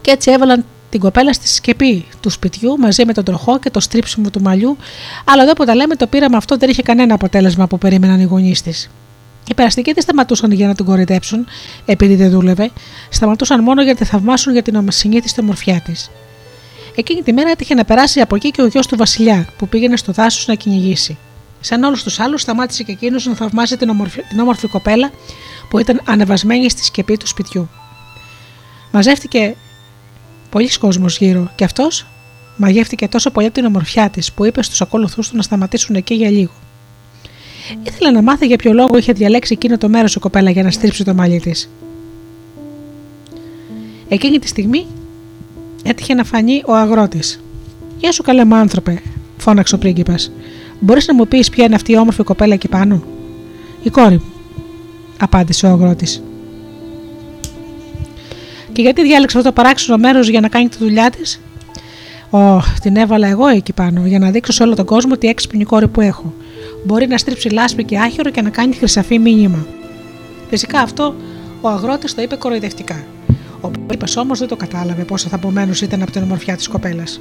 Και 0.00 0.10
έτσι 0.10 0.30
έβαλαν 0.30 0.64
την 0.90 1.00
κοπέλα 1.00 1.32
στη 1.32 1.48
σκεπή 1.48 2.04
του 2.20 2.30
σπιτιού 2.30 2.78
μαζί 2.78 3.04
με 3.06 3.12
τον 3.12 3.24
τροχό 3.24 3.58
και 3.58 3.70
το 3.70 3.80
στρίψιμο 3.80 4.30
του 4.30 4.42
μαλλιού, 4.42 4.76
αλλά 5.24 5.42
εδώ 5.42 5.52
που 5.52 5.64
τα 5.64 5.74
λέμε 5.74 5.96
το 5.96 6.06
πείραμα 6.06 6.36
αυτό 6.36 6.56
δεν 6.56 6.68
είχε 6.68 6.82
κανένα 6.82 7.14
αποτέλεσμα 7.14 7.66
που 7.66 7.78
περίμεναν 7.78 8.20
οι 8.20 8.24
γονείς 8.24 8.62
της. 8.62 8.90
Οι 9.48 9.54
περαστικοί 9.54 9.92
δεν 9.92 10.02
σταματούσαν 10.02 10.52
για 10.52 10.66
να 10.66 10.74
την 10.74 10.84
κορυδέψουν, 10.84 11.46
επειδή 11.84 12.14
δεν 12.14 12.30
δούλευε, 12.30 12.70
σταματούσαν 13.10 13.62
μόνο 13.62 13.82
για 13.82 13.92
να 13.92 13.98
τη 13.98 14.04
θαυμάσουν 14.04 14.52
για 14.52 14.62
την 14.62 14.76
ομοσυνήθιστη 14.76 15.40
ομορφιά 15.40 15.80
της. 15.80 16.10
Εκείνη 16.94 17.22
τη 17.22 17.32
μέρα 17.32 17.50
έτυχε 17.50 17.74
να 17.74 17.84
περάσει 17.84 18.20
από 18.20 18.36
εκεί 18.36 18.50
και 18.50 18.62
ο 18.62 18.66
γιος 18.66 18.86
του 18.86 18.96
Βασιλιά, 18.96 19.48
που 19.58 19.68
πήγαινε 19.68 19.96
στο 19.96 20.12
δάσος 20.12 20.46
να 20.46 20.54
κυνηγήσει. 20.54 21.18
Σαν 21.60 21.82
όλους 21.82 22.02
τους 22.02 22.20
άλλους, 22.20 22.40
σταμάτησε 22.40 22.82
και 22.82 22.92
εκείνος 22.92 23.26
να 23.26 23.34
θαυμάσει 23.34 23.76
την 23.76 23.88
όμορφη, 23.88 24.22
την 24.28 24.38
όμορφη 24.38 24.68
κοπέλα 24.68 25.10
που 25.70 25.78
ήταν 25.78 26.00
ανεβασμένη 26.04 26.70
στη 26.70 26.84
σκεπή 26.84 27.16
του 27.16 27.26
σπιτιού. 27.26 27.68
Μαζεύτηκε 28.92 29.54
πολλοί 30.50 30.78
κόσμος 30.78 31.18
γύρω 31.18 31.50
και 31.54 31.64
αυτός 31.64 32.06
μαγεύτηκε 32.56 33.08
τόσο 33.08 33.30
πολύ 33.30 33.46
από 33.46 33.54
την 33.54 33.64
ομορφιά 33.64 34.10
της 34.10 34.32
που 34.32 34.44
είπε 34.44 34.62
στους 34.62 34.80
ακολουθούς 34.80 35.28
του 35.28 35.36
να 35.36 35.42
σταματήσουν 35.42 35.94
εκεί 35.94 36.14
για 36.14 36.30
λίγο. 36.30 36.52
Ήθελε 37.82 38.10
να 38.10 38.22
μάθει 38.22 38.46
για 38.46 38.56
ποιο 38.56 38.72
λόγο 38.72 38.96
είχε 38.96 39.12
διαλέξει 39.12 39.52
εκείνο 39.52 39.78
το 39.78 39.88
μέρος 39.88 40.14
η 40.14 40.18
κοπέλα 40.18 40.50
για 40.50 40.62
να 40.62 40.70
στρίψει 40.70 41.04
το 41.04 41.14
μαλλί 41.14 41.40
της. 41.40 41.70
Εκείνη 44.08 44.38
τη 44.38 44.48
στιγμή 44.48 44.86
έτυχε 45.82 46.14
να 46.14 46.24
φανεί 46.24 46.62
ο 46.66 46.74
αγρότης. 46.74 47.40
Γεια 47.98 48.12
σου, 48.12 48.22
καλέ 48.22 48.44
μου 48.44 48.54
άνθρωπε, 48.54 49.02
φώναξε 49.36 49.74
ο 49.74 49.78
πρίγκιπας. 49.78 50.32
Μπορείς 50.80 51.06
να 51.06 51.14
μου 51.14 51.28
πεις 51.28 51.50
ποια 51.50 51.64
είναι 51.64 51.74
αυτή 51.74 51.92
η 51.92 51.96
όμορφη 51.96 52.22
κοπέλα 52.22 52.54
εκεί 52.54 52.68
πάνω; 52.68 53.02
Η 53.82 53.90
κόρη 53.90 54.14
μου, 54.14 54.32
απάντησε 55.18 55.66
ο 55.66 55.70
αγρότης. 55.70 56.22
Και 58.72 58.82
γιατί 58.82 59.02
διάλεξε 59.02 59.38
αυτό 59.38 59.48
το 59.48 59.54
παράξενο 59.54 59.98
μέρος 59.98 60.28
για 60.28 60.40
να 60.40 60.48
κάνει 60.48 60.68
τη 60.68 60.76
δουλειά 60.78 61.10
της, 61.10 61.40
Ω, 62.30 62.60
την 62.82 62.96
έβαλα 62.96 63.28
εγώ 63.28 63.46
εκεί 63.46 63.72
πάνω 63.72 64.06
για 64.06 64.18
να 64.18 64.30
δείξω 64.30 64.52
σε 64.52 64.62
όλο 64.62 64.74
τον 64.74 64.84
κόσμο 64.84 65.16
τι 65.16 65.28
έξυπνη 65.28 65.64
κόρη 65.64 65.88
που 65.88 66.00
έχω 66.00 66.34
μπορεί 66.84 67.06
να 67.06 67.18
στρίψει 67.18 67.48
λάσπη 67.48 67.84
και 67.84 67.98
άχυρο 67.98 68.30
και 68.30 68.42
να 68.42 68.50
κάνει 68.50 68.74
χρυσαφή 68.74 69.18
μήνυμα. 69.18 69.66
Φυσικά 70.48 70.80
αυτό 70.80 71.14
ο 71.60 71.68
αγρότης 71.68 72.14
το 72.14 72.22
είπε 72.22 72.36
κοροϊδευτικά. 72.36 73.04
Ο 73.60 73.70
είπε 73.92 74.04
όμως 74.16 74.38
δεν 74.38 74.48
το 74.48 74.56
κατάλαβε 74.56 75.04
πόσο 75.04 75.28
θα 75.28 75.36
απομένω 75.36 75.72
ήταν 75.82 76.02
από 76.02 76.10
την 76.10 76.22
ομορφιά 76.22 76.56
της 76.56 76.68
κοπέλας. 76.68 77.20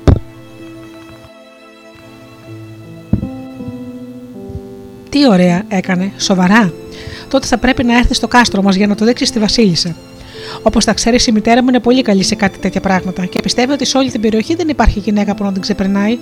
Τι 5.10 5.28
ωραία 5.28 5.64
έκανε, 5.68 6.12
σοβαρά. 6.18 6.74
Τότε 7.28 7.48
θα 7.48 7.58
πρέπει 7.58 7.84
να 7.84 7.98
έρθει 7.98 8.14
στο 8.14 8.28
κάστρο 8.28 8.62
μας 8.62 8.76
για 8.76 8.88
να 8.88 8.96
το 8.96 9.06
δείξει 9.06 9.26
στη 9.26 9.40
Βασίλισσα. 9.40 9.96
Όπως 10.62 10.86
τα 10.86 10.94
ξέρεις, 10.94 11.28
η 11.28 11.32
μητέρα 11.32 11.62
μου 11.62 11.70
είναι 11.70 11.80
πολύ 11.80 12.02
καλή 12.02 12.24
σε 12.24 12.36
κάτι 12.36 12.60
τέτοια 12.60 12.82
πράγματα 12.82 13.26
και 13.26 13.40
πιστεύει 13.44 13.72
ότι 13.72 13.86
σε 13.86 13.98
όλη 13.98 14.12
την 14.12 14.22
περιοχή 14.22 14.56
δεν 14.56 14.70
υπάρχει 14.70 15.00
γυναίκα 15.00 15.36
που 15.36 15.44
να 15.44 15.52
την 15.52 15.62
ξεπερνάει. 15.62 16.18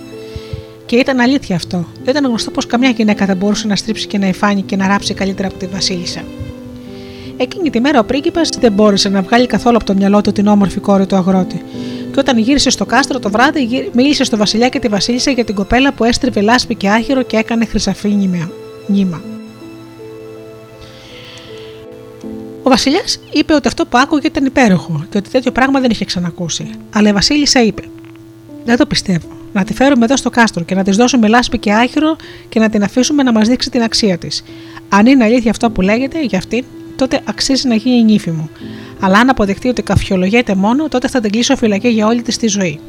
Και 0.90 0.96
ήταν 0.96 1.20
αλήθεια 1.20 1.56
αυτό. 1.56 1.88
Ήταν 2.08 2.26
γνωστό 2.26 2.52
πως 2.52 2.66
καμιά 2.66 2.90
γυναίκα 2.90 3.26
δεν 3.26 3.38
μπορούσε 3.38 3.68
να 3.68 3.76
στρίψει 3.76 4.08
και 4.08 4.18
να 4.18 4.28
υφάνει 4.28 4.62
και 4.62 4.76
να 4.76 4.88
ράψει 4.88 5.14
καλύτερα 5.14 5.48
από 5.48 5.58
τη 5.58 5.66
Βασίλισσα. 5.66 6.22
Εκείνη 7.38 7.70
τη 7.70 7.80
μέρα 7.80 8.00
ο 8.00 8.04
πρίγκιπας 8.04 8.50
δεν 8.60 8.72
μπόρεσε 8.72 9.10
να 9.10 9.22
βγάλει 9.22 9.48
καθόλου 9.48 9.76
από 9.76 9.86
το 9.86 9.94
μυαλό 9.94 10.22
του 10.22 10.32
την 10.32 10.48
όμορφη 10.48 10.80
κόρη 10.80 11.06
του 11.06 11.16
αγρότη. 11.16 11.64
Και 12.12 12.20
όταν 12.20 12.38
γύρισε 12.38 12.70
στο 12.70 12.86
κάστρο 12.86 13.20
το 13.20 13.30
βράδυ, 13.30 13.90
μίλησε 13.94 14.24
στο 14.24 14.38
Βασιλιά 14.38 14.70
και 14.70 14.80
τη 14.80 14.88
Βασίλισσα 14.88 15.32
για 15.32 15.46
την 15.46 15.56
κοπέλα 15.56 15.94
που 15.94 16.04
έστριβε 16.04 16.42
λάσπη 16.42 16.76
και 16.76 16.90
άχυρο 16.90 17.22
και 17.22 17.38
έκανε 17.38 17.66
χρυσαφή 17.66 18.10
νήμα. 18.88 19.22
Ο 22.64 22.70
Βασιλιάς 22.70 23.20
είπε 23.32 23.54
ότι 23.54 23.68
αυτό 23.68 23.86
που 23.86 23.98
άκουγε 23.98 24.28
ήταν 24.28 24.46
υπέροχο 24.46 25.06
και 25.10 25.18
ότι 25.18 25.30
τέτοιο 25.30 25.52
πράγμα 25.52 25.80
δεν 25.80 25.90
είχε 25.90 26.06
ξανακούσει. 26.06 26.70
Αλλά 26.94 27.10
η 27.10 27.14
Βασίλισσα 27.14 27.64
είπε: 27.64 27.84
Δεν 28.66 28.78
το 28.78 28.86
πιστεύω. 28.86 29.39
Να 29.54 29.64
τη 29.64 29.74
φέρουμε 29.74 30.06
εδώ 30.06 30.18
στο 30.18 30.30
κάστρο 30.30 30.64
και 30.64 30.76
να 30.76 30.84
της 30.84 30.96
δώσουμε 30.98 31.28
λάσπη 31.28 31.58
και 31.58 31.74
άχυρο 31.74 32.16
και 32.50 32.60
να 32.60 32.70
την 32.70 32.84
αφήσουμε 32.84 33.24
να 33.24 33.32
μας 33.32 33.48
δείξει 33.48 33.70
την 33.70 33.82
αξία 33.82 34.18
της. 34.18 34.44
Αν 34.90 35.06
είναι 35.06 35.24
αλήθεια 35.24 35.52
αυτό 35.52 35.70
που 35.72 35.82
λέγεται 35.82 36.24
για 36.24 36.38
αυτήν, 36.38 36.66
τότε 36.96 37.22
αξίζει 37.26 37.68
να 37.68 37.76
γίνει 37.76 37.98
η 38.00 38.04
νύφη 38.04 38.32
μου. 38.32 38.50
Αλλά 39.00 39.20
αν 39.20 39.30
αποδεχτεί 39.30 39.68
ότι 39.68 39.82
καφιολογείται 39.82 40.56
μόνο, 40.56 40.88
τότε 40.88 41.08
θα 41.08 41.20
την 41.20 41.32
κλείσω 41.32 41.56
φυλακή 41.56 41.88
για 41.88 42.08
όλη 42.08 42.22
της 42.22 42.38
τη 42.38 42.48
ζωή. 42.48 42.80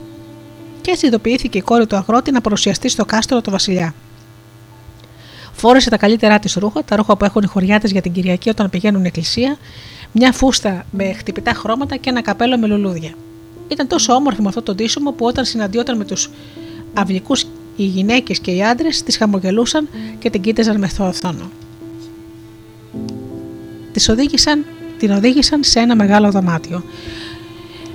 Και 0.81 0.91
έτσι 0.91 1.07
ειδοποιήθηκε 1.07 1.59
η 1.59 1.61
κόρη 1.61 1.87
του 1.87 1.97
αγρότη 1.97 2.31
να 2.31 2.41
παρουσιαστεί 2.41 2.89
στο 2.89 3.05
κάστρο 3.05 3.41
του 3.41 3.51
Βασιλιά. 3.51 3.95
Φόρεσε 5.53 5.91
τα 5.91 5.97
καλύτερά 5.97 6.39
της 6.39 6.55
ρούχα, 6.55 6.85
τα 6.85 6.97
ρούχα 6.97 7.17
που 7.17 7.25
έχουν 7.25 7.43
οι 7.43 7.47
χωριάτες 7.47 7.91
για 7.91 8.01
την 8.01 8.13
Κυριακή 8.13 8.49
όταν 8.49 8.71
πηγαίνουν 8.71 9.05
εκκλησία, 9.05 9.57
μια 10.13 10.33
φούστα 10.33 10.85
με 10.91 11.13
χτυπητά 11.13 11.53
χρώματα 11.53 11.97
και 11.97 12.11
ένα 12.11 12.23
καπέλο 12.23 12.59
με 12.59 12.67
λουλούδια. 12.67 13.11
Ήταν 13.71 13.87
τόσο 13.87 14.13
όμορφη 14.13 14.43
με 14.43 14.49
αυτό 14.49 14.63
το 14.63 14.75
ντύσιμο 14.75 15.13
που 15.13 15.27
όταν 15.27 15.45
συναντιόταν 15.45 15.97
με 15.97 16.05
τους 16.05 16.31
αυλικού 16.95 17.35
οι 17.77 17.85
γυναίκες 17.85 18.39
και 18.39 18.51
οι 18.51 18.65
άντρες 18.65 19.03
τη 19.03 19.13
χαμογελούσαν 19.13 19.89
και 20.19 20.31
την 20.31 20.41
κοίταζαν 20.41 20.79
με 20.79 20.87
θόθωνο. 20.87 21.51
Τις 23.93 24.09
οδήγησαν, 24.09 24.65
την 24.99 25.11
οδήγησαν 25.11 25.65
σε 25.65 25.79
ένα 25.79 25.97
μεγάλο 25.97 26.31
δωμάτιο 26.31 26.85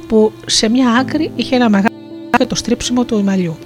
που 0.07 0.31
σε 0.45 0.69
μια 0.69 0.89
άκρη 0.89 1.31
είχε 1.35 1.56
ένα 1.56 1.69
μεγάλο 1.69 1.95
το 2.47 2.56
στρίψιμο 2.56 3.06
του 3.06 3.19
ημαλιού. 3.19 3.57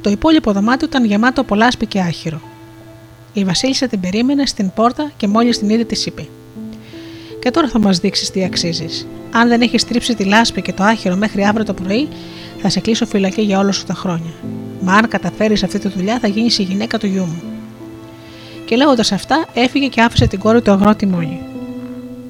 Το 0.00 0.10
υπόλοιπο 0.10 0.52
δωμάτιο 0.52 0.86
ήταν 0.86 1.04
γεμάτο 1.04 1.40
από 1.40 1.54
λάσπη 1.54 1.86
και 1.86 2.00
άχυρο. 2.00 2.40
Η 3.32 3.44
Βασίλισσα 3.44 3.86
την 3.86 4.00
περίμενε 4.00 4.46
στην 4.46 4.70
πόρτα 4.74 5.10
και 5.16 5.28
μόλις 5.28 5.58
την 5.58 5.70
είδε, 5.70 5.84
της 5.84 6.06
είπε: 6.06 6.26
Και 7.40 7.50
τώρα 7.50 7.68
θα 7.68 7.78
μας 7.78 7.98
δείξεις 7.98 8.30
τι 8.30 8.44
αξίζεις. 8.44 9.06
Αν 9.30 9.48
δεν 9.48 9.60
έχεις 9.60 9.84
τρίψει 9.84 10.14
τη 10.14 10.24
λάσπη 10.24 10.62
και 10.62 10.72
το 10.72 10.82
άχυρο 10.82 11.16
μέχρι 11.16 11.44
αύριο 11.44 11.64
το 11.64 11.74
πρωί, 11.74 12.08
θα 12.58 12.68
σε 12.68 12.80
κλείσω 12.80 13.06
φυλακή 13.06 13.42
για 13.42 13.58
όλα 13.58 13.72
σου 13.72 13.84
τα 13.84 13.94
χρόνια. 13.94 14.30
Μα 14.80 14.92
αν 14.94 15.08
καταφέρεις 15.08 15.62
αυτή 15.62 15.78
τη 15.78 15.88
δουλειά, 15.88 16.18
θα 16.18 16.28
γίνεις 16.28 16.58
η 16.58 16.62
γυναίκα 16.62 16.98
του 16.98 17.06
γιού 17.06 17.24
μου. 17.24 17.42
Και 18.64 18.76
λέγοντας 18.76 19.12
αυτά, 19.12 19.46
έφυγε 19.54 19.86
και 19.86 20.00
άφησε 20.00 20.26
την 20.26 20.38
κόρη 20.38 20.62
του 20.62 20.70
αγρότη 20.70 21.06
μόνη. 21.06 21.40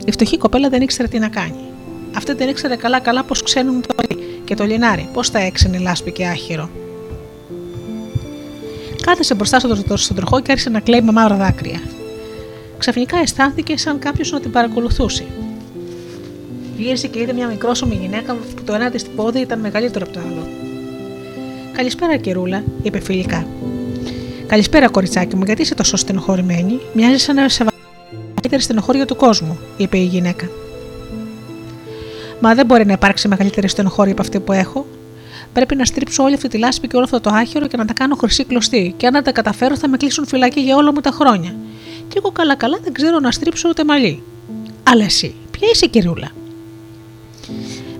Η 0.04 0.12
φτωχή 0.12 0.38
κοπέλα 0.38 0.68
δεν 0.68 0.82
ήξερε 0.82 1.08
τι 1.08 1.18
να 1.18 1.28
κάνει. 1.28 1.64
Αυτή 2.16 2.32
δεν 2.32 2.48
ήξερε 2.48 2.76
καλά-καλά 2.76 3.22
πώς 3.22 3.42
ξένουν 3.42 3.80
το 3.80 3.94
και 4.44 4.54
το 4.54 4.64
λινάρι, 4.64 5.08
πώς 5.12 5.28
θα 5.28 5.38
έξαινε 5.38 5.78
λάσπη 5.78 6.12
και 6.12 6.26
άχυρο. 6.26 6.70
Κάθεσε 9.02 9.34
μπροστά 9.34 9.58
στον 9.94 10.16
τροχό 10.16 10.40
και 10.40 10.50
άρχισε 10.50 10.70
να 10.70 10.80
κλαίει 10.80 11.00
με 11.00 11.12
μαύρα 11.12 11.36
δάκρυα. 11.36 11.80
Ξαφνικά 12.78 13.18
αισθάνθηκε 13.18 13.76
σαν 13.76 13.98
κάποιος 13.98 14.30
να 14.30 14.40
την 14.40 14.50
παρακολουθούσε. 14.50 15.24
Γύρισε 16.80 17.06
και 17.06 17.20
είδε 17.20 17.32
μια 17.32 17.46
μικρόσωμη 17.46 17.94
γυναίκα 17.94 18.34
που 18.34 18.62
το 18.64 18.74
ένα 18.74 18.90
της 18.90 19.04
πόδι 19.16 19.40
ήταν 19.40 19.60
μεγαλύτερο 19.60 20.04
από 20.08 20.14
το 20.14 20.20
άλλο. 20.26 20.46
Καλησπέρα, 21.72 22.16
Κερούλα, 22.16 22.62
είπε 22.82 23.00
φιλικά. 23.00 23.46
Καλησπέρα, 24.46 24.88
κοριτσάκι 24.88 25.36
μου, 25.36 25.42
γιατί 25.44 25.62
είσαι 25.62 25.74
τόσο 25.74 25.96
στενοχωρημένη; 25.96 26.80
Μοιάζει 26.92 27.18
σαν 27.18 27.34
να 27.34 27.48
σε 27.48 27.64
μεγαλύτερη 27.64 28.62
στενοχώρια 28.62 29.06
του 29.06 29.16
κόσμου, 29.16 29.58
είπε 29.76 29.98
η 29.98 30.04
γυναίκα. 30.04 30.48
Μα 32.40 32.54
δεν 32.54 32.66
μπορεί 32.66 32.86
να 32.86 32.92
υπάρξει 32.92 33.28
μεγαλύτερη 33.28 33.68
στενοχώρια 33.68 34.12
από 34.12 34.22
αυτή 34.22 34.40
που 34.40 34.52
έχω, 34.52 34.86
Πρέπει 35.52 35.76
να 35.76 35.84
στρίψω 35.84 36.22
όλη 36.22 36.34
αυτή 36.34 36.48
τη 36.48 36.58
λάσπη 36.58 36.88
και 36.88 36.96
όλο 36.96 37.04
αυτό 37.04 37.20
το 37.20 37.30
άχυρο 37.30 37.66
και 37.66 37.76
να 37.76 37.84
τα 37.84 37.92
κάνω 37.92 38.14
χρυσή 38.14 38.44
κλωστή. 38.44 38.94
Και 38.96 39.06
αν 39.06 39.12
δεν 39.12 39.22
τα 39.22 39.32
καταφέρω, 39.32 39.76
θα 39.76 39.88
με 39.88 39.96
κλείσουν 39.96 40.26
φυλακή 40.26 40.60
για 40.60 40.76
όλα 40.76 40.92
μου 40.92 41.00
τα 41.00 41.10
χρόνια. 41.10 41.54
Και 42.08 42.14
εγώ 42.16 42.30
καλά-καλά 42.30 42.78
δεν 42.82 42.92
ξέρω 42.92 43.18
να 43.18 43.30
στρίψω 43.30 43.68
ούτε 43.68 43.84
μαλλί. 43.84 44.22
Αλλά 44.82 45.04
εσύ, 45.04 45.34
ποια 45.50 45.68
είσαι 45.72 45.86
κυρούλα. 45.86 46.30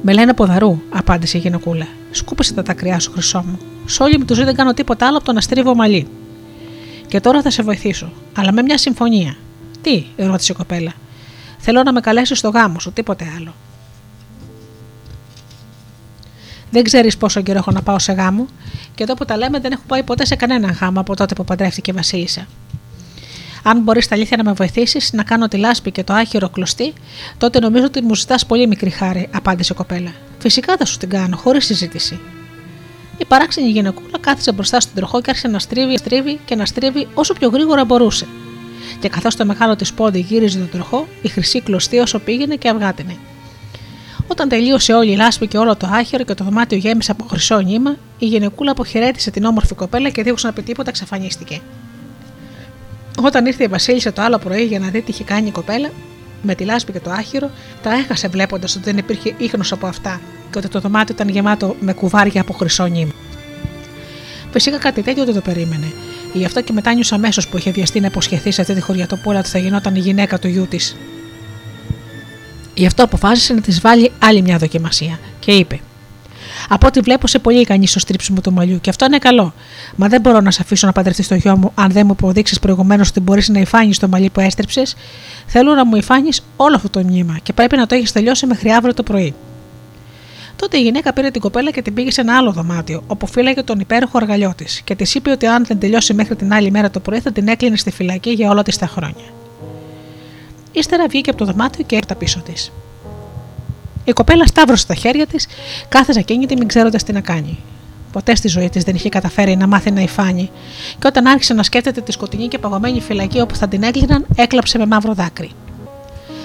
Με 0.02 0.12
λένε 0.12 0.34
ποδαρού, 0.34 0.82
απάντησε 0.90 1.36
η 1.36 1.40
γυναικούλα. 1.40 1.86
Σκούπισε 2.10 2.54
τα 2.54 2.62
δάκρυά 2.62 2.98
σου, 2.98 3.10
χρυσό 3.12 3.44
μου. 3.46 3.58
Σ' 3.86 4.00
όλη 4.00 4.18
μου 4.18 4.24
του 4.24 4.34
ζωή 4.34 4.44
δεν 4.44 4.54
κάνω 4.54 4.74
τίποτα 4.74 5.06
άλλο 5.06 5.16
από 5.16 5.26
το 5.26 5.32
να 5.32 5.40
στρίβω 5.40 5.74
μαλλί. 5.74 6.06
Και 7.08 7.20
τώρα 7.20 7.42
θα 7.42 7.50
σε 7.50 7.62
βοηθήσω, 7.62 8.12
αλλά 8.36 8.52
με 8.52 8.62
μια 8.62 8.78
συμφωνία. 8.78 9.36
Τι, 9.82 10.04
ρώτησε 10.16 10.52
η 10.52 10.54
κοπέλα. 10.54 10.92
Θέλω 11.58 11.82
να 11.82 11.92
με 11.92 12.00
καλέσεις 12.00 12.38
στο 12.38 12.48
γάμο 12.48 12.78
σου, 12.78 12.92
τίποτε 12.92 13.24
άλλο. 13.36 13.54
Δεν 16.70 16.82
ξέρεις 16.82 17.16
πόσο 17.16 17.40
καιρό 17.40 17.58
έχω 17.58 17.70
να 17.70 17.82
πάω 17.82 17.98
σε 17.98 18.12
γάμο, 18.12 18.46
και 18.94 19.02
εδώ 19.02 19.14
που 19.14 19.24
τα 19.24 19.36
λέμε 19.36 19.60
δεν 19.60 19.72
έχω 19.72 19.82
πάει 19.86 20.02
ποτέ 20.02 20.26
σε 20.26 20.34
κανένα 20.34 20.70
γάμο 20.70 21.00
από 21.00 21.16
τότε 21.16 21.34
που 21.34 21.44
παντρεύτηκε 21.44 21.90
η 21.90 21.94
Βασίλισσα. 21.94 22.46
Αν 23.62 23.80
μπορείς 23.80 24.08
τα 24.08 24.14
αλήθεια 24.14 24.36
να 24.36 24.44
με 24.44 24.52
βοηθήσεις 24.52 25.12
να 25.12 25.22
κάνω 25.22 25.48
τη 25.48 25.56
λάσπη 25.56 25.90
και 25.90 26.04
το 26.04 26.12
άχυρο 26.12 26.48
κλωστή, 26.48 26.92
τότε 27.38 27.60
νομίζω 27.60 27.84
ότι 27.84 28.02
μου 28.02 28.14
ζητάς 28.14 28.46
πολύ 28.46 28.66
μικρή 28.66 28.90
χάρη, 28.90 29.28
απάντησε 29.34 29.72
η 29.72 29.76
κοπέλα. 29.76 30.12
Φυσικά 30.38 30.76
θα 30.76 30.84
σου 30.84 30.98
την 30.98 31.08
κάνω, 31.08 31.36
χωρίς 31.36 31.64
συζήτηση. 31.64 32.20
Η 33.18 33.24
παράξενη 33.24 33.68
γυναικούλα 33.68 34.18
κάθισε 34.20 34.52
μπροστά 34.52 34.80
στον 34.80 34.94
τροχό 34.94 35.20
και 35.20 35.30
άρχισε 35.30 35.48
να 35.48 35.58
στρίβει, 35.58 35.98
στρίβει 35.98 36.40
και 36.44 36.54
να 36.54 36.66
στρίβει 36.66 37.08
όσο 37.14 37.34
πιο 37.34 37.48
γρήγορα 37.48 37.84
μπορούσε. 37.84 38.26
Και 39.00 39.08
καθώς 39.08 39.36
το 39.36 39.44
μεγάλο 39.44 39.76
της 39.76 39.92
πόδι 39.92 40.20
γύριζε 40.20 40.58
τον 40.58 40.70
τροχό, 40.70 41.06
η 41.22 41.28
χρυσή 41.28 41.60
κλωστή 41.60 41.98
όσο 41.98 42.18
πήγαινε 42.18 42.54
και 42.54 42.68
αυγάτινε. 42.68 43.16
Όταν 44.26 44.48
τελείωσε 44.48 44.92
όλη 44.92 45.12
η 45.12 45.16
λάσπη 45.16 45.46
και 45.46 45.58
όλο 45.58 45.76
το 45.76 45.86
άχυρο 45.86 46.24
και 46.24 46.34
το 46.34 46.44
δωμάτιο 46.44 46.78
γέμισε 46.78 47.10
από 47.10 47.24
χρυσό 47.24 47.60
νήμα, 47.60 47.96
η 48.18 48.26
γυναικούλα 48.26 48.70
αποχαιρέτησε 48.70 49.30
την 49.30 49.44
όμορφη 49.44 49.74
κοπέλα 49.74 50.08
και 50.08 50.22
δίχως 50.22 50.42
να 50.42 50.52
πει 50.52 50.62
τίποτα 50.62 50.90
εξαφανίστηκε. 50.90 51.60
Όταν 53.24 53.46
ήρθε 53.46 53.64
η 53.64 53.66
Βασίλισσα 53.66 54.12
το 54.12 54.22
άλλο 54.22 54.38
πρωί 54.38 54.64
για 54.64 54.78
να 54.78 54.88
δει 54.88 55.00
τι 55.00 55.10
είχε 55.10 55.24
κάνει 55.24 55.48
η 55.48 55.50
κοπέλα, 55.50 55.90
με 56.42 56.54
τη 56.54 56.64
λάσπη 56.64 56.92
και 56.92 57.00
το 57.00 57.10
άχυρο, 57.10 57.50
τα 57.82 57.92
έχασε 57.92 58.28
βλέποντας 58.28 58.76
ότι 58.76 58.84
δεν 58.84 58.98
υπήρχε 58.98 59.34
ίχνος 59.38 59.72
από 59.72 59.86
αυτά 59.86 60.20
και 60.50 60.58
ότι 60.58 60.68
το 60.68 60.80
δωμάτιο 60.80 61.14
ήταν 61.14 61.28
γεμάτο 61.28 61.76
με 61.80 61.92
κουβάρια 61.92 62.40
από 62.40 62.52
χρυσό 62.52 62.86
νήμα. 62.86 63.12
Φυσικά 64.50 64.78
κάτι 64.78 65.02
τέτοιο 65.02 65.24
δεν 65.24 65.34
το 65.34 65.40
περίμενε. 65.40 65.92
Γι' 66.32 66.44
αυτό 66.44 66.60
και 66.62 66.72
μετάνιωσε 66.72 67.14
αμέσως 67.14 67.48
που 67.48 67.56
είχε 67.56 67.70
βιαστεί 67.70 68.00
να 68.00 68.06
υποσχεθεί 68.06 68.50
σε 68.50 68.60
αυτή 68.60 68.74
τη 68.74 68.80
χωριατοπόλα 68.80 69.38
ότι 69.38 69.48
θα 69.48 69.58
γινόταν 69.58 69.94
η 69.94 69.98
γυναίκα 69.98 70.38
του 70.38 70.48
γιού 70.48 70.66
της 70.66 70.96
Γι' 72.74 72.86
αυτό 72.86 73.04
αποφάσισε 73.04 73.52
να 73.54 73.60
της 73.60 73.80
βάλει 73.80 74.10
άλλη 74.18 74.42
μια 74.42 74.58
δοκιμασία 74.58 75.18
και 75.38 75.52
είπε: 75.52 75.80
Από 76.72 76.86
ό,τι 76.86 77.00
βλέπω 77.00 77.26
σε 77.26 77.38
πολύ 77.38 77.60
ικανή 77.60 77.86
στο 77.86 77.98
στρίψιμο 77.98 78.40
του 78.40 78.52
μαλλιού 78.52 78.80
και 78.80 78.90
αυτό 78.90 79.04
είναι 79.04 79.18
καλό. 79.18 79.54
Μα 79.96 80.08
δεν 80.08 80.20
μπορώ 80.20 80.40
να 80.40 80.50
σε 80.50 80.58
αφήσω 80.62 80.86
να 80.86 80.92
παντρευτείς 80.92 81.28
το 81.28 81.34
γιο 81.34 81.56
μου 81.56 81.72
αν 81.74 81.90
δεν 81.90 82.06
μου 82.06 82.12
αποδείξει 82.12 82.60
προηγουμένως 82.60 83.08
ότι 83.08 83.20
μπορείς 83.20 83.48
να 83.48 83.60
υφάνεις 83.60 83.98
το 83.98 84.08
μαλλί 84.08 84.30
που 84.30 84.40
έστρεψες. 84.40 84.96
Θέλω 85.46 85.74
να 85.74 85.86
μου 85.86 85.96
υφάνεις 85.96 86.42
όλο 86.56 86.76
αυτό 86.76 86.88
το 86.88 87.00
μνήμα 87.00 87.38
και 87.42 87.52
πρέπει 87.52 87.76
να 87.76 87.86
το 87.86 87.94
έχεις 87.94 88.12
τελειώσει 88.12 88.46
μέχρι 88.46 88.70
αύριο 88.70 88.94
το 88.94 89.02
πρωί. 89.02 89.34
Τότε 90.56 90.78
η 90.78 90.82
γυναίκα 90.82 91.12
πήρε 91.12 91.30
την 91.30 91.40
κοπέλα 91.40 91.70
και 91.70 91.82
την 91.82 91.94
πήγε 91.94 92.10
σε 92.10 92.20
ένα 92.20 92.36
άλλο 92.36 92.52
δωμάτιο, 92.52 93.02
όπου 93.06 93.26
φύλαγε 93.26 93.62
τον 93.62 93.80
υπέροχο 93.80 94.16
αργαλιό 94.16 94.52
της 94.56 94.80
και 94.80 94.94
της 94.94 95.14
είπε 95.14 95.30
ότι 95.30 95.46
αν 95.46 95.64
δεν 95.64 95.78
τελειώσει 95.78 96.14
μέχρι 96.14 96.36
την 96.36 96.52
άλλη 96.52 96.70
μέρα 96.70 96.90
το 96.90 97.00
πρωί 97.00 97.20
θα 97.20 97.32
την 97.32 97.48
έκλεινε 97.48 97.76
στη 97.76 97.90
φυλακή 97.90 98.30
για 98.30 98.50
όλα 98.50 98.62
της 98.62 98.78
τα 98.78 98.86
χρόνια. 98.86 99.24
Ύστερα 100.72 101.06
βγήκε 101.08 101.30
από 101.30 101.38
το 101.38 101.44
δωμάτιο 101.44 101.84
και 101.84 101.96
έρθα 101.96 102.14
πίσω 102.14 102.40
της. 102.40 102.72
Η 104.04 104.12
κοπέλα 104.12 104.46
σταύρωσε 104.46 104.86
τα 104.86 104.94
χέρια 104.94 105.26
της, 105.26 105.46
κάθεσε 105.88 106.18
ακίνητη, 106.18 106.56
μην 106.56 106.68
ξέροντας 106.68 107.02
τι 107.02 107.12
να 107.12 107.20
κάνει. 107.20 107.58
Ποτέ 108.12 108.34
στη 108.34 108.48
ζωή 108.48 108.68
της 108.68 108.84
δεν 108.84 108.94
είχε 108.94 109.08
καταφέρει 109.08 109.56
να 109.56 109.66
μάθει 109.66 109.90
να 109.90 110.00
υφάνει, 110.00 110.50
και 110.98 111.06
όταν 111.06 111.26
άρχισε 111.26 111.54
να 111.54 111.62
σκέφτεται 111.62 112.00
τη 112.00 112.12
σκοτεινή 112.12 112.48
και 112.48 112.58
παγωμένη 112.58 113.00
φυλακή 113.00 113.40
όπου 113.40 113.54
θα 113.54 113.68
την 113.68 113.82
έκλειναν, 113.82 114.26
έκλαψε 114.34 114.78
με 114.78 114.86
μαύρο 114.86 115.14
δάκρυ. 115.14 115.50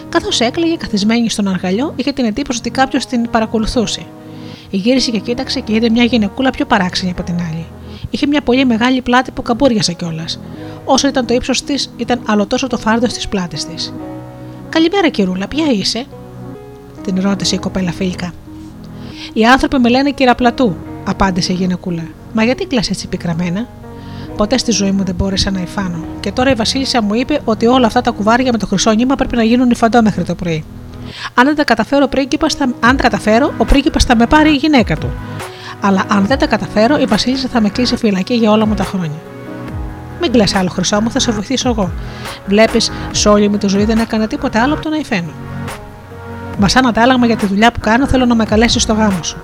Καθώς 0.10 0.40
έκλαιγε, 0.40 0.76
καθισμένη 0.76 1.30
στον 1.30 1.48
αργαλιό, 1.48 1.94
είχε 1.96 2.12
την 2.12 2.26
εντύπωση 2.26 2.60
ότι 2.60 2.70
κάποιος 2.70 3.06
την 3.06 3.30
παρακολουθούσε. 3.30 4.02
Η 4.70 4.78
γύρισε 4.78 5.12
και 5.12 5.20
κοίταξε 5.20 5.60
και 5.60 5.74
είδε 5.74 5.90
μια 5.90 6.04
γυναικούλα 6.04 6.50
πιο 6.50 6.66
παράξενη 6.66 7.12
από 7.12 7.24
την 7.24 7.36
άλλη. 7.36 7.66
Είχε 8.10 8.28
μια 8.28 8.42
πολύ 8.42 8.66
μεγάλη 8.66 9.02
πλάτη 9.02 9.32
που 9.32 9.42
καμπούριασε 9.42 9.94
κιόλας. 9.94 10.40
Όσο 10.86 11.08
ήταν 11.08 11.26
το 11.26 11.34
ύψος 11.34 11.64
της, 11.64 11.94
ήταν 11.98 12.22
αλλοτόσο 12.26 12.68
το 12.68 12.78
φάρδος 12.78 13.14
της 13.14 13.28
πλάτης 13.28 13.66
της. 13.66 13.94
Καλημέρα, 14.70 15.10
κυρούλα, 15.10 15.48
ποια 15.48 15.66
είσαι, 15.72 16.06
την 17.06 17.22
ρώτησε 17.22 17.56
η 17.56 17.58
κοπέλα 17.58 17.92
φίλικα. 17.92 18.34
Οι 19.34 19.46
άνθρωποι 19.46 19.80
με 19.80 19.90
λένε 19.90 20.12
κυραπλατού, 20.12 20.76
απάντησε 21.04 21.52
η 21.52 21.56
γυναικούλα. 21.56 22.04
Μα 22.34 22.44
γιατί 22.44 22.66
κλασέ 22.66 22.92
έτσι 22.92 23.08
πικραμένα; 23.08 23.68
Ποτέ 24.38 24.58
στη 24.58 24.72
ζωή 24.72 24.92
μου 24.92 25.04
δεν 25.04 25.16
μπόρεσα 25.16 25.52
να 25.52 25.62
υφάνω. 25.62 26.04
Και 26.20 26.32
τώρα 26.32 26.52
η 26.52 26.54
Βασίλισσα 26.54 27.02
μου 27.02 27.14
είπε 27.14 27.40
ότι 27.46 27.66
όλα 27.66 27.88
αυτά 27.88 28.02
τα 28.02 28.12
κουβάρια 28.12 28.52
με 28.52 28.58
το 28.58 28.68
χρυσό 28.68 28.92
νήμα 28.92 29.16
πρέπει 29.16 29.36
να 29.36 29.44
γίνουν 29.44 29.70
υφαντό 29.70 30.02
μέχρι 30.02 30.24
το 30.24 30.36
πρωί. 30.36 30.64
Αν 31.34 31.46
δεν 31.46 31.56
τα 31.56 31.64
καταφέρω, 31.64 32.04
ο 32.06 32.08
πρίγκιπας 32.08 32.54
θα, 32.54 32.64
αν 32.80 32.98
τα 32.98 33.04
καταφέρω, 33.04 33.54
ο 33.58 33.66
πρίγκιπας 33.66 34.04
θα 34.04 34.16
με 34.16 34.26
πάρει 34.26 34.50
η 34.50 34.56
γυναίκα 34.56 34.98
του. 34.98 35.10
Αλλά 35.82 36.04
αν 36.08 36.26
δεν 36.26 36.38
τα 36.38 36.48
καταφέρω, 36.48 36.98
η 36.98 37.06
Βασίλισσα 37.06 37.48
θα 37.48 37.62
με 37.62 37.70
κλείσει 37.70 37.98
φυλακή 37.98 38.34
για 38.34 38.52
όλα 38.52 38.66
μου 38.66 38.74
τα 38.74 38.84
χρόνια. 38.84 39.20
Μην 40.22 40.32
κλε 40.32 40.44
άλλο 40.54 40.70
χρυσό 40.70 41.02
μου, 41.02 41.12
θα 41.12 41.20
σε 41.20 41.32
βοηθήσω 41.32 41.70
εγώ. 41.70 41.92
Βλέπεις, 42.46 42.92
σε 43.12 43.30
όλη 43.30 43.48
μου 43.48 43.58
τη 43.58 43.68
ζωή 43.68 43.86
δεν 43.86 43.98
έκανα 43.98 44.28
τίποτα 44.28 44.62
άλλο 44.62 44.74
από 44.74 44.84
το 44.84 44.90
να 44.90 44.98
υφαίνω. 44.98 45.32
Μα 46.60 46.68
σαν 46.68 46.88
αντάλλαγμα 46.88 47.26
για 47.26 47.36
τη 47.36 47.46
δουλειά 47.46 47.72
που 47.72 47.80
κάνω, 47.80 48.08
θέλω 48.08 48.26
να 48.26 48.36
με 48.36 48.46
καλέσει 48.46 48.80
στο 48.80 48.94
γάμο 48.94 49.24
σου. 49.24 49.38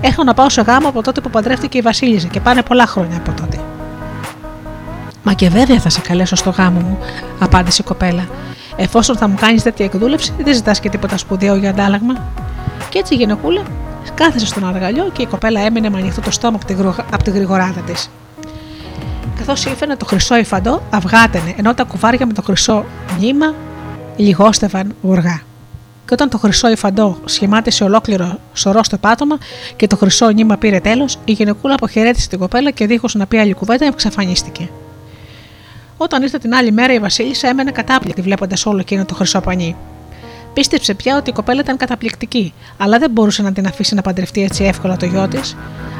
Έχω 0.00 0.24
να 0.24 0.34
πάω 0.34 0.48
σε 0.48 0.60
γάμο 0.60 0.88
από 0.88 1.02
τότε 1.02 1.20
που 1.20 1.30
παντρεύτηκε 1.30 1.78
η 1.78 1.80
Βασίλισσα 1.80 2.28
και 2.28 2.40
πάνε 2.40 2.62
πολλά 2.62 2.86
χρόνια 2.86 3.16
από 3.16 3.40
τότε. 3.40 3.58
Μα 5.22 5.32
και 5.32 5.48
βέβαια 5.48 5.78
θα 5.78 5.88
σε 5.88 6.00
καλέσω 6.00 6.36
στο 6.36 6.50
γάμο 6.50 6.80
μου, 6.80 6.98
απάντησε 7.38 7.82
η 7.82 7.84
κοπέλα. 7.84 8.28
Εφόσον 8.76 9.16
θα 9.16 9.28
μου 9.28 9.34
κάνεις 9.40 9.62
τέτοια 9.62 9.84
εκδούλευση, 9.84 10.32
δεν 10.38 10.54
ζητάς 10.54 10.80
και 10.80 10.88
τίποτα 10.88 11.16
σπουδαίο 11.16 11.56
για 11.56 11.70
αντάλλαγμα. 11.70 12.14
Και 12.88 12.98
έτσι 12.98 13.14
η 13.14 13.16
γυναικούλα 13.16 13.62
κάθεσε 14.14 14.46
στον 14.46 14.68
αργαλιό 14.68 15.10
και 15.12 15.22
η 15.22 15.26
κοπέλα 15.26 15.60
έμεινε 15.60 15.90
με 15.90 15.98
ανοιχτό 15.98 16.20
το 16.20 16.30
στόμα 16.30 16.58
από 17.10 17.22
τη 17.22 17.30
γρηγοράδα 17.30 17.80
της. 17.80 18.10
Καθώς 19.38 19.64
ήφαινε 19.64 19.96
το 19.96 20.04
χρυσό 20.04 20.36
υφαντό, 20.36 20.82
αυγάτενε, 20.90 21.54
ενώ 21.56 21.74
τα 21.74 21.84
κουβάρια 21.84 22.26
με 22.26 22.32
το 22.32 22.42
χρυσό 22.42 22.84
νήμα 23.18 23.54
λιγόστευαν 24.16 24.94
ουργά. 25.00 25.40
Και 26.06 26.12
όταν 26.12 26.28
το 26.28 26.38
χρυσό 26.38 26.70
υφαντό 26.70 27.18
σχημάτισε 27.24 27.84
ολόκληρο 27.84 28.38
σωρό 28.52 28.82
στο 28.82 28.98
πάτωμα 28.98 29.38
και 29.76 29.86
το 29.86 29.96
χρυσό 29.96 30.30
νήμα 30.30 30.56
πήρε 30.56 30.80
τέλος, 30.80 31.18
η 31.24 31.32
γυναικούλα 31.32 31.74
αποχαιρέτησε 31.74 32.28
την 32.28 32.38
κοπέλα 32.38 32.70
και 32.70 32.86
δίχως 32.86 33.14
να 33.14 33.26
πει 33.26 33.38
άλλη 33.38 33.54
κουβέντα 33.54 33.86
εξαφανίστηκε. 33.86 34.68
Όταν 35.96 36.22
ήρθε 36.22 36.38
την 36.38 36.54
άλλη 36.54 36.72
μέρα, 36.72 36.92
η 36.92 36.98
Βασίλισσα 36.98 37.48
έμενε 37.48 37.70
κατάπληκτη 37.70 38.22
βλέποντας 38.22 38.66
όλο 38.66 38.78
εκείνο 38.78 39.04
το 39.04 39.14
χρυσό 39.14 39.40
πανί. 39.40 39.76
Πίστεψε 40.52 40.94
πια 40.94 41.16
ότι 41.16 41.30
η 41.30 41.32
κοπέλα 41.32 41.60
ήταν 41.60 41.76
καταπληκτική, 41.76 42.54
αλλά 42.76 42.98
δεν 42.98 43.10
μπορούσε 43.10 43.42
να 43.42 43.52
την 43.52 43.66
αφήσει 43.66 43.94
να 43.94 44.02
παντρευτεί 44.02 44.42
έτσι 44.42 44.64
εύκολα 44.64 44.96
το 44.96 45.06
γιο 45.06 45.28
της. 45.28 45.56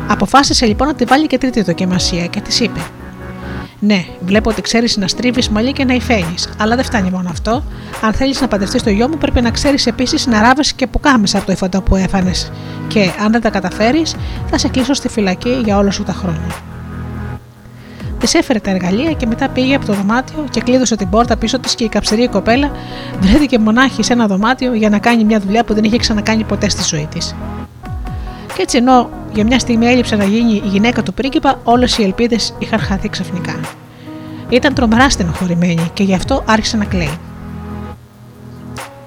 Αποφάσισε 0.09 0.67
λοιπόν 0.67 0.87
να 0.87 0.95
τη 0.95 1.05
βάλει 1.05 1.27
και 1.27 1.39
τρίτη 1.39 1.63
δοκιμασία 1.63 2.27
και 2.27 2.41
της 2.41 2.61
είπε: 2.61 2.81
Ναι, 3.87 4.05
βλέπω 4.21 4.51
ότι 4.51 4.61
ξέρεις 4.63 4.97
να 4.97 5.09
στρίβεις 5.09 5.49
μαλλί 5.49 5.73
και 5.73 5.85
να 5.85 5.95
υφαίνεις, 5.95 6.49
αλλά 6.59 6.77
δεν 6.77 6.85
φτάνει 6.85 7.11
μόνο 7.11 7.29
αυτό. 7.31 7.65
Αν 8.03 8.13
θέλεις 8.13 8.41
να 8.41 8.49
παντρευτείς 8.49 8.83
το 8.83 8.91
γιο 8.91 9.09
μου, 9.09 9.19
πρέπει 9.19 9.41
να 9.41 9.51
ξέρεις 9.51 9.87
επίσης 9.87 10.27
να 10.27 10.41
ράβεις 10.41 10.73
και 10.73 10.87
που 10.87 11.01
κάμεσα 11.01 11.37
από 11.37 11.47
το 11.47 11.53
υφαντό 11.53 11.83
που 11.83 11.97
έφανες. 11.97 12.53
Και 12.89 13.11
αν 13.25 13.33
δεν 13.33 13.41
τα 13.41 13.51
καταφέρεις, 13.51 14.15
θα 14.51 14.59
σε 14.59 14.69
κλείσω 14.69 14.95
στη 14.95 15.09
φυλακή 15.09 15.61
για 15.65 15.77
όλα 15.79 15.91
σου 15.91 16.03
τα 16.03 16.13
χρόνια. 16.13 16.55
Της 18.19 18.35
έφερε 18.35 18.59
τα 18.59 18.71
εργαλεία 18.71 19.13
και 19.13 19.27
μετά 19.27 19.49
πήγε 19.49 19.75
από 19.75 19.87
το 19.87 19.93
δωμάτιο 19.93 20.45
και 20.51 20.61
κλείδωσε 20.61 20.97
την 20.97 21.09
πόρτα 21.11 21.37
πίσω 21.37 21.59
της 21.59 21.75
και 21.75 21.85
η 21.85 21.89
καψερή 21.89 22.29
κοπέλα 22.29 22.71
βρέθηκε 23.21 23.59
μονάχη 23.59 24.03
σε 24.03 24.13
ένα 24.13 24.27
δωμάτιο 24.27 24.75
για 24.75 24.89
να 24.89 24.99
κάνει 24.99 25.25
μια 25.25 25.41
δουλειά 25.41 25.65
που 25.65 25.75
δεν 25.75 25.85
είχε 25.85 25.97
ξανακάνει 25.97 26.45
ποτέ 26.45 26.69
στη 26.69 26.83
ζωή 26.83 27.09
της. 27.11 27.35
Και 28.55 28.63
έτσι 28.63 28.77
ενώ 28.77 29.11
για 29.35 29.45
μια 29.45 29.59
στιγμή 29.59 29.87
έλειψε 29.87 30.17
να 30.17 30.25
γίνει 30.25 30.53
η 30.53 30.69
γυναίκα 30.69 31.03
του 31.03 31.15
πρίγκιπα, 31.15 31.61
όλες 31.65 31.99
οι 31.99 32.03
ελπίδες 32.03 32.55
είχαν 32.59 32.79
χαθεί 32.79 33.09
ξαφνικά. 33.09 33.61
Ήταν 34.49 34.75
τρομερά 34.75 35.11
στενοχωρημένη 35.11 35.91
και 35.95 36.03
γι' 36.03 36.15
αυτό 36.15 36.43
άρχισε 36.47 36.77
να 36.77 36.85
κλαίει. 36.85 37.19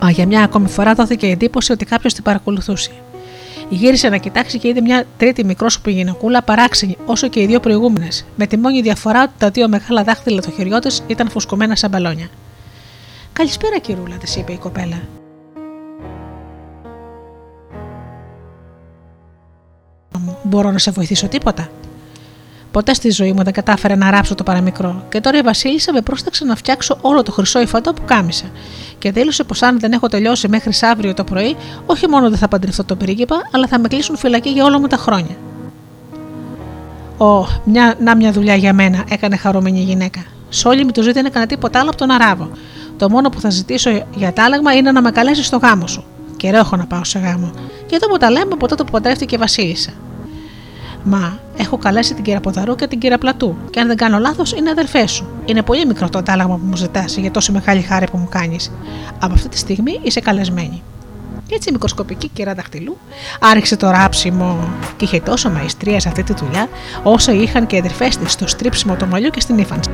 Μα 0.01 0.09
για 0.09 0.25
μια 0.25 0.43
ακόμη 0.43 0.67
φορά 0.67 0.93
δόθηκε 0.93 1.27
η 1.27 1.31
εντύπωση 1.31 1.71
ότι 1.71 1.85
κάποιος 1.85 2.13
την 2.13 2.23
παρακολουθούσε. 2.23 2.91
Γύρισε 3.69 4.09
να 4.09 4.17
κοιτάξει 4.17 4.59
και 4.59 4.67
είδε 4.67 4.81
μια 4.81 5.05
τρίτη 5.17 5.43
μικρόσωπη 5.43 5.91
γυναικούλα 5.91 6.41
παράξενη 6.41 6.97
όσο 7.05 7.27
και 7.27 7.41
οι 7.41 7.45
δύο 7.45 7.59
προηγούμενες, 7.59 8.25
με 8.35 8.47
τη 8.47 8.57
μόνη 8.57 8.81
διαφορά 8.81 9.21
ότι 9.21 9.31
τα 9.37 9.49
δύο 9.49 9.67
μεγάλα 9.67 10.03
δάχτυλα 10.03 10.41
των 10.41 10.53
χεριών 10.53 10.79
τη 10.79 10.97
ήταν 11.07 11.29
φουσκωμένα 11.29 11.75
σαν 11.75 11.89
μπαλόνια. 11.89 12.27
Καλησπέρα, 13.33 13.79
κυρούλα, 13.79 14.15
της 14.15 14.35
είπε 14.35 14.51
η 14.51 14.57
κοπέλα. 14.57 15.01
Μπορώ 20.43 20.71
να 20.71 20.77
σε 20.77 20.91
βοηθήσω 20.91 21.27
τίποτα. 21.27 21.69
Ποτέ 22.71 22.93
στη 22.93 23.09
ζωή 23.09 23.31
μου 23.31 23.43
δεν 23.43 23.53
κατάφερα 23.53 23.95
να 23.95 24.09
ράψω 24.09 24.35
το 24.35 24.43
παραμικρό, 24.43 25.03
και 25.09 25.21
τώρα 25.21 25.37
η 25.37 25.41
Βασίλισσα 25.41 25.93
με 25.93 26.01
πρόσταξε 26.01 26.45
να 26.45 26.55
φτιάξω 26.55 26.97
όλο 27.01 27.23
το 27.23 27.31
χρυσό 27.31 27.61
υφαντό 27.61 27.93
που 27.93 28.01
κάμισα, 28.05 28.45
και 28.97 29.11
δήλωσε 29.11 29.43
πως 29.43 29.61
αν 29.61 29.79
δεν 29.79 29.91
έχω 29.91 30.07
τελειώσει 30.07 30.47
μέχρι 30.47 30.71
αύριο 30.81 31.13
το 31.13 31.23
πρωί, 31.23 31.55
όχι 31.85 32.07
μόνο 32.07 32.29
δεν 32.29 32.37
θα 32.37 32.47
παντρευτώ 32.47 32.83
τον 32.83 32.97
πρίγκιπα, 32.97 33.35
αλλά 33.51 33.67
θα 33.67 33.79
με 33.79 33.87
κλείσουν 33.87 34.17
φυλακή 34.17 34.49
για 34.49 34.65
όλα 34.65 34.79
μου 34.79 34.87
τα 34.87 34.97
χρόνια. 34.97 35.35
Ω, 37.17 37.47
μια, 37.63 37.95
να 37.99 38.15
μια 38.15 38.31
δουλειά 38.31 38.55
για 38.55 38.73
μένα, 38.73 39.03
έκανε 39.09 39.35
χαρούμενη 39.35 39.79
η 39.79 39.83
γυναίκα. 39.83 40.23
Σε 40.49 40.67
όλη 40.67 40.83
μου 40.83 40.91
τη 40.91 41.01
ζωή 41.01 41.11
δεν 41.11 41.25
έκανα 41.25 41.45
τίποτα 41.45 41.79
άλλο 41.79 41.89
από 41.89 41.97
τον 41.97 42.11
Αράβο. 42.11 42.49
Το 42.97 43.09
μόνο 43.09 43.29
που 43.29 43.39
θα 43.39 43.49
ζητήσω 43.49 43.89
για 44.15 44.33
τάλαγμα 44.33 44.73
είναι 44.73 44.91
να 44.91 45.01
με 45.01 45.11
καλέσεις 45.11 45.45
στο 45.45 45.57
γάμο 45.57 45.87
σου. 45.87 46.03
Καιρό 46.37 46.57
έχω 46.57 46.75
να 46.75 46.85
πάω 46.85 47.03
σε 47.03 47.19
γάμο. 47.19 47.51
Και 47.85 47.95
εδώ 47.95 48.07
που 48.07 48.17
τα 48.17 48.31
λέμε 48.31 48.53
από 48.53 48.67
τότε 48.67 48.83
που 48.83 48.91
παντρεύτηκε 48.91 49.35
η 49.35 49.37
Βασίλισσα. 49.37 49.91
Μα 51.09 51.39
έχω 51.57 51.77
καλέσει 51.77 52.13
την 52.13 52.23
κυρία 52.23 52.39
Ποδαρού 52.39 52.75
και 52.75 52.87
την 52.87 52.99
κυρία 52.99 53.17
Πλατού, 53.17 53.57
και 53.69 53.79
αν 53.79 53.87
δεν 53.87 53.97
κάνω 53.97 54.17
λάθος, 54.17 54.51
είναι 54.51 54.69
αδερφέ 54.69 55.07
σου. 55.07 55.27
Είναι 55.45 55.61
πολύ 55.61 55.85
μικρό 55.85 56.09
το 56.09 56.17
αντάλλαγμα 56.17 56.55
που 56.55 56.65
μου 56.65 56.75
ζητάς 56.75 57.17
για 57.17 57.31
τόση 57.31 57.51
μεγάλη 57.51 57.81
χάρη 57.81 58.05
που 58.11 58.17
μου 58.17 58.27
κάνεις. 58.29 58.71
Από 59.19 59.33
αυτή 59.33 59.49
τη 59.49 59.57
στιγμή 59.57 59.99
είσαι 60.03 60.19
καλεσμένη. 60.19 60.81
Και 61.47 61.55
έτσι 61.55 61.69
η 61.69 61.71
μικροσκοπική 61.71 62.27
κυρία 62.27 62.53
Δαχτυλού 62.53 62.97
άρχισε 63.39 63.75
το 63.75 63.89
ράψιμο 63.89 64.69
και 64.97 65.05
είχε 65.05 65.19
τόσο 65.19 65.49
μαϊστρία 65.49 65.99
σε 65.99 66.07
αυτή 66.07 66.23
τη 66.23 66.33
δουλειά, 66.33 66.69
όσο 67.03 67.31
είχαν 67.31 67.67
και 67.67 67.75
οι 67.75 67.79
αδερφέ 67.79 68.07
της 68.07 68.31
στο 68.31 68.47
στρίψιμο 68.47 68.95
του 68.95 69.07
μαλλιού 69.07 69.29
και 69.29 69.39
στην 69.39 69.57
ύφανση. 69.57 69.89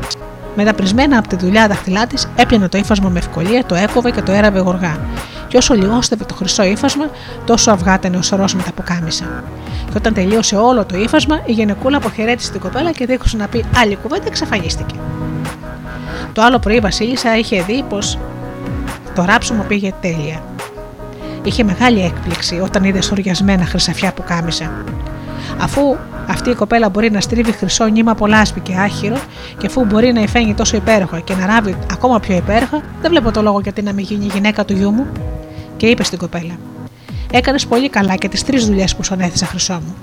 Μεταπρισμένα 0.56 1.18
από 1.18 1.28
τη 1.28 1.36
δουλειά 1.36 1.68
δαχτυλά 1.68 2.08
της, 2.08 2.28
έπιανε 2.36 2.68
το 2.68 2.78
ύφασμα 2.78 3.10
με 3.10 3.20
ευκολία, 3.20 3.66
το 3.66 3.76
έκοβε 3.76 4.12
και 4.12 4.22
το 4.22 4.32
έραβε 4.32 4.60
γοργά. 4.60 4.98
Και 5.48 5.58
όσο 5.58 5.74
λιγόστευε 5.74 6.24
το 6.24 6.34
χρυσό 6.34 6.64
ύφασμα, 6.64 7.10
τόσο 7.46 7.72
αυγάτανε 7.72 8.18
ο 8.18 8.22
σωρός 8.22 8.56
με 8.56 8.64
τα 8.64 8.72
πουκάμισα. 8.72 9.44
Και 9.86 9.98
όταν 9.98 10.14
τελείωσε 10.14 10.56
όλο 10.56 10.86
το 10.86 10.98
ύφασμα, 10.98 11.42
η 11.46 11.52
γενεκούλα 11.52 11.98
αποχαιρέτησε 11.98 12.52
την 12.52 12.60
κοπέλα 12.60 12.92
και 12.92 13.06
δίχως 13.06 13.34
να 13.34 13.48
πει 13.48 13.66
άλλη 13.76 13.96
κουβέντα, 13.96 14.26
εξαφανίστηκε. 14.28 14.96
Το 16.34 16.42
άλλο 16.42 16.60
πρωί 16.60 16.76
η 16.76 16.80
Βασίλισσα 16.80 17.38
είχε 17.38 17.62
δει 17.62 17.84
πως 17.90 18.18
το 19.16 19.26
ράψιμο 19.26 19.64
πήγε 19.68 19.94
τέλεια. 20.02 20.44
Είχε 21.44 21.64
μεγάλη 21.64 22.04
έκπληξη 22.04 22.60
όταν 22.64 22.84
είδε 22.84 23.02
σοριασμένα 23.02 23.66
χρυσαφιά 23.66 24.14
που 24.14 24.24
κάμισα. 24.24 24.72
Αφού 25.60 25.96
αυτή 26.28 26.50
η 26.50 26.56
κοπέλα 26.56 26.90
μπορεί 26.90 27.12
να 27.12 27.22
στρίβει 27.22 27.52
χρυσό 27.52 27.86
νήμα 27.86 28.12
από 28.12 28.28
λάσπη 28.28 28.60
και 28.60 28.74
άχυρο, 28.76 29.18
και 29.58 29.66
αφού 29.66 29.86
μπορεί 29.86 30.14
να 30.14 30.22
υφαίνει 30.22 30.54
τόσο 30.54 30.78
υπέροχα 30.78 31.20
και 31.20 31.34
να 31.36 31.46
ράβει 31.46 31.78
ακόμα 31.92 32.20
πιο 32.20 32.36
υπέροχα, 32.36 32.82
δεν 33.02 33.12
βλέπω 33.12 33.32
το 33.32 33.42
λόγο 33.42 33.60
γιατί 33.60 33.82
να 33.82 33.94
μην 33.94 34.06
γίνει 34.06 34.26
η 34.26 34.30
γυναίκα 34.34 34.66
του 34.66 34.74
γιού 34.74 34.92
μου. 34.92 35.08
Και 35.78 35.88
είπε 35.88 36.04
στην 36.04 36.18
κοπέλα: 36.18 36.54
Έκανες 37.32 37.66
πολύ 37.66 37.90
καλά 37.90 38.16
και 38.16 38.28
τις 38.28 38.44
τρεις 38.44 38.66
δουλειές 38.66 38.96
που 38.96 39.04
σου 39.04 39.14
ανέθεσα, 39.14 39.46
χρυσό 39.46 39.74
μου. 39.74 39.96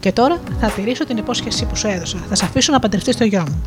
Και 0.00 0.12
τώρα 0.12 0.38
θα 0.60 0.66
τηρήσω 0.70 1.06
την 1.06 1.16
υπόσχεσή 1.16 1.64
που 1.64 1.76
σου 1.76 1.86
έδωσα. 1.86 2.18
Θα 2.28 2.34
σε 2.34 2.44
αφήσω 2.44 2.72
να 2.72 2.78
παντρευτείς 2.78 3.16
το 3.16 3.24
γιο 3.24 3.44
μου. 3.48 3.62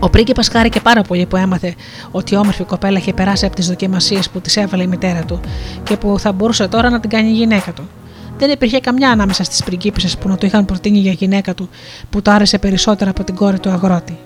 Ο 0.00 0.10
πρίγκιπα 0.10 0.42
χάρηκε 0.52 0.80
πάρα 0.80 1.02
πολύ 1.02 1.26
που 1.26 1.36
έμαθε 1.36 1.74
ότι 2.10 2.34
η 2.34 2.36
όμορφη 2.36 2.64
κοπέλα 2.64 2.98
είχε 2.98 3.12
περάσει 3.12 3.46
από 3.46 3.54
τις 3.54 3.66
δοκιμασίες 3.66 4.30
που 4.30 4.40
της 4.40 4.56
έβαλε 4.56 4.82
η 4.82 4.86
μητέρα 4.86 5.24
του 5.24 5.40
και 5.82 5.96
που 5.96 6.18
θα 6.18 6.32
μπορούσε 6.32 6.68
τώρα 6.68 6.90
να 6.90 7.00
την 7.00 7.10
κάνει 7.10 7.28
η 7.28 7.32
γυναίκα 7.32 7.72
του. 7.72 7.88
Δεν 8.38 8.50
υπήρχε 8.50 8.80
καμιά 8.80 9.10
ανάμεσα 9.10 9.44
στις 9.44 9.64
πριγκίπισες 9.64 10.16
που 10.16 10.28
να 10.28 10.36
το 10.36 10.46
είχαν 10.46 10.64
προτείνει 10.64 10.98
για 10.98 11.12
γυναίκα 11.12 11.54
του, 11.54 11.68
που 12.10 12.22
το 12.22 12.30
άρεσε 12.30 12.58
περισσότερα 12.58 13.10
από 13.10 13.24
την 13.24 13.34
κόρη 13.34 13.58
του 13.58 13.70
αγρότη. 13.70 14.18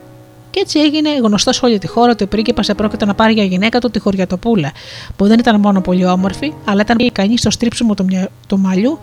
Και 0.50 0.60
έτσι 0.60 0.78
έγινε 0.78 1.16
γνωστό 1.16 1.52
σε 1.52 1.64
όλη 1.64 1.78
τη 1.78 1.86
χώρα 1.86 2.10
ότι 2.10 2.24
ο 2.24 2.26
πρίγκιπας 2.26 2.68
επρόκειτο 2.68 3.06
να 3.06 3.14
πάρει 3.14 3.32
για 3.32 3.44
γυναίκα 3.44 3.78
του 3.78 3.90
τη 3.90 3.98
χωριατοπούλα, 3.98 4.72
που 5.16 5.26
δεν 5.26 5.38
ήταν 5.38 5.60
μόνο 5.60 5.80
πολύ 5.80 6.04
όμορφη, 6.06 6.52
αλλά 6.64 6.80
ήταν 6.80 6.98
ικανή 6.98 7.38
στο 7.38 7.50
στρίψιμο 7.50 7.94
του, 7.94 8.06
του 8.46 8.58
μαλλιού, 8.58 8.98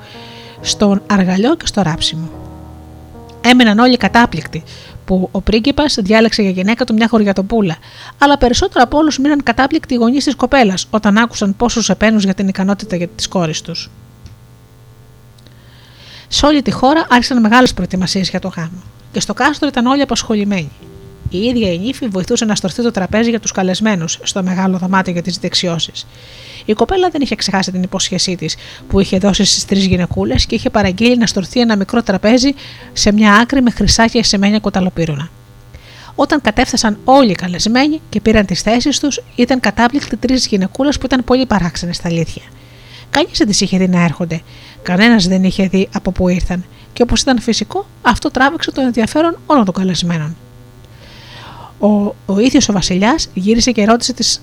στον 0.61 1.01
αργαλιό 1.07 1.55
και 1.55 1.65
στο 1.65 1.81
ράψιμο. 1.81 2.29
Έμεναν 3.41 3.79
όλοι 3.79 3.97
κατάπληκτοι 3.97 4.63
που 5.05 5.29
ο 5.31 5.41
πρίγκιπας 5.41 5.97
διάλεξε 6.01 6.41
για 6.41 6.51
γυναίκα 6.51 6.85
του 6.85 6.93
μια 6.93 7.07
χωριατοπούλα, 7.07 7.77
αλλά 8.17 8.37
περισσότερο 8.37 8.83
από 8.83 8.97
όλους 8.97 9.19
μείναν 9.19 9.43
κατάπληκτοι 9.43 9.93
οι 9.93 9.97
γονείς 9.97 10.23
της 10.23 10.35
κοπέλας 10.35 10.87
όταν 10.89 11.17
άκουσαν 11.17 11.55
πόσους 11.57 11.89
επένους 11.89 12.23
για 12.23 12.33
την 12.33 12.47
ικανότητα 12.47 12.97
της 13.15 13.27
κόρης 13.27 13.61
τους. 13.61 13.89
Σε 16.27 16.45
όλη 16.45 16.61
τη 16.61 16.71
χώρα 16.71 17.07
άρχισαν 17.09 17.41
μεγάλες 17.41 17.73
προετοιμασίες 17.73 18.29
για 18.29 18.39
το 18.39 18.47
γάμο, 18.55 18.83
και 19.11 19.19
στο 19.19 19.33
κάστρο 19.33 19.67
ήταν 19.67 19.85
όλοι 19.85 20.01
απασχολημένοι. 20.01 20.71
Η 21.29 21.37
ίδια 21.37 21.73
η 21.73 21.77
νύφη 21.77 22.07
βοηθούσε 22.07 22.45
να 22.45 22.55
στορθεί 22.55 22.83
το 22.83 22.91
τραπέζι 22.91 23.29
για 23.29 23.39
τους 23.39 23.51
καλεσμένους 23.51 24.19
στο 24.23 24.43
μεγάλο 24.43 24.77
δωμάτιο 24.77 25.13
για 25.13 25.21
τις 25.21 25.37
δεξιώσεις. 25.37 26.07
Η 26.65 26.73
κοπέλα 26.73 27.09
δεν 27.09 27.21
είχε 27.21 27.35
ξεχάσει 27.35 27.71
την 27.71 27.83
υπόσχεσή 27.83 28.35
της 28.35 28.55
που 28.87 28.99
είχε 28.99 29.17
δώσει 29.17 29.45
στις 29.45 29.65
τρεις 29.65 29.85
γυναικούλες 29.85 30.45
και 30.45 30.55
είχε 30.55 30.69
παραγγείλει 30.69 31.17
να 31.17 31.25
στορθεί 31.25 31.59
ένα 31.59 31.75
μικρό 31.75 32.03
τραπέζι 32.03 32.53
σε 32.93 33.11
μια 33.11 33.33
άκρη 33.33 33.61
με 33.61 33.71
χρυσάκια 33.71 34.23
σημαίνια 34.23 34.59
κοταλοπύρωνα. 34.59 35.29
Όταν 36.15 36.41
κατέφτασαν 36.41 36.97
όλοι 37.03 37.31
οι 37.31 37.35
καλεσμένοι 37.35 38.01
και 38.09 38.21
πήραν 38.21 38.45
τις 38.45 38.61
θέσεις 38.61 38.99
τους, 38.99 39.21
ήταν 39.35 39.59
κατάπληκτοι 39.59 40.17
τρεις 40.17 40.47
γυναικούλες 40.47 40.97
που 40.97 41.05
ήταν 41.05 41.23
πολύ 41.23 41.45
παράξενες 41.45 41.95
στα 41.95 42.07
αλήθεια. 42.07 42.43
Κανείς 43.09 43.37
δεν 43.37 43.47
τις 43.47 43.61
είχε 43.61 43.77
δει 43.77 43.87
να 43.87 44.03
έρχονται. 44.03 44.41
Κανένας 44.83 45.27
δεν 45.27 45.43
είχε 45.43 45.67
δει 45.67 45.89
από 45.93 46.11
πού 46.11 46.27
ήρθαν 46.27 46.63
Και 46.93 47.01
όπως 47.01 47.21
ήταν 47.21 47.39
φυσικό, 47.39 47.85
αυτό 48.01 48.31
τράβηξε 48.31 48.71
το 48.71 48.81
ενδιαφέρον 48.81 49.37
όλων 49.45 49.65
των 49.65 49.73
καλεσμένων. 49.73 50.35
Ο, 51.79 51.87
ο 52.25 52.39
ίδιος 52.39 52.69
ο 52.69 52.73
Βασιλιάς 52.73 53.29
γύρισε 53.33 53.71
και 53.71 53.85
ρώτησε 53.85 54.13
τις 54.13 54.41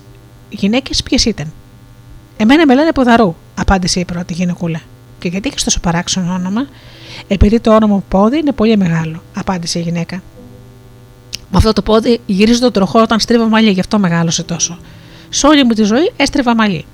γυναίκες 0.49 1.03
ποιες 1.03 1.25
ήταν. 1.25 1.53
Εμένα 2.37 2.65
με 2.65 2.75
λένε 2.75 2.91
Ποδαρού, 2.91 3.35
απάντησε 3.55 3.99
η 3.99 4.05
πρώτη 4.05 4.33
γυναικούλα. 4.33 4.81
Και 5.19 5.27
γιατί 5.27 5.49
έχεις 5.49 5.63
τόσο 5.63 5.79
παράξενο 5.79 6.33
όνομα, 6.33 6.67
Επειδή 7.27 7.59
το 7.59 7.75
όνομα 7.75 8.03
πόδι 8.07 8.37
είναι 8.37 8.51
πολύ 8.51 8.77
μεγάλο, 8.77 9.21
απάντησε 9.35 9.79
η 9.79 9.81
γυναίκα. 9.81 10.21
Με 11.51 11.57
αυτό 11.57 11.73
το 11.73 11.81
πόδι 11.81 12.19
γυρίζει 12.25 12.59
τον 12.59 12.71
τροχό 12.71 13.01
όταν 13.01 13.19
στρίβω 13.19 13.47
μαλλί, 13.47 13.69
γι' 13.69 13.79
αυτό 13.79 13.99
μεγάλωσε 13.99 14.43
τόσο. 14.43 14.77
Σε 15.29 15.47
όλη 15.47 15.63
μου 15.63 15.73
τη 15.73 15.83
ζωή 15.83 16.11
έστρεβα 16.17 16.55
μαλλί. 16.55 16.85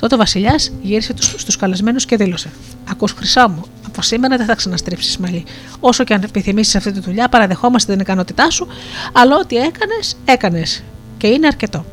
Τότε 0.00 0.14
ο 0.14 0.18
Βασιλιάς 0.18 0.72
γύρισε 0.82 1.14
στους 1.36 1.56
καλεσμένους 1.56 2.04
και 2.04 2.16
δήλωσε: 2.16 2.50
Ακούς 2.90 3.12
χρυσά 3.12 3.48
μου, 3.48 3.62
από 3.86 4.02
σήμερα 4.02 4.36
δεν 4.36 4.46
θα 4.46 4.54
ξαναστρίψεις 4.54 5.18
μαλλί. 5.18 5.44
Όσο 5.80 6.04
και 6.04 6.14
αν 6.14 6.22
επιθυμήσεις 6.22 6.76
αυτή 6.76 6.92
τη 6.92 7.00
δουλειά, 7.00 7.28
παραδεχόμαστε 7.28 7.92
την 7.92 8.00
ικανότητά 8.00 8.50
σου, 8.50 8.66
αλλά 9.12 9.36
ό,τι 9.36 9.56
έκανες, 9.56 10.16
έκανες. 10.24 10.82
Και 11.18 11.26
είναι 11.26 11.46
αρκετό. 11.46 11.84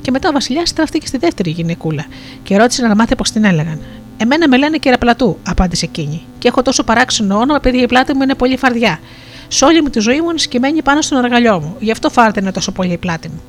Και 0.00 0.10
μετά 0.10 0.28
ο 0.28 0.32
Βασιλιάς 0.32 0.68
στράφτηκε 0.68 1.06
στη 1.06 1.18
δεύτερη 1.18 1.50
γυναικούλα 1.50 2.04
και 2.42 2.56
ρώτησε 2.56 2.86
να 2.86 2.94
μάθει 2.94 3.16
πώς 3.16 3.30
την 3.30 3.44
έλεγαν. 3.44 3.80
Εμένα 4.16 4.48
με 4.48 4.56
λένε 4.56 4.76
Κεραπλατού, 4.76 5.38
απάντησε 5.42 5.84
εκείνη. 5.84 6.22
Και 6.38 6.48
έχω 6.48 6.62
τόσο 6.62 6.84
παράξενο 6.84 7.34
όνομα 7.34 7.56
επειδή 7.56 7.78
η 7.78 7.86
πλάτη 7.86 8.14
μου 8.14 8.22
είναι 8.22 8.34
πολύ 8.34 8.56
φαρδιά. 8.56 9.00
Σε 9.48 9.64
όλη 9.64 9.82
μου 9.82 9.88
τη 9.88 10.00
ζωή 10.00 10.20
μου 10.20 10.30
είναι 10.30 10.38
σκημένη 10.38 10.82
πάνω 10.82 11.00
στον 11.00 11.18
αργαλιό 11.18 11.60
μου. 11.60 11.76
Γι' 11.78 11.90
αυτό 11.90 12.10
φάρτε 12.10 12.40
είναι 12.40 12.52
τόσο 12.52 12.72
πολύ 12.72 12.92
η 12.92 12.98
πλάτη 12.98 13.28
μου. 13.28 13.42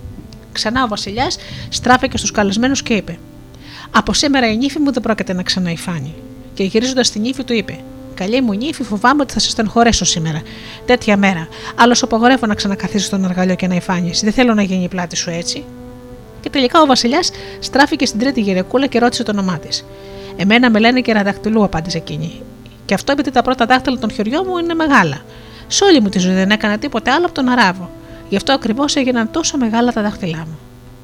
Ξανά 0.51 0.83
ο 0.83 0.87
Βασιλιάς 0.87 1.37
στράφηκε 1.69 2.17
στους 2.17 2.31
καλεσμένους 2.31 2.83
και 2.83 2.93
είπε: 2.93 3.17
Από 3.95 4.13
σήμερα 4.13 4.51
η 4.51 4.57
νύφη 4.57 4.79
μου 4.79 4.91
δεν 4.91 5.01
πρόκειται 5.01 5.33
να 5.33 5.43
ξαναϊφάνει. 5.43 6.13
Και 6.53 6.63
γυρίζοντας 6.63 7.07
στην 7.07 7.21
νύφη 7.21 7.43
του 7.43 7.53
είπε: 7.53 7.79
Καλή 8.13 8.41
μου 8.41 8.53
νύφη, 8.53 8.83
φοβάμαι 8.83 9.21
ότι 9.21 9.33
θα 9.33 9.39
σε 9.39 9.49
στενχωρέσω 9.49 10.05
σήμερα. 10.05 10.41
Τέτοια 10.85 11.17
μέρα. 11.17 11.47
Άλλος 11.75 12.03
απογορεύω 12.03 12.45
να 12.45 12.55
ξανακαθίσει 12.55 13.05
στον 13.05 13.25
αργαλιό 13.25 13.55
και 13.55 13.67
να 13.67 13.75
υφάνεις. 13.75 14.21
Δεν 14.21 14.33
θέλω 14.33 14.53
να 14.53 14.61
γίνει 14.61 14.83
η 14.83 14.87
πλάτη 14.87 15.15
σου 15.15 15.29
έτσι. 15.29 15.63
Και 16.41 16.49
τελικά 16.49 16.81
ο 16.81 16.85
Βασιλιάς 16.85 17.31
στράφηκε 17.59 18.05
στην 18.05 18.19
τρίτη 18.19 18.41
γυναικούλα 18.41 18.87
και 18.87 18.99
ρώτησε 18.99 19.23
το 19.23 19.31
όνομά 19.31 19.59
της. 19.59 19.85
Εμένα 20.35 20.69
με 20.69 20.79
λένε 20.79 21.01
κερατακτηλού, 21.01 21.63
απάντησε 21.63 21.97
εκείνη. 21.97 22.41
Και 22.85 22.93
αυτό 22.93 23.11
επειδή 23.11 23.31
τα 23.31 23.41
πρώτα 23.41 23.65
δάχτυλα 23.65 23.97
των 23.97 24.11
χεριών 24.11 24.45
μου 24.47 24.57
είναι 24.57 24.73
μεγάλα. 24.73 25.21
Σε 25.67 25.83
όλη 25.83 26.01
μου 26.01 26.09
τη 26.09 26.19
ζωή 26.19 26.33
δεν 26.33 26.51
έκανα 26.51 26.77
τίποτε 26.77 27.11
άλλο 27.11 27.25
από 27.25 27.33
τον 27.33 27.49
αράβο. 27.49 27.89
Γι' 28.29 28.35
αυτό 28.35 28.53
ακριβώς 28.53 28.95
έγιναν 28.95 29.31
τόσο 29.31 29.57
μεγάλα 29.57 29.91
τα 29.91 30.01
δάχτυλά 30.01 30.37
μου. 30.37 30.59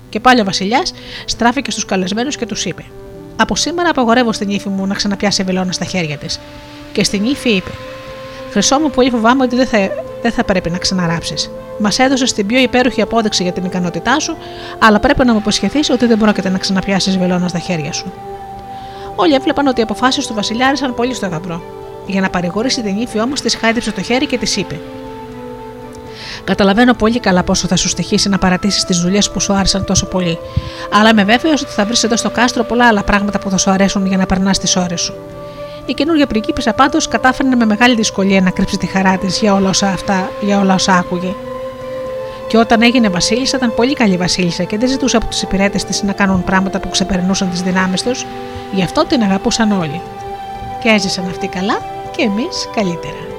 Και 0.10 0.20
πάλι 0.20 0.42
ο 0.42 0.44
Βασιλιάς 0.44 0.94
στράφηκε 1.26 1.72
στους 1.72 1.86
καλεσμένους 1.86 2.36
και 2.36 2.46
τους 2.46 2.66
είπε: 2.66 2.86
Από 3.36 3.56
σήμερα 3.56 3.90
απαγορεύω 3.90 4.34
στην 4.34 4.50
ύφη 4.50 4.70
μου 4.70 4.86
να 4.88 4.94
ξαναπιάσει 4.94 5.44
βελόνα 5.44 5.72
στα 5.72 5.86
χέρια 5.86 6.18
της. 6.18 6.40
Και 6.92 7.04
στην 7.04 7.26
ύφη 7.26 7.50
είπε: 7.50 7.72
Χρυσό 8.52 8.80
μου, 8.80 8.90
πολύ 8.90 9.10
φοβάμαι 9.10 9.44
ότι 9.44 9.56
δεν 9.56 9.68
θα, 9.68 9.78
δεν 10.22 10.32
θα 10.32 10.44
πρέπει 10.44 10.70
να 10.70 10.78
ξαναράψεις. 10.78 11.50
Μας 11.80 12.00
έδωσες 12.00 12.34
την 12.34 12.46
πιο 12.46 12.60
υπέροχη 12.60 13.02
απόδειξη 13.02 13.44
για 13.44 13.52
την 13.52 13.66
ικανότητά 13.66 14.20
σου, 14.20 14.38
αλλά 14.80 15.00
πρέπει 15.00 15.26
να 15.26 15.34
μου 15.34 15.40
υποσχεθείς 15.40 15.90
ότι 15.90 16.06
δεν 16.06 16.18
πρόκειται 16.18 16.50
να 16.50 16.58
ξαναπιάσεις 16.58 17.18
βελόνα 17.18 17.48
στα 17.48 17.60
χέρια 17.60 17.92
σου. 17.92 18.14
Όλοι 19.16 19.34
έβλεπαν 19.34 19.68
ότι 19.68 19.80
οι 19.80 19.84
αποφάσεις 19.84 20.28
του 20.28 20.34
Βασιλιά 20.34 20.68
άρεσαν 20.68 20.96
πολύ 20.96 21.14
στο 21.14 21.28
γαμπρό. 21.28 21.62
Για 22.08 22.22
να 22.22 22.30
παρηγορήσει 22.30 22.82
την 22.82 23.02
ύφη 23.02 23.20
όμως, 23.20 23.42
της 23.42 23.56
χάιδεψε 23.56 23.92
το 23.92 24.02
χέρι 24.02 24.26
και 24.26 24.38
της 24.38 24.56
είπε: 24.56 24.80
Καταλαβαίνω 26.50 26.94
πολύ 26.94 27.20
καλά 27.20 27.44
πόσο 27.44 27.68
θα 27.68 27.76
σου 27.76 27.88
στοιχήσει 27.88 28.30
να 28.30 28.38
παρατήσεις 28.38 28.84
τις 28.84 29.00
δουλειές 29.00 29.30
που 29.30 29.40
σου 29.40 29.54
άρεσαν 29.54 29.86
τόσο 29.86 30.06
πολύ. 30.06 30.38
Αλλά 30.92 31.10
είμαι 31.10 31.24
βέβαιος 31.24 31.62
ότι 31.62 31.72
θα 31.72 31.86
βρεις 31.86 32.04
εδώ 32.04 32.16
στο 32.18 32.30
κάστρο 32.30 32.64
πολλά 32.64 32.88
άλλα 32.88 33.04
πράγματα 33.04 33.40
που 33.40 33.50
θα 33.50 33.58
σου 33.58 33.70
αρέσουν 33.70 34.06
για 34.06 34.18
να 34.18 34.26
περνάς 34.26 34.60
τις 34.60 34.76
ώρες 34.76 35.02
σου. 35.02 35.14
Η 35.86 35.94
καινούργια 35.94 36.28
πριγκίπισσα 36.28 36.74
πάντως 36.74 37.08
κατάφερε 37.08 37.56
με 37.56 37.66
μεγάλη 37.66 37.96
δυσκολία 37.96 38.42
να 38.42 38.50
κρύψει 38.50 38.78
τη 38.78 38.86
χαρά 38.86 39.18
της 39.18 39.40
για 39.40 39.54
όλα 39.54 39.70
όσα 39.70 39.88
αυτά, 39.88 40.32
για 40.42 40.60
όλα 40.60 40.74
όσα 40.74 40.94
άκουγε. 40.94 41.34
Και 42.48 42.58
όταν 42.58 42.82
έγινε 42.82 43.10
Βασίλισσα, 43.10 43.58
ήταν 43.58 43.74
πολύ 43.76 43.94
καλή 43.94 44.18
Βασίλισσα 44.18 44.64
και 44.64 44.78
δεν 44.78 44.90
ζητούσε 44.90 45.18
από 45.18 45.26
τους 45.26 45.42
υπηρέτες 45.42 45.84
της 45.84 46.04
να 46.04 46.14
κάνουν 46.14 46.44
πράγματα 46.44 46.80
που 46.80 46.90
ξεπερνούσαν 46.90 47.50
τις 47.50 47.62
δυνάμεις 47.62 48.04
τους, 48.04 48.26
γι' 48.74 48.84
αυτό 48.84 49.06
την 49.06 49.22
αγαπούσαν 49.22 49.72
όλοι. 49.72 50.02
Και 50.84 50.90
έζησαν 50.90 51.26
αυτοί 51.30 51.48
καλά 51.48 51.82
και 52.16 52.22
εμείς 52.22 52.70
καλύτερα. 52.76 53.39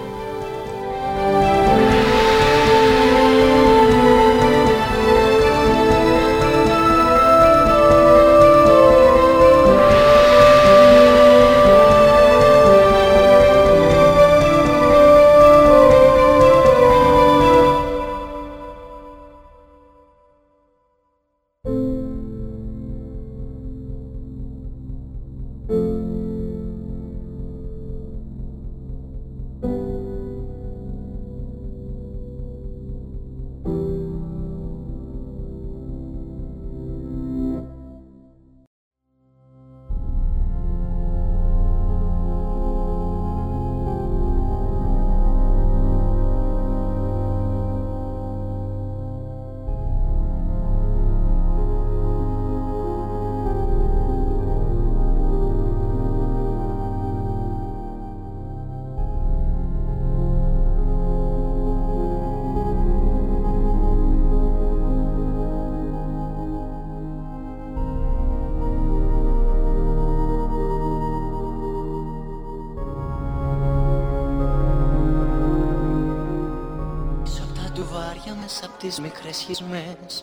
Τις 78.80 79.00
μικρές 79.00 79.36
σχισμές 79.36 80.22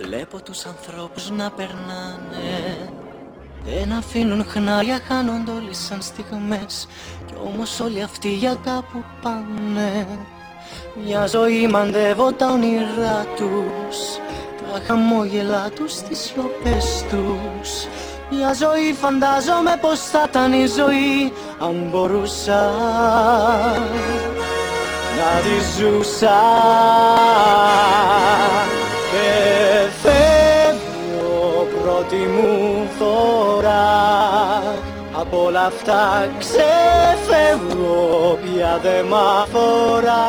Βλέπω 0.00 0.42
τους 0.42 0.64
ανθρώπους 0.66 1.30
να 1.30 1.50
περνάνε. 1.50 2.90
Δεν 3.64 3.92
αφήνουν 3.92 4.44
χνάρια, 4.44 5.00
χάνονται 5.08 5.50
όλοι 5.50 5.74
σαν 5.74 6.02
στιγμές. 6.02 6.88
Κι 7.26 7.34
όμως 7.44 7.80
όλοι 7.80 8.02
αυτοί 8.02 8.34
για 8.34 8.56
κάπου 8.64 9.04
πάνε. 9.22 10.06
Μια 11.04 11.26
ζωή 11.26 11.66
μαντεύω 11.66 12.32
τα 12.32 12.46
όνειρά 12.46 13.26
τους 13.36 13.98
Τα 14.72 14.80
χαμόγελά 14.86 15.70
τους, 15.74 15.94
τις 15.94 16.18
σιωπές 16.18 17.04
τους. 17.10 17.86
Μια 18.30 18.52
ζωή 18.52 18.92
φαντάζομαι 18.92 19.78
πως 19.80 20.00
θα 20.00 20.24
ήταν 20.28 20.52
η 20.52 20.66
ζωή 20.66 21.32
αν 21.58 21.88
μπορούσα. 21.90 22.72
Να 25.16 25.40
τη 25.42 25.80
ζούσα 25.80 26.38
όλα 35.48 35.66
αυτά 35.66 36.28
ξεφεύγω 36.38 38.38
πια 38.42 38.78
δε 38.82 39.02
μ' 39.02 39.14
αφορά. 39.14 40.26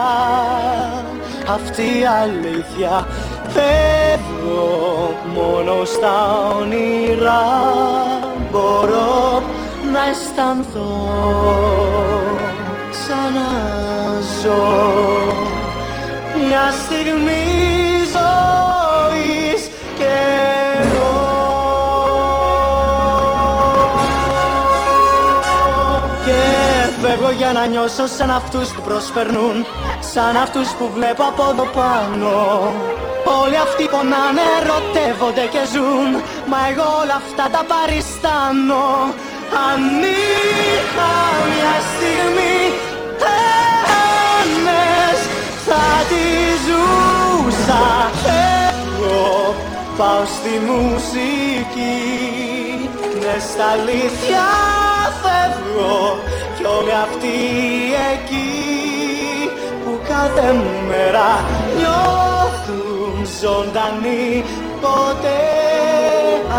Αυτή 1.53 1.81
η 1.81 2.05
αλήθεια 2.21 3.07
φεύγω 3.47 5.13
μόνο 5.33 5.85
στα 5.85 6.47
όνειρα 6.59 7.43
μπορώ 8.51 9.43
να 9.91 10.09
αισθανθώ 10.09 11.09
ξανά 12.91 13.51
ζω 14.41 14.63
μια 16.47 16.71
στιγμή 16.85 17.88
φεύγω 27.29 27.43
για 27.43 27.51
να 27.51 27.65
νιώσω 27.65 28.07
σαν 28.07 28.31
αυτούς 28.31 28.69
που 28.69 28.81
προσπερνούν 28.81 29.65
σαν 30.13 30.35
αυτούς 30.37 30.69
που 30.77 30.89
βλέπω 30.95 31.23
από 31.23 31.43
εδώ 31.51 31.67
πάνω. 31.79 32.33
Όλοι 33.41 33.57
αυτοί 33.57 33.83
πονάνε, 33.93 34.45
ερωτεύονται 34.59 35.45
και 35.53 35.61
ζουν 35.73 36.11
Μα 36.51 36.59
εγώ 36.69 36.87
όλα 37.01 37.15
αυτά 37.23 37.45
τα 37.55 37.61
παριστάνω. 37.71 38.85
Αν 39.67 39.81
είχα 40.13 41.15
μια 41.51 41.75
στιγμή 41.89 42.59
Ένες 44.45 45.19
θα 45.67 45.85
τη 46.09 46.27
ζούσα. 46.65 47.85
Εγώ 49.01 49.55
πάω 49.97 50.23
στη 50.35 50.53
μουσική 50.69 51.99
Ναι 53.21 53.35
στα 53.49 53.65
αλήθεια 53.75 54.45
φεύγω 55.21 56.19
κι 56.59 56.65
όλοι 56.65 56.95
αυτοί 57.07 57.37
εκεί 58.13 58.49
που 59.83 59.99
κάθε 60.07 60.55
μέρα 60.89 61.29
νιώθουν 61.77 63.27
ζωντανοί 63.41 64.43
ποτέ 64.81 65.43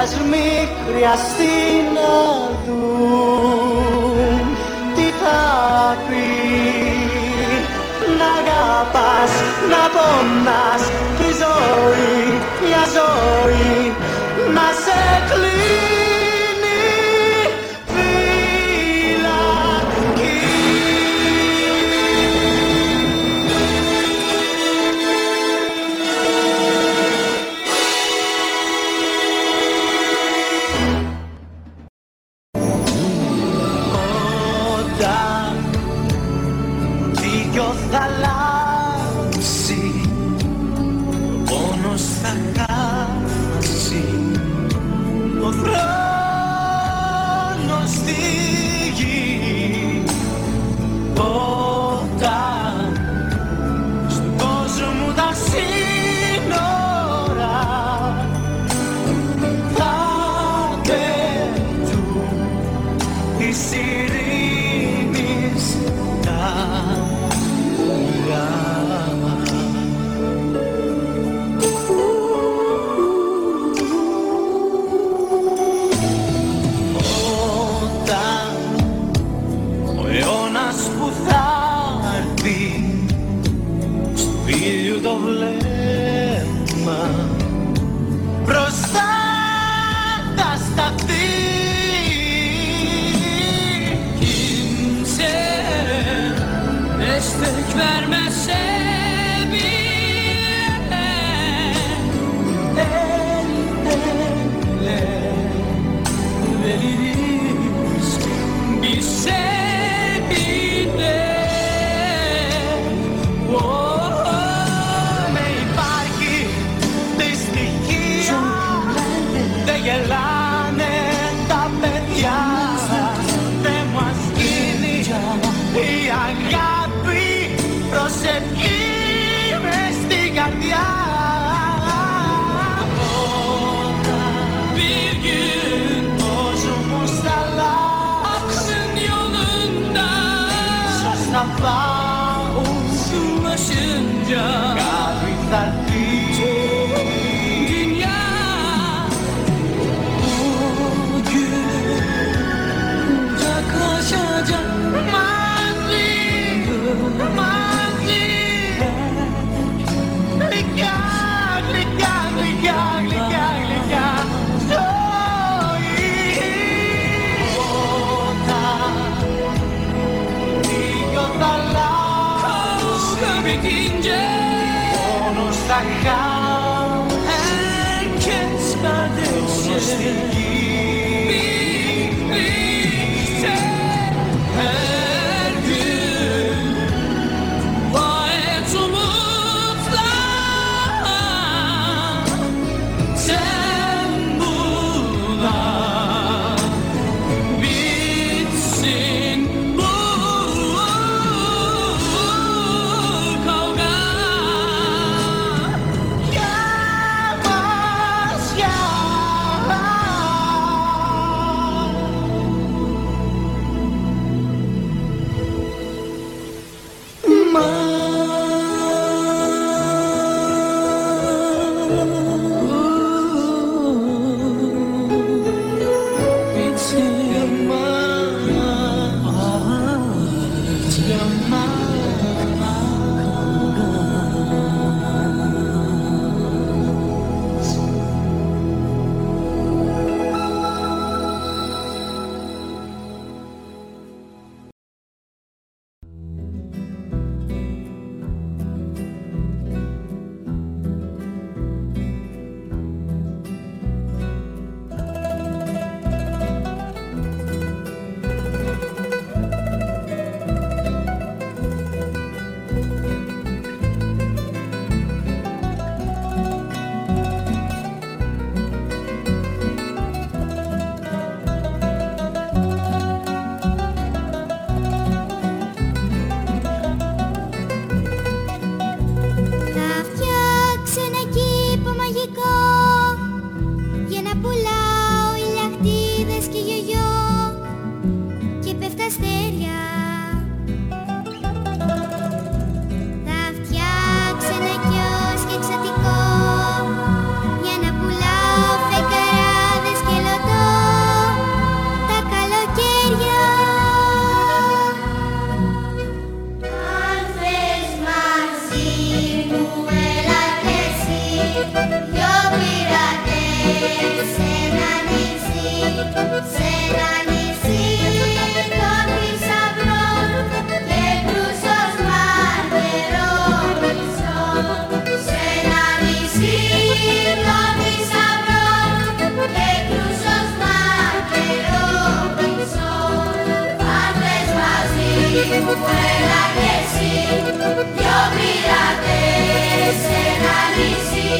ας 0.00 0.12
μη 0.30 0.68
χρειαστεί 0.86 1.56
να 1.94 2.12
δουν 2.64 4.44
τι 4.94 5.06
θα 5.20 5.40
πεις 6.06 7.64
να 8.18 8.30
αγαπάς, 8.40 9.32
να 9.70 9.82
πονάς 9.94 10.82
κι 11.16 11.26
η 11.30 11.32
ζωή, 11.42 12.20
μια 12.62 12.84
ζωή 12.96 13.94
να 14.54 14.66
σε 14.84 15.00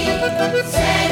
Say 0.00 1.09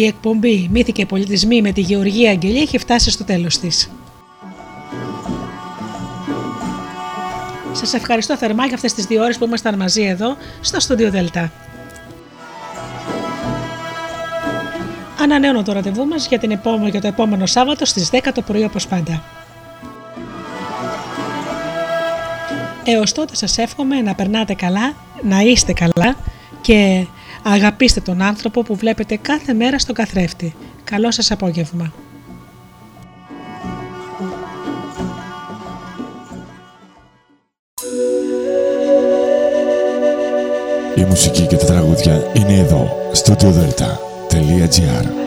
η 0.00 0.06
εκπομπή 0.06 0.68
Μύθοι 0.72 0.92
και 0.92 1.06
Πολιτισμοί 1.06 1.62
με 1.62 1.72
τη 1.72 1.80
Γεωργία 1.80 2.30
Αγγελία 2.30 2.62
έχει 2.62 2.78
φτάσει 2.78 3.10
στο 3.10 3.24
τέλος 3.24 3.58
της. 3.58 3.90
Σας 7.72 7.94
ευχαριστώ 7.94 8.36
θερμά 8.36 8.66
για 8.66 8.74
αυτές 8.74 8.94
τις 8.94 9.04
δύο 9.04 9.22
ώρες 9.22 9.38
που 9.38 9.44
ήμασταν 9.44 9.76
μαζί 9.76 10.02
εδώ 10.02 10.36
στο 10.60 10.80
στούντιο 10.80 11.10
Δελτά. 11.10 11.52
Ανανέωνω 15.20 15.62
το 15.62 15.72
ραντεβού 15.72 16.06
μας 16.06 16.26
για, 16.26 16.38
την 16.38 16.50
επόμενο, 16.50 16.88
για 16.88 17.00
το 17.00 17.06
επόμενο 17.06 17.46
Σάββατο 17.46 17.84
στις 17.84 18.10
10 18.12 18.18
το 18.34 18.42
πρωί 18.42 18.64
όπως 18.64 18.86
πάντα. 18.86 19.22
Έως 22.84 23.12
τότε 23.12 23.36
σας 23.36 23.58
εύχομαι 23.58 24.00
να 24.00 24.14
περνάτε 24.14 24.54
καλά, 24.54 24.94
να 25.22 25.40
είστε 25.40 25.72
καλά 25.72 26.16
και 26.60 27.06
αγαπήστε 27.42 28.00
τον 28.00 28.22
άνθρωπο 28.22 28.62
που 28.62 28.74
βλέπετε 28.74 29.16
κάθε 29.16 29.52
μέρα 29.52 29.78
στον 29.78 29.94
καθρέφτη. 29.94 30.54
Καλό 30.84 31.10
σας 31.10 31.30
απόγευμα. 31.30 31.92
Η 40.94 41.04
μουσική 41.04 41.46
και 41.46 41.56
τα 41.56 41.66
τραγούδια 41.66 42.30
είναι 42.34 42.58
εδώ, 42.58 43.10
στο 43.12 43.36
Delta.gr 43.40 45.20